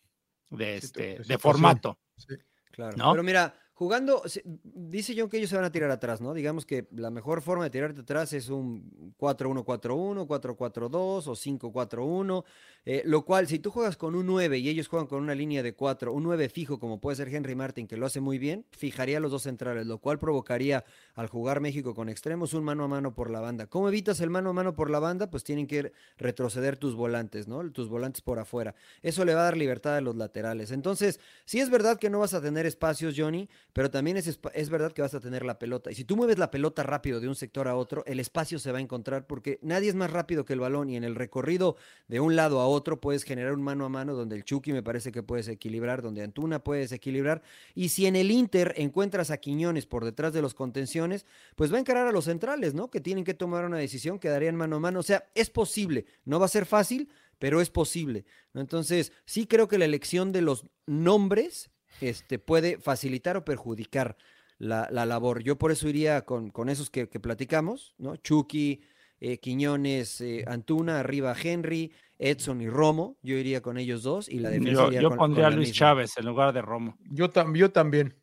de, 0.49 0.77
este, 0.77 1.19
de, 1.19 1.37
formato. 1.37 1.97
Sí, 2.15 2.35
claro. 2.71 2.95
Pero 3.11 3.23
mira, 3.23 3.53
Jugando, 3.79 4.21
dice 4.43 5.15
John 5.17 5.29
que 5.29 5.37
ellos 5.37 5.49
se 5.49 5.55
van 5.55 5.63
a 5.63 5.71
tirar 5.71 5.89
atrás, 5.89 6.19
¿no? 6.19 6.33
Digamos 6.33 6.65
que 6.65 6.89
la 6.91 7.09
mejor 7.11 7.41
forma 7.41 7.63
de 7.63 7.69
tirarte 7.69 8.01
atrás 8.01 8.33
es 8.33 8.49
un 8.49 9.15
4-1-4-1, 9.17 10.27
4-4-2 10.27 11.27
o 11.27 11.33
5-4-1, 11.33 12.43
eh, 12.85 13.03
lo 13.05 13.25
cual 13.25 13.47
si 13.47 13.59
tú 13.59 13.71
juegas 13.71 13.97
con 13.97 14.15
un 14.15 14.25
9 14.25 14.57
y 14.57 14.69
ellos 14.69 14.87
juegan 14.87 15.07
con 15.07 15.21
una 15.21 15.35
línea 15.35 15.61
de 15.61 15.73
4, 15.73 16.13
un 16.13 16.23
9 16.23 16.49
fijo 16.49 16.79
como 16.79 16.99
puede 16.99 17.17
ser 17.17 17.27
Henry 17.33 17.55
Martin, 17.55 17.87
que 17.87 17.97
lo 17.97 18.05
hace 18.05 18.21
muy 18.21 18.37
bien, 18.39 18.65
fijaría 18.71 19.19
los 19.19 19.31
dos 19.31 19.43
centrales, 19.43 19.85
lo 19.85 19.99
cual 19.99 20.17
provocaría 20.17 20.85
al 21.15 21.27
jugar 21.27 21.59
México 21.59 21.93
con 21.93 22.09
extremos 22.09 22.53
un 22.53 22.63
mano 22.63 22.85
a 22.85 22.87
mano 22.87 23.13
por 23.13 23.29
la 23.29 23.41
banda. 23.41 23.67
¿Cómo 23.67 23.89
evitas 23.89 24.21
el 24.21 24.29
mano 24.29 24.51
a 24.51 24.53
mano 24.53 24.75
por 24.75 24.89
la 24.89 24.99
banda? 24.99 25.29
Pues 25.29 25.43
tienen 25.43 25.67
que 25.67 25.91
retroceder 26.17 26.77
tus 26.77 26.95
volantes, 26.95 27.47
¿no? 27.47 27.69
Tus 27.71 27.89
volantes 27.89 28.21
por 28.21 28.39
afuera. 28.39 28.75
Eso 29.01 29.25
le 29.25 29.35
va 29.35 29.41
a 29.41 29.43
dar 29.45 29.57
libertad 29.57 29.97
a 29.97 30.01
los 30.01 30.15
laterales. 30.15 30.71
Entonces, 30.71 31.19
si 31.45 31.59
es 31.59 31.69
verdad 31.69 31.99
que 31.99 32.09
no 32.09 32.19
vas 32.19 32.33
a 32.33 32.41
tener 32.41 32.65
espacios, 32.65 33.13
Johnny, 33.17 33.49
pero 33.73 33.91
también 33.91 34.17
es, 34.17 34.39
es 34.53 34.69
verdad 34.69 34.93
que 34.93 35.01
vas 35.01 35.13
a 35.13 35.19
tener 35.19 35.45
la 35.45 35.59
pelota. 35.59 35.91
Y 35.91 35.95
si 35.95 36.05
tú 36.05 36.15
mueves 36.15 36.37
la 36.37 36.49
pelota 36.49 36.83
rápido 36.83 37.19
de 37.19 37.27
un 37.27 37.35
sector 37.35 37.67
a 37.67 37.75
otro, 37.75 38.03
el 38.05 38.19
espacio 38.19 38.57
se 38.57 38.71
va 38.71 38.77
a 38.77 38.81
encontrar 38.81 39.27
porque 39.27 39.59
nadie 39.61 39.89
es 39.89 39.95
más 39.95 40.11
rápido 40.11 40.45
que 40.45 40.53
el 40.53 40.59
balón 40.59 40.89
y 40.89 40.95
en 40.95 41.03
el 41.03 41.15
recorrido 41.15 41.75
de 42.07 42.19
un 42.19 42.35
lado 42.35 42.61
a 42.61 42.65
otro 42.65 42.68
puedes 43.01 43.23
generar 43.23 43.53
un 43.53 43.61
mano 43.61 43.85
a 43.85 43.89
mano 43.89 44.13
donde 44.13 44.35
el 44.35 44.43
Chucky 44.43 44.73
me 44.73 44.83
parece 44.83 45.11
que 45.11 45.23
puedes 45.23 45.47
equilibrar, 45.47 46.01
donde 46.01 46.23
Antuna 46.23 46.63
puedes 46.63 46.91
equilibrar. 46.91 47.41
Y 47.75 47.89
si 47.89 48.05
en 48.05 48.15
el 48.15 48.31
Inter 48.31 48.73
encuentras 48.77 49.31
a 49.31 49.37
Quiñones 49.37 49.85
por 49.85 50.05
detrás 50.05 50.33
de 50.33 50.41
los 50.41 50.53
contenciones, 50.53 51.25
pues 51.55 51.71
va 51.71 51.77
a 51.77 51.79
encarar 51.79 52.07
a 52.07 52.11
los 52.11 52.25
centrales, 52.25 52.73
¿no? 52.73 52.89
Que 52.89 53.01
tienen 53.01 53.23
que 53.23 53.33
tomar 53.33 53.65
una 53.65 53.77
decisión, 53.77 54.19
quedarían 54.19 54.55
mano 54.55 54.77
a 54.77 54.79
mano. 54.79 54.99
O 54.99 55.03
sea, 55.03 55.29
es 55.35 55.49
posible, 55.49 56.05
no 56.25 56.39
va 56.39 56.45
a 56.45 56.49
ser 56.49 56.65
fácil, 56.65 57.09
pero 57.39 57.61
es 57.61 57.69
posible. 57.69 58.25
Entonces, 58.53 59.11
sí 59.25 59.47
creo 59.47 59.67
que 59.67 59.77
la 59.77 59.85
elección 59.85 60.31
de 60.31 60.41
los 60.41 60.65
nombres 60.85 61.69
este, 62.01 62.39
puede 62.39 62.77
facilitar 62.77 63.37
o 63.37 63.45
perjudicar 63.45 64.17
la, 64.59 64.89
labor. 64.91 65.41
Yo 65.41 65.57
por 65.57 65.71
eso 65.71 65.87
iría 65.87 66.21
con, 66.21 66.51
con 66.51 66.69
esos 66.69 66.89
que, 66.89 67.07
platicamos, 67.07 67.95
¿no? 67.97 68.17
Chucky, 68.17 68.81
eh, 69.21 69.37
Quiñones, 69.37 70.21
eh, 70.21 70.43
Antuna, 70.47 70.99
arriba 70.99 71.35
Henry, 71.41 71.91
Edson 72.19 72.61
y 72.61 72.69
Romo. 72.69 73.17
Yo 73.23 73.35
iría 73.35 73.61
con 73.61 73.77
ellos 73.77 74.03
dos 74.03 74.29
y 74.29 74.39
la 74.39 74.49
defensa. 74.49 74.89
Yo, 74.91 75.09
pondría 75.15 75.47
a 75.47 75.49
Luis 75.49 75.71
Chávez 75.71 76.17
en 76.17 76.25
lugar 76.25 76.53
de 76.53 76.61
Romo. 76.61 76.97
Yo, 77.09 77.31
también. 77.31 78.15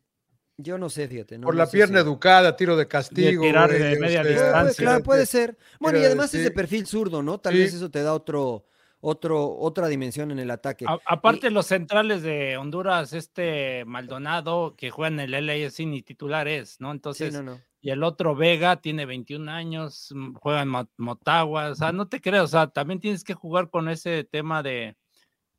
Yo 0.59 0.77
no 0.77 0.89
sé, 0.89 1.07
fíjate. 1.07 1.37
Por 1.39 1.55
la 1.55 1.69
pierna 1.69 1.99
educada, 1.99 2.55
tiro 2.55 2.77
de 2.77 2.87
castigo. 2.87 3.43
tirar 3.43 3.71
de 3.71 3.99
media 3.99 4.21
este, 4.21 4.33
distancia. 4.33 4.83
Claro, 4.83 5.03
puede 5.03 5.25
ser. 5.25 5.57
Bueno, 5.79 5.99
y 5.99 6.05
además 6.05 6.33
es 6.33 6.43
de 6.43 6.51
perfil 6.51 6.85
zurdo, 6.87 7.21
¿no? 7.21 7.39
Tal 7.39 7.55
vez 7.55 7.73
eso 7.73 7.91
te 7.91 8.01
da 8.01 8.13
otro, 8.13 8.65
otro, 8.99 9.55
otra 9.57 9.87
dimensión 9.87 10.31
en 10.31 10.39
el 10.39 10.49
ataque. 10.49 10.85
aparte, 11.05 11.51
los 11.51 11.67
centrales 11.67 12.21
de 12.21 12.57
Honduras, 12.57 13.13
este 13.13 13.83
Maldonado, 13.85 14.75
que 14.75 14.89
juega 14.89 15.13
en 15.13 15.19
el 15.19 15.45
LAFC 15.45 15.81
ni 15.81 16.01
titular 16.01 16.47
es, 16.47 16.79
¿no? 16.79 16.91
Entonces, 16.91 17.39
y 17.81 17.91
el 17.91 18.03
otro 18.03 18.35
Vega 18.35 18.81
tiene 18.81 19.05
21 19.05 19.49
años, 19.49 20.09
mm, 20.13 20.33
juega 20.35 20.61
en 20.61 20.73
Motagua, 20.97 21.69
o 21.69 21.75
sea, 21.75 21.91
no 21.91 22.07
te 22.07 22.21
creo, 22.21 22.43
o 22.43 22.47
sea, 22.47 22.67
también 22.67 22.99
tienes 22.99 23.23
que 23.23 23.33
jugar 23.33 23.69
con 23.69 23.89
ese 23.89 24.23
tema 24.23 24.63
de, 24.63 24.97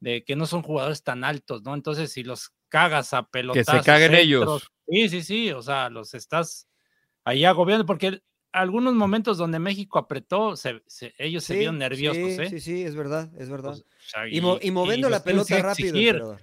de 0.01 0.25
que 0.25 0.37
no 0.37 0.47
son 0.47 0.63
jugadores 0.63 1.03
tan 1.03 1.25
altos, 1.25 1.63
¿no? 1.63 1.75
Entonces, 1.75 2.13
si 2.13 2.23
los 2.23 2.53
cagas 2.69 3.15
a 3.15 3.25
pelotas. 3.25 3.67
Que 3.67 3.79
se 3.79 3.85
caguen 3.85 4.15
ellos. 4.15 4.69
Sí, 4.89 5.09
sí, 5.09 5.23
sí, 5.23 5.53
o 5.53 5.63
sea, 5.63 5.91
los 5.91 6.15
estás 6.15 6.69
ahí 7.25 7.45
agobiando, 7.45 7.87
porque 7.87 8.23
algunos 8.53 8.95
momentos 8.95 9.39
donde 9.39 9.59
México 9.59 9.99
apretó, 9.99 10.55
ellos 11.19 11.45
se 11.45 11.57
vieron 11.57 11.79
nerviosos. 11.79 12.35
Sí, 12.35 12.43
¿eh? 12.43 12.51
sí, 12.51 12.61
sí, 12.61 12.83
es 12.83 12.95
verdad, 12.97 13.31
es 13.39 13.51
verdad. 13.51 13.77
y, 14.31 14.71
moviendo 14.71 15.09
la 15.11 15.23
pelota 15.23 15.61
rápido. 15.61 16.39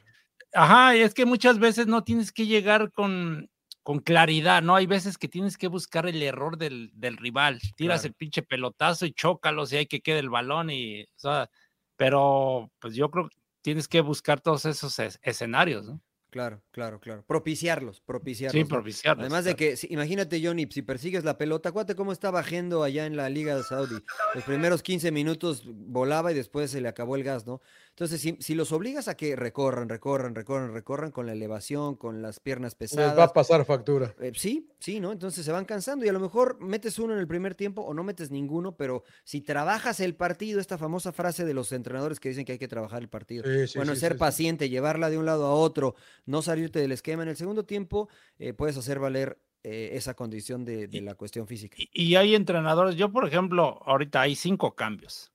Ajá, 0.53 0.95
es 0.95 1.13
que 1.13 1.25
muchas 1.25 1.59
veces 1.59 1.87
no 1.87 2.03
tienes 2.03 2.31
que 2.31 2.45
llegar 2.45 2.91
con, 2.91 3.49
con 3.85 3.99
claridad, 3.99 4.63
¿no? 4.63 4.75
Hay 4.75 4.87
veces 4.87 5.15
que 5.15 5.27
tienes 5.27 5.59
que 5.59 5.67
buscar 5.67 6.07
el 6.07 6.23
error 6.23 6.57
del, 6.57 6.89
rival. 7.19 7.61
Tiras 7.75 8.03
el 8.03 8.15
pinche 8.15 8.41
pelotazo 8.41 9.05
y 9.05 9.13
chócalos 9.13 9.71
y 9.71 9.77
hay 9.77 9.85
que 9.85 10.01
quede 10.01 10.17
el 10.17 10.31
balón 10.31 10.71
y, 10.71 11.03
o 11.03 11.17
sea, 11.17 11.51
pero 11.95 12.71
pues 12.79 12.95
yo 12.95 13.11
creo 13.11 13.29
que 13.29 13.37
tienes 13.61 13.87
que 13.87 14.01
buscar 14.01 14.41
todos 14.41 14.65
esos 14.65 14.97
escenarios, 15.21 15.85
¿no? 15.85 16.01
Claro, 16.31 16.63
claro, 16.71 16.99
claro. 16.99 17.23
Propiciarlos, 17.27 18.01
propiciarlos. 18.01 18.59
Sí, 18.59 18.67
propiciarlos. 18.67 19.23
Además 19.23 19.45
de 19.45 19.55
que, 19.55 19.77
imagínate, 19.89 20.43
Johnny, 20.43 20.67
si 20.69 20.81
persigues 20.81 21.23
la 21.23 21.37
pelota, 21.37 21.69
acuérdate 21.69 21.95
cómo 21.95 22.11
está 22.11 22.31
bajando 22.31 22.81
allá 22.81 23.05
en 23.05 23.15
la 23.15 23.29
Liga 23.29 23.55
de 23.55 23.63
Saudi. 23.63 24.03
Los 24.33 24.43
primeros 24.45 24.81
15 24.81 25.11
minutos 25.11 25.63
volaba 25.65 26.31
y 26.31 26.35
después 26.35 26.71
se 26.71 26.81
le 26.81 26.89
acabó 26.89 27.15
el 27.15 27.23
gas, 27.23 27.45
¿no? 27.45 27.61
Entonces, 27.97 28.35
si, 28.39 28.55
los 28.55 28.73
obligas 28.73 29.07
a 29.07 29.15
que 29.15 29.37
recorran, 29.37 29.87
recorran, 29.87 30.35
recorran, 30.35 30.73
recorran 30.73 31.11
con 31.11 31.27
la 31.27 31.31
elevación, 31.31 31.95
con 31.95 32.21
las 32.21 32.41
piernas 32.41 32.75
pesadas. 32.75 33.11
Les 33.11 33.17
va 33.17 33.23
a 33.23 33.33
pasar 33.33 33.63
factura. 33.63 34.13
Eh, 34.19 34.33
sí, 34.35 34.67
sí, 34.79 34.99
¿no? 34.99 35.13
Entonces 35.13 35.45
se 35.45 35.51
van 35.53 35.63
cansando 35.63 36.03
y 36.03 36.09
a 36.09 36.11
lo 36.11 36.19
mejor 36.19 36.59
metes 36.59 36.99
uno 36.99 37.13
en 37.13 37.19
el 37.19 37.27
primer 37.27 37.55
tiempo 37.55 37.83
o 37.83 37.93
no 37.93 38.03
metes 38.03 38.31
ninguno, 38.31 38.75
pero 38.75 39.05
si 39.23 39.39
trabajas 39.39 40.01
el 40.01 40.13
partido, 40.13 40.59
esta 40.59 40.77
famosa 40.77 41.13
frase 41.13 41.45
de 41.45 41.53
los 41.53 41.71
entrenadores 41.71 42.19
que 42.19 42.27
dicen 42.27 42.43
que 42.43 42.51
hay 42.51 42.57
que 42.57 42.67
trabajar 42.67 43.01
el 43.01 43.07
partido. 43.07 43.45
bueno, 43.77 43.95
ser 43.95 44.17
paciente, 44.17 44.67
llevarla 44.67 45.09
de 45.09 45.17
un 45.17 45.25
lado 45.25 45.45
a 45.45 45.53
otro, 45.53 45.95
no 46.25 46.41
salirte 46.41 46.79
del 46.79 46.91
esquema. 46.91 47.23
En 47.23 47.29
el 47.29 47.37
segundo 47.37 47.63
tiempo 47.63 48.09
eh, 48.39 48.51
puedes 48.51 48.75
hacer 48.75 48.99
valer 48.99 49.39
eh, 49.63 49.91
esa 49.93 50.15
condición 50.15 50.65
de, 50.65 50.89
la 51.01 51.15
cuestión 51.15 51.47
física. 51.47 51.77
y 51.93 52.15
hay 52.15 52.35
entrenadores, 52.35 52.97
yo 52.97 53.09
por 53.09 53.25
ejemplo, 53.25 53.81
ahorita 53.85 54.19
hay 54.19 54.35
cinco 54.35 54.75
cambios. 54.75 55.31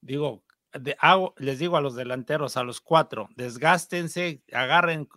Digo, 0.00 0.44
les 1.36 1.58
digo 1.58 1.76
a 1.76 1.80
los 1.80 1.94
delanteros, 1.94 2.56
a 2.56 2.64
los 2.64 2.80
cuatro, 2.80 3.28
desgástense, 3.36 4.42
agarren, 4.52 5.08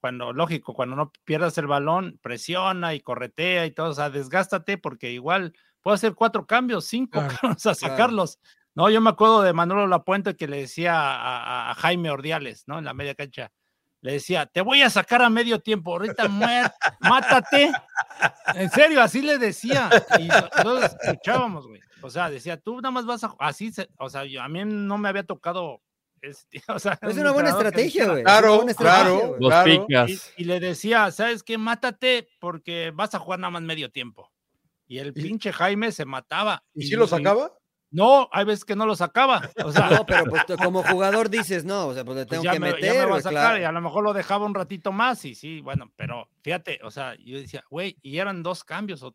cuando, 0.00 0.32
lógico, 0.32 0.74
cuando 0.74 0.96
no 0.96 1.12
pierdas 1.24 1.56
el 1.58 1.66
balón, 1.66 2.18
presiona 2.22 2.94
y 2.94 3.00
corretea 3.00 3.66
y 3.66 3.70
todo, 3.70 3.90
o 3.90 3.94
sea, 3.94 4.10
desgástate 4.10 4.78
porque 4.78 5.10
igual 5.10 5.54
puedo 5.80 5.94
hacer 5.94 6.14
cuatro 6.14 6.46
cambios, 6.46 6.86
cinco, 6.86 7.20
o 7.42 7.58
sea, 7.58 7.74
sacarlos. 7.74 8.38
No, 8.74 8.90
yo 8.90 9.00
me 9.00 9.10
acuerdo 9.10 9.42
de 9.42 9.52
Manolo 9.52 9.86
Lapuente 9.86 10.36
que 10.36 10.48
le 10.48 10.58
decía 10.58 10.94
a, 10.96 11.74
Jaime 11.76 12.10
Ordiales, 12.10 12.64
¿no? 12.66 12.78
En 12.78 12.84
la 12.84 12.92
media 12.92 13.14
cancha, 13.14 13.52
le 14.00 14.12
decía, 14.12 14.46
te 14.46 14.60
voy 14.60 14.82
a 14.82 14.90
sacar 14.90 15.22
a 15.22 15.30
medio 15.30 15.60
tiempo, 15.60 15.92
ahorita 15.92 16.28
mátate. 17.00 17.72
En 18.54 18.68
serio, 18.70 19.00
así 19.00 19.22
le 19.22 19.38
decía. 19.38 19.88
Y 20.18 20.28
nosotros 20.28 20.96
escuchábamos, 21.00 21.66
güey. 21.66 21.80
O 22.04 22.10
sea, 22.10 22.30
decía, 22.30 22.58
tú 22.58 22.76
nada 22.76 22.90
más 22.90 23.06
vas 23.06 23.24
a. 23.24 23.34
Así, 23.38 23.72
o 23.98 24.10
sea, 24.10 24.24
yo, 24.24 24.42
a 24.42 24.48
mí 24.48 24.62
no 24.64 24.98
me 24.98 25.08
había 25.08 25.24
tocado 25.24 25.80
Es, 27.02 27.16
una 27.16 27.32
buena 27.32 27.50
estrategia, 27.50 28.08
güey. 28.08 28.22
Claro, 28.24 28.64
claro, 28.76 29.36
Y, 30.36 30.44
le 30.44 30.60
decía, 30.60 31.10
¿sabes 31.10 31.42
qué? 31.42 31.58
Mátate 31.58 32.28
porque 32.40 32.92
vas 32.94 33.14
a 33.14 33.18
jugar 33.18 33.40
nada 33.40 33.50
más 33.50 33.62
medio 33.62 33.90
tiempo. 33.90 34.30
Y 34.86 34.98
el 34.98 35.12
pinche 35.12 35.52
Jaime 35.52 35.92
se 35.92 36.04
mataba. 36.04 36.64
¿Y, 36.74 36.86
si 36.86 36.94
lo 36.94 37.06
sacaba? 37.06 37.52
No, 37.94 38.28
hay 38.32 38.44
veces 38.44 38.64
que 38.64 38.74
no 38.74 38.86
lo 38.86 38.96
sacaba. 38.96 39.48
O 39.64 39.70
sea, 39.70 39.88
no, 39.88 40.04
pero 40.04 40.24
pues, 40.24 40.42
como 40.60 40.82
jugador 40.82 41.30
dices, 41.30 41.64
no, 41.64 41.86
o 41.86 41.94
sea, 41.94 42.04
pues 42.04 42.18
le 42.18 42.26
pues 42.26 42.40
tengo 42.40 42.52
que 42.52 42.58
meter. 42.58 42.92
Ya 42.92 43.06
me 43.06 43.14
a 43.14 43.20
sacar, 43.20 43.60
y 43.60 43.62
a 43.62 43.70
lo 43.70 43.80
mejor 43.80 44.02
lo 44.02 44.12
dejaba 44.12 44.46
un 44.46 44.54
ratito 44.54 44.90
más, 44.90 45.24
y 45.24 45.36
sí, 45.36 45.60
bueno, 45.60 45.92
pero 45.94 46.28
fíjate, 46.42 46.80
o 46.82 46.90
sea, 46.90 47.14
yo 47.24 47.38
decía, 47.38 47.62
güey, 47.70 47.96
y 48.02 48.18
eran 48.18 48.42
dos 48.42 48.64
cambios. 48.64 49.04
O, 49.04 49.14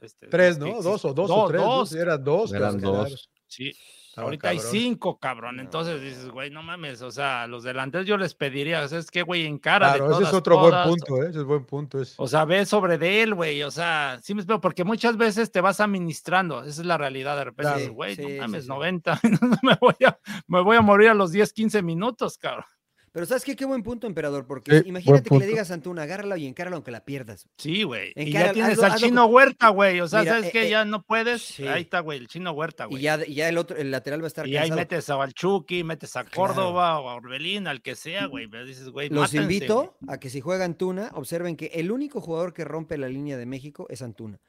este, 0.00 0.28
tres, 0.28 0.58
¿no? 0.58 0.80
Dos 0.80 1.04
o 1.04 1.12
dos, 1.12 1.28
o 1.28 1.48
tres. 1.48 1.60
Dos. 1.60 1.92
Eran 1.92 2.22
dos. 2.22 2.52
Eran 2.52 2.80
dos. 2.80 3.30
Sí. 3.48 3.72
Ahorita 4.16 4.48
hay 4.48 4.58
cinco, 4.58 5.18
cabrón. 5.18 5.60
Entonces 5.60 6.02
dices, 6.02 6.28
güey, 6.30 6.50
no 6.50 6.62
mames. 6.62 7.02
O 7.02 7.10
sea, 7.10 7.46
los 7.46 7.62
delanteros 7.62 8.06
yo 8.06 8.16
les 8.16 8.34
pediría, 8.34 8.82
o 8.82 8.88
sea, 8.88 8.98
es 8.98 9.10
que, 9.10 9.22
güey, 9.22 9.46
en 9.46 9.58
cara. 9.58 9.94
Claro, 9.94 10.12
ese 10.12 10.24
es 10.24 10.34
otro 10.34 10.58
buen 10.58 10.82
punto, 10.84 11.22
¿eh? 11.22 11.30
Ese 11.30 11.38
es 11.40 11.44
buen 11.44 11.64
punto. 11.64 12.02
O 12.16 12.28
sea, 12.28 12.44
ve 12.44 12.66
sobre 12.66 12.98
de 12.98 13.22
él, 13.22 13.34
güey. 13.34 13.62
O 13.62 13.70
sea, 13.70 14.18
sí 14.22 14.34
me 14.34 14.40
espero, 14.40 14.60
porque 14.60 14.84
muchas 14.84 15.16
veces 15.16 15.52
te 15.52 15.60
vas 15.60 15.80
administrando. 15.80 16.60
Esa 16.60 16.80
es 16.80 16.86
la 16.86 16.98
realidad. 16.98 17.36
De 17.36 17.44
repente, 17.44 17.88
güey, 17.88 18.16
no 18.16 18.42
mames, 18.42 18.66
90. 18.66 19.20
me, 19.62 19.76
voy 19.80 19.94
a, 20.06 20.18
me 20.46 20.60
voy 20.62 20.76
a 20.76 20.82
morir 20.82 21.10
a 21.10 21.14
los 21.14 21.32
10, 21.32 21.52
15 21.52 21.82
minutos, 21.82 22.36
cabrón. 22.38 22.64
Pero 23.12 23.26
¿sabes 23.26 23.44
qué? 23.44 23.56
Qué 23.56 23.64
buen 23.64 23.82
punto, 23.82 24.06
emperador, 24.06 24.46
porque 24.46 24.82
imagínate 24.86 25.28
que 25.28 25.38
le 25.38 25.46
digas 25.46 25.72
a 25.72 25.74
Antuna, 25.74 26.02
agárrala 26.02 26.38
y 26.38 26.46
encárala 26.46 26.76
aunque 26.76 26.92
la 26.92 27.04
pierdas. 27.04 27.48
Sí, 27.56 27.82
güey. 27.82 28.12
Y 28.14 28.30
ya 28.30 28.52
tienes 28.52 28.78
al 28.80 28.94
chino 28.94 29.26
Huerta, 29.26 29.68
güey. 29.70 30.00
O 30.00 30.06
sea, 30.06 30.24
¿sabes 30.24 30.52
qué? 30.52 30.66
Eh, 30.66 30.70
ya 30.70 30.84
no 30.84 31.02
puedes. 31.02 31.58
Ahí 31.60 31.82
está, 31.82 32.00
güey, 32.00 32.18
el 32.18 32.28
chino 32.28 32.52
Huerta, 32.52 32.84
güey. 32.84 33.00
Y 33.00 33.02
ya, 33.02 33.24
ya 33.26 33.48
el 33.48 33.58
otro, 33.58 33.76
el 33.76 33.90
lateral 33.90 34.22
va 34.22 34.26
a 34.26 34.28
estar 34.28 34.46
Y 34.46 34.56
ahí 34.56 34.70
metes 34.70 35.10
a 35.10 35.16
Valchuki, 35.16 35.82
metes 35.82 36.14
a 36.14 36.24
Córdoba 36.24 37.00
o 37.00 37.08
a 37.08 37.14
Orbelín, 37.14 37.66
al 37.66 37.82
que 37.82 37.96
sea, 37.96 38.26
güey. 38.26 38.48
Dices, 38.64 38.90
güey, 38.90 39.08
Los 39.08 39.34
invito 39.34 39.96
a 40.06 40.18
que 40.18 40.30
si 40.30 40.40
juega 40.40 40.64
Antuna, 40.64 41.10
observen 41.14 41.56
que 41.56 41.66
el 41.74 41.90
único 41.90 42.20
jugador 42.20 42.52
que 42.52 42.64
rompe 42.64 42.96
la 42.96 43.08
línea 43.08 43.36
de 43.36 43.46
México 43.46 43.86
es 43.90 44.02
Antuna. 44.02 44.40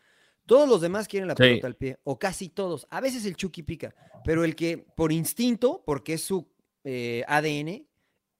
Todos 0.46 0.68
los 0.68 0.82
demás 0.82 1.08
quieren 1.08 1.28
la 1.28 1.36
pelota 1.36 1.68
al 1.68 1.76
pie, 1.76 1.98
o 2.04 2.20
casi 2.20 2.50
todos. 2.50 2.86
A 2.90 3.02
veces 3.02 3.26
el 3.26 3.36
Chucky 3.36 3.64
pica, 3.64 3.96
pero 4.24 4.44
el 4.44 4.56
que 4.56 4.78
por 4.78 5.12
instinto, 5.12 5.84
porque 5.86 6.14
es 6.14 6.22
su 6.22 6.52
eh, 6.84 7.24
ADN, 7.28 7.88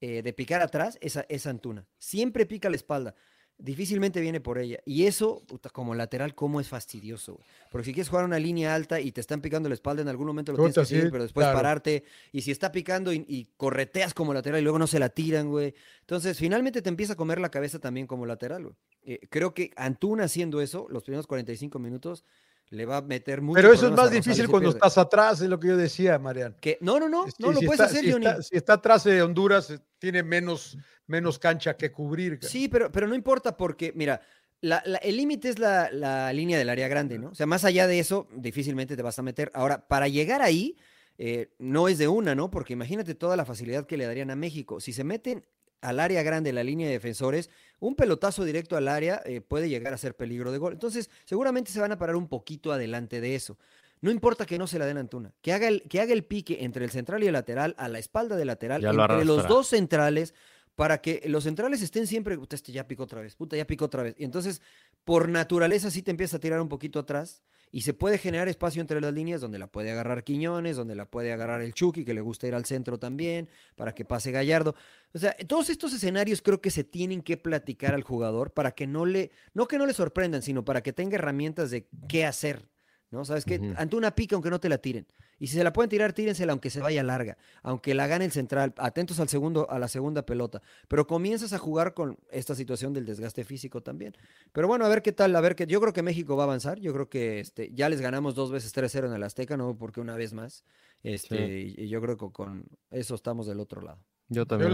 eh, 0.04 0.24
de 0.24 0.34
picar 0.34 0.64
atrás 0.64 0.98
es, 1.00 1.46
Antuna. 1.46 1.86
Siempre 2.00 2.48
pica 2.48 2.72
la 2.72 2.76
espalda. 2.76 3.14
Difícilmente 3.60 4.20
viene 4.20 4.42
por 4.42 4.58
ella. 4.58 4.80
Y 4.84 5.06
eso, 5.06 5.46
como 5.74 5.94
lateral, 5.94 6.34
cómo 6.34 6.60
es 6.60 6.68
fastidioso. 6.68 7.40
Porque 7.70 7.86
si 7.86 7.94
quieres 7.94 8.10
jugar 8.10 8.26
una 8.26 8.40
línea 8.40 8.74
alta 8.74 9.00
y 9.00 9.12
te 9.12 9.22
están 9.22 9.42
picando 9.42 9.70
la 9.70 9.76
espalda, 9.76 10.02
en 10.02 10.08
algún 10.08 10.26
momento 10.26 10.54
lo 10.54 10.58
tienes 10.58 10.76
que 10.76 10.86
seguir, 10.86 11.12
pero 11.12 11.22
después 11.22 11.46
pararte. 11.46 12.04
Y 12.32 12.42
si 12.42 12.50
está 12.50 12.72
picando 12.72 13.14
y, 13.14 13.48
correteas 13.58 14.16
como 14.16 14.34
lateral 14.34 14.62
y 14.62 14.64
luego 14.64 14.80
no 14.80 14.88
se 14.88 14.98
la 14.98 15.10
tiran, 15.10 15.50
güey. 15.50 15.76
Entonces, 16.00 16.36
finalmente 16.40 16.82
te 16.82 16.90
empieza 16.90 17.14
a 17.14 17.16
comer 17.16 17.40
la 17.40 17.52
cabeza 17.52 17.78
también 17.78 18.08
como 18.08 18.26
lateral, 18.26 18.64
güey. 18.64 18.76
Eh, 19.04 19.20
creo 19.30 19.54
que 19.54 19.70
Antuna 19.76 20.24
haciendo 20.24 20.62
eso, 20.62 20.88
los 20.90 21.04
primeros 21.04 21.28
45 21.28 21.78
minutos, 21.78 22.26
le 22.72 22.86
va 22.86 22.98
a 22.98 23.02
meter 23.02 23.42
mucho. 23.42 23.56
Pero 23.56 23.74
eso 23.74 23.88
es 23.88 23.94
más 23.94 24.10
difícil 24.10 24.48
cuando 24.48 24.70
estás 24.70 24.98
atrás, 24.98 25.42
es 25.42 25.50
lo 25.50 25.60
que 25.60 25.68
yo 25.68 25.78
decía, 25.78 26.18
Marian. 26.18 26.56
Que 26.60 26.78
no, 26.82 27.00
no, 27.00 27.10
no, 27.10 27.26
no 27.38 27.52
lo 27.52 27.60
puedes 27.62 27.82
hacer, 27.82 28.04
si 28.04 28.10
Está, 28.10 28.42
si 28.42 28.56
está 28.56 28.74
atrás 28.74 29.04
de 29.04 29.22
Honduras, 29.22 29.70
eh, 29.70 29.80
tiene 30.00 30.24
menos, 30.24 30.78
menos 31.06 31.38
cancha 31.38 31.76
que 31.76 31.92
cubrir. 31.92 32.40
Sí, 32.42 32.70
pero, 32.70 32.90
pero 32.90 33.08
no 33.08 33.16
importa 33.16 33.58
porque, 33.58 33.92
mira, 33.94 34.22
el 34.62 35.18
límite 35.18 35.50
es 35.50 35.60
la, 35.60 36.32
línea 36.32 36.58
del 36.58 36.70
área 36.70 36.88
grande, 36.88 37.20
¿no? 37.20 37.30
O 37.32 37.36
sea, 37.36 37.46
más 37.46 37.66
allá 37.66 37.88
de 37.88 38.00
eso, 38.00 38.30
difícilmente 38.34 38.96
te 38.96 39.04
vas 39.04 39.20
a 39.20 39.22
meter. 39.22 39.52
Ahora, 39.54 39.86
para 39.88 40.08
llegar 40.08 40.42
ahí, 40.42 40.78
eh, 41.18 41.54
no 41.60 41.90
es 41.90 41.98
de 41.98 42.08
una, 42.08 42.36
¿no? 42.36 42.50
Porque 42.50 42.72
imagínate 42.72 43.16
toda 43.16 43.36
la 43.36 43.44
facilidad 43.44 43.86
que 43.86 43.98
le 43.98 44.06
darían 44.06 44.32
a 44.32 44.38
México. 44.38 44.80
Si 44.80 44.94
se 44.94 45.04
meten 45.04 45.46
al 45.82 46.00
área 46.00 46.24
grande, 46.24 46.54
la 46.54 46.64
línea 46.64 46.88
de 46.88 46.94
defensores, 46.94 47.50
un 47.80 47.96
pelotazo 47.96 48.44
directo 48.44 48.78
al 48.78 48.88
área 48.88 49.22
eh, 49.26 49.42
puede 49.42 49.70
llegar 49.70 49.94
a 49.94 49.98
ser 49.98 50.16
peligro 50.16 50.52
de 50.52 50.58
gol. 50.58 50.74
Entonces, 50.74 51.10
seguramente 51.26 51.72
se 51.72 51.80
van 51.80 51.92
a 51.92 51.98
parar 51.98 52.16
un 52.16 52.28
poquito 52.28 52.72
adelante 52.72 53.20
de 53.20 53.36
eso. 53.36 53.58
No 54.02 54.10
importa 54.10 54.46
que 54.46 54.58
no 54.58 54.66
se 54.66 54.80
la 54.80 54.86
den 54.86 54.98
a 54.98 55.02
Antuna, 55.02 55.34
que 55.42 55.54
haga, 55.54 55.68
el, 55.68 55.84
que 55.84 56.00
haga 56.00 56.14
el 56.14 56.24
pique 56.24 56.64
entre 56.64 56.84
el 56.86 56.92
central 56.92 57.24
y 57.24 57.28
el 57.28 57.34
lateral, 57.34 57.76
a 57.78 57.88
la 57.88 58.00
espalda 58.00 58.36
del 58.36 58.48
lateral, 58.48 58.84
entre 58.84 59.26
los 59.26 59.48
dos 59.48 59.68
centrales, 59.68 60.34
para 60.76 61.02
que 61.02 61.22
los 61.26 61.44
centrales 61.44 61.82
estén 61.84 62.08
siempre, 62.08 62.38
puta, 62.38 62.56
este 62.56 62.72
ya 62.72 62.88
picó 62.88 63.04
otra 63.04 63.22
vez, 63.22 63.36
puta, 63.36 63.58
ya 63.58 63.68
picó 63.68 63.86
otra 63.86 64.02
vez. 64.02 64.16
Y 64.18 64.24
entonces, 64.24 64.62
por 65.04 65.30
naturaleza, 65.30 65.92
sí 65.92 66.02
te 66.02 66.10
empieza 66.10 66.38
a 66.38 66.40
tirar 66.40 66.62
un 66.62 66.70
poquito 66.70 67.00
atrás 67.00 67.44
y 67.72 67.82
se 67.82 67.94
puede 67.94 68.18
generar 68.18 68.50
espacio 68.50 68.82
entre 68.82 69.00
las 69.00 69.14
líneas 69.14 69.40
donde 69.40 69.58
la 69.58 69.68
puede 69.68 69.92
agarrar 69.92 70.24
Quiñones, 70.24 70.76
donde 70.76 70.96
la 70.96 71.06
puede 71.06 71.32
agarrar 71.32 71.62
el 71.62 71.74
Chucky, 71.74 72.04
que 72.04 72.14
le 72.14 72.22
gusta 72.22 72.48
ir 72.48 72.54
al 72.54 72.66
centro 72.66 73.00
también, 73.00 73.48
para 73.76 73.96
que 73.96 74.04
pase 74.04 74.32
Gallardo. 74.32 74.76
O 75.14 75.20
sea, 75.20 75.36
todos 75.48 75.70
estos 75.70 75.94
escenarios 75.94 76.42
creo 76.42 76.60
que 76.60 76.70
se 76.70 76.84
tienen 76.84 77.22
que 77.22 77.38
platicar 77.38 77.94
al 77.94 78.04
jugador 78.04 78.52
para 78.52 78.72
que 78.72 78.88
no 78.88 79.06
le, 79.06 79.32
no 79.54 79.68
que 79.68 79.78
no 79.78 79.86
le 79.86 79.94
sorprendan, 79.94 80.42
sino 80.42 80.66
para 80.66 80.82
que 80.82 80.92
tenga 80.92 81.16
herramientas 81.16 81.72
de 81.72 81.88
qué 82.10 82.26
hacer. 82.26 82.68
¿no? 83.10 83.24
Sabes 83.24 83.46
que 83.46 83.74
ante 83.78 83.96
una 83.96 84.16
pica, 84.16 84.36
aunque 84.36 84.50
no 84.50 84.60
te 84.60 84.70
la 84.70 84.78
tiren. 84.78 85.08
Y 85.42 85.48
si 85.48 85.58
se 85.58 85.64
la 85.64 85.74
pueden 85.74 85.90
tirar, 85.90 86.14
tírensela 86.14 86.52
aunque 86.52 86.70
se 86.70 86.82
vaya 86.82 87.02
larga, 87.02 87.36
aunque 87.64 87.96
la 87.96 88.06
gane 88.06 88.26
el 88.26 88.32
central, 88.32 88.76
atentos 88.78 89.20
al 89.20 89.28
segundo, 89.28 89.68
a 89.72 89.80
la 89.80 89.88
segunda 89.88 90.24
pelota. 90.24 90.62
Pero 90.88 91.08
comienzas 91.08 91.52
a 91.52 91.58
jugar 91.58 91.96
con 91.96 92.16
esta 92.30 92.54
situación 92.54 92.94
del 92.94 93.08
desgaste 93.08 93.44
físico 93.44 93.82
también. 93.82 94.16
Pero 94.52 94.68
bueno, 94.68 94.86
a 94.86 94.90
ver 94.90 95.02
qué 95.02 95.12
tal, 95.12 95.36
a 95.36 95.42
ver 95.42 95.56
qué. 95.56 95.66
Yo 95.66 95.82
creo 95.82 95.94
que 95.94 96.04
México 96.04 96.36
va 96.38 96.44
a 96.44 96.46
avanzar. 96.46 96.80
Yo 96.80 96.94
creo 96.94 97.10
que 97.10 97.40
este, 97.40 97.72
ya 97.74 97.90
les 97.90 98.02
ganamos 98.02 98.36
dos 98.36 98.52
veces 98.52 98.72
3-0 98.76 99.08
en 99.08 99.14
el 99.14 99.24
Azteca, 99.24 99.58
no 99.58 99.76
porque 99.76 100.00
una 100.00 100.16
vez 100.16 100.32
más. 100.32 100.64
Este, 101.02 101.62
y, 101.62 101.90
yo 101.90 102.04
creo 102.04 102.18
que 102.18 102.32
con 102.32 102.66
eso 102.92 103.16
estamos 103.16 103.48
del 103.48 103.62
otro 103.62 103.82
lado. 103.82 103.98
Yo 104.30 104.46
también. 104.46 104.70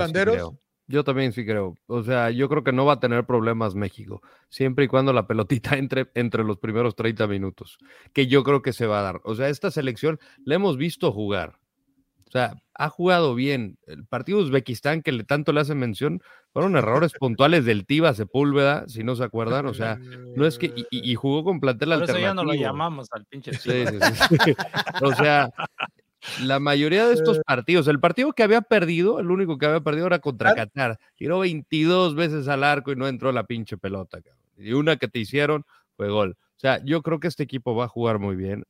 Yo 0.87 1.03
también 1.03 1.33
sí 1.33 1.45
creo. 1.45 1.75
O 1.87 2.03
sea, 2.03 2.31
yo 2.31 2.47
creo 2.47 2.63
que 2.63 2.71
no 2.71 2.85
va 2.85 2.93
a 2.93 2.99
tener 2.99 3.25
problemas 3.25 3.75
México, 3.75 4.21
siempre 4.49 4.85
y 4.85 4.87
cuando 4.87 5.11
la 5.11 5.27
pelotita 5.27 5.75
entre 5.77 6.09
entre 6.15 6.43
los 6.43 6.57
primeros 6.57 6.95
30 6.95 7.27
minutos, 7.27 7.77
que 8.13 8.27
yo 8.27 8.43
creo 8.43 8.61
que 8.61 8.73
se 8.73 8.87
va 8.87 8.99
a 8.99 9.03
dar. 9.03 9.21
O 9.23 9.35
sea, 9.35 9.49
esta 9.49 9.71
selección 9.71 10.19
la 10.45 10.55
hemos 10.55 10.77
visto 10.77 11.11
jugar. 11.11 11.59
O 12.27 12.31
sea, 12.31 12.55
ha 12.73 12.89
jugado 12.89 13.35
bien. 13.35 13.77
El 13.87 14.05
partido 14.05 14.39
de 14.39 14.45
Uzbekistán, 14.45 15.01
que 15.01 15.13
le, 15.13 15.23
tanto 15.23 15.53
le 15.53 15.61
hacen 15.61 15.79
mención, 15.79 16.21
fueron 16.51 16.75
errores 16.75 17.13
puntuales 17.13 17.63
del 17.63 17.85
Tiva 17.85 18.13
Sepúlveda, 18.13 18.85
si 18.89 19.03
no 19.03 19.15
se 19.15 19.23
acuerdan. 19.23 19.65
O 19.67 19.73
sea, 19.73 19.97
no 20.35 20.45
es 20.45 20.57
que. 20.57 20.73
Y, 20.91 21.15
jugó 21.15 21.45
con 21.45 21.61
plantel 21.61 21.93
alternativo. 21.93 22.17
Eso 22.17 22.27
ya 22.27 22.33
no 22.33 22.43
lo 22.43 22.53
llamamos 22.53 23.07
al 23.11 23.25
pinche 23.25 23.53
sí, 23.53 23.85
sí, 23.87 23.97
sí. 24.43 24.55
O 25.03 25.13
sea, 25.15 25.49
la 26.43 26.59
mayoría 26.59 27.07
de 27.07 27.13
estos 27.13 27.39
partidos, 27.45 27.87
el 27.87 27.99
partido 27.99 28.33
que 28.33 28.43
había 28.43 28.61
perdido, 28.61 29.19
el 29.19 29.31
único 29.31 29.57
que 29.57 29.65
había 29.65 29.81
perdido 29.81 30.07
era 30.07 30.19
contra 30.19 30.53
Qatar. 30.55 30.99
Tiró 31.15 31.39
22 31.39 32.15
veces 32.15 32.47
al 32.47 32.63
arco 32.63 32.91
y 32.91 32.95
no 32.95 33.07
entró 33.07 33.31
la 33.31 33.45
pinche 33.45 33.77
pelota. 33.77 34.19
Y 34.57 34.73
una 34.73 34.97
que 34.97 35.07
te 35.07 35.19
hicieron 35.19 35.65
fue 35.95 36.09
gol. 36.09 36.37
O 36.39 36.59
sea, 36.59 36.83
yo 36.83 37.01
creo 37.01 37.19
que 37.19 37.27
este 37.27 37.43
equipo 37.43 37.75
va 37.75 37.85
a 37.85 37.89
jugar 37.89 38.19
muy 38.19 38.35
bien. 38.35 38.63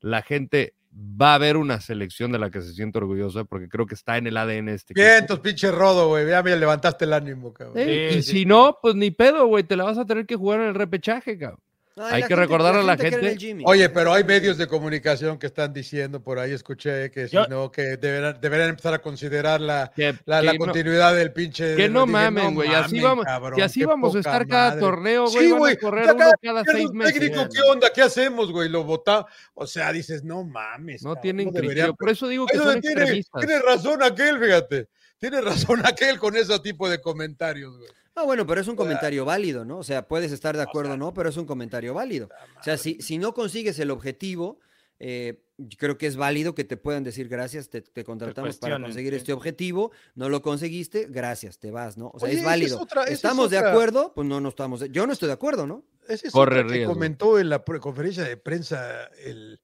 La 0.00 0.22
gente 0.22 0.74
va 0.92 1.34
a 1.34 1.38
ver 1.38 1.56
una 1.56 1.80
selección 1.80 2.32
de 2.32 2.38
la 2.38 2.50
que 2.50 2.62
se 2.62 2.72
siente 2.72 2.98
orgullosa 2.98 3.44
porque 3.44 3.68
creo 3.68 3.86
que 3.86 3.94
está 3.94 4.16
en 4.16 4.26
el 4.26 4.36
ADN 4.36 4.68
este 4.68 4.94
Bien, 4.94 5.24
equipo. 5.24 5.42
pinche 5.42 5.70
rodo, 5.70 6.08
güey. 6.08 6.28
Ya 6.28 6.42
me 6.42 6.56
levantaste 6.56 7.04
el 7.04 7.12
ánimo, 7.12 7.52
cabrón. 7.52 7.88
y 7.88 8.22
si 8.22 8.44
no, 8.44 8.78
pues 8.80 8.94
ni 8.94 9.10
pedo, 9.10 9.46
güey. 9.46 9.64
Te 9.64 9.76
la 9.76 9.84
vas 9.84 9.98
a 9.98 10.06
tener 10.06 10.26
que 10.26 10.36
jugar 10.36 10.60
en 10.60 10.68
el 10.68 10.74
repechaje, 10.74 11.38
cabrón 11.38 11.60
hay 11.96 12.22
que 12.24 12.34
recordar 12.34 12.74
a 12.76 12.82
la 12.82 12.96
gente. 12.96 13.36
Oye, 13.64 13.88
pero 13.88 14.12
hay 14.12 14.24
medios 14.24 14.58
de 14.58 14.66
comunicación 14.66 15.38
que 15.38 15.46
están 15.46 15.72
diciendo, 15.72 16.22
por 16.22 16.38
ahí 16.38 16.52
escuché 16.52 17.10
que 17.10 17.28
si 17.28 17.36
no, 17.48 17.70
que 17.70 17.96
deberán, 17.96 18.40
deberán, 18.40 18.70
empezar 18.70 18.94
a 18.94 18.98
considerar 19.00 19.60
la, 19.60 19.92
la, 20.24 20.56
continuidad 20.56 21.14
del 21.14 21.32
pinche. 21.32 21.76
Que 21.76 21.88
no 21.88 22.06
mamen, 22.06 22.54
güey. 22.54 22.74
así 22.74 23.00
vamos, 23.00 23.26
que 23.54 23.62
así 23.62 23.84
vamos 23.84 24.14
a 24.16 24.18
estar 24.18 24.46
cada 24.46 24.78
torneo, 24.78 25.28
güey. 25.28 25.46
Sí, 25.46 25.52
güey. 25.52 25.76
correr 25.76 26.10
uno 26.14 26.30
cada 26.42 26.64
seis 26.64 26.90
meses. 26.90 27.14
Técnico, 27.14 27.48
¿qué 27.52 27.60
onda? 27.62 27.90
¿Qué 27.92 28.02
hacemos, 28.02 28.50
güey? 28.50 28.68
Lo 28.68 28.84
vota. 28.84 29.26
O 29.54 29.66
sea, 29.66 29.92
dices, 29.92 30.24
no 30.24 30.44
mames. 30.44 31.02
No 31.02 31.16
tienen 31.16 31.50
criterio. 31.50 31.94
Por 31.94 32.10
eso 32.10 32.28
digo 32.28 32.46
que 32.46 32.58
son 32.58 32.80
tiene, 32.80 33.22
tiene 33.38 33.58
razón 33.60 34.02
aquel, 34.02 34.38
fíjate. 34.40 34.88
Tiene 35.18 35.40
razón 35.40 35.80
aquel 35.86 36.18
con 36.18 36.36
ese 36.36 36.58
tipo 36.58 36.88
de 36.88 37.00
comentarios, 37.00 37.78
güey. 37.78 37.90
Ah, 38.16 38.22
bueno, 38.24 38.46
pero 38.46 38.60
es 38.60 38.68
un 38.68 38.76
comentario 38.76 39.24
válido, 39.24 39.64
¿no? 39.64 39.78
O 39.78 39.82
sea, 39.82 40.06
puedes 40.06 40.30
estar 40.30 40.56
de 40.56 40.62
acuerdo 40.62 40.94
o 40.94 40.96
no, 40.96 41.12
pero 41.12 41.28
es 41.28 41.36
un 41.36 41.46
comentario 41.46 41.94
válido. 41.94 42.28
O 42.60 42.62
sea, 42.62 42.76
si, 42.76 43.00
si 43.00 43.18
no 43.18 43.34
consigues 43.34 43.78
el 43.80 43.90
objetivo, 43.90 44.60
eh, 45.00 45.42
creo 45.76 45.98
que 45.98 46.06
es 46.06 46.16
válido 46.16 46.54
que 46.54 46.64
te 46.64 46.76
puedan 46.76 47.02
decir 47.02 47.28
gracias, 47.28 47.68
te, 47.68 48.04
contratamos 48.04 48.56
para 48.58 48.80
conseguir 48.80 49.14
este 49.14 49.32
objetivo, 49.32 49.90
no 50.14 50.28
lo 50.28 50.42
conseguiste, 50.42 51.06
gracias, 51.10 51.58
te 51.58 51.70
vas, 51.70 51.96
¿no? 51.96 52.10
O 52.14 52.20
sea, 52.20 52.28
es 52.30 52.44
válido. 52.44 52.86
¿Estamos 53.08 53.50
de 53.50 53.58
acuerdo? 53.58 54.12
Pues 54.14 54.26
no, 54.26 54.40
no 54.40 54.48
estamos. 54.48 54.88
yo 54.90 55.06
no 55.06 55.12
estoy 55.12 55.28
de 55.28 55.34
acuerdo, 55.34 55.66
¿no? 55.66 55.84
Ese 56.08 56.28
es 56.28 56.32
Corre 56.32 56.66
que 56.66 56.84
comentó 56.84 57.38
en 57.38 57.48
la 57.48 57.64
conferencia 57.64 58.24
de 58.24 58.36
prensa 58.36 59.06
el, 59.24 59.60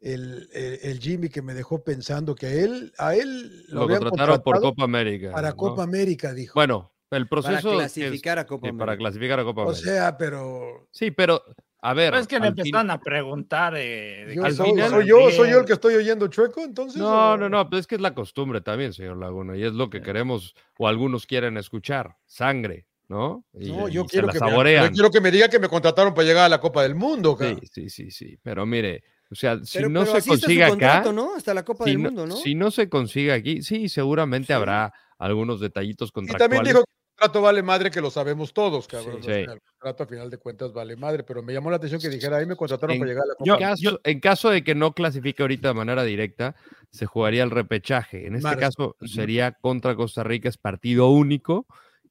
el, 0.00 0.98
Jimmy 1.00 1.28
que 1.28 1.42
me 1.42 1.54
dejó 1.54 1.84
pensando 1.84 2.34
que 2.34 2.46
a 2.46 2.52
él, 2.52 2.92
a 2.98 3.14
él 3.14 3.64
lo, 3.68 3.86
contrataron 3.86 4.42
por 4.42 4.60
Copa 4.60 4.84
América. 4.84 5.32
Para 5.32 5.52
Copa 5.52 5.82
América, 5.82 6.32
dijo. 6.32 6.54
Bueno, 6.54 6.92
el 7.16 7.28
proceso 7.28 7.68
para 7.70 7.78
clasificar 7.78 8.38
a 8.38 8.46
Copa 8.46 8.72
Para 8.72 8.96
clasificar 8.96 9.40
a 9.40 9.44
Copa 9.44 9.62
O 9.62 9.74
sea, 9.74 10.16
pero. 10.16 10.88
Sí, 10.90 11.10
pero 11.10 11.42
a 11.80 11.94
ver. 11.94 12.14
es 12.14 12.28
que 12.28 12.38
me 12.38 12.48
empezaron 12.48 12.90
a 12.90 13.00
preguntar. 13.00 13.74
Eh, 13.76 14.32
yo, 14.34 14.50
soy, 14.50 15.06
yo, 15.06 15.30
soy 15.30 15.50
yo 15.50 15.60
el 15.60 15.66
que 15.66 15.72
estoy 15.72 15.94
oyendo 15.94 16.28
chueco, 16.28 16.62
entonces. 16.62 17.00
No, 17.00 17.36
no, 17.36 17.48
no, 17.48 17.68
pues 17.68 17.80
es 17.80 17.86
que 17.86 17.96
es 17.96 18.00
la 18.00 18.14
costumbre 18.14 18.60
también, 18.60 18.92
señor 18.92 19.16
Laguna, 19.16 19.56
y 19.56 19.64
es 19.64 19.72
lo 19.72 19.90
que 19.90 20.00
queremos 20.00 20.54
o 20.78 20.86
algunos 20.86 21.26
quieren 21.26 21.56
escuchar, 21.56 22.16
sangre, 22.24 22.86
¿no? 23.08 23.44
no, 23.52 23.88
yo 23.88 24.04
quiero, 24.04 24.28
que 24.28 24.38
me, 24.38 24.90
quiero 24.92 25.10
que 25.10 25.20
me 25.20 25.30
diga 25.32 25.48
que 25.48 25.58
me 25.58 25.68
contrataron 25.68 26.14
para 26.14 26.26
llegar 26.26 26.44
a 26.44 26.48
la 26.48 26.60
Copa 26.60 26.84
del 26.84 26.94
Mundo. 26.94 27.36
Sí, 27.38 27.56
sí, 27.70 27.90
sí, 27.90 28.10
sí, 28.12 28.38
pero 28.40 28.64
mire, 28.64 29.02
o 29.32 29.34
sea, 29.34 29.58
si 29.64 29.82
no 29.82 30.06
se 30.06 30.22
consigue 30.22 30.62
acá, 30.62 31.10
¿no? 31.12 31.34
Hasta 31.34 31.52
la 31.52 31.64
Copa 31.64 31.84
del 31.84 31.98
Mundo, 31.98 32.26
¿no? 32.26 32.36
Si 32.36 32.54
no 32.54 32.70
se 32.70 32.88
consigue 32.88 33.32
aquí, 33.32 33.62
sí, 33.62 33.88
seguramente 33.88 34.52
habrá 34.52 34.94
algunos 35.18 35.58
detallitos 35.58 36.12
contractuales. 36.12 36.46
Y 36.46 36.56
también 36.56 36.74
dijo 36.76 36.84
contrato 37.22 37.42
vale 37.42 37.62
madre, 37.62 37.90
que 37.90 38.00
lo 38.00 38.10
sabemos 38.10 38.52
todos, 38.52 38.88
cabrón. 38.88 39.20
El 39.24 39.60
contrato 39.78 40.02
a 40.02 40.06
final 40.06 40.30
de 40.30 40.38
cuentas 40.38 40.72
vale 40.72 40.96
madre, 40.96 41.22
pero 41.22 41.42
me 41.42 41.52
llamó 41.52 41.70
la 41.70 41.76
atención 41.76 42.00
que 42.00 42.08
dijera, 42.08 42.38
ahí 42.38 42.46
me 42.46 42.56
contrataron 42.56 42.98
para 42.98 43.08
llegar 43.08 43.24
a 43.24 43.28
la 43.28 43.34
Copa. 43.34 43.74
Yo, 43.76 44.00
en 44.02 44.20
caso 44.20 44.50
de 44.50 44.64
que 44.64 44.74
no 44.74 44.92
clasifique 44.92 45.42
ahorita 45.42 45.68
de 45.68 45.74
manera 45.74 46.02
directa, 46.02 46.56
se 46.90 47.06
jugaría 47.06 47.44
el 47.44 47.50
repechaje. 47.50 48.26
En 48.26 48.34
este 48.34 48.56
caso 48.56 48.96
sería 49.04 49.52
contra 49.52 49.94
Costa 49.94 50.24
Rica, 50.24 50.48
es 50.48 50.58
partido 50.58 51.10
único 51.10 51.66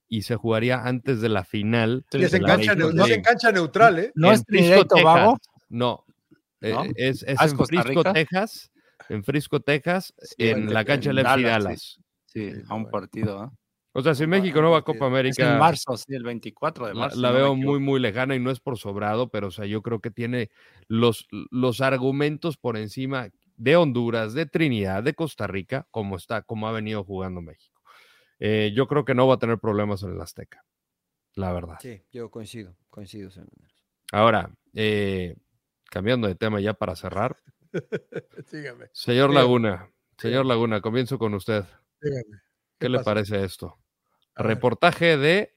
y 0.08 0.22
se 0.24 0.36
jugaría 0.36 0.82
antes 0.84 1.22
de 1.22 1.30
la 1.30 1.44
final. 1.44 2.06
Y 2.12 2.24
es 2.24 2.34
en 2.34 2.44
cancha, 2.44 3.52
neutral, 3.52 4.00
¿eh? 4.00 4.12
No 4.16 4.32
es 4.32 4.46
directo, 4.46 4.96
Vago. 5.04 5.38
No, 5.70 6.06
eh, 6.62 6.76
es, 6.96 7.24
es 7.24 7.40
en 7.42 7.58
Frisco, 7.58 8.04
Texas, 8.04 8.72
en 9.10 9.24
Frisco, 9.24 9.60
Texas, 9.62 10.14
en 10.38 10.74
la 10.74 10.86
cancha 10.86 11.14
de 11.14 11.24
Dallas. 11.24 12.00
Sí, 12.26 12.54
a 12.70 12.76
un 12.76 12.90
partido. 12.90 13.52
O 13.94 14.02
sea, 14.02 14.16
si 14.16 14.26
México 14.26 14.62
no 14.62 14.72
va 14.72 14.80
a 14.80 14.84
Copa 14.84 15.06
América. 15.06 15.52
en 15.52 15.60
marzo, 15.60 15.98
sí, 15.98 16.14
el 16.16 16.24
24 16.24 16.88
de 16.88 16.94
marzo. 16.94 17.20
La, 17.20 17.32
veo 17.32 17.56
muy, 17.56 17.80
muy 17.80 18.00
lejana 18.00 18.36
y 18.36 18.40
no 18.40 18.50
es 18.50 18.60
por 18.60 18.78
sobrado, 18.78 19.30
pero 19.30 19.48
o 19.48 19.52
sea, 19.52 19.66
yo 19.66 19.82
creo 19.82 20.00
que 20.00 20.12
tiene 20.12 20.50
los, 20.88 21.28
los 21.50 21.82
argumentos 21.82 22.58
por 22.58 22.78
encima 22.78 23.30
de 23.58 23.76
Honduras, 23.76 24.34
de 24.34 24.46
Trinidad, 24.46 25.04
de 25.04 25.14
Costa 25.14 25.46
Rica, 25.46 25.88
como 25.92 26.16
está, 26.16 26.42
como 26.42 26.68
ha 26.68 26.72
venido 26.72 27.04
jugando 27.04 27.42
México. 27.42 27.82
Eh, 28.40 28.72
yo 28.74 28.88
creo 28.88 29.06
que 29.06 29.14
no 29.14 29.28
va 29.28 29.36
a 29.36 29.40
tener 29.40 29.60
problemas 29.60 30.02
en 30.04 30.14
el 30.14 30.22
Azteca, 30.22 30.66
la 31.36 31.54
verdad. 31.54 31.78
Sí, 31.80 32.02
yo 32.12 32.32
coincido, 32.32 32.76
coincido. 32.90 33.30
Ahora, 34.12 34.50
eh, 34.74 35.36
cambiando 35.92 36.28
de 36.28 36.36
tema 36.36 36.60
ya 36.60 36.74
para 36.74 36.96
cerrar. 36.96 37.38
Sígame. 38.48 38.88
Señor 38.94 39.32
Laguna, 39.32 39.92
señor 40.18 40.46
Laguna, 40.48 40.82
comienzo 40.82 41.20
con 41.20 41.34
usted. 41.36 41.66
¿Qué, 42.80 42.90
le 42.90 43.00
parece 43.04 43.44
esto? 43.44 43.78
Reportaje 44.36 45.18
de 45.18 45.56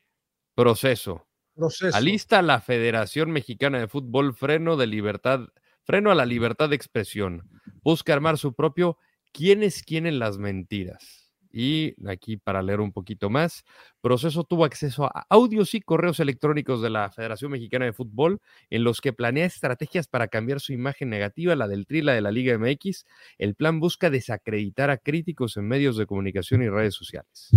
proceso. 0.55 1.27
Proceso. 1.55 1.97
Alista 1.97 2.43
la 2.43 2.61
Federación 2.61 3.31
Mexicana 3.31 3.79
de 3.79 3.89
Fútbol 3.89 4.35
freno 4.35 4.77
de 4.77 4.87
libertad, 4.87 5.49
freno 5.85 6.11
a 6.11 6.15
la 6.15 6.27
libertad 6.27 6.69
de 6.69 6.77
expresión. 6.77 7.49
Busca 7.83 8.13
armar 8.13 8.39
su 8.39 8.55
propio 8.55 8.99
¿Quién 9.35 9.65
es 9.65 9.83
quién 9.83 10.07
en 10.07 10.21
las 10.21 10.39
mentiras? 10.39 11.33
Y 11.51 11.95
aquí 12.09 12.37
para 12.37 12.63
leer 12.63 12.81
un 12.81 12.93
poquito 12.93 13.31
más, 13.31 13.65
Proceso 14.01 14.45
tuvo 14.45 14.65
acceso 14.65 15.07
a 15.07 15.27
audios 15.29 15.75
y 15.75 15.81
correos 15.81 16.21
electrónicos 16.21 16.81
de 16.83 16.91
la 16.91 17.11
Federación 17.11 17.51
Mexicana 17.51 17.85
de 17.85 17.93
Fútbol 17.93 18.41
en 18.71 18.85
los 18.85 19.01
que 19.01 19.13
planea 19.13 19.47
estrategias 19.47 20.07
para 20.07 20.29
cambiar 20.29 20.61
su 20.61 20.73
imagen 20.73 21.11
negativa, 21.11 21.57
la 21.57 21.67
del 21.67 21.87
Tri, 21.87 22.03
la 22.03 22.13
de 22.13 22.21
la 22.21 22.31
Liga 22.31 22.57
MX. 22.57 23.07
El 23.39 23.57
plan 23.57 23.81
busca 23.81 24.09
desacreditar 24.09 24.91
a 24.91 24.99
críticos 24.99 25.57
en 25.57 25.67
medios 25.67 25.97
de 25.97 26.07
comunicación 26.07 26.63
y 26.63 26.69
redes 26.69 26.95
sociales. 26.95 27.51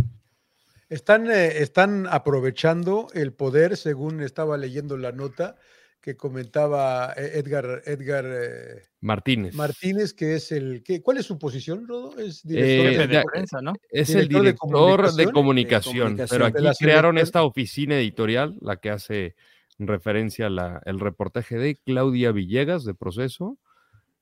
Están, 0.90 1.30
eh, 1.30 1.62
están 1.62 2.08
aprovechando 2.10 3.08
el 3.14 3.34
poder, 3.34 3.76
según 3.78 4.22
estaba 4.22 4.58
leyendo 4.58 4.98
la 4.98 5.12
nota, 5.12 5.56
que 6.02 6.16
comentaba 6.16 7.14
eh, 7.18 7.32
Edgar, 7.36 7.82
Edgar 7.86 8.26
eh, 8.26 8.84
Martínez. 9.02 9.54
Martínez, 9.54 10.14
que 10.14 10.36
es 10.36 10.52
el. 10.54 10.82
Que, 10.82 11.02
¿Cuál 11.02 11.18
es 11.18 11.26
su 11.26 11.38
posición, 11.38 11.86
Rodo? 11.86 12.18
Es 12.18 12.44
director 12.44 13.08
de, 13.10 13.24
prensa, 13.30 13.62
¿no? 13.62 13.74
Es 13.90 14.16
el 14.16 14.30
director 14.30 15.14
de 15.14 15.32
comunicación, 15.32 16.18
pero 16.30 16.46
aquí 16.46 16.64
crearon 16.80 17.18
esta 17.18 17.44
oficina 17.44 17.98
editorial, 17.98 18.58
la 18.62 18.78
que 18.78 18.90
hace 18.90 19.36
referencia 19.80 20.48
al 20.48 21.00
reportaje 21.00 21.58
de 21.58 21.76
Claudia 21.76 22.32
Villegas 22.32 22.86
de 22.86 22.94
Proceso. 22.94 23.58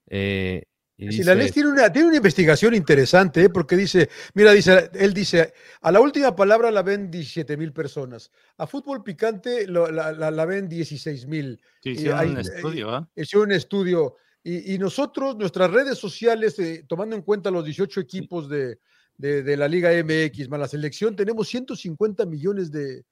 Eh, 0.07 0.63
si 0.97 1.23
la 1.23 1.35
ley 1.35 1.51
tiene 1.51 1.69
una, 1.69 1.91
tiene 1.91 2.07
una 2.07 2.17
investigación 2.17 2.73
interesante, 2.73 3.43
¿eh? 3.43 3.49
porque 3.49 3.75
dice, 3.75 4.09
mira, 4.33 4.53
dice, 4.53 4.89
él 4.93 5.13
dice, 5.13 5.53
a 5.81 5.91
la 5.91 5.99
última 5.99 6.35
palabra 6.35 6.71
la 6.71 6.83
ven 6.83 7.11
17 7.11 7.57
mil 7.57 7.73
personas, 7.73 8.31
a 8.57 8.65
fútbol 8.65 9.03
picante 9.03 9.67
la, 9.67 10.11
la, 10.13 10.45
ven 10.45 10.69
16 10.69 11.27
mil. 11.27 11.59
Sí, 11.83 11.91
hicieron 11.91 12.29
un 12.29 12.37
estudio, 12.37 12.97
¿eh? 12.97 13.01
Hicieron 13.15 13.49
un 13.49 13.55
estudio. 13.55 14.15
Y, 14.47 14.77
nosotros, 14.77 15.35
nuestras 15.37 15.71
redes 15.71 15.97
sociales, 15.97 16.59
eh, 16.59 16.85
tomando 16.87 17.15
en 17.15 17.23
cuenta 17.23 17.49
los 17.49 17.65
18 17.65 17.99
equipos 17.99 18.47
de, 18.47 18.77
de, 19.17 19.41
de, 19.41 19.57
la 19.57 19.67
Liga 19.67 19.89
MX 19.91 20.49
más 20.49 20.59
la 20.59 20.67
selección, 20.67 21.15
tenemos 21.15 21.47
150 21.47 22.27
millones 22.27 22.71
de, 22.71 23.05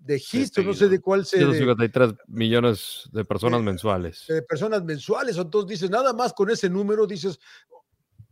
de 0.00 0.16
hits, 0.16 0.58
no 0.58 0.74
sé 0.74 0.88
de 0.88 1.00
cuál 1.00 1.24
se. 1.24 1.38
153 1.38 2.14
millones 2.26 3.08
de 3.12 3.24
personas 3.24 3.62
mensuales. 3.62 4.24
De 4.28 4.42
personas 4.42 4.82
mensuales, 4.82 5.36
entonces 5.36 5.68
dices, 5.68 5.90
nada 5.90 6.12
más 6.12 6.32
con 6.32 6.50
ese 6.50 6.68
número, 6.68 7.06
dices, 7.06 7.38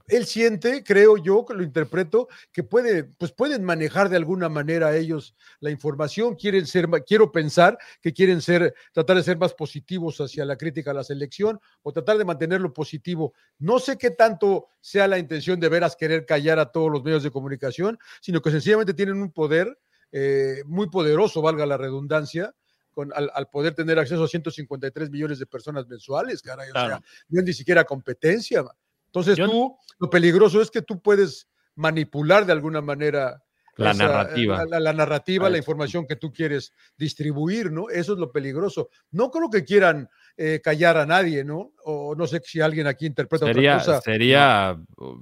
él 0.08 0.24
siente, 0.24 0.82
creo 0.82 1.18
yo, 1.18 1.44
que 1.44 1.54
lo 1.54 1.62
interpreto, 1.62 2.28
que 2.50 2.62
puede, 2.62 3.04
pues 3.04 3.30
pueden 3.32 3.62
manejar 3.62 4.08
de 4.08 4.16
alguna 4.16 4.48
manera 4.48 4.96
ellos 4.96 5.36
la 5.60 5.70
información, 5.70 6.34
quieren 6.34 6.66
ser, 6.66 6.88
quiero 7.06 7.30
pensar 7.30 7.78
que 8.00 8.12
quieren 8.12 8.40
ser, 8.40 8.74
tratar 8.92 9.16
de 9.16 9.22
ser 9.22 9.36
más 9.36 9.52
positivos 9.52 10.18
hacia 10.20 10.46
la 10.46 10.56
crítica 10.56 10.92
a 10.92 10.94
la 10.94 11.04
selección 11.04 11.60
o 11.82 11.92
tratar 11.92 12.16
de 12.16 12.24
mantenerlo 12.24 12.72
positivo. 12.72 13.34
No 13.58 13.78
sé 13.78 13.98
qué 13.98 14.10
tanto 14.10 14.68
sea 14.80 15.06
la 15.06 15.18
intención 15.18 15.60
de 15.60 15.68
veras 15.68 15.94
querer 15.94 16.24
callar 16.24 16.58
a 16.58 16.72
todos 16.72 16.90
los 16.90 17.04
medios 17.04 17.22
de 17.22 17.30
comunicación, 17.30 17.98
sino 18.22 18.40
que 18.40 18.50
sencillamente 18.50 18.94
tienen 18.94 19.20
un 19.20 19.30
poder 19.30 19.78
eh, 20.12 20.62
muy 20.66 20.88
poderoso, 20.88 21.42
valga 21.42 21.66
la 21.66 21.76
redundancia, 21.76 22.54
con, 22.92 23.12
al, 23.14 23.48
poder 23.50 23.74
tener 23.74 23.98
acceso 23.98 24.24
a 24.24 24.28
153 24.28 25.10
millones 25.10 25.38
de 25.38 25.46
personas 25.46 25.86
mensuales, 25.86 26.42
caray, 26.42 26.70
o 26.70 26.72
sea, 26.72 27.00
no 27.28 27.40
es 27.40 27.46
ni 27.46 27.52
siquiera 27.52 27.84
competencia. 27.84 28.64
Entonces 29.06 29.36
tú, 29.36 29.76
lo 29.98 30.10
peligroso 30.10 30.60
es 30.60 30.70
que 30.70 30.82
tú 30.82 31.00
puedes 31.00 31.48
manipular 31.76 32.44
de 32.44 32.52
alguna 32.52 32.80
manera 32.80 33.42
la 33.78 33.94
narrativa. 33.94 34.64
La, 34.66 34.92
narrativa, 34.92 35.48
la 35.48 35.56
información 35.56 36.06
que 36.06 36.16
tú 36.16 36.32
quieres 36.32 36.72
distribuir, 36.96 37.70
¿no? 37.70 37.88
Eso 37.88 38.14
es 38.14 38.18
lo 38.18 38.32
peligroso. 38.32 38.90
No 39.12 39.30
creo 39.30 39.48
que 39.48 39.64
quieran 39.64 40.08
eh, 40.36 40.60
callar 40.62 40.96
a 40.96 41.06
nadie, 41.06 41.44
¿no? 41.44 41.72
O 41.84 42.16
no 42.16 42.26
sé 42.26 42.40
si 42.44 42.60
alguien 42.60 42.88
aquí 42.88 43.06
interpreta 43.06 43.46
sería, 43.46 43.76
otra 43.76 43.84
cosa. 43.84 44.00
Sería 44.00 44.76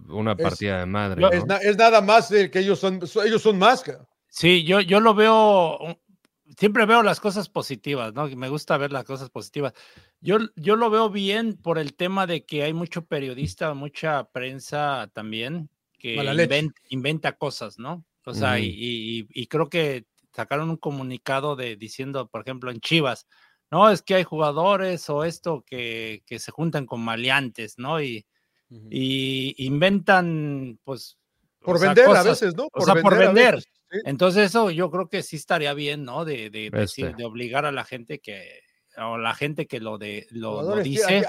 una 0.08 0.34
partida 0.34 0.80
de 0.80 0.86
madre. 0.86 1.22
Es, 1.32 1.44
es, 1.62 1.76
nada 1.76 2.00
más 2.00 2.28
que 2.28 2.58
ellos 2.58 2.78
son, 2.78 3.00
ellos 3.24 3.42
son 3.42 3.58
más. 3.58 3.84
Sí, 4.38 4.64
yo, 4.64 4.82
yo 4.82 5.00
lo 5.00 5.14
veo, 5.14 5.98
siempre 6.58 6.84
veo 6.84 7.02
las 7.02 7.20
cosas 7.20 7.48
positivas, 7.48 8.12
¿no? 8.12 8.28
Me 8.28 8.50
gusta 8.50 8.76
ver 8.76 8.92
las 8.92 9.04
cosas 9.04 9.30
positivas. 9.30 9.72
Yo, 10.20 10.36
yo 10.56 10.76
lo 10.76 10.90
veo 10.90 11.08
bien 11.08 11.56
por 11.56 11.78
el 11.78 11.94
tema 11.94 12.26
de 12.26 12.44
que 12.44 12.62
hay 12.62 12.74
mucho 12.74 13.06
periodista, 13.06 13.72
mucha 13.72 14.24
prensa 14.24 15.10
también 15.14 15.70
que 15.98 16.16
inventa, 16.90 17.38
cosas, 17.38 17.78
¿no? 17.78 18.04
O 18.26 18.34
sea, 18.34 18.58
y, 18.60 19.46
creo 19.48 19.70
que 19.70 20.04
sacaron 20.34 20.68
un 20.68 20.76
comunicado 20.76 21.56
de 21.56 21.76
diciendo, 21.76 22.28
por 22.28 22.42
ejemplo, 22.42 22.70
en 22.70 22.80
Chivas, 22.80 23.26
no, 23.70 23.88
es 23.88 24.02
que 24.02 24.16
hay 24.16 24.24
jugadores 24.24 25.08
o 25.08 25.24
esto 25.24 25.64
que, 25.66 26.22
que 26.26 26.38
se 26.40 26.52
juntan 26.52 26.84
con 26.84 27.00
maleantes, 27.00 27.78
¿no? 27.78 28.02
Y, 28.02 28.26
y 28.68 29.54
inventan, 29.64 30.78
pues... 30.84 31.16
Por 31.66 31.80
vender 31.80 32.08
a 32.08 32.22
veces, 32.22 32.54
¿no? 32.54 32.68
o 32.72 32.84
sea, 32.84 32.94
por 33.02 33.18
vender. 33.18 33.62
Entonces 34.04 34.46
eso 34.46 34.70
yo 34.70 34.90
creo 34.90 35.08
que 35.08 35.22
sí 35.22 35.36
estaría 35.36 35.74
bien, 35.74 36.04
¿no? 36.04 36.24
De, 36.24 36.48
de, 36.50 36.70
decir, 36.70 37.06
este. 37.06 37.16
de 37.16 37.24
obligar 37.24 37.66
a 37.66 37.72
la 37.72 37.84
gente 37.84 38.20
que, 38.20 38.60
o 38.98 39.18
la 39.18 39.34
gente 39.34 39.66
que 39.66 39.80
lo, 39.80 39.98
de, 39.98 40.26
lo, 40.30 40.76
dice, 40.76 41.24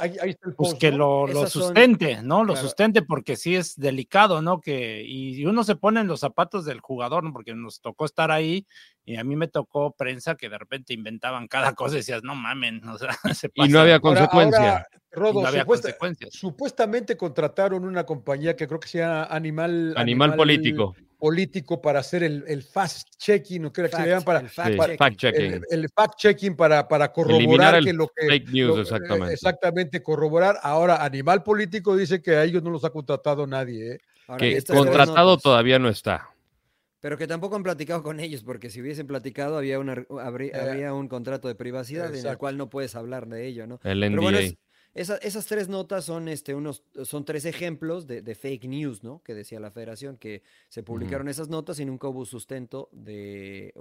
pues 0.56 0.76
que 0.76 0.92
lo, 0.92 1.28
lo 1.28 1.48
sustente, 1.48 2.22
¿no? 2.22 2.44
Lo 2.44 2.56
sustente 2.56 3.02
porque 3.02 3.36
sí 3.36 3.56
es 3.56 3.76
delicado, 3.76 4.42
¿no? 4.42 4.62
Que, 4.62 5.04
y 5.06 5.46
uno 5.46 5.64
se 5.64 5.76
pone 5.76 6.00
en 6.00 6.08
los 6.08 6.22
zapatos 6.22 6.66
del 6.66 6.80
jugador, 6.80 7.24
¿no? 7.24 7.34
Porque 7.34 7.54
nos 7.54 7.82
tocó 7.82 8.06
estar 8.06 8.32
ahí 8.32 8.66
y 9.04 9.18
a 9.18 9.24
mí 9.24 9.36
me 9.36 9.48
tocó 9.48 9.92
prensa 9.92 10.36
que 10.36 10.50
de 10.50 10.58
repente 10.58 10.94
inventaban 10.94 11.48
cada 11.48 11.74
cosa 11.76 11.96
y 11.96 11.98
decías, 11.98 12.24
no 12.24 12.36
mamen, 12.36 12.88
o 12.88 12.98
sea, 12.98 13.10
se 13.34 13.52
Y 13.54 13.68
no 13.68 13.80
había 13.80 14.00
consecuencia. 14.00 14.88
no 15.16 15.46
había 15.46 15.66
consecuencias. 15.66 16.34
Supuestamente 16.34 17.18
contrataron 17.18 17.86
una 17.86 18.06
compañía 18.06 18.56
que 18.56 18.68
creo 18.68 18.80
que 18.80 18.88
se 18.88 19.00
llama 19.00 19.26
Animal... 19.26 19.94
Animal, 19.98 20.36
político 20.36 20.96
político 21.18 21.82
para 21.82 22.00
hacer 22.00 22.24
el, 22.24 22.44
el 22.48 22.64
fast 22.64 23.10
checking, 23.18 23.66
o 23.66 23.74
que 23.74 23.88
se 23.88 24.08
llaman 24.08 24.24
para, 24.24 24.40
el 24.40 24.50
fact 24.50 25.18
checking, 25.18 25.62
el, 25.70 25.90
fact 25.90 26.16
checking 26.18 26.56
para, 26.56 26.88
para 26.88 27.12
corroborar 27.12 27.84
que 27.84 27.94
lo 27.94 28.08
que 28.08 28.28
fake 28.28 28.50
news, 28.50 28.80
exactamente. 28.80 29.34
exactamente 29.34 30.04
corroborar. 30.04 30.60
Ahora, 30.62 31.04
Animal 31.04 31.44
Político 31.44 31.96
dice 31.96 32.22
que 32.22 32.36
a 32.36 32.44
ellos 32.44 32.64
no 32.64 32.70
los 32.70 32.84
ha 32.86 32.92
contratado 32.92 33.48
nadie. 33.48 33.94
¿eh? 33.94 34.00
que 34.38 34.62
contratado 34.64 35.38
todavía 35.38 35.80
no 35.80 35.90
está. 35.90 36.30
Pero 37.00 37.18
que 37.18 37.28
tampoco 37.28 37.56
han 37.56 37.64
platicado 37.64 38.04
con 38.04 38.20
ellos, 38.20 38.44
porque 38.44 38.70
si 38.70 38.82
hubiesen 38.82 39.08
platicado 39.08 39.58
había, 39.58 39.80
una, 39.80 40.04
habría, 40.22 40.94
un 40.94 41.08
contrato 41.08 41.48
de 41.48 41.56
privacidad 41.56 42.14
en 42.14 42.26
el 42.26 42.38
cual 42.38 42.58
no 42.58 42.70
puedes 42.70 42.96
hablar 42.96 43.28
de 43.28 43.48
ello, 43.48 43.68
¿no? 43.68 43.80
El 43.84 44.00
NDA. 44.00 44.56
Esas 44.94 45.46
tres 45.46 45.70
notas 45.70 46.06
son, 46.06 46.28
este, 46.28 46.56
unos, 46.56 46.84
son 47.04 47.24
tres 47.24 47.46
ejemplos 47.46 48.08
de, 48.08 48.36
fake 48.36 48.66
news, 48.66 49.04
¿no? 49.04 49.22
Que 49.24 49.34
decía 49.34 49.60
la 49.60 49.72
federación, 49.72 50.18
que 50.18 50.42
se 50.70 50.84
publicaron 50.84 51.28
esas 51.28 51.50
notas 51.50 51.80
y 51.80 51.86
nunca 51.86 52.08
hubo 52.08 52.26
sustento 52.26 52.90
de... 52.92 53.74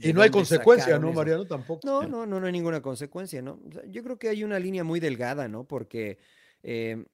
y 0.00 0.12
no 0.12 0.22
hay 0.22 0.30
consecuencia, 0.30 0.98
¿no, 0.98 1.12
Mariano? 1.12 1.46
Tampoco. 1.46 1.80
No, 1.86 2.06
no, 2.06 2.26
no, 2.26 2.40
no 2.40 2.46
hay 2.46 2.52
ninguna 2.52 2.82
consecuencia, 2.82 3.40
¿no? 3.42 3.60
yo 3.88 4.02
creo 4.02 4.18
que 4.18 4.28
hay 4.28 4.42
una 4.44 4.58
línea 4.58 4.84
muy 4.84 5.00
delgada, 5.00 5.48
¿no? 5.48 5.64
Porque... 5.64 6.18
Eh, 6.62 7.04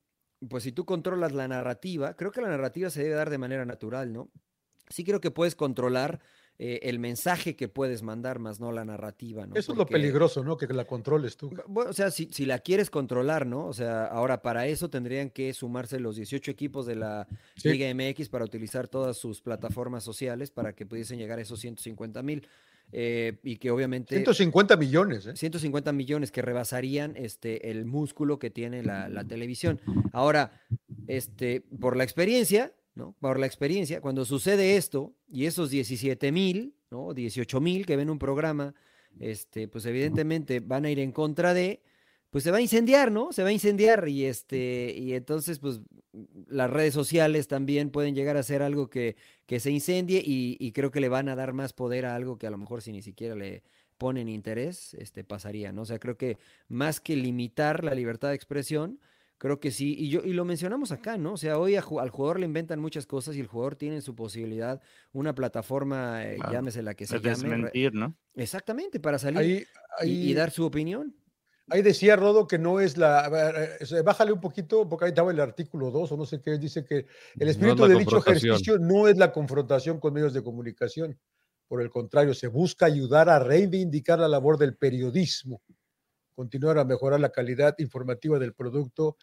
pues 0.48 0.62
si 0.62 0.70
tú 0.70 0.84
controlas 0.84 1.32
la 1.32 1.48
narrativa, 1.48 2.14
creo 2.14 2.30
que 2.30 2.40
la 2.40 2.46
narrativa 2.46 2.90
se 2.90 3.02
debe 3.02 3.16
dar 3.16 3.28
de 3.28 3.38
manera 3.38 3.64
natural, 3.64 4.12
¿no? 4.12 4.30
sí 4.88 5.04
creo 5.04 5.20
que 5.20 5.30
puedes 5.30 5.54
controlar 5.54 6.20
eh, 6.60 6.80
el 6.88 6.98
mensaje 6.98 7.54
que 7.54 7.68
puedes 7.68 8.02
mandar, 8.02 8.40
más 8.40 8.58
no 8.58 8.72
la 8.72 8.84
narrativa, 8.84 9.46
¿no? 9.46 9.54
Eso 9.54 9.70
es 9.70 9.78
lo 9.78 9.86
peligroso, 9.86 10.42
¿no? 10.42 10.56
Que 10.56 10.66
la 10.66 10.86
controles 10.86 11.36
tú. 11.36 11.52
Bueno, 11.68 11.90
o 11.90 11.92
sea, 11.92 12.10
si, 12.10 12.28
si, 12.32 12.46
la 12.46 12.58
quieres 12.58 12.90
controlar, 12.90 13.46
¿no? 13.46 13.66
O 13.66 13.72
sea, 13.72 14.06
ahora 14.06 14.42
para 14.42 14.66
eso 14.66 14.90
tendrían 14.90 15.30
que 15.30 15.52
sumarse 15.52 16.00
los 16.00 16.16
18 16.16 16.50
equipos 16.50 16.84
de 16.84 16.96
la 16.96 17.28
Liga 17.62 17.86
MX 17.94 18.28
para 18.28 18.44
utilizar 18.44 18.88
todas 18.88 19.16
sus 19.16 19.40
plataformas 19.40 20.02
sociales 20.02 20.50
para 20.50 20.72
que 20.72 20.84
pudiesen 20.84 21.20
llegar 21.20 21.38
a 21.38 21.42
esos 21.42 21.60
150 21.60 22.22
mil. 22.24 22.48
Eh, 22.90 23.38
y 23.44 23.56
que 23.58 23.70
obviamente... 23.70 24.16
150 24.16 24.76
millones, 24.76 25.26
¿eh? 25.26 25.36
150 25.36 25.92
millones 25.92 26.32
que 26.32 26.42
rebasarían 26.42 27.14
este, 27.16 27.70
el 27.70 27.84
músculo 27.84 28.38
que 28.38 28.50
tiene 28.50 28.82
la, 28.82 29.08
la 29.08 29.24
televisión. 29.24 29.80
Ahora, 30.12 30.62
este, 31.06 31.60
por 31.60 31.96
la 31.96 32.04
experiencia, 32.04 32.72
por 33.20 33.38
la 33.38 33.46
experiencia, 33.46 34.00
cuando 34.00 34.24
sucede 34.24 34.76
esto 34.76 35.14
y 35.28 35.46
esos 35.46 35.70
17 35.70 36.32
mil, 36.32 36.74
¿no? 36.90 37.14
18 37.14 37.60
mil 37.60 37.86
que 37.86 37.96
ven 37.96 38.10
un 38.10 38.18
programa, 38.18 38.74
este, 39.18 39.68
pues 39.68 39.86
evidentemente 39.86 40.60
van 40.60 40.84
a 40.84 40.90
ir 40.90 40.98
en 40.98 41.12
contra 41.12 41.54
de, 41.54 41.82
pues 42.30 42.44
se 42.44 42.50
va 42.50 42.58
a 42.58 42.60
incendiar, 42.60 43.10
¿no? 43.10 43.32
Se 43.32 43.42
va 43.42 43.48
a 43.48 43.52
incendiar 43.52 44.08
y 44.08 44.24
este, 44.24 44.94
y 44.96 45.14
entonces, 45.14 45.58
pues 45.58 45.80
las 46.48 46.70
redes 46.70 46.94
sociales 46.94 47.48
también 47.48 47.90
pueden 47.90 48.14
llegar 48.14 48.36
a 48.36 48.42
ser 48.42 48.62
algo 48.62 48.88
que, 48.88 49.16
que 49.46 49.60
se 49.60 49.70
incendie 49.70 50.22
y, 50.24 50.56
y, 50.58 50.72
creo 50.72 50.90
que 50.90 51.00
le 51.00 51.08
van 51.08 51.28
a 51.28 51.36
dar 51.36 51.52
más 51.52 51.72
poder 51.72 52.06
a 52.06 52.14
algo 52.14 52.38
que 52.38 52.46
a 52.46 52.50
lo 52.50 52.58
mejor 52.58 52.82
si 52.82 52.92
ni 52.92 53.02
siquiera 53.02 53.34
le 53.34 53.62
ponen 53.98 54.28
interés, 54.28 54.94
este, 54.94 55.24
pasaría, 55.24 55.72
¿no? 55.72 55.82
O 55.82 55.84
sea, 55.84 55.98
creo 55.98 56.16
que 56.16 56.38
más 56.68 57.00
que 57.00 57.16
limitar 57.16 57.84
la 57.84 57.94
libertad 57.94 58.28
de 58.28 58.36
expresión, 58.36 59.00
Creo 59.38 59.60
que 59.60 59.70
sí, 59.70 59.94
y 59.96 60.10
yo 60.10 60.20
y 60.24 60.32
lo 60.32 60.44
mencionamos 60.44 60.90
acá, 60.90 61.16
¿no? 61.16 61.34
O 61.34 61.36
sea, 61.36 61.58
hoy 61.58 61.76
al 61.76 61.82
jugador 61.82 62.40
le 62.40 62.46
inventan 62.46 62.80
muchas 62.80 63.06
cosas 63.06 63.36
y 63.36 63.40
el 63.40 63.46
jugador 63.46 63.76
tiene 63.76 63.94
en 63.94 64.02
su 64.02 64.16
posibilidad 64.16 64.82
una 65.12 65.32
plataforma, 65.32 66.26
eh, 66.26 66.38
llámese 66.50 66.82
la 66.82 66.94
que 66.94 67.06
se 67.06 67.20
llame. 67.20 67.28
Desmentir, 67.30 67.94
¿no? 67.94 68.16
Exactamente, 68.34 68.98
para 68.98 69.16
salir 69.20 69.68
y, 70.02 70.34
dar 70.34 70.50
su 70.50 70.64
opinión. 70.64 71.14
Ahí 71.68 71.82
decía 71.82 72.16
Rodo 72.16 72.48
que 72.48 72.58
no 72.58 72.80
es 72.80 72.96
la. 72.96 73.76
Eh, 73.80 74.02
bájale 74.02 74.32
un 74.32 74.40
poquito, 74.40 74.88
porque 74.88 75.04
ahí 75.04 75.10
estaba 75.10 75.30
el 75.30 75.38
artículo 75.38 75.92
2 75.92 76.10
o 76.10 76.16
no 76.16 76.26
sé 76.26 76.40
qué, 76.42 76.58
dice 76.58 76.84
que 76.84 77.06
el 77.38 77.48
espíritu 77.48 77.86
de 77.86 77.96
dicho 77.96 78.18
ejercicio 78.18 78.78
no 78.80 79.06
es 79.06 79.18
la 79.18 79.30
confrontación 79.30 80.00
con 80.00 80.14
medios 80.14 80.32
de 80.32 80.42
comunicación. 80.42 81.16
Por 81.68 81.80
el 81.80 81.90
contrario, 81.90 82.34
se 82.34 82.48
busca 82.48 82.86
ayudar 82.86 83.28
a 83.28 83.38
reivindicar 83.38 84.18
la 84.18 84.26
labor 84.26 84.58
del 84.58 84.76
periodismo 84.76 85.62
continuar 86.38 86.78
a 86.78 86.84
mejorar 86.84 87.18
la 87.18 87.30
calidad 87.30 87.74
informativa 87.78 88.38
del 88.38 88.52
producto. 88.54 89.16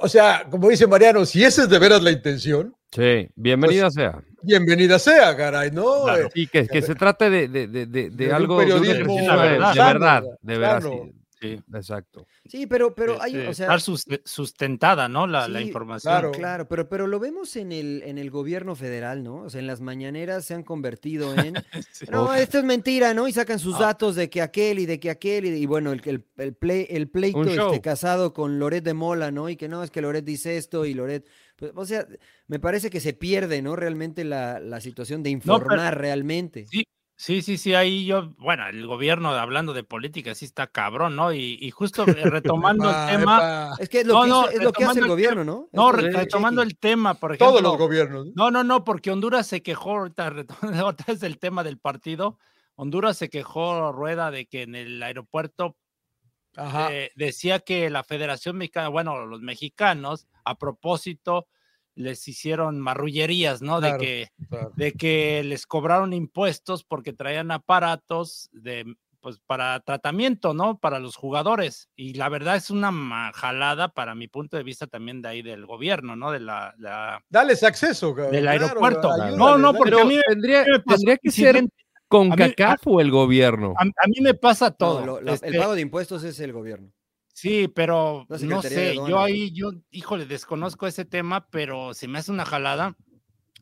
O 0.00 0.08
sea, 0.08 0.46
como 0.48 0.68
dice 0.68 0.86
Mariano, 0.86 1.26
si 1.26 1.42
esa 1.42 1.64
es 1.64 1.68
de 1.68 1.76
veras 1.80 2.00
la 2.04 2.12
intención. 2.12 2.72
Sí, 2.92 3.28
bienvenida 3.34 3.86
pues, 3.86 3.94
sea. 3.94 4.22
Bienvenida 4.42 5.00
sea, 5.00 5.36
caray, 5.36 5.72
¿no? 5.72 6.04
Claro. 6.04 6.28
Y 6.34 6.46
que, 6.46 6.68
que 6.68 6.82
se 6.82 6.94
trate 6.94 7.30
de, 7.30 7.48
de, 7.48 7.66
de, 7.66 8.10
de 8.10 8.32
algo 8.32 8.58
periodismo, 8.58 9.16
de, 9.16 9.26
verdad, 9.26 10.22
de 10.40 10.58
verdad, 10.58 10.82
Sí, 10.82 11.12
exacto. 11.40 12.26
Sí, 12.46 12.66
pero, 12.66 12.94
pero 12.94 13.20
hay, 13.20 13.36
o 13.36 13.54
sea, 13.54 13.74
estar 13.74 13.80
sustentada, 14.24 15.08
¿no? 15.08 15.26
La, 15.26 15.48
la, 15.48 15.60
información. 15.60 16.12
Claro, 16.12 16.32
claro, 16.32 16.68
pero, 16.68 16.88
pero 16.88 17.06
lo 17.06 17.18
vemos 17.18 17.56
en 17.56 17.72
el, 17.72 18.02
en 18.04 18.18
el 18.18 18.30
gobierno 18.30 18.74
federal, 18.74 19.22
¿no? 19.22 19.42
O 19.42 19.50
sea, 19.50 19.60
en 19.60 19.66
las 19.66 19.80
mañaneras 19.80 20.44
se 20.44 20.54
han 20.54 20.62
convertido 20.62 21.34
en, 21.34 21.54
no, 22.10 22.34
esto 22.34 22.58
es 22.58 22.64
mentira, 22.64 23.14
¿no? 23.14 23.28
Y 23.28 23.32
sacan 23.32 23.58
sus 23.58 23.76
ah. 23.76 23.86
datos 23.86 24.14
de 24.14 24.30
que 24.30 24.42
aquel 24.42 24.78
y 24.78 24.86
de 24.86 24.98
que 24.98 25.10
aquel 25.10 25.46
y, 25.46 25.66
bueno, 25.66 25.92
el, 25.92 26.00
el, 26.04 26.24
el, 26.38 26.54
play, 26.54 26.86
el 26.90 27.08
pleito 27.08 27.44
este, 27.44 27.80
casado 27.80 28.32
con 28.32 28.58
Loret 28.58 28.84
de 28.84 28.94
Mola, 28.94 29.30
¿no? 29.30 29.48
Y 29.48 29.56
que 29.56 29.68
no, 29.68 29.82
es 29.82 29.90
que 29.90 30.00
Loret 30.00 30.24
dice 30.24 30.56
esto 30.56 30.84
y 30.86 30.94
Loret, 30.94 31.26
pues, 31.56 31.72
o 31.74 31.84
sea, 31.84 32.06
me 32.46 32.58
parece 32.58 32.90
que 32.90 33.00
se 33.00 33.12
pierde, 33.12 33.62
¿no? 33.62 33.76
Realmente 33.76 34.24
la, 34.24 34.60
la 34.60 34.80
situación 34.80 35.22
de 35.22 35.30
informar 35.30 35.98
realmente. 35.98 36.66
Sí, 36.66 36.86
Sí, 37.18 37.40
sí, 37.40 37.56
sí, 37.56 37.72
ahí 37.72 38.04
yo, 38.04 38.34
bueno, 38.36 38.66
el 38.68 38.86
gobierno 38.86 39.30
hablando 39.30 39.72
de 39.72 39.82
política 39.82 40.34
sí 40.34 40.44
está 40.44 40.66
cabrón, 40.66 41.16
¿no? 41.16 41.32
Y, 41.32 41.70
justo 41.70 42.06
eh, 42.06 42.12
retomando 42.12 42.90
el 42.90 43.06
tema. 43.10 43.74
Es 43.78 43.88
que 43.88 44.00
es 44.00 44.06
lo, 44.06 44.22
que, 44.72 44.84
hace 44.84 45.00
el 45.00 45.08
gobierno, 45.08 45.42
¿no? 45.42 45.68
No, 45.72 45.92
retomando 45.92 46.60
el 46.60 46.76
tema, 46.76 47.14
por 47.14 47.30
ejemplo. 47.30 47.48
Todos 47.48 47.62
los 47.62 47.78
gobiernos. 47.78 48.28
No, 48.34 48.50
no, 48.50 48.64
no, 48.64 48.84
porque 48.84 49.10
Honduras 49.10 49.46
se 49.46 49.62
quejó, 49.62 49.92
ahorita, 49.92 50.30
otra 50.84 51.06
vez 51.08 51.22
el 51.22 51.38
tema 51.38 51.64
del 51.64 51.78
partido. 51.78 52.38
Honduras 52.74 53.16
se 53.16 53.30
quejó, 53.30 53.92
Rueda, 53.92 54.30
de 54.30 54.46
que 54.46 54.62
en 54.62 54.74
el 54.74 55.02
aeropuerto 55.02 55.78
eh, 56.58 57.10
decía 57.16 57.60
que 57.60 57.88
la 57.88 58.04
Federación 58.04 58.56
Mexicana, 58.56 58.88
bueno, 58.88 59.24
los 59.24 59.40
mexicanos, 59.40 60.26
a 60.44 60.58
propósito, 60.58 61.46
les 61.96 62.28
hicieron 62.28 62.80
marrullerías, 62.80 63.62
¿no? 63.62 63.80
de, 63.80 63.96
que, 63.98 64.28
de 64.76 64.92
que 64.92 65.42
les 65.42 65.66
cobraron 65.66 66.12
impuestos 66.12 66.84
porque 66.84 67.12
traían 67.12 67.50
aparatos 67.50 68.48
de, 68.52 68.84
pues, 69.20 69.40
para 69.44 69.80
tratamiento, 69.80 70.54
¿no? 70.54 70.78
Para 70.78 71.00
los 71.00 71.16
jugadores. 71.16 71.88
Y 71.96 72.14
la 72.14 72.28
verdad 72.28 72.54
es 72.54 72.70
una 72.70 73.32
jalada 73.34 73.88
para 73.88 74.14
mi 74.14 74.28
punto 74.28 74.56
de 74.56 74.62
vista 74.62 74.86
también 74.86 75.20
de 75.20 75.28
ahí 75.28 75.42
del 75.42 75.66
gobierno, 75.66 76.14
¿no? 76.14 76.30
De 76.30 76.38
la... 76.38 76.74
la 76.78 77.24
Dales 77.28 77.64
acceso. 77.64 78.14
Del 78.14 78.46
aeropuerto. 78.46 79.10
no, 79.36 79.58
no, 79.58 79.74
porque 79.74 80.00
a 80.00 80.04
mí 80.04 80.20
tendría, 80.28 80.64
tendría 80.86 81.16
que 81.16 81.30
ser 81.32 81.66
con 82.08 82.30
CACAF 82.30 82.86
o 82.86 83.00
el 83.00 83.10
gobierno. 83.10 83.74
A, 83.76 83.84
mí 83.84 84.20
me 84.20 84.34
pasa 84.34 84.70
todo. 84.70 85.18
el 85.18 85.28
este 85.28 85.58
pago 85.58 85.74
de 85.74 85.80
impuestos 85.80 86.22
es 86.22 86.38
el 86.38 86.52
gobierno. 86.52 86.92
Sí, 87.36 87.68
pero 87.68 88.26
no, 88.30 88.62
sé, 88.62 88.94
yo 88.94 89.20
ahí, 89.20 89.52
yo, 89.52 89.70
híjole, 89.90 90.24
desconozco 90.24 90.86
ese 90.86 91.04
tema, 91.04 91.46
pero 91.50 91.92
se 91.92 92.08
me 92.08 92.18
hace 92.18 92.32
una 92.32 92.46
jalada, 92.46 92.96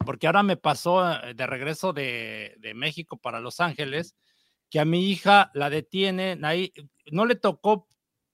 porque 0.06 0.28
ahora 0.28 0.44
me 0.44 0.56
pasó 0.56 1.12
eh, 1.12 1.34
de 1.34 1.44
regreso 1.44 1.92
de, 1.92 2.56
México 2.76 3.16
para 3.16 3.40
Los 3.40 3.58
Ángeles, 3.58 4.14
que 4.70 4.78
a 4.78 4.84
mi 4.84 5.10
hija 5.10 5.50
la 5.54 5.70
detienen, 5.70 6.44
ahí 6.44 6.72
no 7.10 7.26
le 7.26 7.34
tocó 7.34 7.88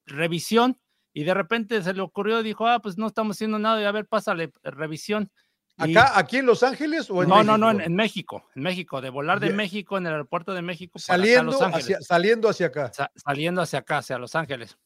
revisión 0.04 0.78
y 1.14 1.24
de 1.24 1.32
repente 1.32 1.82
se 1.82 1.94
le 1.94 2.02
ocurrió, 2.02 2.42
dijo, 2.42 2.66
ah, 2.66 2.80
pues 2.80 2.98
no 2.98 3.06
estamos 3.06 3.38
haciendo 3.38 3.58
nada, 3.58 3.80
y 3.80 3.86
a 3.86 3.92
ver, 3.92 4.04
pásale 4.04 4.52
revisión. 4.62 5.32
¿Acá, 5.78 6.18
aquí 6.18 6.36
en 6.36 6.44
Los 6.44 6.62
Ángeles 6.62 7.08
o 7.08 7.22
en 7.22 7.30
no, 7.30 7.36
México? 7.36 7.56
No, 7.56 7.72
no, 7.72 7.80
en, 7.80 7.94
México, 7.94 8.44
en 8.54 8.62
México, 8.62 9.00
de 9.00 9.08
volar 9.08 9.40
de 9.40 9.54
México 9.54 9.96
en 9.96 10.04
el 10.04 10.12
aeropuerto 10.12 10.52
de 10.52 10.60
México. 10.60 10.98
Saliendo, 10.98 11.58
Hacia, 11.64 11.98
saliendo 12.02 12.50
hacia 12.50 12.66
acá. 12.66 12.92
saliendo 13.14 13.62
hacia 13.62 13.78
acá, 13.78 13.98
hacia 13.98 14.18
Los 14.18 14.34
Ángeles. 14.34 14.76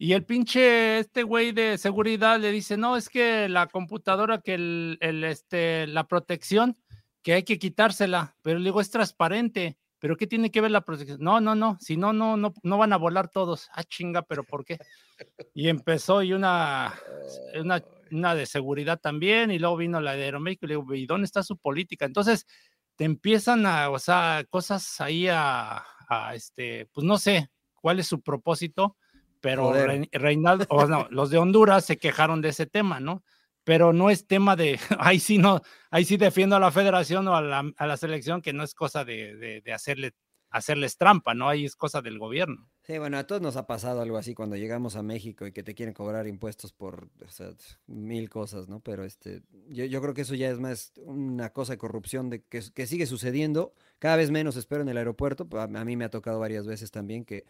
Y 0.00 0.12
el 0.12 0.24
pinche, 0.24 1.00
este 1.00 1.24
güey 1.24 1.50
de 1.50 1.76
seguridad 1.76 2.38
le 2.38 2.52
dice, 2.52 2.76
no, 2.76 2.96
es 2.96 3.08
que 3.08 3.48
la 3.48 3.66
computadora, 3.66 4.40
que 4.40 4.54
el, 4.54 4.96
el, 5.00 5.24
este, 5.24 5.88
la 5.88 6.06
protección, 6.06 6.76
que 7.20 7.32
hay 7.32 7.42
que 7.42 7.58
quitársela, 7.58 8.36
pero 8.42 8.60
le 8.60 8.66
digo, 8.66 8.80
es 8.80 8.90
transparente, 8.90 9.76
pero 9.98 10.16
¿qué 10.16 10.28
tiene 10.28 10.52
que 10.52 10.60
ver 10.60 10.70
la 10.70 10.82
protección? 10.82 11.18
No, 11.20 11.40
no, 11.40 11.56
no, 11.56 11.76
si 11.80 11.96
no, 11.96 12.12
no, 12.12 12.36
no, 12.36 12.54
no 12.62 12.78
van 12.78 12.92
a 12.92 12.96
volar 12.96 13.28
todos. 13.28 13.68
Ah, 13.72 13.82
chinga, 13.82 14.22
pero 14.22 14.44
¿por 14.44 14.64
qué? 14.64 14.78
Y 15.52 15.68
empezó 15.68 16.22
y 16.22 16.32
una, 16.32 16.94
una, 17.60 17.82
una 18.12 18.34
de 18.36 18.46
seguridad 18.46 19.00
también, 19.00 19.50
y 19.50 19.58
luego 19.58 19.78
vino 19.78 20.00
la 20.00 20.14
de 20.14 20.22
Aeroméxico, 20.22 20.66
y 20.66 20.68
le 20.68 20.74
digo, 20.76 20.94
¿y 20.94 21.06
dónde 21.06 21.24
está 21.24 21.42
su 21.42 21.58
política? 21.58 22.04
Entonces, 22.04 22.46
te 22.94 23.04
empiezan 23.04 23.66
a, 23.66 23.90
o 23.90 23.98
sea, 23.98 24.44
cosas 24.48 25.00
ahí 25.00 25.26
a, 25.28 25.84
a 26.08 26.34
este, 26.36 26.86
pues 26.92 27.04
no 27.04 27.18
sé 27.18 27.50
cuál 27.80 27.98
es 27.98 28.06
su 28.06 28.20
propósito, 28.20 28.96
pero 29.40 29.72
Reinaldo, 30.12 30.66
o 30.68 30.86
no, 30.86 31.06
los 31.10 31.30
de 31.30 31.38
Honduras 31.38 31.84
se 31.84 31.98
quejaron 31.98 32.40
de 32.40 32.50
ese 32.50 32.66
tema, 32.66 33.00
¿no? 33.00 33.22
Pero 33.64 33.92
no 33.92 34.10
es 34.10 34.26
tema 34.26 34.56
de, 34.56 34.78
ahí 34.98 35.20
sí 35.20 35.38
no, 35.38 35.60
ahí 35.90 36.04
sí 36.04 36.16
defiendo 36.16 36.56
a 36.56 36.60
la 36.60 36.70
federación 36.70 37.28
o 37.28 37.36
a 37.36 37.42
la, 37.42 37.70
a 37.76 37.86
la 37.86 37.96
selección, 37.96 38.42
que 38.42 38.52
no 38.52 38.62
es 38.62 38.74
cosa 38.74 39.04
de, 39.04 39.60
de, 39.62 39.72
hacerle, 39.72 40.14
hacerles 40.50 40.96
trampa, 40.96 41.34
¿no? 41.34 41.48
Ahí 41.48 41.64
es 41.64 41.76
cosa 41.76 42.00
del 42.00 42.18
gobierno. 42.18 42.68
Sí, 42.82 42.96
bueno, 42.96 43.18
a 43.18 43.26
todos 43.26 43.42
nos 43.42 43.56
ha 43.56 43.66
pasado 43.66 44.00
algo 44.00 44.16
así 44.16 44.34
cuando 44.34 44.56
llegamos 44.56 44.96
a 44.96 45.02
México 45.02 45.46
y 45.46 45.52
que 45.52 45.62
te 45.62 45.74
quieren 45.74 45.92
cobrar 45.92 46.26
impuestos 46.26 46.72
por 46.72 47.10
o 47.24 47.30
sea, 47.30 47.50
mil 47.86 48.30
cosas, 48.30 48.68
¿no? 48.68 48.80
Pero 48.80 49.04
este, 49.04 49.42
yo, 49.68 49.84
yo, 49.84 50.00
creo 50.00 50.14
que 50.14 50.22
eso 50.22 50.34
ya 50.34 50.48
es 50.48 50.58
más 50.58 50.92
una 51.04 51.52
cosa 51.52 51.74
de 51.74 51.78
corrupción 51.78 52.30
de 52.30 52.42
que, 52.44 52.62
que 52.74 52.86
sigue 52.86 53.04
sucediendo, 53.04 53.74
cada 53.98 54.16
vez 54.16 54.30
menos 54.30 54.56
espero 54.56 54.80
en 54.80 54.88
el 54.88 54.96
aeropuerto, 54.96 55.46
a, 55.52 55.64
a 55.64 55.84
mí 55.84 55.96
me 55.96 56.06
ha 56.06 56.10
tocado 56.10 56.40
varias 56.40 56.66
veces 56.66 56.90
también 56.90 57.26
que 57.26 57.44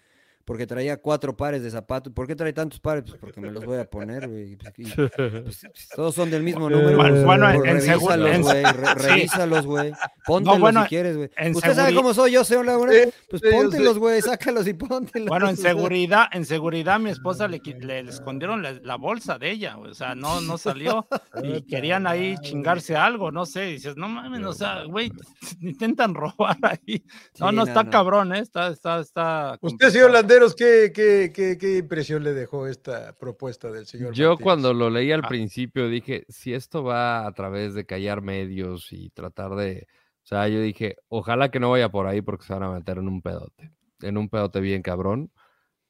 porque 0.49 0.67
traía 0.67 0.97
cuatro 0.97 1.37
pares 1.37 1.63
de 1.63 1.71
zapatos. 1.71 2.11
¿Por 2.11 2.27
qué 2.27 2.35
trae 2.35 2.55
tantos 2.55 2.81
pares? 2.81 3.05
Pues 3.07 3.19
porque 3.21 3.39
me 3.39 3.51
los 3.51 3.67
voy 3.67 3.77
a 3.77 3.85
poner, 3.85 4.27
güey. 4.27 4.57
Pues, 4.57 4.95
pues, 5.15 5.89
todos 5.95 6.15
son 6.15 6.31
del 6.31 6.43
mismo 6.43 6.71
número. 6.71 6.97
Bueno, 7.27 7.51
en 7.51 7.63
revísalos, 7.63 8.41
güey. 8.41 8.65
revísalos, 8.95 9.67
güey. 9.67 9.93
Póntelos 10.25 10.85
si 10.85 10.89
quieres, 10.89 11.17
güey. 11.19 11.31
¿Usted 11.55 11.75
sabe 11.75 11.95
cómo 11.95 12.15
soy 12.15 12.33
yo, 12.33 12.45
señor 12.45 12.65
Laguna? 12.65 12.93
Pues 13.29 13.43
póntelos, 13.43 13.99
güey. 13.99 14.23
Sácalos 14.23 14.67
y 14.67 14.73
póntelos. 14.73 15.29
Bueno, 15.29 15.51
en 15.51 15.57
seguridad, 15.59 16.29
en 16.33 16.47
seguridad 16.47 16.99
mi 16.99 17.11
esposa 17.11 17.47
le, 17.47 17.59
le 17.59 17.99
escondieron 18.09 18.63
la, 18.63 18.97
bolsa 18.97 19.39
de 19.39 19.51
ella. 19.51 19.77
O 19.77 19.93
sea, 19.93 20.15
no, 20.15 20.41
no 20.41 20.57
salió 20.57 21.07
y 21.43 21.61
querían 21.67 22.07
ahí 22.07 22.37
chingarse 22.41 22.97
algo, 22.97 23.31
no 23.31 23.45
sé. 23.45 23.65
dices, 23.65 23.99
no 23.99 24.09
mames, 24.09 24.47
o 24.47 24.55
sea, 24.55 24.85
güey, 24.85 25.13
intentan 25.61 26.15
robar 26.15 26.57
ahí. 26.63 27.05
No, 27.39 27.53
no, 27.53 27.65
está 27.65 27.91
cabrón, 27.91 28.35
¿eh? 28.35 28.39
Está, 28.39 28.69
está, 28.69 29.01
está. 29.01 29.59
Usted, 29.61 29.91
señor 29.91 30.13
Landero 30.39 30.93
¿qué, 30.93 31.59
qué, 31.59 31.79
impresión 31.79 32.23
le 32.23 32.33
dejó 32.33 32.67
esta 32.67 33.13
propuesta 33.15 33.71
del 33.71 33.87
señor? 33.87 34.15
Yo 34.15 34.37
cuando 34.37 34.73
lo 34.73 34.91
leí 34.91 35.11
al 35.11 35.25
ah. 35.25 35.29
principio 35.29 35.89
dije, 35.89 36.25
si 36.29 36.55
esto 36.55 36.85
va 36.85 37.27
a 37.27 37.33
través 37.33 37.75
de 37.75 37.87
callar 37.87 38.23
medios 38.23 38.93
y 38.93 39.11
tratar 39.11 39.57
de... 39.57 39.87
O 40.23 40.27
sea, 40.29 40.47
yo 40.49 40.61
dije, 40.61 40.97
ojalá 41.09 41.51
que 41.51 41.59
no 41.59 41.71
vaya 41.71 41.89
por 41.89 42.07
ahí 42.07 42.21
porque 42.21 42.45
se 42.45 42.53
van 42.53 42.63
a 42.63 42.71
meter 42.71 42.99
en 42.99 43.09
un 43.09 43.23
pedote, 43.23 43.73
en 44.03 44.19
un 44.19 44.29
pedote 44.29 44.61
bien 44.61 44.83
cabrón, 44.83 45.33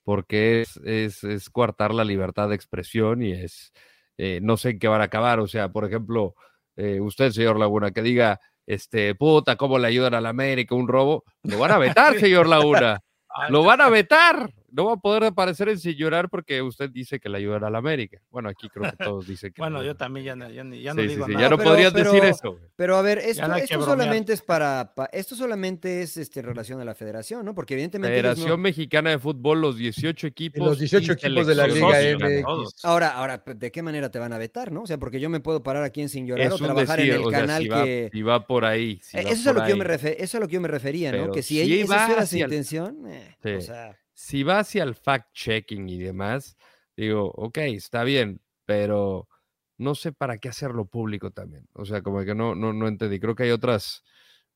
porque 0.04 0.62
es, 0.62 0.76
es, 1.24 1.50
coartar 1.50 1.92
la 1.92 2.04
libertad 2.04 2.48
de 2.48 2.54
expresión 2.54 3.20
y 3.22 3.32
es, 3.32 3.72
eh, 4.16 4.38
no 4.42 4.56
sé 4.56 4.70
en 4.70 4.78
qué 4.78 4.88
van 4.88 5.00
a 5.00 5.04
acabar. 5.04 5.40
O 5.40 5.48
sea, 5.48 5.70
por 5.70 5.84
ejemplo, 5.84 6.34
eh, 6.76 7.00
usted, 7.00 7.32
señor 7.32 7.58
Laguna, 7.58 7.90
que 7.90 8.02
diga, 8.02 8.40
este, 8.64 9.14
puta, 9.16 9.56
¿cómo 9.56 9.78
le 9.78 9.88
ayudan 9.88 10.14
a 10.14 10.20
la 10.20 10.28
América 10.28 10.74
un 10.74 10.86
robo? 10.86 11.24
Lo 11.42 11.58
van 11.58 11.72
a 11.72 11.78
vetar, 11.78 12.14
señor 12.20 12.46
Laguna. 12.46 13.02
Lo 13.48 13.62
van 13.62 13.80
a 13.80 13.88
vetar. 13.88 14.50
No 14.70 14.84
va 14.84 14.94
a 14.94 14.96
poder 14.96 15.24
aparecer 15.24 15.68
en 15.70 15.78
Sin 15.78 15.94
Llorar 15.94 16.28
porque 16.28 16.60
usted 16.60 16.90
dice 16.90 17.18
que 17.18 17.28
le 17.28 17.38
ayudará 17.38 17.68
a 17.68 17.70
la 17.70 17.78
América. 17.78 18.20
Bueno, 18.30 18.50
aquí 18.50 18.68
creo 18.68 18.90
que 18.90 18.96
todos 19.02 19.26
dicen 19.26 19.52
que. 19.52 19.60
bueno, 19.62 19.82
yo 19.82 19.96
también 19.96 20.26
ya, 20.26 20.36
no, 20.36 20.48
ya, 20.50 20.64
ya 20.64 20.94
no 20.94 21.02
digo 21.02 21.26
nada. 21.26 21.40
Ya 21.40 21.48
no 21.48 21.58
podrías 21.58 21.92
decir 21.92 22.22
eso. 22.24 22.58
Pero 22.76 22.96
a 22.96 23.02
ver, 23.02 23.18
esto, 23.18 23.54
esto 23.54 23.82
solamente 23.82 24.34
es 24.34 24.42
para, 24.42 24.92
Esto 25.12 25.36
solamente 25.36 26.02
es 26.02 26.16
este, 26.18 26.42
relación 26.42 26.80
a 26.80 26.84
la 26.84 26.94
federación, 26.94 27.44
¿no? 27.44 27.54
Porque 27.54 27.74
evidentemente. 27.74 28.14
Federación 28.14 28.60
Mexicana 28.60 29.10
de 29.10 29.18
Fútbol, 29.18 29.60
los 29.60 29.76
18 29.76 30.26
equipos. 30.26 30.66
Los 30.66 30.78
18 30.78 31.12
equipos 31.12 31.46
de 31.46 31.54
la 31.54 31.66
Liga 31.66 31.98
MX. 32.18 32.84
Ahora, 32.84 33.10
ahora, 33.10 33.42
¿de 33.46 33.72
qué 33.72 33.82
manera 33.82 34.10
te 34.10 34.18
van 34.18 34.32
a 34.34 34.38
vetar, 34.38 34.70
no? 34.70 34.82
O 34.82 34.86
sea, 34.86 34.98
porque 34.98 35.18
yo 35.18 35.30
me 35.30 35.40
puedo 35.40 35.62
parar 35.62 35.82
aquí 35.82 36.02
en 36.02 36.10
Sin 36.10 36.26
Llorar 36.26 36.52
o 36.52 36.58
trabajar 36.58 37.00
en 37.00 37.12
el 37.12 37.30
canal 37.30 37.68
que. 37.68 38.10
Si 38.12 38.22
va 38.22 38.46
por 38.46 38.66
ahí. 38.66 39.00
Eh, 39.14 39.20
eso, 39.20 39.28
es 39.28 39.46
a 39.46 39.52
lo 39.54 39.64
que 39.64 39.70
yo 39.70 39.76
me 39.76 39.94
eso 39.94 40.08
es 40.08 40.34
lo 40.34 40.46
que 40.46 40.54
yo 40.54 40.60
me 40.60 40.68
refería, 40.68 41.12
¿no? 41.12 41.32
Que 41.32 41.42
si, 41.42 41.80
esa 41.80 42.12
era 42.12 42.26
su 42.26 42.36
intención. 42.36 42.98
Eh, 43.08 43.56
o 43.56 43.60
sea 43.60 43.96
si 44.18 44.42
va 44.42 44.58
hacia 44.58 44.82
el 44.82 44.96
fact-checking 44.96 45.88
y 45.88 45.96
demás, 45.96 46.56
digo, 46.96 47.30
ok, 47.36 47.58
está 47.58 48.02
bien, 48.02 48.40
pero 48.64 49.28
no 49.76 49.94
sé 49.94 50.10
para 50.12 50.38
qué 50.38 50.48
hacerlo 50.48 50.86
público 50.86 51.30
también. 51.30 51.68
O 51.72 51.84
sea, 51.84 52.02
como 52.02 52.24
que 52.24 52.34
no, 52.34 52.56
no, 52.56 52.72
no 52.72 52.88
entendí. 52.88 53.20
Creo 53.20 53.36
que 53.36 53.44
hay 53.44 53.52
otras, 53.52 54.02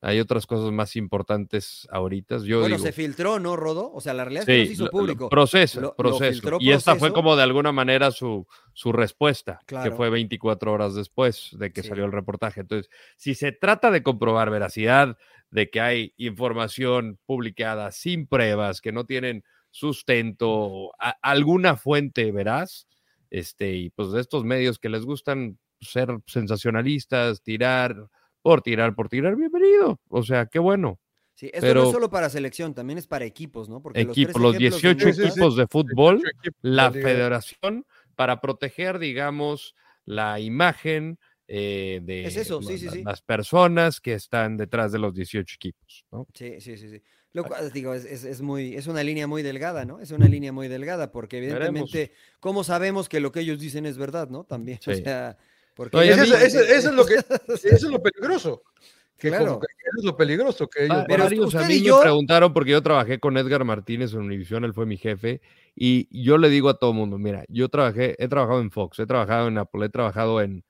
hay 0.01 0.19
otras 0.19 0.47
cosas 0.47 0.73
más 0.73 0.97
importantes 0.97 1.87
ahorita. 1.91 2.39
Yo 2.39 2.59
bueno, 2.59 2.77
se 2.77 2.91
filtró, 2.91 3.39
¿no, 3.39 3.55
Rodo? 3.55 3.89
O 3.93 4.01
sea, 4.01 4.13
la 4.13 4.25
realidad 4.25 4.41
es 4.41 4.47
que 4.47 4.65
se 4.65 4.73
hizo 4.73 4.89
público. 4.89 5.29
proceso, 5.29 5.95
proceso. 5.95 6.57
y 6.59 6.71
esta 6.71 6.97
fue 6.97 7.13
como 7.13 7.37
de 7.37 7.43
alguna 7.43 7.71
manera 7.71 8.11
su, 8.11 8.45
su 8.73 8.91
respuesta, 8.91 9.61
que 9.65 9.91
fue 9.91 10.09
24 10.09 10.73
horas 10.73 10.93
después 10.93 11.51
de 11.53 11.71
que 11.71 11.83
salió 11.83 12.03
el 12.03 12.11
reportaje. 12.11 12.59
Entonces, 12.59 12.91
si 13.15 13.33
se 13.33 13.53
trata 13.53 13.91
de 13.91 14.03
comprobar 14.03 14.49
veracidad, 14.49 15.17
de 15.51 15.69
que 15.69 15.79
hay 15.79 16.13
información 16.17 17.19
publicada 17.25 17.91
sin 17.91 18.27
pruebas, 18.27 18.81
que 18.81 18.91
no 18.91 19.05
tienen 19.05 19.45
sustento, 19.73 20.91
alguna 21.21 21.75
fuente 21.75 22.31
veraz, 22.31 22.87
este, 23.31 23.73
y 23.73 23.89
pues 23.89 24.11
de 24.11 24.21
estos 24.21 24.45
medios 24.45 24.77
que 24.77 24.89
les 24.89 25.03
gustan 25.03 25.57
ser 25.81 26.19
sensacionalistas, 26.27 27.41
tirar 27.41 28.07
por 28.43 28.61
tirar, 28.61 28.93
por 28.93 29.09
tirar, 29.09 29.35
bienvenido. 29.35 29.99
O 30.09 30.21
sea, 30.21 30.45
qué 30.45 30.59
bueno. 30.59 30.99
Sí, 31.33 31.49
esto 31.51 31.73
no 31.73 31.83
es 31.85 31.91
solo 31.91 32.11
para 32.11 32.29
selección, 32.29 32.75
también 32.75 32.99
es 32.99 33.07
para 33.07 33.25
equipos, 33.25 33.67
¿no? 33.67 33.81
Porque 33.81 34.03
los, 34.03 34.15
los 34.35 34.57
18 34.57 35.09
equipos 35.09 35.55
de 35.55 35.65
fútbol, 35.65 36.21
la 36.61 36.91
federación, 36.91 37.87
para 38.15 38.39
proteger, 38.39 38.99
digamos, 38.99 39.73
la 40.05 40.39
imagen, 40.39 41.17
eh, 41.47 41.99
de 42.03 43.03
las 43.03 43.21
personas 43.21 43.99
que 43.99 44.13
están 44.13 44.55
detrás 44.57 44.91
de 44.91 44.99
los 44.99 45.13
18 45.13 45.55
equipos. 45.55 46.05
¿no? 46.11 46.27
Sí, 46.33 46.61
sí, 46.61 46.77
sí. 46.77 46.89
sí. 46.89 47.01
Lo 47.33 47.43
cual, 47.43 47.71
digo, 47.71 47.95
es, 47.95 48.05
es, 48.05 48.41
muy, 48.41 48.75
es 48.75 48.85
una 48.85 49.01
línea 49.01 49.25
muy 49.25 49.41
delgada, 49.41 49.85
¿no? 49.85 49.99
Es 49.99 50.11
una 50.11 50.27
línea 50.27 50.51
muy 50.51 50.67
delgada, 50.67 51.11
porque 51.11 51.39
evidentemente, 51.39 52.11
¿cómo 52.39 52.63
sabemos 52.63 53.09
que 53.09 53.19
lo 53.19 53.31
que 53.31 53.39
ellos 53.39 53.59
dicen 53.59 53.87
es 53.87 53.97
verdad, 53.97 54.29
¿no? 54.29 54.43
También, 54.43 54.79
o 54.85 54.93
sea, 54.93 55.35
porque... 55.73 56.09
eso, 56.09 56.35
es 56.35 56.85
lo 56.93 57.05
que, 57.05 57.15
eso 57.47 57.67
es 57.67 57.83
lo 57.83 58.03
peligroso. 58.03 58.61
claro. 59.17 59.59
eso 59.63 59.99
es 59.99 60.03
lo 60.03 60.15
peligroso 60.15 60.67
que 60.67 60.85
ellos... 60.85 61.05
Pero 61.07 61.23
varios 61.23 61.55
a 61.55 61.67
mí 61.67 61.81
me 61.81 62.01
preguntaron, 62.01 62.53
porque 62.53 62.69
yo 62.69 62.83
trabajé 62.83 63.19
con 63.19 63.35
Edgar 63.35 63.63
Martínez 63.63 64.13
en 64.13 64.19
Univision, 64.19 64.63
él 64.63 64.75
fue 64.75 64.85
mi 64.85 64.97
jefe, 64.97 65.41
y 65.75 66.07
yo 66.23 66.37
le 66.37 66.49
digo 66.49 66.69
a 66.69 66.77
todo 66.77 66.91
el 66.91 66.97
mundo, 66.97 67.17
mira, 67.17 67.45
yo 67.47 67.67
trabajé, 67.69 68.15
he 68.23 68.27
trabajado 68.27 68.61
en 68.61 68.69
Fox, 68.69 68.99
he 68.99 69.07
trabajado 69.07 69.47
en 69.47 69.57
Apple, 69.57 69.87
he 69.87 69.89
trabajado 69.89 70.39
en 70.39 70.63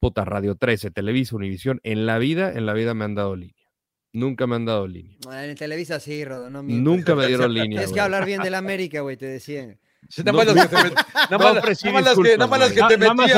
puta 0.00 0.26
Radio 0.26 0.54
13, 0.54 0.90
Televisa, 0.90 1.34
Univisión, 1.34 1.80
en 1.82 2.04
la 2.04 2.18
vida, 2.18 2.52
en 2.52 2.66
la 2.66 2.74
vida 2.74 2.92
me 2.92 3.06
han 3.06 3.14
dado 3.14 3.36
línea. 3.36 3.59
Nunca 4.12 4.46
me 4.46 4.56
han 4.56 4.64
dado 4.64 4.88
línea. 4.88 5.16
En 5.44 5.54
Televisa 5.56 6.00
sí, 6.00 6.24
Rodo, 6.24 6.50
no 6.50 6.62
Nunca 6.62 7.14
me 7.14 7.26
dieron 7.26 7.52
línea. 7.54 7.78
Tienes 7.80 7.92
que 7.92 8.00
hablar 8.00 8.24
bien 8.24 8.42
de 8.42 8.50
la 8.50 8.58
América, 8.58 9.02
güey, 9.02 9.16
te 9.16 9.26
decían. 9.26 9.78
nada 10.24 10.32
más 10.32 10.46
las 10.46 10.66
que 10.66 10.76
te 10.76 10.82
metías. 10.82 12.38
Nada 12.38 12.58
más 12.58 12.72
que 12.72 12.82
te 12.82 12.98
metías. 12.98 13.28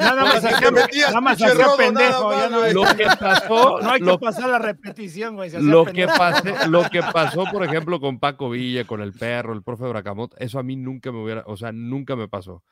Nada 0.00 0.30
más 0.30 0.48
Nada 1.08 1.20
más 1.20 1.42
hacía 1.42 1.66
pendejo. 1.76 2.32
Lo 2.72 2.96
que 2.96 3.04
pasó. 3.04 3.78
No 3.82 3.90
hay 3.90 4.00
que 4.00 4.18
pasar 4.18 4.48
la 4.48 4.58
repetición, 4.58 5.36
güey. 5.36 5.50
Lo 5.60 5.84
que, 5.84 6.06
lo 6.68 6.88
que 6.88 7.02
pasó, 7.12 7.44
por 7.50 7.64
ejemplo, 7.64 8.00
con 8.00 8.18
Paco 8.18 8.48
Villa, 8.48 8.84
con 8.84 9.02
el 9.02 9.12
perro, 9.12 9.52
el 9.52 9.62
profe 9.62 9.84
Bracamot, 9.84 10.34
eso 10.38 10.58
a 10.58 10.62
mí 10.62 10.76
nunca 10.76 11.12
me 11.12 11.22
hubiera. 11.22 11.42
O 11.46 11.58
sea, 11.58 11.72
nunca 11.72 12.16
me 12.16 12.28
pasó. 12.28 12.62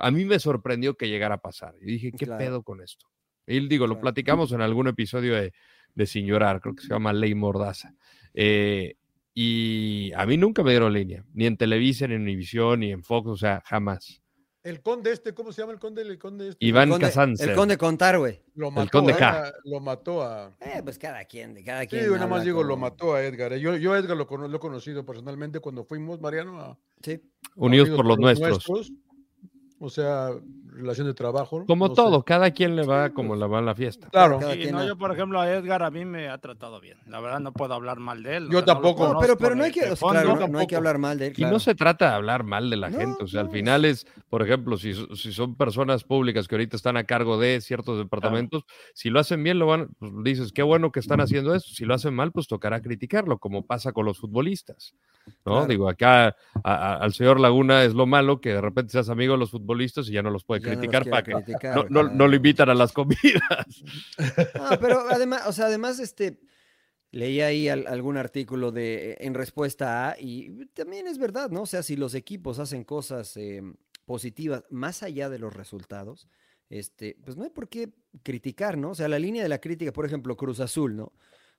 A 0.00 0.10
mí 0.10 0.24
me 0.24 0.40
sorprendió 0.40 0.96
que 0.96 1.08
llegara 1.08 1.36
a 1.36 1.38
pasar. 1.38 1.74
Y 1.80 1.92
dije, 1.92 2.12
¿qué 2.12 2.26
pedo 2.26 2.64
con 2.64 2.82
esto? 2.82 3.06
Y 3.46 3.68
digo, 3.68 3.86
lo 3.86 4.00
platicamos 4.00 4.52
en 4.52 4.62
algún 4.62 4.88
episodio 4.88 5.34
de, 5.34 5.52
de 5.94 6.06
Sin 6.06 6.26
Llorar, 6.26 6.60
creo 6.60 6.74
que 6.74 6.82
se 6.82 6.88
llama 6.88 7.12
Ley 7.12 7.34
Mordaza. 7.34 7.94
Eh, 8.32 8.96
y 9.34 10.12
a 10.12 10.26
mí 10.26 10.36
nunca 10.36 10.62
me 10.62 10.70
dieron 10.70 10.92
línea, 10.92 11.24
ni 11.32 11.46
en 11.46 11.56
Televisa, 11.56 12.06
ni 12.06 12.14
en 12.14 12.22
Univisión, 12.22 12.80
ni 12.80 12.92
en 12.92 13.02
Fox, 13.02 13.28
o 13.28 13.36
sea, 13.36 13.62
jamás. 13.66 14.22
El 14.64 14.80
conde 14.80 15.12
este, 15.12 15.34
¿cómo 15.34 15.52
se 15.52 15.60
llama 15.60 15.74
el 15.74 15.78
conde? 15.78 16.00
El 16.00 16.18
conde 16.18 16.48
este? 16.48 16.64
Iván 16.64 16.90
el 16.90 17.36
El 17.38 17.54
conde 17.54 17.76
Contar, 17.76 18.18
güey. 18.18 18.40
Lo 18.54 18.70
mató, 18.70 18.82
el 18.82 18.90
conde 18.90 19.14
K. 19.14 19.52
Lo 19.64 19.80
mató 19.80 20.22
a... 20.22 20.56
Eh, 20.58 20.80
pues 20.82 20.98
cada 20.98 21.22
quien, 21.26 21.62
cada 21.62 21.84
quien. 21.84 22.04
Sí, 22.04 22.10
nada 22.10 22.26
más 22.26 22.44
digo, 22.44 22.62
lo 22.62 22.78
mató 22.78 23.14
a 23.14 23.22
Edgar. 23.22 23.52
Eh. 23.52 23.60
Yo, 23.60 23.76
yo 23.76 23.94
Edgar 23.94 24.16
lo, 24.16 24.24
lo, 24.24 24.56
he 24.56 24.60
conocido 24.60 25.04
personalmente 25.04 25.60
cuando 25.60 25.84
fuimos, 25.84 26.18
Mariano, 26.18 26.58
a... 26.60 26.78
Sí. 27.02 27.20
Unidos 27.56 27.90
por 27.90 28.06
los, 28.06 28.18
nuestros. 28.18 28.90
O 29.78 29.90
sea, 29.90 30.30
relación 30.74 31.06
de 31.06 31.14
trabajo. 31.14 31.64
Como 31.66 31.92
todo, 31.92 32.22
cada 32.22 32.50
quien 32.50 32.76
le 32.76 32.84
va 32.84 33.10
como 33.10 33.36
le 33.36 33.46
va 33.46 33.60
la 33.62 33.74
fiesta. 33.74 34.08
Claro. 34.10 34.40
no, 34.40 34.84
yo, 34.84 34.96
por 34.96 35.12
ejemplo, 35.12 35.40
a 35.40 35.50
Edgar 35.50 35.82
a 35.82 35.90
mí 35.90 36.04
me 36.04 36.28
ha 36.28 36.38
tratado 36.38 36.80
bien. 36.80 36.98
La 37.06 37.20
verdad, 37.20 37.40
no 37.40 37.52
puedo 37.52 37.74
hablar 37.74 37.98
mal 37.98 38.22
de 38.22 38.36
él. 38.36 38.48
Yo 38.50 38.64
tampoco. 38.64 39.16
pero, 39.20 39.36
pero 39.36 39.54
no, 39.54 39.64
hay 39.64 39.72
que, 39.72 39.86
no, 40.50 40.58
hay 40.58 40.66
que 40.66 40.76
hablar 40.76 40.98
mal 40.98 41.18
de 41.18 41.28
él. 41.28 41.34
Y 41.36 41.44
no 41.44 41.58
se 41.58 41.74
trata 41.74 42.10
de 42.10 42.14
hablar 42.14 42.44
mal 42.44 42.70
de 42.70 42.76
la 42.76 42.90
gente. 42.90 43.24
O 43.24 43.26
sea, 43.26 43.42
al 43.42 43.50
final 43.50 43.84
es, 43.84 44.06
por 44.28 44.42
ejemplo, 44.42 44.76
si, 44.76 44.94
si, 45.14 45.32
son 45.32 45.54
personas 45.56 46.04
públicas 46.04 46.48
que 46.48 46.54
ahorita 46.54 46.76
están 46.76 46.96
a 46.96 47.04
cargo 47.04 47.38
de 47.38 47.60
ciertos 47.60 47.98
departamentos, 47.98 48.64
si 48.94 49.10
lo 49.10 49.20
hacen 49.20 49.42
bien, 49.42 49.58
lo 49.58 49.66
van, 49.66 49.88
pues, 49.98 50.12
dices, 50.22 50.52
qué 50.52 50.62
bueno 50.62 50.92
que 50.92 51.00
están 51.00 51.20
haciendo 51.20 51.54
eso. 51.54 51.68
Si 51.72 51.84
lo 51.84 51.94
hacen 51.94 52.14
mal, 52.14 52.32
pues 52.32 52.46
tocará 52.46 52.80
criticarlo, 52.80 53.38
como 53.38 53.66
pasa 53.66 53.92
con 53.92 54.04
los 54.04 54.18
futbolistas. 54.18 54.94
¿no? 55.44 55.66
Digo, 55.66 55.88
acá 55.88 56.36
al 56.62 57.12
señor 57.12 57.40
Laguna 57.40 57.84
es 57.84 57.94
lo 57.94 58.06
malo 58.06 58.40
que 58.40 58.50
de 58.50 58.60
repente 58.60 58.92
seas 58.92 59.08
amigo 59.08 59.34
de 59.34 59.38
los 59.38 59.50
futbolistas 59.50 60.08
y 60.08 60.12
ya 60.12 60.22
no 60.22 60.30
los 60.30 60.44
puede 60.44 60.60
criticar 60.64 61.06
no, 61.90 62.02
no, 62.02 62.28
lo 62.28 62.36
invitan 62.36 62.68
a 62.70 62.74
las 62.74 62.92
comidas. 62.92 63.84
pero 64.80 65.00
además, 65.10 65.42
o 65.46 65.52
sea, 65.52 65.66
además, 65.66 66.00
este, 66.00 66.40
leí 67.10 67.40
ahí 67.40 67.68
algún 67.68 68.16
artículo 68.16 68.72
de 68.72 69.16
en 69.20 69.34
respuesta 69.34 70.10
a, 70.10 70.16
y 70.18 70.66
también 70.74 71.06
es 71.06 71.18
verdad, 71.18 71.50
¿no? 71.50 71.62
O 71.62 71.66
sea, 71.66 71.82
si 71.82 71.96
los 71.96 72.14
equipos 72.14 72.58
hacen 72.58 72.84
cosas 72.84 73.36
eh, 73.36 73.62
positivas 74.04 74.64
más 74.70 75.02
allá 75.02 75.28
de 75.28 75.38
los 75.38 75.54
resultados, 75.54 76.28
este, 76.70 77.16
pues 77.24 77.36
no 77.36 77.44
hay 77.44 77.50
por 77.50 77.68
qué 77.68 77.90
criticar, 78.22 78.76
¿no? 78.76 78.90
O 78.90 78.94
sea, 78.94 79.08
la 79.08 79.18
línea 79.18 79.42
de 79.42 79.48
la 79.48 79.60
crítica, 79.60 79.92
por 79.92 80.06
ejemplo, 80.06 80.36
Cruz 80.36 80.60
Azul, 80.60 80.96
¿no? 80.96 81.12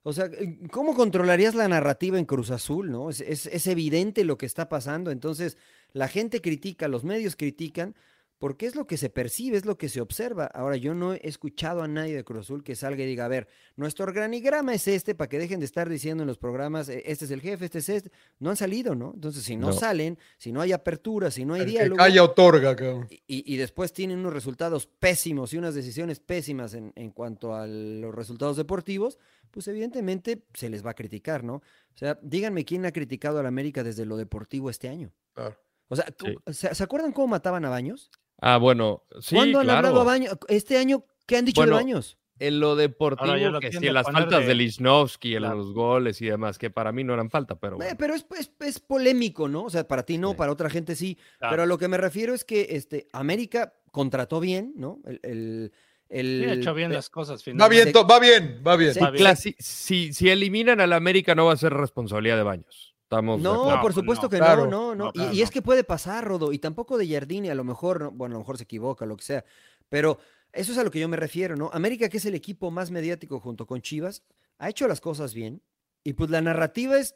O 0.08 0.14
sea, 0.14 0.30
¿cómo 0.70 0.94
controlarías 0.94 1.56
la 1.56 1.68
narrativa 1.68 2.20
en 2.20 2.26
Cruz 2.26 2.52
Azul, 2.52 2.92
no? 2.92 3.10
Es, 3.10 3.22
es, 3.22 3.66
evidente 3.66 4.24
lo 4.24 4.38
que 4.38 4.46
está 4.46 4.70
pasando. 4.70 5.10
Entonces, 5.10 5.58
la 5.94 6.08
gente 6.08 6.42
critica, 6.42 6.88
los 6.88 7.04
medios 7.04 7.36
critican, 7.36 7.96
porque 8.38 8.66
es 8.66 8.76
lo 8.76 8.86
que 8.86 8.98
se 8.98 9.10
percibe, 9.10 9.58
es 9.58 9.66
lo 9.66 9.78
que 9.78 9.90
se 9.90 10.02
observa. 10.02 10.46
Ahora, 10.46 10.76
yo 10.76 10.94
no 10.94 11.14
he 11.14 11.22
escuchado 11.24 11.82
a 11.82 11.88
nadie 11.88 12.16
de 12.16 12.24
Cruz 12.24 12.42
Azul 12.42 12.64
que 12.64 12.76
salga 12.76 13.04
y 13.04 13.08
diga, 13.08 13.26
a 13.26 13.30
ver, 13.30 13.48
nuestro 13.76 14.06
organigrama 14.06 14.74
es 14.74 14.88
este, 14.88 15.16
para 15.16 15.30
que 15.30 15.40
dejen 15.40 15.60
de 15.60 15.66
estar 15.66 15.88
diciendo 15.90 16.24
en 16.24 16.28
los 16.28 16.38
programas, 16.38 16.90
e, 16.90 17.04
este 17.06 17.26
es 17.26 17.32
el 17.32 17.42
jefe, 17.42 17.66
este 17.66 17.80
es 17.80 17.90
este. 17.90 18.12
No 18.40 18.50
han 18.50 18.58
salido, 18.58 18.94
¿no? 18.94 19.12
Entonces, 19.14 19.44
si 19.44 19.56
no, 19.56 19.72
salen, 19.72 20.18
si 20.38 20.52
no 20.52 20.62
hay 20.62 20.74
apertura, 20.74 21.32
si 21.32 21.46
no 21.46 21.54
hay 21.54 21.66
diálogo. 21.66 22.04
Que 22.04 22.20
otorga, 22.20 22.76
cabrón. 22.76 23.08
Y, 23.10 23.54
y, 23.54 23.58
después 23.58 23.94
tienen 23.94 24.20
unos 24.20 24.34
resultados 24.34 24.88
pésimos 24.88 25.54
y 25.54 25.58
unas 25.58 25.76
decisiones 25.76 26.20
pésimas 26.20 26.74
en, 26.74 26.92
en 26.96 27.12
cuanto 27.12 27.56
a 27.56 27.68
los 27.68 28.14
resultados 28.14 28.58
deportivos, 28.58 29.18
pues 29.52 29.68
evidentemente 29.68 30.44
se 30.54 30.70
les 30.70 30.86
va 30.86 30.92
a 30.92 30.96
criticar, 30.96 31.44
¿no? 31.44 31.56
O 31.56 31.98
sea, 31.98 32.20
díganme 32.22 32.66
quién 32.66 32.86
ha 32.86 32.92
criticado 32.92 33.40
a 33.40 33.44
la 33.44 33.48
América 33.48 33.84
desde 33.84 34.06
lo 34.06 34.18
deportivo 34.18 34.70
este 34.70 34.90
año. 34.90 35.14
Claro. 35.34 35.58
O 35.88 35.96
sea, 35.96 36.06
¿se, 36.52 36.84
acuerdan 36.84 37.12
cómo 37.12 37.28
mataban 37.28 37.64
a 37.66 37.70
Baños? 37.70 38.10
Ah, 38.40 38.58
bueno, 38.58 39.04
sí, 39.22 39.36
¿Cuándo 39.36 39.60
han 39.60 39.70
hablado 39.70 40.02
a 40.02 40.04
Baños? 40.04 40.38
Este 40.48 40.78
año, 40.78 41.06
¿qué 41.26 41.38
han 41.38 41.46
dicho 41.46 41.66
de 41.66 41.72
Baños? 41.72 42.18
En 42.38 42.60
lo 42.60 42.76
deportivo, 42.76 43.60
que 43.62 43.72
sí, 43.72 43.88
en 43.88 43.94
las 43.94 44.12
faltas 44.12 44.46
de, 44.46 44.54
Lichnowsky, 44.54 45.36
en 45.36 45.44
los 45.44 45.74
goles 45.74 46.22
y 46.22 46.26
demás, 46.26 46.58
que 46.58 46.70
para 46.70 46.92
mí 46.92 47.04
no 47.04 47.14
eran 47.14 47.30
falta, 47.30 47.56
pero. 47.56 47.82
Eh, 47.82 47.96
pero 47.98 48.14
es, 48.14 48.26
es, 48.60 48.80
polémico, 48.82 49.48
¿no? 49.48 49.64
O 49.64 49.70
sea, 49.70 49.88
para 49.88 50.04
ti 50.04 50.18
no, 50.18 50.36
para 50.36 50.52
otra 50.52 50.70
gente 50.70 50.96
sí. 50.98 51.18
Pero 51.40 51.64
a 51.64 51.66
lo 51.66 51.78
que 51.78 51.88
me 51.88 51.98
refiero 51.98 52.34
es 52.34 52.44
que 52.44 52.68
este, 52.72 53.08
América 53.14 53.74
contrató 53.92 54.42
bien, 54.42 54.74
¿no? 54.76 55.00
El, 55.24 55.72
el, 56.10 56.50
ha 56.50 56.54
hecho 56.54 56.74
bien 56.74 56.92
las 56.92 57.10
cosas. 57.10 57.42
Va 57.48 57.70
bien, 57.70 57.94
va 57.96 58.20
bien, 58.20 58.62
va 59.02 59.12
bien. 59.12 59.36
Si, 59.60 60.14
si, 60.14 60.30
eliminan 60.30 60.82
al 60.82 60.92
América, 60.92 61.36
no 61.36 61.46
va 61.46 61.54
a 61.54 61.58
ser 61.58 61.74
responsabilidad 61.74 62.36
de 62.36 62.44
Baños. 62.44 62.95
Estamos 63.06 63.40
no, 63.40 63.80
por 63.82 63.94
supuesto 63.94 64.30
que 64.30 64.40
no, 64.40 64.66
no, 64.66 64.96
no. 64.96 65.12
y, 65.32 65.42
es 65.42 65.52
que 65.52 65.62
puede 65.62 65.84
pasar, 65.84 66.26
Rodo, 66.26 66.52
y 66.52 66.58
tampoco 66.60 66.98
de 66.98 67.08
Jardini, 67.08 67.50
a 67.50 67.56
lo 67.56 67.64
mejor, 67.64 68.12
bueno, 68.12 68.34
a 68.34 68.38
lo 68.38 68.40
mejor 68.40 68.58
se 68.58 68.64
equivoca, 68.64 69.06
lo 69.06 69.16
que 69.16 69.24
sea, 69.24 69.46
pero 69.90 70.18
eso 70.52 70.72
es 70.72 70.78
a 70.80 70.84
lo 70.84 70.90
que 70.90 71.00
yo 71.00 71.08
me 71.08 71.16
refiero, 71.16 71.56
¿no? 71.56 71.70
América, 71.72 72.10
que 72.10 72.18
es 72.18 72.26
el 72.26 72.34
equipo 72.34 72.72
más 72.72 72.90
mediático 72.90 73.40
junto 73.40 73.68
con 73.68 73.82
Chivas, 73.82 74.24
ha 74.58 74.70
hecho 74.70 74.88
las 74.88 75.02
cosas 75.02 75.36
bien, 75.36 75.62
y 76.04 76.14
pues 76.14 76.32
la 76.32 76.42
narrativa 76.42 76.98
es 76.98 77.16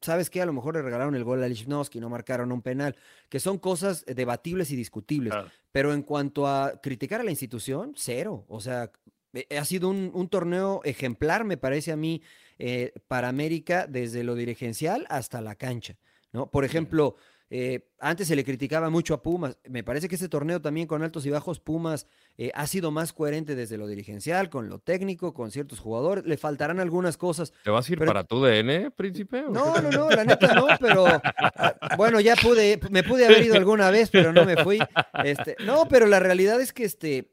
¿sabes 0.00 0.30
qué? 0.30 0.40
A 0.42 0.46
lo 0.46 0.52
mejor 0.52 0.74
le 0.74 0.82
regalaron 0.82 1.14
el 1.14 1.24
gol 1.24 1.42
a 1.42 1.48
Lichnowsky, 1.48 2.00
no 2.00 2.08
marcaron 2.08 2.52
un 2.52 2.62
penal, 2.62 2.96
que 3.28 3.40
son 3.40 3.58
cosas 3.58 4.04
debatibles 4.06 4.70
y 4.70 4.76
discutibles. 4.76 5.34
Pero 5.72 5.92
en 5.92 6.02
cuanto 6.02 6.46
a 6.46 6.80
criticar 6.82 7.20
a 7.20 7.24
la 7.24 7.30
institución, 7.30 7.92
cero. 7.96 8.44
O 8.48 8.60
sea, 8.60 8.90
eh, 9.32 9.46
ha 9.58 9.64
sido 9.64 9.88
un, 9.88 10.28
torneo 10.28 10.80
ejemplar, 10.84 11.44
me 11.44 11.56
parece 11.56 11.92
a 11.92 11.96
mí, 11.96 12.22
eh, 12.62 12.92
para 13.08 13.28
América, 13.28 13.86
desde 13.88 14.22
lo 14.22 14.34
dirigencial 14.34 15.06
hasta 15.08 15.40
la 15.40 15.54
cancha. 15.54 15.96
¿no? 16.30 16.50
Por 16.50 16.66
ejemplo, 16.66 17.16
eh, 17.48 17.88
antes 17.98 18.28
se 18.28 18.36
le 18.36 18.44
criticaba 18.44 18.90
mucho 18.90 19.14
a 19.14 19.22
Pumas. 19.22 19.56
Me 19.66 19.82
parece 19.82 20.08
que 20.08 20.14
este 20.14 20.28
torneo 20.28 20.60
también 20.60 20.86
con 20.86 21.02
altos 21.02 21.24
y 21.24 21.30
bajos, 21.30 21.58
Pumas 21.58 22.06
eh, 22.36 22.50
ha 22.54 22.66
sido 22.66 22.90
más 22.90 23.14
coherente 23.14 23.54
desde 23.54 23.78
lo 23.78 23.86
dirigencial, 23.86 24.50
con 24.50 24.68
lo 24.68 24.78
técnico, 24.78 25.32
con 25.32 25.50
ciertos 25.50 25.80
jugadores. 25.80 26.26
Le 26.26 26.36
faltarán 26.36 26.80
algunas 26.80 27.16
cosas. 27.16 27.54
¿Te 27.64 27.70
vas 27.70 27.88
a 27.88 27.92
ir 27.94 27.98
para 27.98 28.24
tu 28.24 28.42
DN, 28.42 28.90
príncipe? 28.90 29.42
No, 29.50 29.80
no, 29.80 29.90
no, 29.90 30.10
la 30.10 30.24
neta 30.24 30.54
no, 30.54 30.66
pero 30.78 31.06
ah, 31.06 31.74
bueno, 31.96 32.20
ya 32.20 32.36
pude, 32.36 32.78
me 32.90 33.02
pude 33.02 33.24
haber 33.24 33.42
ido 33.42 33.54
alguna 33.54 33.90
vez, 33.90 34.10
pero 34.10 34.34
no 34.34 34.44
me 34.44 34.62
fui. 34.62 34.78
Este, 35.24 35.56
no, 35.64 35.88
pero 35.88 36.06
la 36.06 36.20
realidad 36.20 36.60
es 36.60 36.74
que 36.74 36.84
este, 36.84 37.32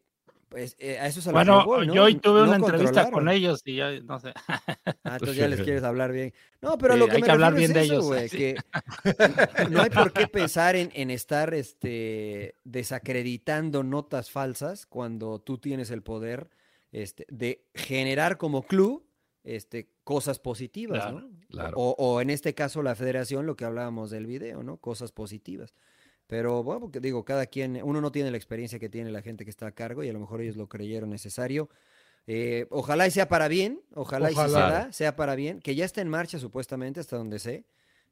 pues 0.50 0.76
eh, 0.80 0.98
a 0.98 1.08
eso 1.08 1.20
es 1.20 1.32
bueno, 1.32 1.84
yo 1.84 2.04
hoy 2.04 2.16
tuve 2.16 2.44
una 2.44 2.56
entrevista 2.56 3.12
con 3.12 3.28
ellos 3.28 3.62
y 3.66 3.76
ya 3.76 4.00
no 4.00 4.20
sé. 4.20 4.32
Ah, 4.48 4.62
entonces 5.04 5.36
ya 5.36 5.48
les 5.48 5.62
quieres 5.62 5.84
hablar 5.84 6.12
bien. 6.12 6.34
No, 6.62 6.78
pero 6.78 6.96
lo 6.96 7.08
que 7.08 7.16
hay 7.16 7.22
me 7.22 7.26
que 7.26 7.32
hablar 7.32 7.54
bien 7.54 7.74
de 7.74 7.82
ellos, 7.82 8.06
güey, 8.06 8.30
que 8.30 8.56
no 9.70 9.82
hay 9.82 9.90
por 9.90 10.14
qué 10.14 10.28
pensar 10.28 10.76
en, 10.76 10.90
en, 10.94 11.12
estar 11.12 11.54
este, 11.54 12.56
desacreditando 12.64 13.84
notas 13.84 14.32
falsas 14.32 14.86
cuando 14.86 15.40
tú 15.40 15.58
tienes 15.58 15.92
el 15.92 16.02
poder 16.02 16.50
este, 16.92 17.26
de 17.30 17.66
generar 17.74 18.38
como 18.38 18.64
club 18.64 19.06
este, 19.44 19.90
cosas 20.04 20.40
positivas, 20.40 21.14
¿no? 21.14 21.30
O, 21.76 21.96
o, 21.98 22.22
en 22.22 22.30
este 22.30 22.54
caso 22.54 22.82
la 22.84 22.96
federación, 22.96 23.46
lo 23.46 23.56
que 23.56 23.66
hablábamos 23.66 24.12
del 24.12 24.26
video, 24.26 24.64
¿no? 24.64 24.78
Cosas 24.78 25.12
positivas. 25.12 25.74
Pero 26.28 26.62
bueno, 26.62 26.82
porque 26.82 27.00
digo, 27.00 27.24
cada 27.24 27.46
quien, 27.46 27.82
uno 27.84 28.02
no 28.02 28.12
tiene 28.12 28.32
la 28.32 28.38
experiencia 28.38 28.80
que 28.80 28.90
tiene 28.90 29.12
la 29.12 29.22
gente 29.22 29.46
que 29.46 29.50
está 29.50 29.68
a 29.68 29.72
cargo 29.72 30.04
y 30.04 30.10
a 30.10 30.14
lo 30.14 30.20
mejor 30.20 30.42
ellos 30.42 30.58
lo 30.58 30.68
creyeron 30.68 31.10
necesario. 31.10 31.70
Eh, 32.28 32.68
ojalá 32.70 33.08
y 33.08 33.12
sea 33.12 33.30
para 33.30 33.48
bien, 33.48 33.82
ojalá, 33.94 34.30
y 34.30 34.36
si 34.36 34.50
sea, 34.50 34.92
sea 34.92 35.16
para 35.16 35.36
bien, 35.36 35.62
que 35.62 35.76
ya 35.76 35.86
está 35.86 36.02
en 36.02 36.10
marcha 36.10 36.38
supuestamente 36.40 37.00
hasta 37.00 37.16
donde 37.16 37.40
sé. 37.40 37.66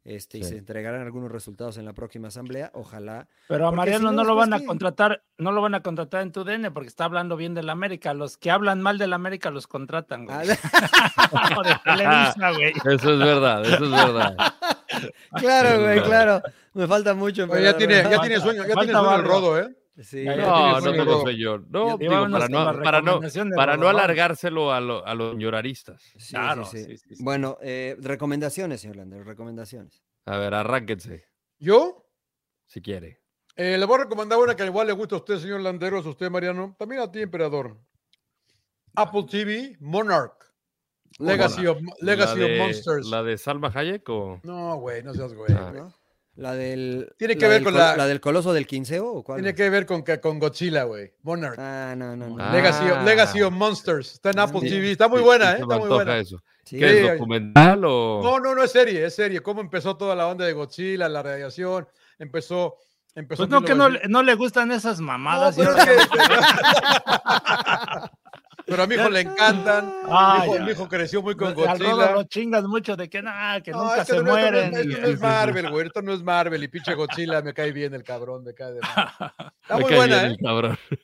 Este, 0.06 0.38
y 0.38 0.44
se 0.44 0.58
entregarán 0.60 1.02
algunos 1.02 1.32
resultados 1.32 1.78
en 1.78 1.86
la 1.86 1.94
próxima 1.94 2.28
asamblea, 2.28 2.70
ojalá. 2.76 3.28
Pero 3.48 3.68
a 3.68 3.72
Mariano 3.72 4.12
no, 4.12 4.24
lo 4.24 4.36
van 4.36 4.54
a 4.54 4.64
contratar, 4.64 5.24
no 5.40 5.52
lo 5.52 5.64
van 5.64 5.74
a 5.74 5.82
contratar 5.82 6.22
en 6.22 6.32
tu 6.32 6.44
DN 6.44 6.70
porque 6.70 6.90
está 6.90 7.06
hablando 7.06 7.36
bien 7.36 7.56
del 7.56 7.72
América. 7.72 8.14
Los 8.14 8.38
que 8.38 8.52
hablan 8.52 8.84
mal 8.84 9.00
del 9.00 9.14
América 9.14 9.50
los 9.50 9.66
contratan, 9.66 10.26
güey. 10.26 10.48
eso 12.86 13.14
es 13.14 13.20
verdad, 13.20 13.66
eso 13.66 13.84
es 13.84 13.92
verdad. 13.92 14.38
claro, 15.36 15.84
güey, 15.84 16.02
claro. 16.02 16.42
Me 16.74 16.88
falta 16.88 17.14
mucho. 17.14 17.48
ya 17.58 17.78
tiene, 17.78 18.04
ya 18.04 18.22
tiene 18.22 18.40
sueño, 18.40 18.66
ya 18.68 18.76
tiene 18.76 18.94
sueño 18.94 19.16
el 19.16 19.24
rodo, 19.24 19.60
¿eh? 19.60 19.76
Sí, 20.02 20.26
no, 20.26 20.82
no 20.82 20.92
tengo 20.92 21.22
sueño. 21.22 21.60
No, 21.70 21.98
digo, 21.98 22.30
para 22.30 22.50
no, 22.50 22.84
para 22.84 23.02
no, 23.02 23.22
para 23.56 23.78
no 23.78 23.88
alargárselo 23.88 24.74
a, 24.74 24.82
lo, 24.82 25.06
a 25.06 25.16
los 25.16 25.38
lloraristas. 25.38 26.04
claro, 26.30 26.70
Bueno, 27.20 27.58
eh, 27.62 27.96
recomendaciones, 28.02 28.82
señor 28.82 28.98
Lander, 28.98 29.26
recomendaciones. 29.26 30.04
A 30.26 30.38
ver, 30.38 30.54
arránquense. 30.54 31.26
¿Yo? 31.60 32.06
Si 32.66 32.82
quiere. 32.82 33.22
Eh, 33.56 33.78
le 33.78 33.86
voy 33.86 33.96
a 33.96 34.04
recomendar 34.04 34.38
una 34.38 34.54
que 34.56 34.66
igual 34.66 34.88
le 34.88 34.94
gusta 34.94 35.16
a 35.16 35.20
usted, 35.20 35.38
señor 35.38 35.62
Landeros, 35.62 36.06
a 36.06 36.10
usted, 36.10 36.30
Mariano. 36.30 36.76
También 36.78 37.02
a 37.02 37.10
ti, 37.10 37.22
emperador. 37.22 37.78
Apple 38.96 39.26
TV, 39.30 39.78
Monarch. 39.80 40.54
Legacy, 41.20 41.68
of, 41.68 41.78
Legacy 42.02 42.42
of 42.42 42.52
Monsters. 42.58 43.08
¿La 43.08 43.24
de 43.24 43.38
Salma 43.38 43.72
Hayek 43.74 44.08
o...? 44.10 44.40
No, 44.44 44.78
güey, 44.78 45.04
no 45.04 45.14
seas 45.14 45.34
güey. 45.34 45.54
Ah. 45.54 45.90
La 46.38 46.54
del. 46.54 47.14
Tiene 47.18 47.38
que 47.38 47.48
ver 47.48 47.64
con 47.64 47.74
la. 47.74 47.96
¿La 47.96 48.08
del 48.08 48.20
coloso 48.20 48.52
del 48.52 48.68
quinceo 48.68 49.08
o 49.08 49.24
cuál? 49.24 49.40
Tiene 49.40 49.56
que 49.56 49.70
ver 49.70 49.86
con, 49.86 50.04
con 50.22 50.38
Godzilla, 50.38 50.84
güey. 50.84 51.14
Monarch. 51.24 51.58
Ah, 51.58 51.94
no, 51.96 52.18
no, 52.18 52.28
no. 52.28 52.52
Legacy, 53.06 53.42
of, 53.42 53.54
Monsters. 53.54 54.16
Está 54.16 54.32
en 54.32 54.40
Apple 54.40 54.60
TV. 54.62 54.92
Está 54.92 55.08
muy 55.08 55.22
buena, 55.22 55.54
¿eh? 55.54 55.60
Está 55.62 55.78
muy 55.78 55.88
buena. 55.88 56.18
Eso. 56.18 56.44
¿Qué 56.66 57.04
es 57.04 57.12
documental 57.12 57.86
o.? 57.86 58.20
No, 58.22 58.40
no, 58.40 58.54
no 58.54 58.64
es 58.64 58.72
serie, 58.72 59.06
es 59.06 59.16
serie. 59.16 59.42
Cómo 59.42 59.62
empezó 59.62 59.96
toda 59.96 60.14
la 60.14 60.28
onda 60.28 60.46
de 60.46 60.52
Godzilla, 60.52 61.08
la 61.08 61.24
radiación. 61.24 61.88
Empezó. 62.20 62.76
Empezó 63.14 63.44
pues 63.44 63.50
no, 63.50 63.64
que 63.64 63.74
no, 63.74 63.88
no, 64.10 64.24
le 64.24 64.36
gustan 64.36 64.74
esas 64.74 65.00
mamadas. 65.00 65.58
No, 65.58 65.64
Pero 65.64 65.74
a 68.68 68.88
mi 68.88 68.96
hijo 68.96 69.10
le 69.10 69.22
encantan. 69.22 69.94
mi, 70.64 70.72
hijo, 70.72 70.88
creció 70.88 71.22
muy 71.22 71.36
con 71.36 71.54
Godzilla. 71.54 72.12
lo 72.14 72.24
chingas 72.24 72.64
mucho 72.64 72.96
de 72.96 73.10
que 73.10 73.22
nada, 73.22 73.62
que 73.62 73.72
nunca 73.72 74.04
se 74.04 74.22
mueren. 74.22 74.74
esto 74.76 75.02
no 75.02 75.08
es 75.08 75.20
Marvel, 75.20 75.70
güey. 75.70 75.88
Esto 75.88 76.02
no 76.02 76.14
es 76.14 76.24
Marvel. 76.24 76.64
Y 76.64 76.68
pinche 76.68 76.94
Godzilla 76.96 77.42
me 77.42 77.54
cae 77.54 77.72
bien 77.72 77.94
el 77.94 78.04
cabrón, 78.04 78.44
me 78.44 78.54
cae 78.54 78.74
de 78.74 78.80
Está 79.62 79.78
muy 79.78 79.94
buena, 79.94 80.28
¿eh? 80.28 80.38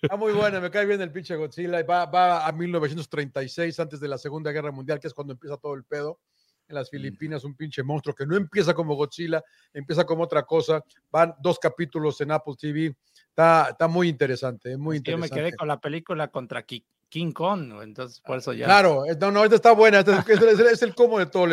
Está 0.01 0.17
muy 0.17 0.33
buena, 0.33 0.59
me 0.59 0.71
cae 0.71 0.85
bien 0.85 1.01
el 1.01 1.11
pinche 1.11 1.35
Godzilla. 1.35 1.83
Va, 1.83 2.05
va 2.05 2.47
a 2.47 2.51
1936, 2.51 3.79
antes 3.79 3.99
de 3.99 4.07
la 4.07 4.17
Segunda 4.17 4.51
Guerra 4.51 4.71
Mundial, 4.71 4.99
que 4.99 5.07
es 5.07 5.13
cuando 5.13 5.33
empieza 5.33 5.57
todo 5.57 5.75
el 5.75 5.83
pedo 5.83 6.19
en 6.67 6.75
las 6.75 6.89
Filipinas, 6.89 7.43
un 7.43 7.55
pinche 7.55 7.83
monstruo 7.83 8.15
que 8.15 8.25
no 8.25 8.35
empieza 8.35 8.73
como 8.73 8.95
Godzilla, 8.95 9.43
empieza 9.73 10.05
como 10.05 10.23
otra 10.23 10.43
cosa. 10.43 10.83
Van 11.11 11.35
dos 11.39 11.59
capítulos 11.59 12.19
en 12.21 12.31
Apple 12.31 12.55
TV. 12.59 12.95
Está, 13.29 13.69
está 13.71 13.87
muy 13.87 14.07
interesante, 14.07 14.75
muy 14.77 14.97
interesante. 14.97 15.29
Yo 15.29 15.35
me 15.35 15.41
quedé 15.41 15.55
con 15.55 15.67
la 15.67 15.79
película 15.79 16.29
contra 16.29 16.63
Kik 16.63 16.85
King 17.11 17.33
Kong, 17.33 17.73
entonces 17.83 18.21
por 18.21 18.37
eso 18.37 18.53
ya. 18.53 18.65
Claro, 18.65 19.05
eh, 19.05 19.17
no, 19.19 19.31
no, 19.31 19.43
esta 19.43 19.57
está 19.57 19.73
buena, 19.73 19.99
es, 20.71 20.81
el 20.81 20.95
cómo 20.95 21.19
de 21.19 21.25
todo. 21.25 21.45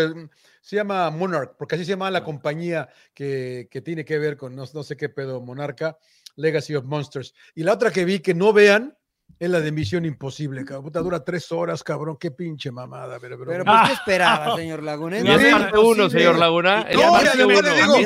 Se 0.63 0.77
llama 0.77 1.11
Monarch, 1.11 1.57
porque 1.59 1.75
así 1.75 1.85
se 1.85 1.91
llama 1.91 2.11
la 2.13 2.23
compañía 2.23 2.89
que, 3.13 3.69
que 3.69 3.81
tiene 3.81 4.05
que 4.05 4.19
ver 4.19 4.37
con 4.37 4.55
no, 4.55 4.65
no, 4.73 4.83
sé 4.85 4.97
qué 4.97 5.09
pedo, 5.09 5.41
Monarca, 5.41 5.99
Legacy 6.37 6.77
of 6.77 6.85
Monsters. 6.85 7.35
Y 7.57 7.65
la 7.65 7.73
otra 7.73 7.91
que 7.91 8.05
vi 8.05 8.21
que 8.21 8.35
no 8.35 8.53
vean 8.53 8.97
es 9.39 9.49
la 9.49 9.61
de 9.61 9.71
Misión 9.71 10.05
Imposible, 10.05 10.65
cabrón. 10.65 10.85
Puta, 10.85 11.01
dura 11.01 11.25
tres 11.25 11.53
horas, 11.53 11.85
cabrón. 11.85 12.17
Qué 12.19 12.33
pinche 12.33 12.73
mamada. 12.73 13.19
Pero, 13.21 13.39
pero, 13.39 13.65
pues, 13.65 13.77
¿qué 13.87 13.93
esperaba, 13.93 14.57
señor 14.57 14.83
Laguna? 14.83 15.21
Ya 15.21 15.35
es 15.37 15.53
parte 15.53 15.79
uno, 15.79 16.11
señor 16.11 16.39
Laguna. 16.39 16.87
No, 16.93 17.23
ya 17.23 17.35
le 17.35 17.45
digo, 17.45 17.61
le 17.63 18.03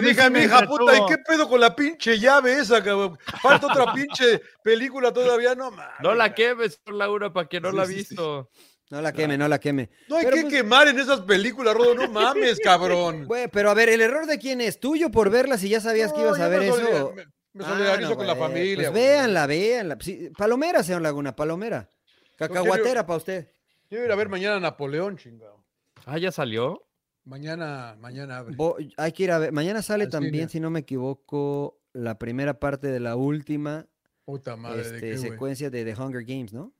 dije 0.00 0.22
a 0.22 0.30
mi 0.30 0.40
hija, 0.40 0.66
puta, 0.66 0.96
¿y 0.96 1.06
qué 1.06 1.18
pedo 1.18 1.48
con 1.48 1.60
la 1.60 1.74
pinche 1.74 2.18
llave 2.18 2.58
esa, 2.58 2.84
cabrón? 2.84 3.18
Falta 3.40 3.68
otra 3.68 3.92
pinche 3.94 4.42
película 4.62 5.12
todavía, 5.12 5.54
no 5.54 5.70
mames. 5.70 5.94
No 6.00 6.14
la 6.14 6.34
quemes, 6.34 6.78
señor 6.84 6.98
Laguna, 6.98 7.32
para 7.32 7.48
que 7.48 7.60
no 7.60 7.72
la 7.72 7.84
ha 7.84 7.86
visto. 7.86 8.50
No 8.88 9.00
la 9.00 9.12
queme, 9.12 9.36
no 9.36 9.48
la 9.48 9.58
queme. 9.58 9.90
No 10.08 10.16
hay 10.16 10.26
que 10.26 10.42
pues 10.42 10.44
quemar 10.44 10.86
en 10.86 11.00
esas 11.00 11.22
películas, 11.22 11.74
Rodo, 11.74 11.94
no 11.94 12.08
mames, 12.08 12.60
cabrón. 12.60 13.24
Güey, 13.26 13.48
pero 13.48 13.70
a 13.70 13.74
ver, 13.74 13.88
¿el 13.88 14.00
error 14.00 14.26
de 14.26 14.38
quién 14.38 14.60
es? 14.60 14.78
¿Tuyo 14.78 15.10
por 15.10 15.28
verlas 15.28 15.64
y 15.64 15.70
ya 15.70 15.80
sabías 15.80 16.12
que 16.12 16.20
ibas 16.20 16.38
a 16.38 16.48
ver 16.48 16.62
eso? 16.62 17.12
Me 17.14 17.24
solidarizo 17.64 18.12
ah, 18.12 18.16
con 18.16 18.26
la 18.26 18.36
familia. 18.36 18.90
Pues 18.90 18.92
véanla, 18.92 19.46
véanla. 19.46 19.98
palomera, 20.36 20.82
señor 20.82 21.02
Laguna, 21.02 21.34
palomera. 21.34 21.88
Cacahuatera 22.36 23.06
para 23.06 23.16
usted. 23.16 23.48
Yo 23.90 23.98
voy 23.98 24.02
a 24.02 24.04
ir 24.06 24.12
a 24.12 24.16
ver 24.16 24.28
mañana 24.28 24.60
Napoleón, 24.60 25.16
chingado. 25.16 25.64
Ah, 26.04 26.18
¿ya 26.18 26.32
salió? 26.32 26.86
Mañana, 27.24 27.96
mañana 27.98 28.38
abre. 28.38 28.56
hay 28.96 29.12
que 29.12 29.24
ir 29.24 29.32
a 29.32 29.38
ver. 29.38 29.52
Mañana 29.52 29.82
sale 29.82 30.06
también, 30.06 30.48
si 30.48 30.60
no 30.60 30.70
me 30.70 30.80
equivoco, 30.80 31.80
la 31.92 32.18
primera 32.18 32.60
parte 32.60 32.88
de 32.88 33.00
la 33.00 33.16
última 33.16 33.86
Puta 34.24 34.56
madre, 34.56 34.82
este, 34.82 35.18
secuencia 35.18 35.70
de 35.70 35.84
The 35.84 36.00
Hunger 36.00 36.24
Games, 36.24 36.52
¿no? 36.52 36.72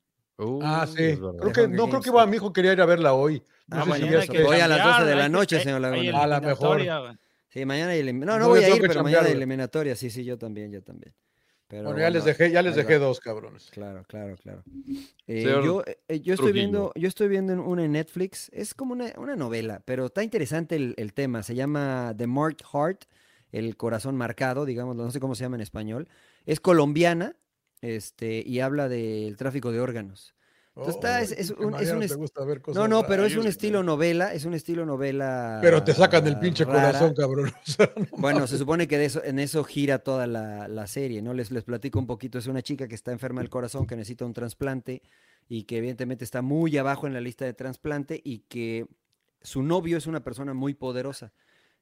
ah, 0.63 0.87
sí. 0.87 1.17
Creo 1.17 1.53
que, 1.53 1.69
no 1.69 1.89
creo 1.89 2.01
que 2.01 2.11
iba, 2.11 2.27
mi 2.27 2.37
hijo 2.37 2.53
quería 2.53 2.73
ir 2.73 2.81
a 2.81 2.87
verla 2.87 3.15
hoy. 3.15 3.43
No 3.69 3.79
ah, 3.79 3.97
sé 3.97 4.23
si 4.23 4.39
hoy 4.39 4.61
a 4.61 4.69
las 4.69 4.85
12 4.85 5.05
de 5.05 5.15
la 5.17 5.29
noche, 5.29 5.61
señor 5.61 5.81
Laguna. 5.81 6.23
A 6.23 6.27
la 6.27 6.41
mejor. 6.41 6.83
Sí, 7.57 7.65
mañana 7.65 7.93
hay 7.93 8.13
No, 8.13 8.39
no 8.39 8.49
voy 8.49 8.63
a 8.63 8.69
ir, 8.69 8.83
pero 8.83 9.03
mañana 9.03 9.29
hay 9.29 9.33
eliminatoria. 9.33 9.97
Sí, 9.97 10.11
sí, 10.11 10.25
yo 10.25 10.37
también, 10.37 10.71
yo 10.71 10.83
también. 10.83 11.15
bueno, 11.71 11.99
ya 11.99 12.11
les 12.11 12.27
dejé, 12.27 12.51
ya 12.51 12.61
les 12.61 12.77
dejé 12.77 12.99
dos, 12.99 13.19
cabrones. 13.19 13.71
Claro, 13.71 14.05
claro, 14.07 14.37
claro. 14.37 14.63
Eh, 15.27 15.43
yo, 15.43 15.83
eh, 15.87 16.21
yo 16.21 16.35
estoy 16.35 16.53
viendo, 16.53 16.93
yo 16.95 17.09
estoy 17.09 17.29
viendo 17.29 17.55
una 17.63 17.87
en 17.87 17.93
Netflix. 17.93 18.51
Es 18.53 18.75
como 18.75 18.93
una, 18.93 19.11
una 19.17 19.37
novela, 19.37 19.81
pero 19.87 20.05
está 20.05 20.23
interesante 20.23 20.77
el, 20.77 20.93
el, 20.99 21.15
tema. 21.15 21.43
Se 21.43 21.55
llama 21.55 22.13
The 22.15 22.27
Marked 22.27 22.67
Heart, 22.75 23.05
el 23.53 23.75
corazón 23.79 24.17
marcado, 24.17 24.67
digamos, 24.67 24.95
no 24.95 25.11
sé 25.11 25.19
cómo 25.19 25.35
se 25.35 25.45
llama 25.45 25.57
en 25.57 25.63
español. 25.63 26.09
Es 26.45 26.61
colombiana, 26.61 27.37
este, 27.81 28.43
y 28.47 28.61
habla 28.61 28.91
del 28.91 29.39
tráfico 29.39 29.73
de 29.73 29.81
órganos. 29.81 30.36
Entonces 30.77 31.33
es, 31.39 31.51
un, 31.53 31.75
no, 32.75 32.87
no, 32.87 33.07
pero 33.07 33.25
es 33.25 33.35
un 33.35 33.47
estilo 33.47 33.83
novela, 33.83 34.35
es 34.35 34.45
un 34.45 34.53
estilo 34.53 34.85
novela. 34.85 35.59
Pero 35.63 35.83
te 35.83 35.95
sacan 35.95 36.27
el 36.27 36.39
pinche 36.39 36.67
corazón, 36.67 37.15
cabrón. 37.15 37.51
bueno, 38.19 38.47
se 38.47 38.59
supone 38.59 38.87
que 38.87 38.99
de 38.99 39.07
eso, 39.07 39.25
en 39.25 39.39
eso 39.39 39.65
gira 39.65 40.01
toda 40.01 40.27
la, 40.27 40.87
serie, 40.87 41.23
¿no? 41.23 41.33
Les, 41.33 41.51
les 41.51 41.65
platico 41.65 41.99
un 41.99 42.07
poquito. 42.07 42.39
Es 42.39 42.47
una 42.47 42.61
chica 42.61 42.87
que 42.89 42.95
está 42.95 43.11
enferma 43.11 43.41
del 43.41 43.49
corazón, 43.49 43.87
que 43.87 43.97
necesita 43.97 44.27
un 44.27 44.35
trasplante 44.35 45.01
y 45.49 45.63
que 45.63 45.79
evidentemente 45.79 46.25
está 46.25 46.43
muy 46.43 46.77
abajo 46.77 47.07
en 47.07 47.15
la 47.15 47.23
lista 47.23 47.47
de 47.47 47.55
trasplante 47.55 48.21
y 48.23 48.41
que 48.41 48.87
su 49.41 49.63
novio 49.63 49.97
es 49.97 50.07
una 50.07 50.23
persona 50.23 50.53
muy 50.53 50.75
poderosa, 50.75 51.33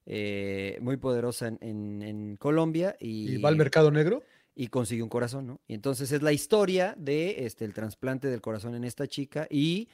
eh, 0.06 0.78
muy 0.80 0.98
poderosa 0.98 1.48
en, 1.48 2.00
en, 2.00 2.36
Colombia. 2.36 2.94
Y, 3.00 3.34
¿Y 3.34 3.36
va 3.38 3.48
al 3.48 3.56
mercado 3.56 3.90
negro? 3.90 4.22
Y 4.55 4.68
consigue 4.68 5.02
un 5.02 5.09
corazón, 5.09 5.47
¿no? 5.47 5.60
Y 5.66 5.74
entonces 5.74 6.12
es 6.12 6.22
la 6.22 6.32
historia 6.32 6.94
de 6.97 7.44
este, 7.47 7.64
el 7.64 7.74
trasplante 7.74 8.28
del 8.28 8.40
corazón 8.40 8.74
en 8.74 8.85
esta 8.85 9.06
chica 9.06 9.47
y 9.51 9.89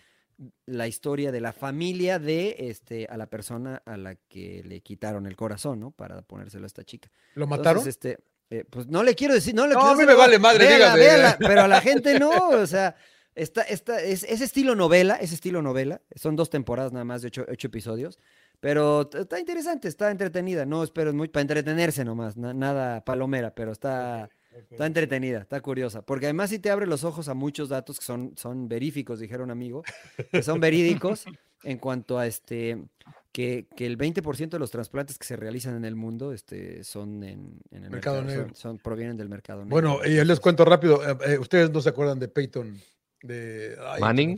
la 0.66 0.87
historia 0.87 1.32
de 1.32 1.41
la 1.41 1.53
familia 1.53 2.19
de 2.19 2.57
este, 2.59 3.07
a 3.07 3.16
la 3.16 3.27
persona 3.27 3.82
a 3.85 3.97
la 3.97 4.15
que 4.15 4.62
le 4.65 4.81
quitaron 4.81 5.27
el 5.27 5.37
corazón, 5.37 5.81
¿no? 5.81 5.91
Para 5.91 6.23
ponérselo 6.23 6.65
a 6.65 6.66
esta 6.66 6.85
chica. 6.85 7.11
¿Lo 7.35 7.47
mataron? 7.47 7.87
este, 7.87 8.19
eh, 8.51 8.65
pues 8.69 8.87
no 8.87 9.03
le 9.03 9.15
quiero 9.15 9.35
decir, 9.35 9.55
no 9.55 9.66
le 9.66 9.74
no, 9.74 9.81
quiero 9.81 9.95
a 9.95 9.97
mí 9.97 10.07
me 10.07 10.15
vale 10.15 10.39
madre, 10.39 10.66
véala, 10.66 11.37
pero 11.39 11.62
a 11.62 11.69
la 11.69 11.81
gente 11.81 12.19
no, 12.19 12.49
o 12.49 12.66
sea, 12.66 12.97
está, 13.35 13.62
está, 13.62 14.01
es, 14.03 14.24
estilo 14.24 14.74
novela, 14.74 15.16
es 15.16 15.32
estilo 15.32 15.62
novela, 15.62 16.01
son 16.16 16.37
dos 16.37 16.51
temporadas 16.51 16.93
nada 16.93 17.05
más 17.05 17.23
de 17.23 17.28
ocho, 17.28 17.47
ocho 17.51 17.69
episodios, 17.69 18.19
pero 18.61 19.09
está 19.12 19.39
interesante, 19.39 19.89
está 19.89 20.11
entretenida, 20.11 20.66
no 20.66 20.82
espero 20.82 21.12
muy 21.12 21.28
para 21.28 21.43
entretenerse 21.43 22.05
nomás, 22.05 22.37
nada 22.37 23.05
palomera, 23.05 23.55
pero 23.55 23.73
está... 23.73 24.28
Está 24.51 24.86
entretenida, 24.86 25.40
está 25.40 25.60
curiosa, 25.60 26.02
porque 26.02 26.27
además 26.27 26.51
sí 26.51 26.59
te 26.59 26.70
abre 26.70 26.86
los 26.86 27.05
ojos 27.05 27.28
a 27.28 27.35
muchos 27.35 27.68
datos 27.68 28.01
que 28.01 28.05
son, 28.05 28.35
son 28.36 28.68
veríficos, 28.68 29.20
dijeron 29.20 29.44
un 29.44 29.51
amigo, 29.52 29.85
que 30.32 30.43
son 30.43 30.59
verídicos 30.59 31.24
en 31.62 31.78
cuanto 31.78 32.18
a 32.18 32.27
este, 32.27 32.82
que, 33.31 33.68
que 33.77 33.86
el 33.86 33.97
20% 33.97 34.51
de 34.51 34.59
los 34.59 34.70
trasplantes 34.70 35.18
que 35.18 35.27
se 35.27 35.36
realizan 35.36 35.77
en 35.77 35.85
el 35.85 35.94
mundo 35.94 36.32
este, 36.32 36.82
son 36.82 37.22
en, 37.22 37.60
el 37.70 37.90
mercado, 37.90 38.22
negro. 38.22 38.48
Son, 38.55 38.78
provienen 38.78 39.16
del 39.16 39.28
mercado 39.28 39.64
negro. 39.64 39.70
Bueno, 39.70 40.01
y 40.05 40.24
les 40.24 40.40
cuento 40.40 40.64
rápido, 40.64 41.01
eh, 41.09 41.16
eh, 41.27 41.39
ustedes 41.39 41.70
no 41.70 41.81
se 41.81 41.90
acuerdan 41.90 42.18
de 42.18 42.28
Peyton, 42.28 42.77
de... 43.22 43.77
Manning. 44.01 44.36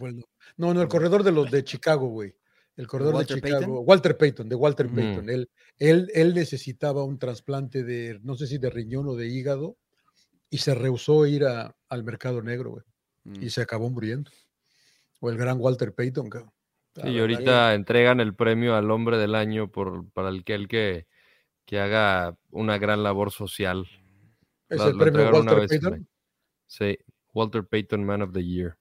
No, 0.58 0.74
no, 0.74 0.82
el 0.82 0.88
corredor 0.88 1.22
de 1.22 1.32
los 1.32 1.50
de 1.50 1.64
Chicago, 1.64 2.08
güey. 2.08 2.34
El 2.76 2.86
corredor 2.86 3.18
de 3.18 3.34
Chicago, 3.34 3.80
Walter 3.80 4.16
Payton, 4.16 4.48
de 4.48 4.54
Walter 4.54 4.88
Payton. 4.88 5.28
Él, 5.28 5.50
él, 5.78 6.10
él 6.14 6.34
necesitaba 6.34 7.04
un 7.04 7.18
trasplante 7.18 7.84
de, 7.84 8.18
no 8.22 8.34
sé 8.34 8.46
si 8.46 8.58
de 8.58 8.70
riñón 8.70 9.08
o 9.08 9.14
de 9.14 9.28
hígado, 9.28 9.76
y 10.52 10.58
se 10.58 10.74
rehusó 10.74 11.24
ir 11.26 11.44
al 11.46 12.04
mercado 12.04 12.42
negro, 12.42 12.72
güey. 12.72 12.84
Y 13.24 13.46
mm. 13.46 13.48
se 13.48 13.62
acabó 13.62 13.88
muriendo. 13.88 14.30
O 15.20 15.30
el 15.30 15.38
gran 15.38 15.58
Walter 15.58 15.94
Payton, 15.94 16.28
cabrón. 16.28 16.52
Sí, 16.94 17.08
y 17.08 17.18
ahorita 17.20 17.72
entregan 17.72 18.20
el 18.20 18.34
premio 18.34 18.76
al 18.76 18.90
hombre 18.90 19.16
del 19.16 19.34
año 19.34 19.72
por, 19.72 20.10
para 20.10 20.28
el 20.28 20.44
que, 20.44 20.54
el 20.54 20.68
que, 20.68 21.06
que 21.64 21.80
haga 21.80 22.36
una 22.50 22.76
gran 22.76 23.02
labor 23.02 23.32
social. 23.32 23.86
¿Es 24.68 24.82
el 24.82 24.98
premio 24.98 25.30
Walter 25.30 25.66
Payton? 25.66 26.08
Sí, 26.66 26.98
Walter 27.32 27.64
Payton 27.64 28.04
Man 28.04 28.20
of 28.20 28.32
the 28.34 28.44
Year. 28.44 28.76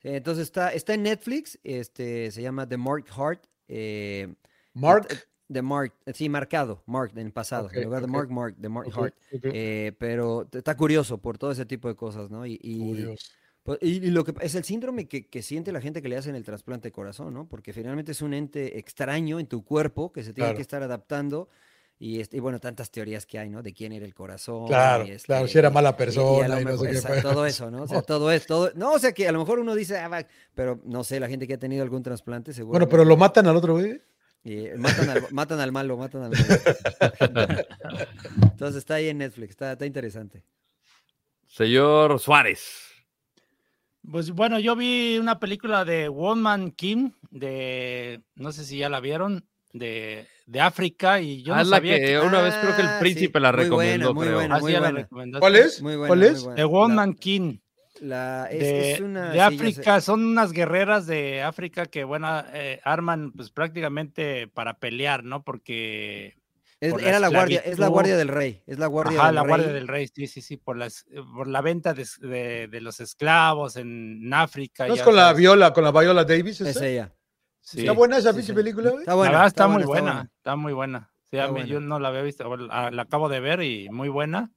entonces 0.00 0.44
está, 0.44 0.72
está 0.72 0.94
en 0.94 1.02
Netflix, 1.02 1.58
este, 1.62 2.30
se 2.30 2.40
llama 2.40 2.66
The 2.66 2.78
Mark 2.78 3.04
Heart. 3.14 3.46
Eh, 3.68 4.34
Mark 4.72 5.08
de 5.52 5.62
Mark, 5.62 5.92
sí, 6.14 6.28
marcado, 6.28 6.82
Mark 6.86 7.12
en 7.16 7.30
pasado, 7.30 7.70
en 7.72 7.84
lugar 7.84 8.02
de 8.02 8.08
Mark, 8.08 8.30
Mark, 8.30 8.56
de 8.56 8.68
Mark 8.68 8.90
Hart. 8.94 9.14
Eh, 9.30 9.92
pero 9.98 10.48
está 10.52 10.76
curioso 10.76 11.18
por 11.18 11.38
todo 11.38 11.52
ese 11.52 11.66
tipo 11.66 11.88
de 11.88 11.94
cosas, 11.94 12.30
¿no? 12.30 12.46
Y, 12.46 12.58
y, 12.62 13.14
pues, 13.62 13.78
y, 13.80 14.00
lo 14.10 14.24
que 14.24 14.34
es 14.40 14.54
el 14.54 14.64
síndrome 14.64 15.06
que, 15.06 15.28
que, 15.28 15.42
siente 15.42 15.70
la 15.70 15.80
gente 15.80 16.02
que 16.02 16.08
le 16.08 16.16
hacen 16.16 16.34
el 16.34 16.44
trasplante 16.44 16.88
de 16.88 16.92
corazón, 16.92 17.32
¿no? 17.32 17.48
Porque 17.48 17.72
finalmente 17.72 18.12
es 18.12 18.22
un 18.22 18.34
ente 18.34 18.78
extraño 18.78 19.38
en 19.38 19.46
tu 19.46 19.64
cuerpo 19.64 20.12
que 20.12 20.24
se 20.24 20.32
tiene 20.32 20.54
que 20.54 20.62
estar 20.62 20.82
adaptando. 20.82 21.48
Y, 21.98 22.18
este, 22.18 22.38
y, 22.38 22.40
bueno, 22.40 22.58
tantas 22.58 22.90
teorías 22.90 23.26
que 23.26 23.38
hay, 23.38 23.48
¿no? 23.48 23.62
De 23.62 23.72
quién 23.72 23.92
era 23.92 24.04
el 24.04 24.12
corazón. 24.12 24.66
Claro, 24.66 25.06
claro, 25.24 25.46
si 25.46 25.56
era 25.56 25.70
mala 25.70 25.96
persona. 25.96 26.60
Y, 26.60 26.64
no 26.64 26.76
sé 26.76 27.22
todo 27.22 27.46
eso, 27.46 27.70
¿no? 27.70 27.82
O 27.82 27.86
sea, 27.86 28.02
todo 28.02 28.32
es, 28.32 28.44
todo. 28.44 28.72
No, 28.74 28.94
o 28.94 28.98
sea, 28.98 29.12
que 29.12 29.28
a 29.28 29.32
lo 29.32 29.38
mejor 29.38 29.60
uno 29.60 29.76
dice, 29.76 29.96
ah, 29.98 30.26
pero 30.52 30.80
no 30.84 31.04
sé, 31.04 31.20
la 31.20 31.28
gente 31.28 31.46
que 31.46 31.54
ha 31.54 31.58
tenido 31.58 31.84
algún 31.84 32.02
trasplante, 32.02 32.52
seguro. 32.52 32.72
Bueno, 32.72 32.88
pero 32.88 33.04
lo 33.04 33.16
matan 33.16 33.46
al 33.46 33.54
otro 33.54 33.74
güey. 33.74 34.00
Y 34.44 34.68
matan, 34.76 35.08
al, 35.08 35.26
matan 35.30 35.60
al 35.60 35.72
malo, 35.72 35.96
matan 35.96 36.24
al 36.24 36.30
malo. 36.32 36.44
Entonces 38.42 38.76
está 38.76 38.94
ahí 38.94 39.08
en 39.08 39.18
Netflix, 39.18 39.50
está, 39.50 39.72
está 39.72 39.86
interesante. 39.86 40.42
Señor 41.46 42.18
Suárez. 42.18 42.88
Pues 44.10 44.32
bueno, 44.32 44.58
yo 44.58 44.74
vi 44.74 45.18
una 45.18 45.38
película 45.38 45.84
de 45.84 46.08
One 46.08 46.42
Man 46.42 46.70
Kim, 46.72 47.12
de, 47.30 48.20
no 48.34 48.50
sé 48.50 48.64
si 48.64 48.78
ya 48.78 48.88
la 48.88 48.98
vieron, 48.98 49.46
de, 49.72 50.26
de 50.46 50.60
África, 50.60 51.20
y 51.20 51.44
yo 51.44 51.54
ah, 51.54 51.58
no 51.58 51.66
sabía 51.66 51.98
que, 52.00 52.18
una 52.18 52.42
vez 52.42 52.54
creo 52.56 52.74
que 52.74 52.82
el 52.82 52.88
ah, 52.88 52.98
príncipe 52.98 53.38
la 53.38 53.52
recomendó, 53.52 54.12
muy 54.12 54.28
buena, 54.28 54.58
muy 54.58 54.72
buena, 54.72 55.38
¿Cuál 55.38 55.54
es? 55.54 55.80
Muy 55.80 55.94
buena, 55.94 56.08
¿Cuál 56.08 56.22
es? 56.24 56.44
De 58.02 58.98
One 58.98 59.08
Man 59.08 59.32
King 59.32 59.32
de, 59.32 59.40
África, 59.40 60.00
son 60.00 60.24
unas 60.24 60.52
guerreras 60.52 61.06
de 61.06 61.42
África 61.42 61.86
que, 61.86 62.04
bueno, 62.04 62.42
eh, 62.52 62.80
arman 62.84 63.32
pues 63.32 63.50
prácticamente 63.50 64.48
para 64.48 64.78
pelear, 64.78 65.22
¿no? 65.22 65.44
Porque... 65.44 66.36
era 66.80 67.20
la, 67.20 67.28
guardia, 67.28 67.60
es 67.64 67.78
la 67.78 67.86
guardia 67.86 68.16
del 68.16 68.28
rey, 68.28 68.62
es 68.66 68.78
la 68.78 68.88
guardia 68.88 69.18
Ajá, 69.18 69.26
del 69.28 69.34
la 69.36 69.42
rey. 69.42 69.48
guardia 69.48 69.72
del 69.72 69.88
rey, 69.88 70.08
sí, 70.08 70.26
sí, 70.26 70.42
sí, 70.42 70.56
por, 70.56 70.76
las, 70.76 71.06
por 71.34 71.46
la 71.46 71.60
venta 71.60 71.94
de, 71.94 72.66
de, 72.68 72.80
los 72.80 72.98
esclavos 72.98 73.76
en, 73.76 74.32
África. 74.34 74.88
¿No 74.88 74.94
es 74.94 75.02
con 75.02 75.14
la 75.14 75.32
viola, 75.32 75.72
con 75.72 75.84
la 75.84 75.92
Viola 75.92 76.24
Davis? 76.24 76.60
Es 76.60 76.80
ella. 76.80 77.12
¿Está 77.72 77.92
buena 77.92 78.18
esa 78.18 78.32
película? 78.32 78.90
Está 78.98 79.14
buena. 79.14 79.46
está, 79.46 79.68
muy 79.68 79.84
buena, 79.84 80.28
está, 80.36 80.56
muy 80.56 80.72
buena. 80.72 81.10
Sí, 81.30 81.38
a 81.38 81.48
mí, 81.48 81.64
yo 81.66 81.80
no 81.80 81.98
la 81.98 82.08
había 82.08 82.22
visto, 82.22 82.56
la, 82.56 82.90
la 82.90 83.02
acabo 83.02 83.28
de 83.28 83.40
ver 83.40 83.62
y 83.62 83.88
muy 83.88 84.08
buena. 84.08 84.50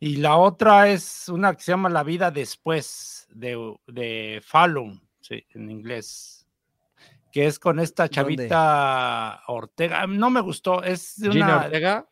Y 0.00 0.16
la 0.16 0.36
otra 0.36 0.88
es 0.88 1.28
una 1.28 1.54
que 1.54 1.62
se 1.62 1.72
llama 1.72 1.88
La 1.88 2.02
vida 2.02 2.30
después 2.30 3.26
de, 3.30 3.74
de 3.86 4.42
Fallon, 4.44 5.00
sí, 5.20 5.46
en 5.50 5.70
inglés. 5.70 6.46
Que 7.32 7.46
es 7.46 7.58
con 7.58 7.80
esta 7.80 8.08
chavita 8.08 9.42
Ortega. 9.48 10.06
No 10.06 10.30
me 10.30 10.40
gustó. 10.40 10.82
Es 10.82 11.16
de 11.16 11.30
una. 11.30 11.64
Ortega? 11.64 12.08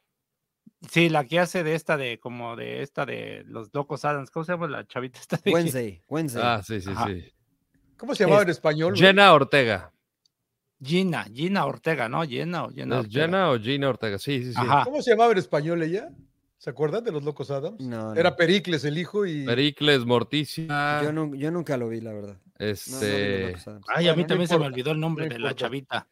Sí, 0.91 1.09
la 1.09 1.25
que 1.25 1.39
hace 1.39 1.63
de 1.63 1.77
esta 1.77 1.97
de 1.97 2.19
como 2.19 2.57
de 2.57 2.83
esta 2.83 3.07
de 3.07 3.45
los 3.47 3.73
locos 3.73 4.05
Adams. 4.05 4.31
¿Cómo 4.31 4.45
se 4.45 4.53
llama 4.53 4.67
la 4.67 4.87
chavita 4.87 5.21
esta 5.21 5.37
de 5.37 5.53
Wednesday, 5.53 6.03
Wednesday. 6.09 6.43
Ah, 6.45 6.61
sí, 6.65 6.81
sí, 6.81 6.91
sí. 7.07 7.33
¿Cómo 7.97 8.17
se 8.17 8.25
llamaba 8.25 8.43
en 8.43 8.49
español? 8.49 8.97
Jenna 8.97 9.33
Ortega. 9.33 9.93
Gina, 10.83 11.25
Gina 11.33 11.67
Ortega, 11.67 12.09
¿no? 12.09 12.23
Gina 12.23 12.65
o 12.65 12.71
Gina 12.71 12.99
Ortega. 12.99 13.25
Jenna 13.25 13.51
o 13.51 13.61
Gina 13.61 13.89
Ortega, 13.89 14.19
sí, 14.19 14.43
sí, 14.43 14.53
sí. 14.53 14.61
¿Cómo 14.83 15.01
se 15.03 15.13
llamaba 15.13 15.31
en 15.31 15.39
español 15.39 15.83
ella? 15.85 16.09
¿Se 16.63 16.71
acuerdan 16.71 17.03
de 17.03 17.11
los 17.11 17.25
Locos 17.25 17.51
Adams? 17.51 17.81
No, 17.81 18.15
Era 18.15 18.37
Pericles 18.37 18.85
el 18.85 18.97
hijo 18.97 19.27
y. 19.27 19.45
Pericles, 19.45 20.07
Morticia. 20.07 21.03
Yo, 21.03 21.51
nunca 21.51 21.77
lo 21.77 21.89
vi, 21.89 22.01
la 22.01 22.13
verdad. 22.13 22.37
Este. 22.57 23.57
Ay, 23.89 24.07
a 24.07 24.15
mí 24.15 24.25
también 24.25 24.47
se 24.47 24.57
me 24.57 24.67
olvidó 24.67 24.93
el 24.93 25.01
nombre 25.01 25.29
de 25.29 25.41
la 25.41 25.57
chavita. 25.57 26.07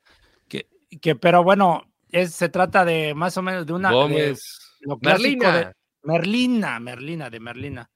Que, 0.48 0.68
que, 1.00 1.14
pero 1.14 1.44
bueno, 1.44 1.84
es, 2.08 2.34
se 2.34 2.48
trata 2.48 2.84
de 2.84 3.14
más 3.14 3.36
o 3.36 3.42
menos 3.42 3.64
de 3.64 3.74
una. 3.74 3.92
Gómez. 3.92 4.80
Merlina. 5.00 5.72
Merlina, 6.02 6.80
Merlina, 6.80 7.30
de 7.30 7.38
Merlina. 7.38 7.90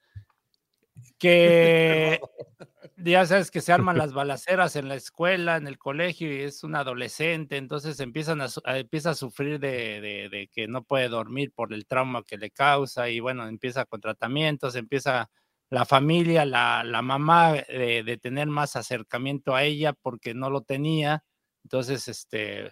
Que 1.18 2.20
ya 2.96 3.26
sabes 3.26 3.50
que 3.50 3.60
se 3.60 3.72
arman 3.72 3.98
las 3.98 4.12
balaceras 4.12 4.76
en 4.76 4.88
la 4.88 4.94
escuela, 4.94 5.56
en 5.56 5.66
el 5.66 5.78
colegio, 5.78 6.32
y 6.32 6.42
es 6.42 6.64
un 6.64 6.76
adolescente, 6.76 7.56
entonces 7.56 8.00
empiezan 8.00 8.40
a, 8.40 8.48
empieza 8.66 9.10
a 9.10 9.14
sufrir 9.14 9.58
de, 9.60 10.48
que 10.52 10.68
no 10.68 10.84
puede 10.84 11.08
dormir 11.08 11.52
por 11.54 11.72
el 11.72 11.86
trauma 11.86 12.22
que 12.24 12.38
le 12.38 12.50
causa, 12.50 13.08
y 13.10 13.20
bueno, 13.20 13.46
empieza 13.46 13.84
con 13.84 14.00
tratamientos, 14.00 14.76
empieza 14.76 15.30
la 15.70 15.84
familia, 15.84 16.44
la, 16.44 16.84
la 16.84 17.02
mamá 17.02 17.52
de, 17.52 18.18
tener 18.22 18.46
más 18.48 18.76
acercamiento 18.76 19.54
a 19.54 19.64
ella 19.64 19.92
porque 19.92 20.34
no 20.34 20.50
lo 20.50 20.62
tenía, 20.62 21.24
entonces 21.64 22.08
este 22.08 22.70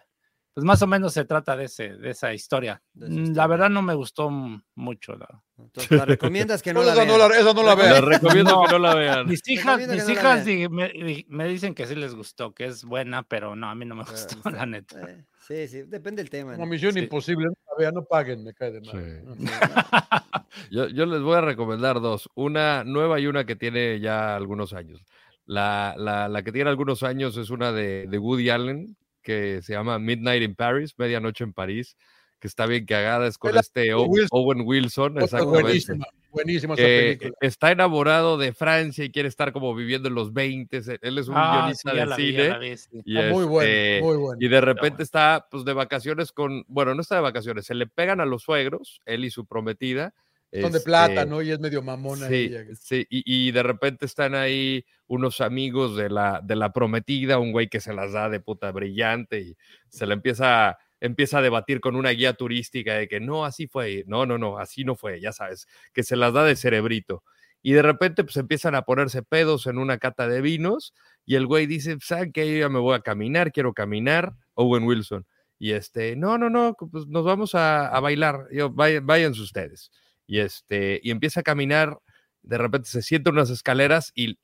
pues 0.55 0.65
más 0.65 0.83
o 0.83 0.87
menos 0.87 1.15
se 1.15 1.25
trata 1.25 1.57
de, 1.57 1.65
ese, 1.65 1.97
de 1.97 2.11
esa 2.11 2.35
historia. 2.35 2.83
Mm, 2.95 3.35
la 3.35 3.47
verdad 3.47 3.71
no 3.71 3.81
me 3.81 3.95
gustó 3.95 4.31
mucho. 4.75 5.17
La... 5.17 5.43
Entonces, 5.59 5.91
¿la 5.91 6.05
recomiendas 6.05 6.63
que 6.63 6.75
no, 6.75 6.83
la 6.83 6.95
vean? 6.95 7.09
No 7.09 7.17
la, 7.17 7.27
esa 7.29 7.55
no 7.55 7.63
la 7.63 7.75
vean. 7.75 8.05
recomiendo 8.05 8.63
que 8.67 8.73
no 8.73 8.79
la 8.79 8.95
vean. 8.95 9.27
Mis 9.27 9.47
hijas, 9.49 9.89
mis 9.89 10.09
hijas 10.09 10.45
me, 10.47 11.49
dicen 11.49 11.75
que 11.75 11.87
sí 11.87 11.95
les 11.95 12.15
gustó, 12.15 12.53
que 12.53 12.67
es 12.67 12.85
buena, 12.85 13.23
pero 13.23 13.57
no, 13.57 13.71
a 13.71 13.75
mí 13.75 13.87
no 13.87 13.95
me 13.95 14.05
gustó, 14.05 14.37
la 14.51 14.67
neta. 14.67 15.01
Eh, 15.01 15.25
sí, 15.41 15.69
sí, 15.69 15.83
depende 15.83 16.23
del 16.23 16.29
tema. 16.29 16.55
Una 16.55 16.67
misión 16.67 16.97
imposible, 16.99 17.47
no 17.47 17.55
la 17.71 17.79
vean, 17.79 17.95
no 17.95 18.05
paguen, 18.05 18.45
me 18.45 18.53
cae 18.53 18.73
de 18.73 18.81
mal. 18.83 19.25
yo, 20.71 20.89
yo 20.89 21.07
les 21.07 21.23
voy 21.23 21.37
a 21.37 21.41
recomendar 21.41 22.01
dos, 22.01 22.29
una 22.35 22.85
nueva 22.85 23.21
y 23.21 23.27
una 23.27 23.47
que 23.47 23.57
tiene 23.57 24.01
ya 24.01 24.37
algunos 24.37 24.75
años. 24.75 25.03
La, 25.47 25.95
la, 25.97 26.29
la, 26.29 26.43
que 26.43 26.53
tiene 26.53 26.71
algunos 26.71 27.03
años 27.03 27.37
es 27.37 27.51
una 27.51 27.73
de, 27.73 28.07
de, 28.07 28.19
Woody 28.19 28.51
Allen, 28.51 28.97
que 29.23 29.61
se 29.63 29.73
llama 29.73 29.99
Midnight 29.99 30.43
in 30.43 30.55
Paris, 30.55 30.95
Medianoche 30.99 31.45
en 31.45 31.53
París, 31.53 31.97
que 32.39 32.49
está 32.49 32.67
bien 32.67 32.85
cagada, 32.87 33.27
es 33.27 33.39
con 33.39 33.57
este 33.57 33.95
Owen 33.95 34.63
Wilson, 34.65 35.23
exactamente. 35.23 35.97
Buenísima, 36.33 36.75
esa 36.75 36.83
película. 36.83 37.33
Está 37.43 37.73
enamorado 37.73 38.39
de 38.39 38.55
Francia 38.55 39.05
y 39.05 39.11
quiere 39.11 39.29
estar 39.29 39.53
como 39.53 39.75
viviendo 39.75 40.09
en 40.09 40.15
los 40.15 40.33
20. 40.33 40.81
Él 41.03 41.19
es 41.19 41.29
un 41.29 41.35
ah, 41.37 41.59
guionista 41.59 41.93
de 41.93 42.15
cine. 42.17 42.77
y, 43.05 43.19
ah, 43.19 43.29
muy, 43.31 43.45
bueno, 43.45 43.71
este, 43.71 44.01
muy 44.03 44.17
bueno. 44.17 44.39
Y 44.41 44.49
de 44.49 44.61
repente 44.63 45.03
está 45.03 45.47
pues 45.51 45.65
de 45.65 45.75
vacaciones 45.75 46.33
con, 46.33 46.65
bueno, 46.69 46.95
no 46.95 47.03
está 47.03 47.17
de 47.17 47.21
vacaciones, 47.21 47.67
se 47.67 47.75
le 47.75 47.87
pegan 47.87 48.21
a 48.21 48.25
los 48.25 48.43
suegros, 48.43 49.03
él 49.05 49.27
y 49.27 49.31
su 49.31 49.45
prometida, 49.47 50.15
son 50.61 50.73
de 50.73 50.81
plata, 50.81 51.25
¿no? 51.25 51.41
Y 51.41 51.51
es 51.51 51.61
medio 51.61 51.83
mamona. 51.83 52.29
Sí, 52.29 52.51
sí. 52.79 53.07
Y, 53.09 53.49
y, 53.49 53.53
de 53.53 53.63
repente 53.63 54.05
están 54.05 54.35
ahí 54.35 54.85
unos 55.07 55.41
amigos 55.41 55.97
de 55.97 56.11
la, 56.11 56.41
de 56.43 56.57
la 56.57 56.73
prometida, 56.73 57.39
un 57.39 57.53
güey 57.53 57.69
que 57.69 57.81
se 57.81 57.95
las 57.95 58.13
da 58.13 58.29
de 58.29 58.41
puta 58.41 58.71
brillante 58.71 59.41
y 59.41 59.57
se 59.89 60.07
le 60.07 60.15
empieza, 60.15 60.79
empieza 61.01 61.39
a 61.39 61.43
debatir 61.43 61.81
con 61.81 61.97
una 61.97 62.11
guía 62.11 62.35
turística 62.35 62.95
de 62.95 63.09
que 63.09 63.21
no, 63.21 63.47
así 63.47 63.67
fue, 63.67 64.05
no, 64.07 64.27
no, 64.27 64.37
no, 64.37 64.59
así 64.59 64.85
no 64.85 64.95
fue, 64.95 65.21
ya 65.21 65.33
sabes, 65.33 65.67
que 65.95 66.03
se 66.03 66.17
las 66.17 66.35
da 66.35 66.45
de 66.45 66.57
cerebrito. 66.57 67.25
Y 67.63 67.73
de 67.73 67.83
repente 67.83 68.25
pues 68.25 68.37
empiezan 68.37 68.75
a 68.75 68.83
ponerse 68.83 69.23
pedos 69.23 69.67
en 69.67 69.79
una 69.79 69.99
cata 69.99 70.29
de 70.29 70.41
vinos 70.43 70.93
y 71.25 71.37
el 71.37 71.47
güey 71.47 71.67
dice, 71.67 71.97
¿saben 72.03 72.33
qué? 72.33 72.53
Yo 72.53 72.59
ya 72.59 72.69
me 72.69 72.81
voy 72.81 72.95
a 72.95 73.01
caminar, 73.01 73.53
quiero 73.53 73.73
caminar, 73.73 74.35
Owen 74.55 74.85
Wilson. 74.85 75.27
Y 75.59 75.73
este, 75.73 76.17
no, 76.17 76.37
no, 76.39 76.51
no, 76.51 76.75
pues 76.75 77.07
nos 77.07 77.25
vamos 77.25 77.55
a, 77.55 77.87
a 77.87 78.01
bailar, 78.01 78.49
Yo, 78.51 78.71
váyanse 78.71 79.41
ustedes 79.41 79.91
y, 80.33 80.41
este, 80.41 80.99
y 81.03 81.11
empieza 81.11 81.41
a 81.41 81.43
caminar, 81.43 81.99
de 82.41 82.57
repente 82.57 82.89
se 82.89 83.03
siente 83.03 83.29
unas 83.29 83.51
escaleras 83.51 84.13
y 84.15 84.39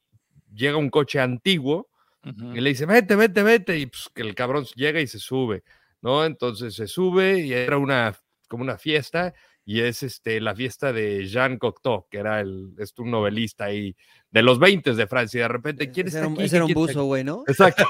llega 0.53 0.77
un 0.77 0.91
coche 0.91 1.19
antiguo 1.19 1.89
y 2.23 2.61
le 2.61 2.69
dice, 2.69 2.85
vete, 2.85 3.17
vete, 3.17 3.43
vete, 3.43 3.79
y 3.79 3.87
pues 3.87 4.11
que 4.15 4.21
el 4.21 4.35
cabrón 4.35 4.67
llega 4.75 5.01
y 5.01 5.07
se 5.07 5.19
sube, 5.19 5.65
¿no? 6.03 6.27
Entonces 6.27 6.75
se 6.75 6.87
sube 6.87 7.39
y 7.41 7.55
era 7.55 7.79
una, 7.79 8.15
como 8.49 8.65
una 8.65 8.77
fiesta 8.77 9.33
y 9.69 9.83
es 9.83 10.03
este, 10.03 10.41
la 10.41 10.55
fiesta 10.55 10.95
de 10.95 11.27
Jean 11.27 11.59
Cocteau, 11.59 12.07
que 12.11 12.17
era 12.17 12.41
el, 12.41 12.73
es 12.79 12.95
un 12.97 13.11
novelista 13.11 13.67
ahí 13.67 13.95
de 14.31 14.41
los 14.41 14.59
20 14.59 14.95
de 14.95 15.07
Francia, 15.07 15.41
y 15.41 15.43
de 15.43 15.49
repente, 15.49 15.91
¿quién 15.91 16.07
está 16.07 16.25
aquí? 16.25 16.43
Ese 16.43 16.57
era 16.57 16.65
un 16.65 16.73
buzo, 16.73 17.05
güey, 17.05 17.23
¿no? 17.23 17.45
Exacto. 17.47 17.85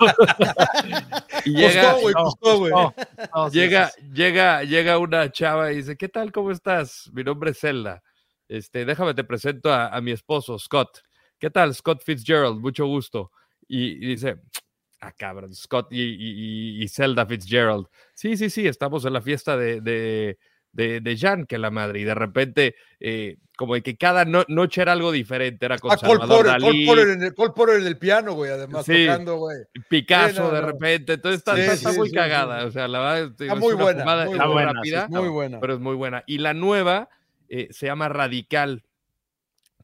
y 1.45 1.53
llega, 1.53 1.93
güey, 1.93 2.15
güey. 2.59 2.73
llega, 3.53 3.93
llega, 4.13 4.65
llega 4.65 4.99
una 4.99 5.31
chava 5.31 5.71
y 5.71 5.77
dice, 5.77 5.97
¿qué 5.97 6.09
tal, 6.09 6.33
cómo 6.33 6.51
estás? 6.51 7.09
Mi 7.13 7.23
nombre 7.23 7.53
es 7.53 7.61
Zelda. 7.61 8.03
Este, 8.49 8.85
déjame 8.85 9.15
te 9.15 9.23
presento 9.23 9.73
a, 9.73 10.01
mi 10.01 10.11
esposo, 10.11 10.59
Scott. 10.59 10.99
¿Qué 11.39 11.49
tal, 11.49 11.73
Scott 11.77 12.03
Fitzgerald? 12.03 12.59
Mucho 12.59 12.87
gusto. 12.87 13.31
Y, 13.69 14.05
dice, 14.05 14.41
ah, 15.01 15.13
cabrón, 15.13 15.55
Scott 15.55 15.93
y, 15.93 16.83
y, 16.83 16.89
Zelda 16.89 17.25
Fitzgerald. 17.25 17.87
Sí, 18.15 18.37
sí, 18.37 18.51
sí, 18.51 18.67
estamos 18.67 19.05
en 19.05 19.13
la 19.13 19.23
fiesta 19.23 19.57
de, 19.57 19.81
de, 19.81 20.39
de, 20.73 21.01
de 21.01 21.17
Jan, 21.17 21.47
que 21.47 21.59
la 21.59 21.71
madre, 21.71 22.01
y 22.01 22.05
de 22.05 22.15
repente, 22.15 22.77
eh, 23.01 23.39
como 23.57 23.75
de 23.75 23.83
que 23.83 23.97
cada 23.97 24.25
noche 24.25 24.83
era 24.83 24.93
algo 24.93 25.11
diferente, 25.11 25.67
era 25.67 25.79
con 25.79 25.93
ah, 25.93 25.99
Salvador 25.99 26.47
Cole 26.47 26.49
Dalí. 26.49 26.87
Cole 27.35 27.51
Porter 27.55 27.81
en 27.81 27.87
el 27.87 27.99
piano, 27.99 28.35
güey, 28.35 28.53
además 28.53 28.87
tocando, 28.87 29.37
güey. 29.37 29.59
Picasso 29.89 30.51
de 30.51 30.61
repente, 30.61 31.15
entonces 31.15 31.39
está, 31.39 31.59
está, 31.59 31.93
muy 31.93 32.11
cagada, 32.13 32.65
o 32.65 32.71
sea, 32.71 32.87
la 32.87 33.01
verdad, 33.01 33.35
está 33.41 33.55
muy 33.57 33.75
buena, 33.75 34.05
muy, 34.27 34.39
buena, 34.39 34.73
rápida, 34.73 35.09
muy 35.09 35.29
buena. 35.29 35.61
pero 35.61 35.75
es 35.75 35.81
muy 35.81 35.97
buena. 35.97 36.23
Y 36.27 36.39
la 36.39 36.55
nueva 36.55 37.09
eh, 37.49 37.69
se 37.71 37.87
llama 37.87 38.09
Radical, 38.09 38.85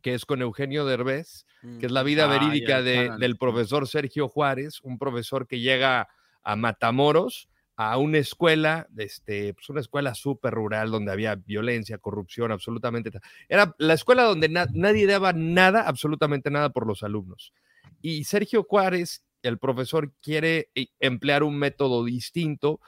que 0.02 0.14
es 0.14 0.26
con 0.26 0.42
Eugenio 0.42 0.84
Derbez, 0.84 1.46
que 1.80 1.86
es 1.86 1.92
la 1.92 2.02
vida 2.02 2.28
mm. 2.28 2.30
verídica 2.30 2.82
de, 2.82 3.10
del 3.18 3.38
profesor 3.38 3.88
Sergio 3.88 4.28
Juárez, 4.28 4.80
un 4.82 4.98
profesor 4.98 5.46
que 5.46 5.60
llega 5.60 6.08
a 6.42 6.56
Matamoros, 6.56 7.48
a 7.76 7.98
una 7.98 8.18
escuela, 8.18 8.86
este, 8.96 9.52
pues 9.54 9.68
una 9.68 9.80
escuela 9.80 10.14
súper 10.14 10.54
rural 10.54 10.90
donde 10.90 11.10
había 11.12 11.34
violencia, 11.34 11.98
corrupción, 11.98 12.52
absolutamente. 12.52 13.10
Era 13.48 13.74
la 13.78 13.94
escuela 13.94 14.22
donde 14.22 14.48
nadie 14.48 15.06
daba 15.06 15.32
nada, 15.32 15.82
absolutamente 15.82 16.50
nada 16.50 16.70
por 16.70 16.86
los 16.86 17.02
alumnos. 17.02 17.52
Y 18.00 18.24
Sergio 18.24 18.64
Juárez, 18.64 19.24
el 19.42 19.58
profesor, 19.58 20.12
quiere 20.22 20.70
eh, 20.74 20.86
emplear 21.00 21.42
un 21.42 21.58
método 21.58 22.04
distinto 22.04 22.80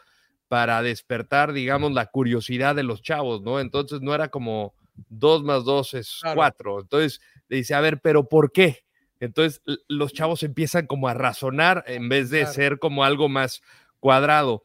para 0.49 0.83
despertar, 0.83 1.53
digamos, 1.53 1.93
la 1.93 2.07
curiosidad 2.07 2.77
de 2.77 2.85
los 2.85 3.03
chavos, 3.03 3.43
¿no? 3.43 3.59
Entonces 3.59 4.01
no 4.01 4.15
era 4.15 4.29
como 4.29 4.75
dos 5.09 5.43
más 5.43 5.65
dos 5.65 5.95
es 5.95 6.21
cuatro. 6.35 6.81
Entonces 6.81 7.21
le 7.49 7.59
dice, 7.59 7.75
a 7.75 7.81
ver, 7.81 8.01
pero 8.01 8.29
¿por 8.29 8.53
qué? 8.53 8.85
Entonces 9.19 9.63
los 9.89 10.13
chavos 10.13 10.43
empiezan 10.43 10.87
como 10.87 11.09
a 11.09 11.15
razonar 11.15 11.85
en 11.87 12.09
vez 12.09 12.31
de 12.31 12.47
ser 12.47 12.79
como 12.79 13.05
algo 13.05 13.29
más 13.29 13.63
cuadrado. 13.99 14.65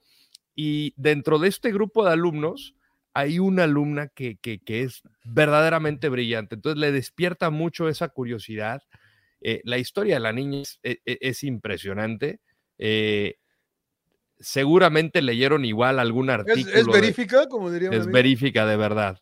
Y 0.63 0.93
dentro 0.95 1.39
de 1.39 1.47
este 1.47 1.71
grupo 1.71 2.05
de 2.05 2.11
alumnos 2.11 2.75
hay 3.15 3.39
una 3.39 3.63
alumna 3.63 4.09
que, 4.09 4.37
que, 4.37 4.61
es 4.67 5.01
verdaderamente 5.23 6.07
brillante. 6.07 6.53
Entonces 6.53 6.79
le 6.79 6.91
despierta 6.91 7.49
mucho 7.49 7.89
esa 7.89 8.09
curiosidad. 8.09 8.83
Eh, 9.41 9.61
la 9.63 9.79
historia 9.79 10.13
de 10.13 10.19
la 10.19 10.33
niña 10.33 10.61
es, 10.61 10.79
e, 10.83 10.99
e, 11.03 11.33
impresionante. 11.47 12.41
Eh, 12.77 13.37
seguramente 14.39 15.23
leyeron 15.23 15.65
igual 15.65 15.97
algún 15.97 16.29
artículo. 16.29 16.75
¿Es, 16.75 16.85
verífica, 16.85 17.47
como 17.47 17.71
diríamos? 17.71 17.97
Es 17.97 18.05
verífica 18.05 18.67
de 18.67 18.77
verdad. 18.77 19.17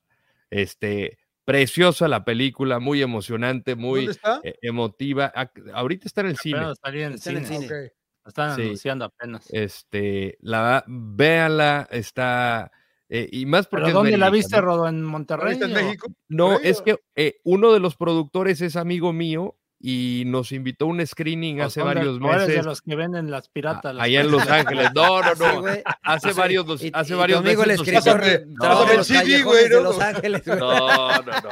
Este, 0.49 1.19
preciosa 1.45 2.09
la 2.09 2.25
película, 2.25 2.79
muy 2.79 3.01
emocionante, 3.01 3.75
muy 3.75 4.09
eh, 4.43 4.55
emotiva. 4.61 5.31
Ahorita 5.73 6.05
está 6.05 6.19
en 6.19 6.27
el 6.27 6.37
cine. 6.37 6.69
Está 6.69 6.89
en 6.89 7.37
el 7.37 7.45
cine. 7.45 7.93
Están 8.29 8.51
anunciando 8.51 9.05
apenas. 9.05 9.47
Este, 9.51 10.37
la 10.41 10.83
véanla, 10.87 11.87
está. 11.91 12.71
Eh, 13.09 13.27
y 13.31 13.45
más 13.45 13.67
porque. 13.67 13.85
¿Pero 13.85 13.97
dónde 13.99 14.17
la 14.17 14.29
viste, 14.29 14.59
Rodo? 14.61 14.87
¿En 14.87 15.03
Monterrey? 15.03 15.59
en 15.61 15.73
México? 15.73 16.07
No, 16.27 16.59
es 16.59 16.81
que 16.81 16.97
eh, 17.15 17.39
uno 17.43 17.73
de 17.73 17.79
los 17.79 17.95
productores 17.95 18.61
es 18.61 18.75
amigo 18.75 19.13
mío 19.13 19.55
y 19.81 20.23
nos 20.25 20.51
invitó 20.51 20.85
a 20.85 20.87
un 20.89 21.05
screening 21.05 21.57
pues 21.57 21.67
hace 21.67 21.81
varios 21.81 22.19
meses. 22.19 22.47
de 22.47 22.63
los 22.63 22.81
que 22.81 22.95
venden 22.95 23.31
las 23.31 23.47
piratas. 23.47 23.95
allá 23.97 24.21
en 24.21 24.31
Los 24.31 24.47
Ángeles. 24.47 24.89
No, 24.93 25.21
no, 25.21 25.33
no. 25.61 25.67
hace 26.03 26.33
varios, 26.33 26.65
hace 26.91 27.15
varios 27.15 27.41
meses. 27.41 27.63
El 27.63 27.71
escritor 27.71 28.21
no, 28.47 28.85
no, 28.85 29.03
CD, 29.03 29.43
güey, 29.43 29.69
¿no? 29.69 29.79
Los 29.81 29.99
Ángeles, 29.99 30.45
no, 30.45 30.57
no, 30.57 31.21
no. 31.21 31.49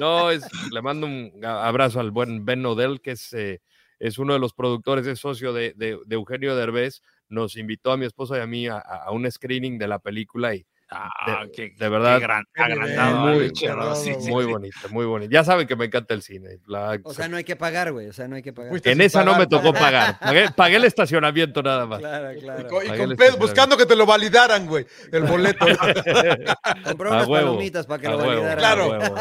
No, 0.00 0.30
es, 0.30 0.46
le 0.72 0.80
mando 0.80 1.06
un 1.06 1.44
abrazo 1.44 2.00
al 2.00 2.10
buen 2.10 2.44
Ben 2.46 2.62
Nodel, 2.62 3.00
que 3.02 3.12
es, 3.12 3.32
eh, 3.34 3.60
es 3.98 4.18
uno 4.18 4.34
de 4.34 4.38
los 4.38 4.52
productores, 4.54 5.06
es 5.06 5.18
socio 5.18 5.52
de, 5.52 5.72
de, 5.74 5.98
de, 6.04 6.14
Eugenio 6.14 6.56
Derbez. 6.56 7.02
Nos 7.28 7.56
invitó 7.56 7.92
a 7.92 7.96
mi 7.96 8.06
esposa 8.06 8.38
y 8.38 8.40
a 8.40 8.46
mí 8.46 8.66
a, 8.66 8.78
a 8.78 9.10
un 9.12 9.30
screening 9.30 9.78
de 9.78 9.88
la 9.88 9.98
película 9.98 10.54
y 10.54 10.66
Ah, 10.88 11.44
de, 11.44 11.50
qué, 11.50 11.74
de 11.76 11.88
verdad. 11.88 12.18
Qué 12.18 12.22
gran, 12.22 12.44
agrandado, 12.54 13.26
muy, 13.26 13.50
sí, 13.96 14.12
muy 14.30 14.44
bonito, 14.44 14.88
muy 14.90 15.04
bonito. 15.04 15.32
Ya 15.32 15.42
saben 15.42 15.66
que 15.66 15.74
me 15.74 15.86
encanta 15.86 16.14
el 16.14 16.22
cine. 16.22 16.60
La, 16.66 16.98
o 17.02 17.12
sea, 17.12 17.26
no 17.26 17.36
hay 17.36 17.42
que 17.42 17.56
pagar, 17.56 17.90
güey. 17.92 18.06
O 18.06 18.12
sea, 18.12 18.28
no 18.28 18.36
hay 18.36 18.42
que 18.42 18.52
pagar. 18.52 18.72
En 18.84 19.00
esa 19.00 19.24
no 19.24 19.36
me 19.36 19.48
tocó 19.48 19.72
pagar. 19.72 20.18
Pagué, 20.20 20.46
pagué, 20.54 20.76
el 20.76 20.84
estacionamiento 20.84 21.60
nada 21.62 21.86
más. 21.86 21.98
Claro, 21.98 22.38
claro. 22.38 22.82
Y, 22.82 22.86
y 22.86 22.98
con 22.98 23.16
pedo, 23.16 23.36
buscando 23.36 23.76
que 23.76 23.84
te 23.84 23.96
lo 23.96 24.06
validaran, 24.06 24.66
güey. 24.66 24.86
El 25.10 25.24
boleto. 25.24 25.66
Compró 26.84 27.10
unas 27.10 27.28
palomitas 27.28 27.86
para 27.86 28.02
que 28.02 28.08
lo 28.08 28.18
validaran. 28.18 28.58
Claro. 28.58 28.88
Huevo, 28.88 29.16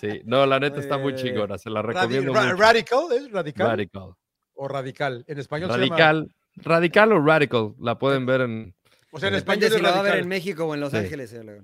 sí, 0.00 0.22
no, 0.24 0.46
la 0.46 0.58
neta 0.58 0.80
está 0.80 0.98
muy 0.98 1.14
chingona. 1.14 1.58
Se 1.58 1.70
la 1.70 1.82
recomiendo 1.82 2.34
Radi 2.34 2.48
mucho. 2.48 2.60
¿Radical? 2.60 3.04
¿Es 3.12 3.30
radical? 3.30 3.66
Radical. 3.68 4.14
O 4.54 4.68
radical. 4.68 5.24
En 5.28 5.38
español 5.38 5.68
radical, 5.68 6.28
se 6.56 6.62
llama... 6.62 6.74
Radical 6.76 7.12
o 7.12 7.20
radical. 7.20 7.74
La 7.78 7.98
pueden 7.98 8.26
ver 8.26 8.40
en 8.40 8.75
o 9.16 9.20
sea, 9.20 9.28
en 9.30 9.34
España 9.36 9.68
si 9.68 9.80
va 9.80 9.98
a 9.98 10.02
ver 10.02 10.16
en 10.16 10.28
México 10.28 10.66
o 10.66 10.74
en 10.74 10.80
Los 10.80 10.94
Ángeles. 10.94 11.32
Eh, 11.32 11.62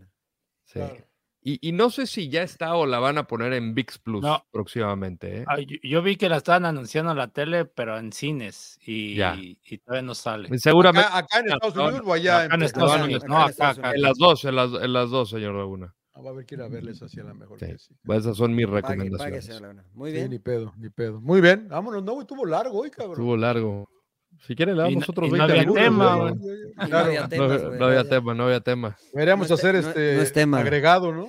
sí. 0.65 0.81
Y, 1.45 1.69
y, 1.69 1.73
no 1.73 1.91
sé 1.91 2.07
si 2.07 2.29
ya 2.29 2.43
está 2.45 2.77
o 2.77 2.87
la 2.87 3.01
van 3.01 3.19
a 3.19 3.27
poner 3.27 3.53
en 3.53 3.75
VIX 3.75 3.99
Plus 3.99 4.25
próximamente. 4.53 5.39
¿eh? 5.39 5.45
Ah, 5.49 5.57
yo, 5.83 6.01
vi 6.01 6.17
que 6.17 6.29
la 6.29 6.37
estaban 6.37 6.65
anunciando 6.65 7.11
en 7.11 7.19
la 7.19 7.29
tele, 7.29 7.65
pero 7.65 7.99
en 7.99 8.13
cines 8.13 8.79
y, 8.87 9.21
y, 9.21 9.79
todavía 9.79 10.03
no 10.03 10.15
sale. 10.15 10.57
Seguramente. 10.59 11.09
Acá, 11.13 11.41
en 11.41 11.53
Estados 11.53 11.77
Unidos 11.77 12.03
o 12.07 12.13
allá 12.13 12.45
en, 12.45 12.63
Estados 12.63 13.01
Unidos. 13.01 13.25
No, 13.27 13.39
acá, 13.39 13.71
acá, 13.71 13.93
En 13.93 14.03
las 14.03 14.17
dos, 14.19 14.45
en 14.45 14.55
las, 14.55 14.71
en 14.73 14.93
las 14.93 15.11
dos, 15.11 15.31
señor 15.31 15.55
Laguna. 15.57 15.93
Ah, 16.15 16.21
va 16.21 16.31
a 16.31 16.33
ver, 16.35 16.47
quiero 16.47 16.71
verles 16.71 17.03
así 17.03 17.19
a 17.19 17.25
la 17.25 17.35
mejor. 17.35 17.59
Sí. 17.59 17.67
sí. 17.77 17.97
Pues 18.05 18.21
esas 18.21 18.37
son 18.37 18.55
mis 18.55 18.69
recomendaciones. 18.69 19.51
Muy 19.95 20.13
bien. 20.13 20.31
ni 20.31 20.39
pedo, 20.39 20.73
ni 20.79 20.91
pedo. 20.91 21.21
Muy 21.21 21.41
bien, 21.41 21.69
vámonos. 21.69 22.05
No, 22.05 22.21
estuvo 22.21 22.47
largo 22.47 22.83
hoy, 22.83 22.91
cabrón. 22.91 23.15
Estuvo 23.15 23.37
largo. 23.37 23.89
Si 24.47 24.57
quiere, 24.57 24.75
le 24.75 24.83
damos 24.83 25.09
otros 25.09 25.31
20 25.31 25.39
no 25.39 25.61
había 25.61 25.73
tema, 25.73 26.17
güey. 26.17 26.35
No, 26.89 26.99
había 26.99 27.29
tema, 27.29 27.47
no, 27.47 27.85
había 27.87 28.09
tema, 28.09 28.35
no 28.35 28.45
había 28.45 28.61
tema. 28.61 28.97
Deberíamos 29.13 29.51
hacer 29.51 29.77
este 29.77 30.43
agregado, 30.43 31.13
¿no? 31.13 31.29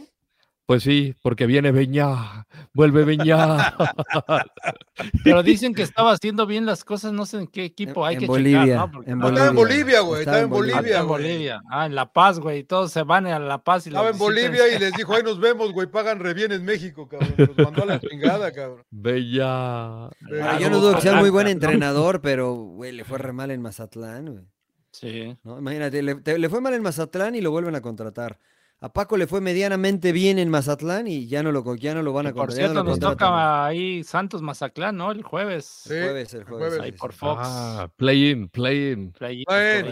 Pues 0.65 0.83
sí, 0.83 1.13
porque 1.21 1.45
viene 1.45 1.73
Beñá, 1.73 2.47
vuelve 2.73 3.03
Beñá. 3.03 3.75
Pero 5.25 5.43
dicen 5.43 5.75
que 5.75 5.81
estaba 5.81 6.13
haciendo 6.13 6.47
bien 6.47 6.65
las 6.65 6.85
cosas, 6.85 7.11
no 7.11 7.25
sé 7.25 7.39
en 7.39 7.47
qué 7.47 7.65
equipo 7.65 8.05
hay 8.05 8.15
en 8.15 8.21
que 8.21 8.27
Bolivia, 8.27 8.63
checar, 8.63 8.93
¿no? 8.93 9.03
en 9.05 9.19
Bolivia. 9.19 9.27
Estaba 9.27 9.49
en 9.49 9.55
Bolivia, 9.55 9.99
güey, 9.99 10.19
estaba 10.21 10.39
en 10.39 10.49
Bolivia. 10.49 10.99
en 10.99 11.07
Bolivia. 11.07 11.61
Ah, 11.69 11.85
en 11.85 11.95
La 11.95 12.13
Paz, 12.13 12.39
güey, 12.39 12.63
todos 12.63 12.93
se 12.93 13.03
van 13.03 13.27
a 13.27 13.39
La 13.39 13.61
Paz. 13.61 13.87
Y 13.87 13.89
estaba 13.89 14.09
en 14.09 14.17
Bolivia 14.17 14.73
y 14.73 14.79
les 14.79 14.93
dijo, 14.93 15.13
ahí 15.13 15.23
nos 15.23 15.37
vemos, 15.37 15.73
güey, 15.73 15.87
pagan 15.87 16.19
re 16.19 16.33
bien 16.33 16.53
en 16.53 16.63
México, 16.63 17.09
cabrón. 17.09 17.33
Nos 17.37 17.57
mandó 17.57 17.83
a 17.83 17.85
la 17.85 17.99
chingada, 17.99 18.53
cabrón. 18.53 18.85
Bella. 18.89 20.09
yo 20.61 20.69
no 20.69 20.79
dudo 20.79 20.95
que 20.95 21.01
sea 21.01 21.15
muy 21.15 21.29
buen 21.29 21.47
entrenador, 21.47 22.21
pero, 22.21 22.53
güey, 22.53 22.93
le 22.93 23.03
fue 23.03 23.17
re 23.17 23.33
mal 23.33 23.51
en 23.51 23.61
Mazatlán, 23.61 24.31
güey. 24.31 24.45
Sí. 24.91 25.35
¿No? 25.43 25.57
Imagínate, 25.59 26.01
le, 26.01 26.15
le 26.23 26.49
fue 26.49 26.61
mal 26.61 26.73
en 26.73 26.83
Mazatlán 26.83 27.35
y 27.35 27.41
lo 27.41 27.51
vuelven 27.51 27.75
a 27.75 27.81
contratar. 27.81 28.39
A 28.83 28.91
Paco 28.91 29.15
le 29.15 29.27
fue 29.27 29.39
medianamente 29.39 30.11
bien 30.11 30.37
en 30.37 30.49
Mazatlán 30.49 31.07
y 31.07 31.25
ya 31.27 31.41
no 31.41 31.53
lo, 31.53 31.75
ya 31.75 31.93
no 31.93 32.03
lo 32.03 32.11
van 32.11 32.27
a 32.27 32.33
Por 32.33 32.51
cierto, 32.51 32.83
nos 32.83 32.99
toca 32.99 33.65
ahí 33.65 34.03
Santos 34.03 34.41
Mazatlán, 34.41 34.97
¿no? 34.97 35.13
El 35.13 35.23
jueves. 35.23 35.63
Sí, 35.65 35.93
el 35.93 36.03
jueves, 36.03 36.33
el 36.33 36.43
jueves. 36.43 36.79
Ahí 36.81 36.91
por 36.91 37.13
Fox. 37.13 37.41
Ah, 37.45 37.89
play 37.95 38.31
in, 38.31 38.49
play 38.49 38.91
in. 38.91 39.13
Play 39.13 39.45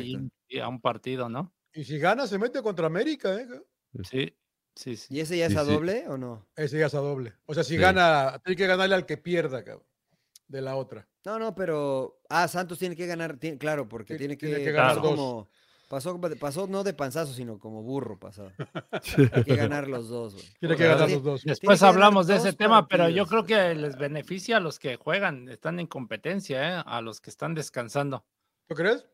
in, 0.03 0.29
a 0.61 0.67
un 0.67 0.81
partido, 0.81 1.29
¿no? 1.29 1.53
Y 1.73 1.85
si 1.85 1.99
gana, 1.99 2.27
se 2.27 2.37
mete 2.37 2.61
contra 2.61 2.87
América, 2.87 3.33
¿eh? 3.33 3.47
Sí. 4.03 4.35
Sí, 4.75 4.97
sí. 4.97 5.15
¿Y 5.15 5.21
ese 5.21 5.37
ya 5.37 5.45
es 5.45 5.55
a 5.55 5.63
doble 5.63 6.03
o 6.09 6.17
no? 6.17 6.49
Ese 6.57 6.77
ya 6.77 6.87
es 6.87 6.93
a 6.93 6.99
doble. 6.99 7.33
O 7.45 7.53
sea, 7.53 7.63
si 7.63 7.77
gana, 7.77 8.41
tiene 8.43 8.57
que 8.57 8.67
ganarle 8.67 8.95
al 8.95 9.05
que 9.05 9.15
pierda, 9.15 9.63
cabrón, 9.63 9.87
de 10.49 10.61
la 10.61 10.75
otra. 10.75 11.07
No, 11.23 11.39
no, 11.39 11.55
pero. 11.55 12.19
Ah, 12.27 12.49
Santos 12.49 12.77
tiene 12.77 12.97
que 12.97 13.07
ganar, 13.07 13.39
claro, 13.57 13.87
porque 13.87 14.17
tiene, 14.17 14.37
que, 14.37 14.47
tiene 14.47 14.65
que 14.65 14.71
ganar 14.73 15.01
dos. 15.01 15.47
Pasó, 15.91 16.17
pasó 16.39 16.67
no 16.67 16.85
de 16.85 16.93
panzazo, 16.93 17.33
sino 17.33 17.59
como 17.59 17.83
burro 17.83 18.17
pasado. 18.17 18.53
Hay 19.33 19.43
que 19.43 19.57
ganar 19.57 19.89
los 19.89 20.07
dos, 20.07 20.35
güey. 20.35 20.45
Tiene 20.57 20.77
que 20.77 20.87
ganar 20.87 21.11
los 21.11 21.21
dos. 21.21 21.43
Después 21.43 21.83
hablamos 21.83 22.27
de 22.27 22.37
ese 22.37 22.53
tema, 22.53 22.87
pero 22.87 23.09
yo 23.09 23.25
creo 23.25 23.43
que 23.43 23.75
les 23.75 23.97
beneficia 23.97 24.55
a 24.55 24.59
los 24.61 24.79
que 24.79 24.95
juegan, 24.95 25.49
están 25.49 25.81
en 25.81 25.87
competencia, 25.87 26.77
¿eh? 26.77 26.83
a 26.85 27.01
los 27.01 27.19
que 27.19 27.29
están 27.29 27.55
descansando. 27.55 28.23
¿Tú 28.69 28.75
crees? 28.75 29.05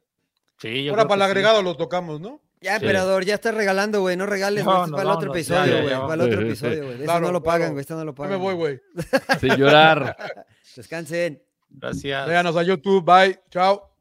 Sí, 0.59 0.83
yo 0.83 0.91
Ahora 0.91 1.07
para 1.07 1.25
el 1.25 1.31
agregado 1.31 1.63
los 1.63 1.77
tocamos, 1.77 2.21
¿no? 2.21 2.41
Ya, 2.61 2.75
emperador, 2.75 3.25
ya 3.25 3.33
estás 3.33 3.55
regalando, 3.55 4.01
güey. 4.01 4.15
No 4.15 4.27
regales, 4.27 4.63
para 4.63 4.85
el 5.01 5.09
otro 5.09 5.31
episodio, 5.31 5.81
güey. 5.81 5.95
Para 5.95 6.13
el 6.13 6.21
otro 6.21 6.41
episodio, 6.41 6.85
güey. 6.85 7.01
Esto 7.01 7.19
no 7.19 7.31
lo 7.31 7.41
pagan, 7.41 7.71
güey. 7.71 7.81
Esto 7.81 7.95
no 7.95 8.05
lo 8.05 8.13
pagan. 8.13 8.33
me 8.33 8.37
voy, 8.37 8.53
güey. 8.53 8.79
Sin 9.41 9.55
llorar. 9.55 10.15
Descansen. 10.75 11.41
Gracias. 11.71 12.27
Véanos 12.27 12.55
a 12.55 12.61
YouTube. 12.61 13.03
Bye. 13.03 13.39
Chao. 13.49 13.95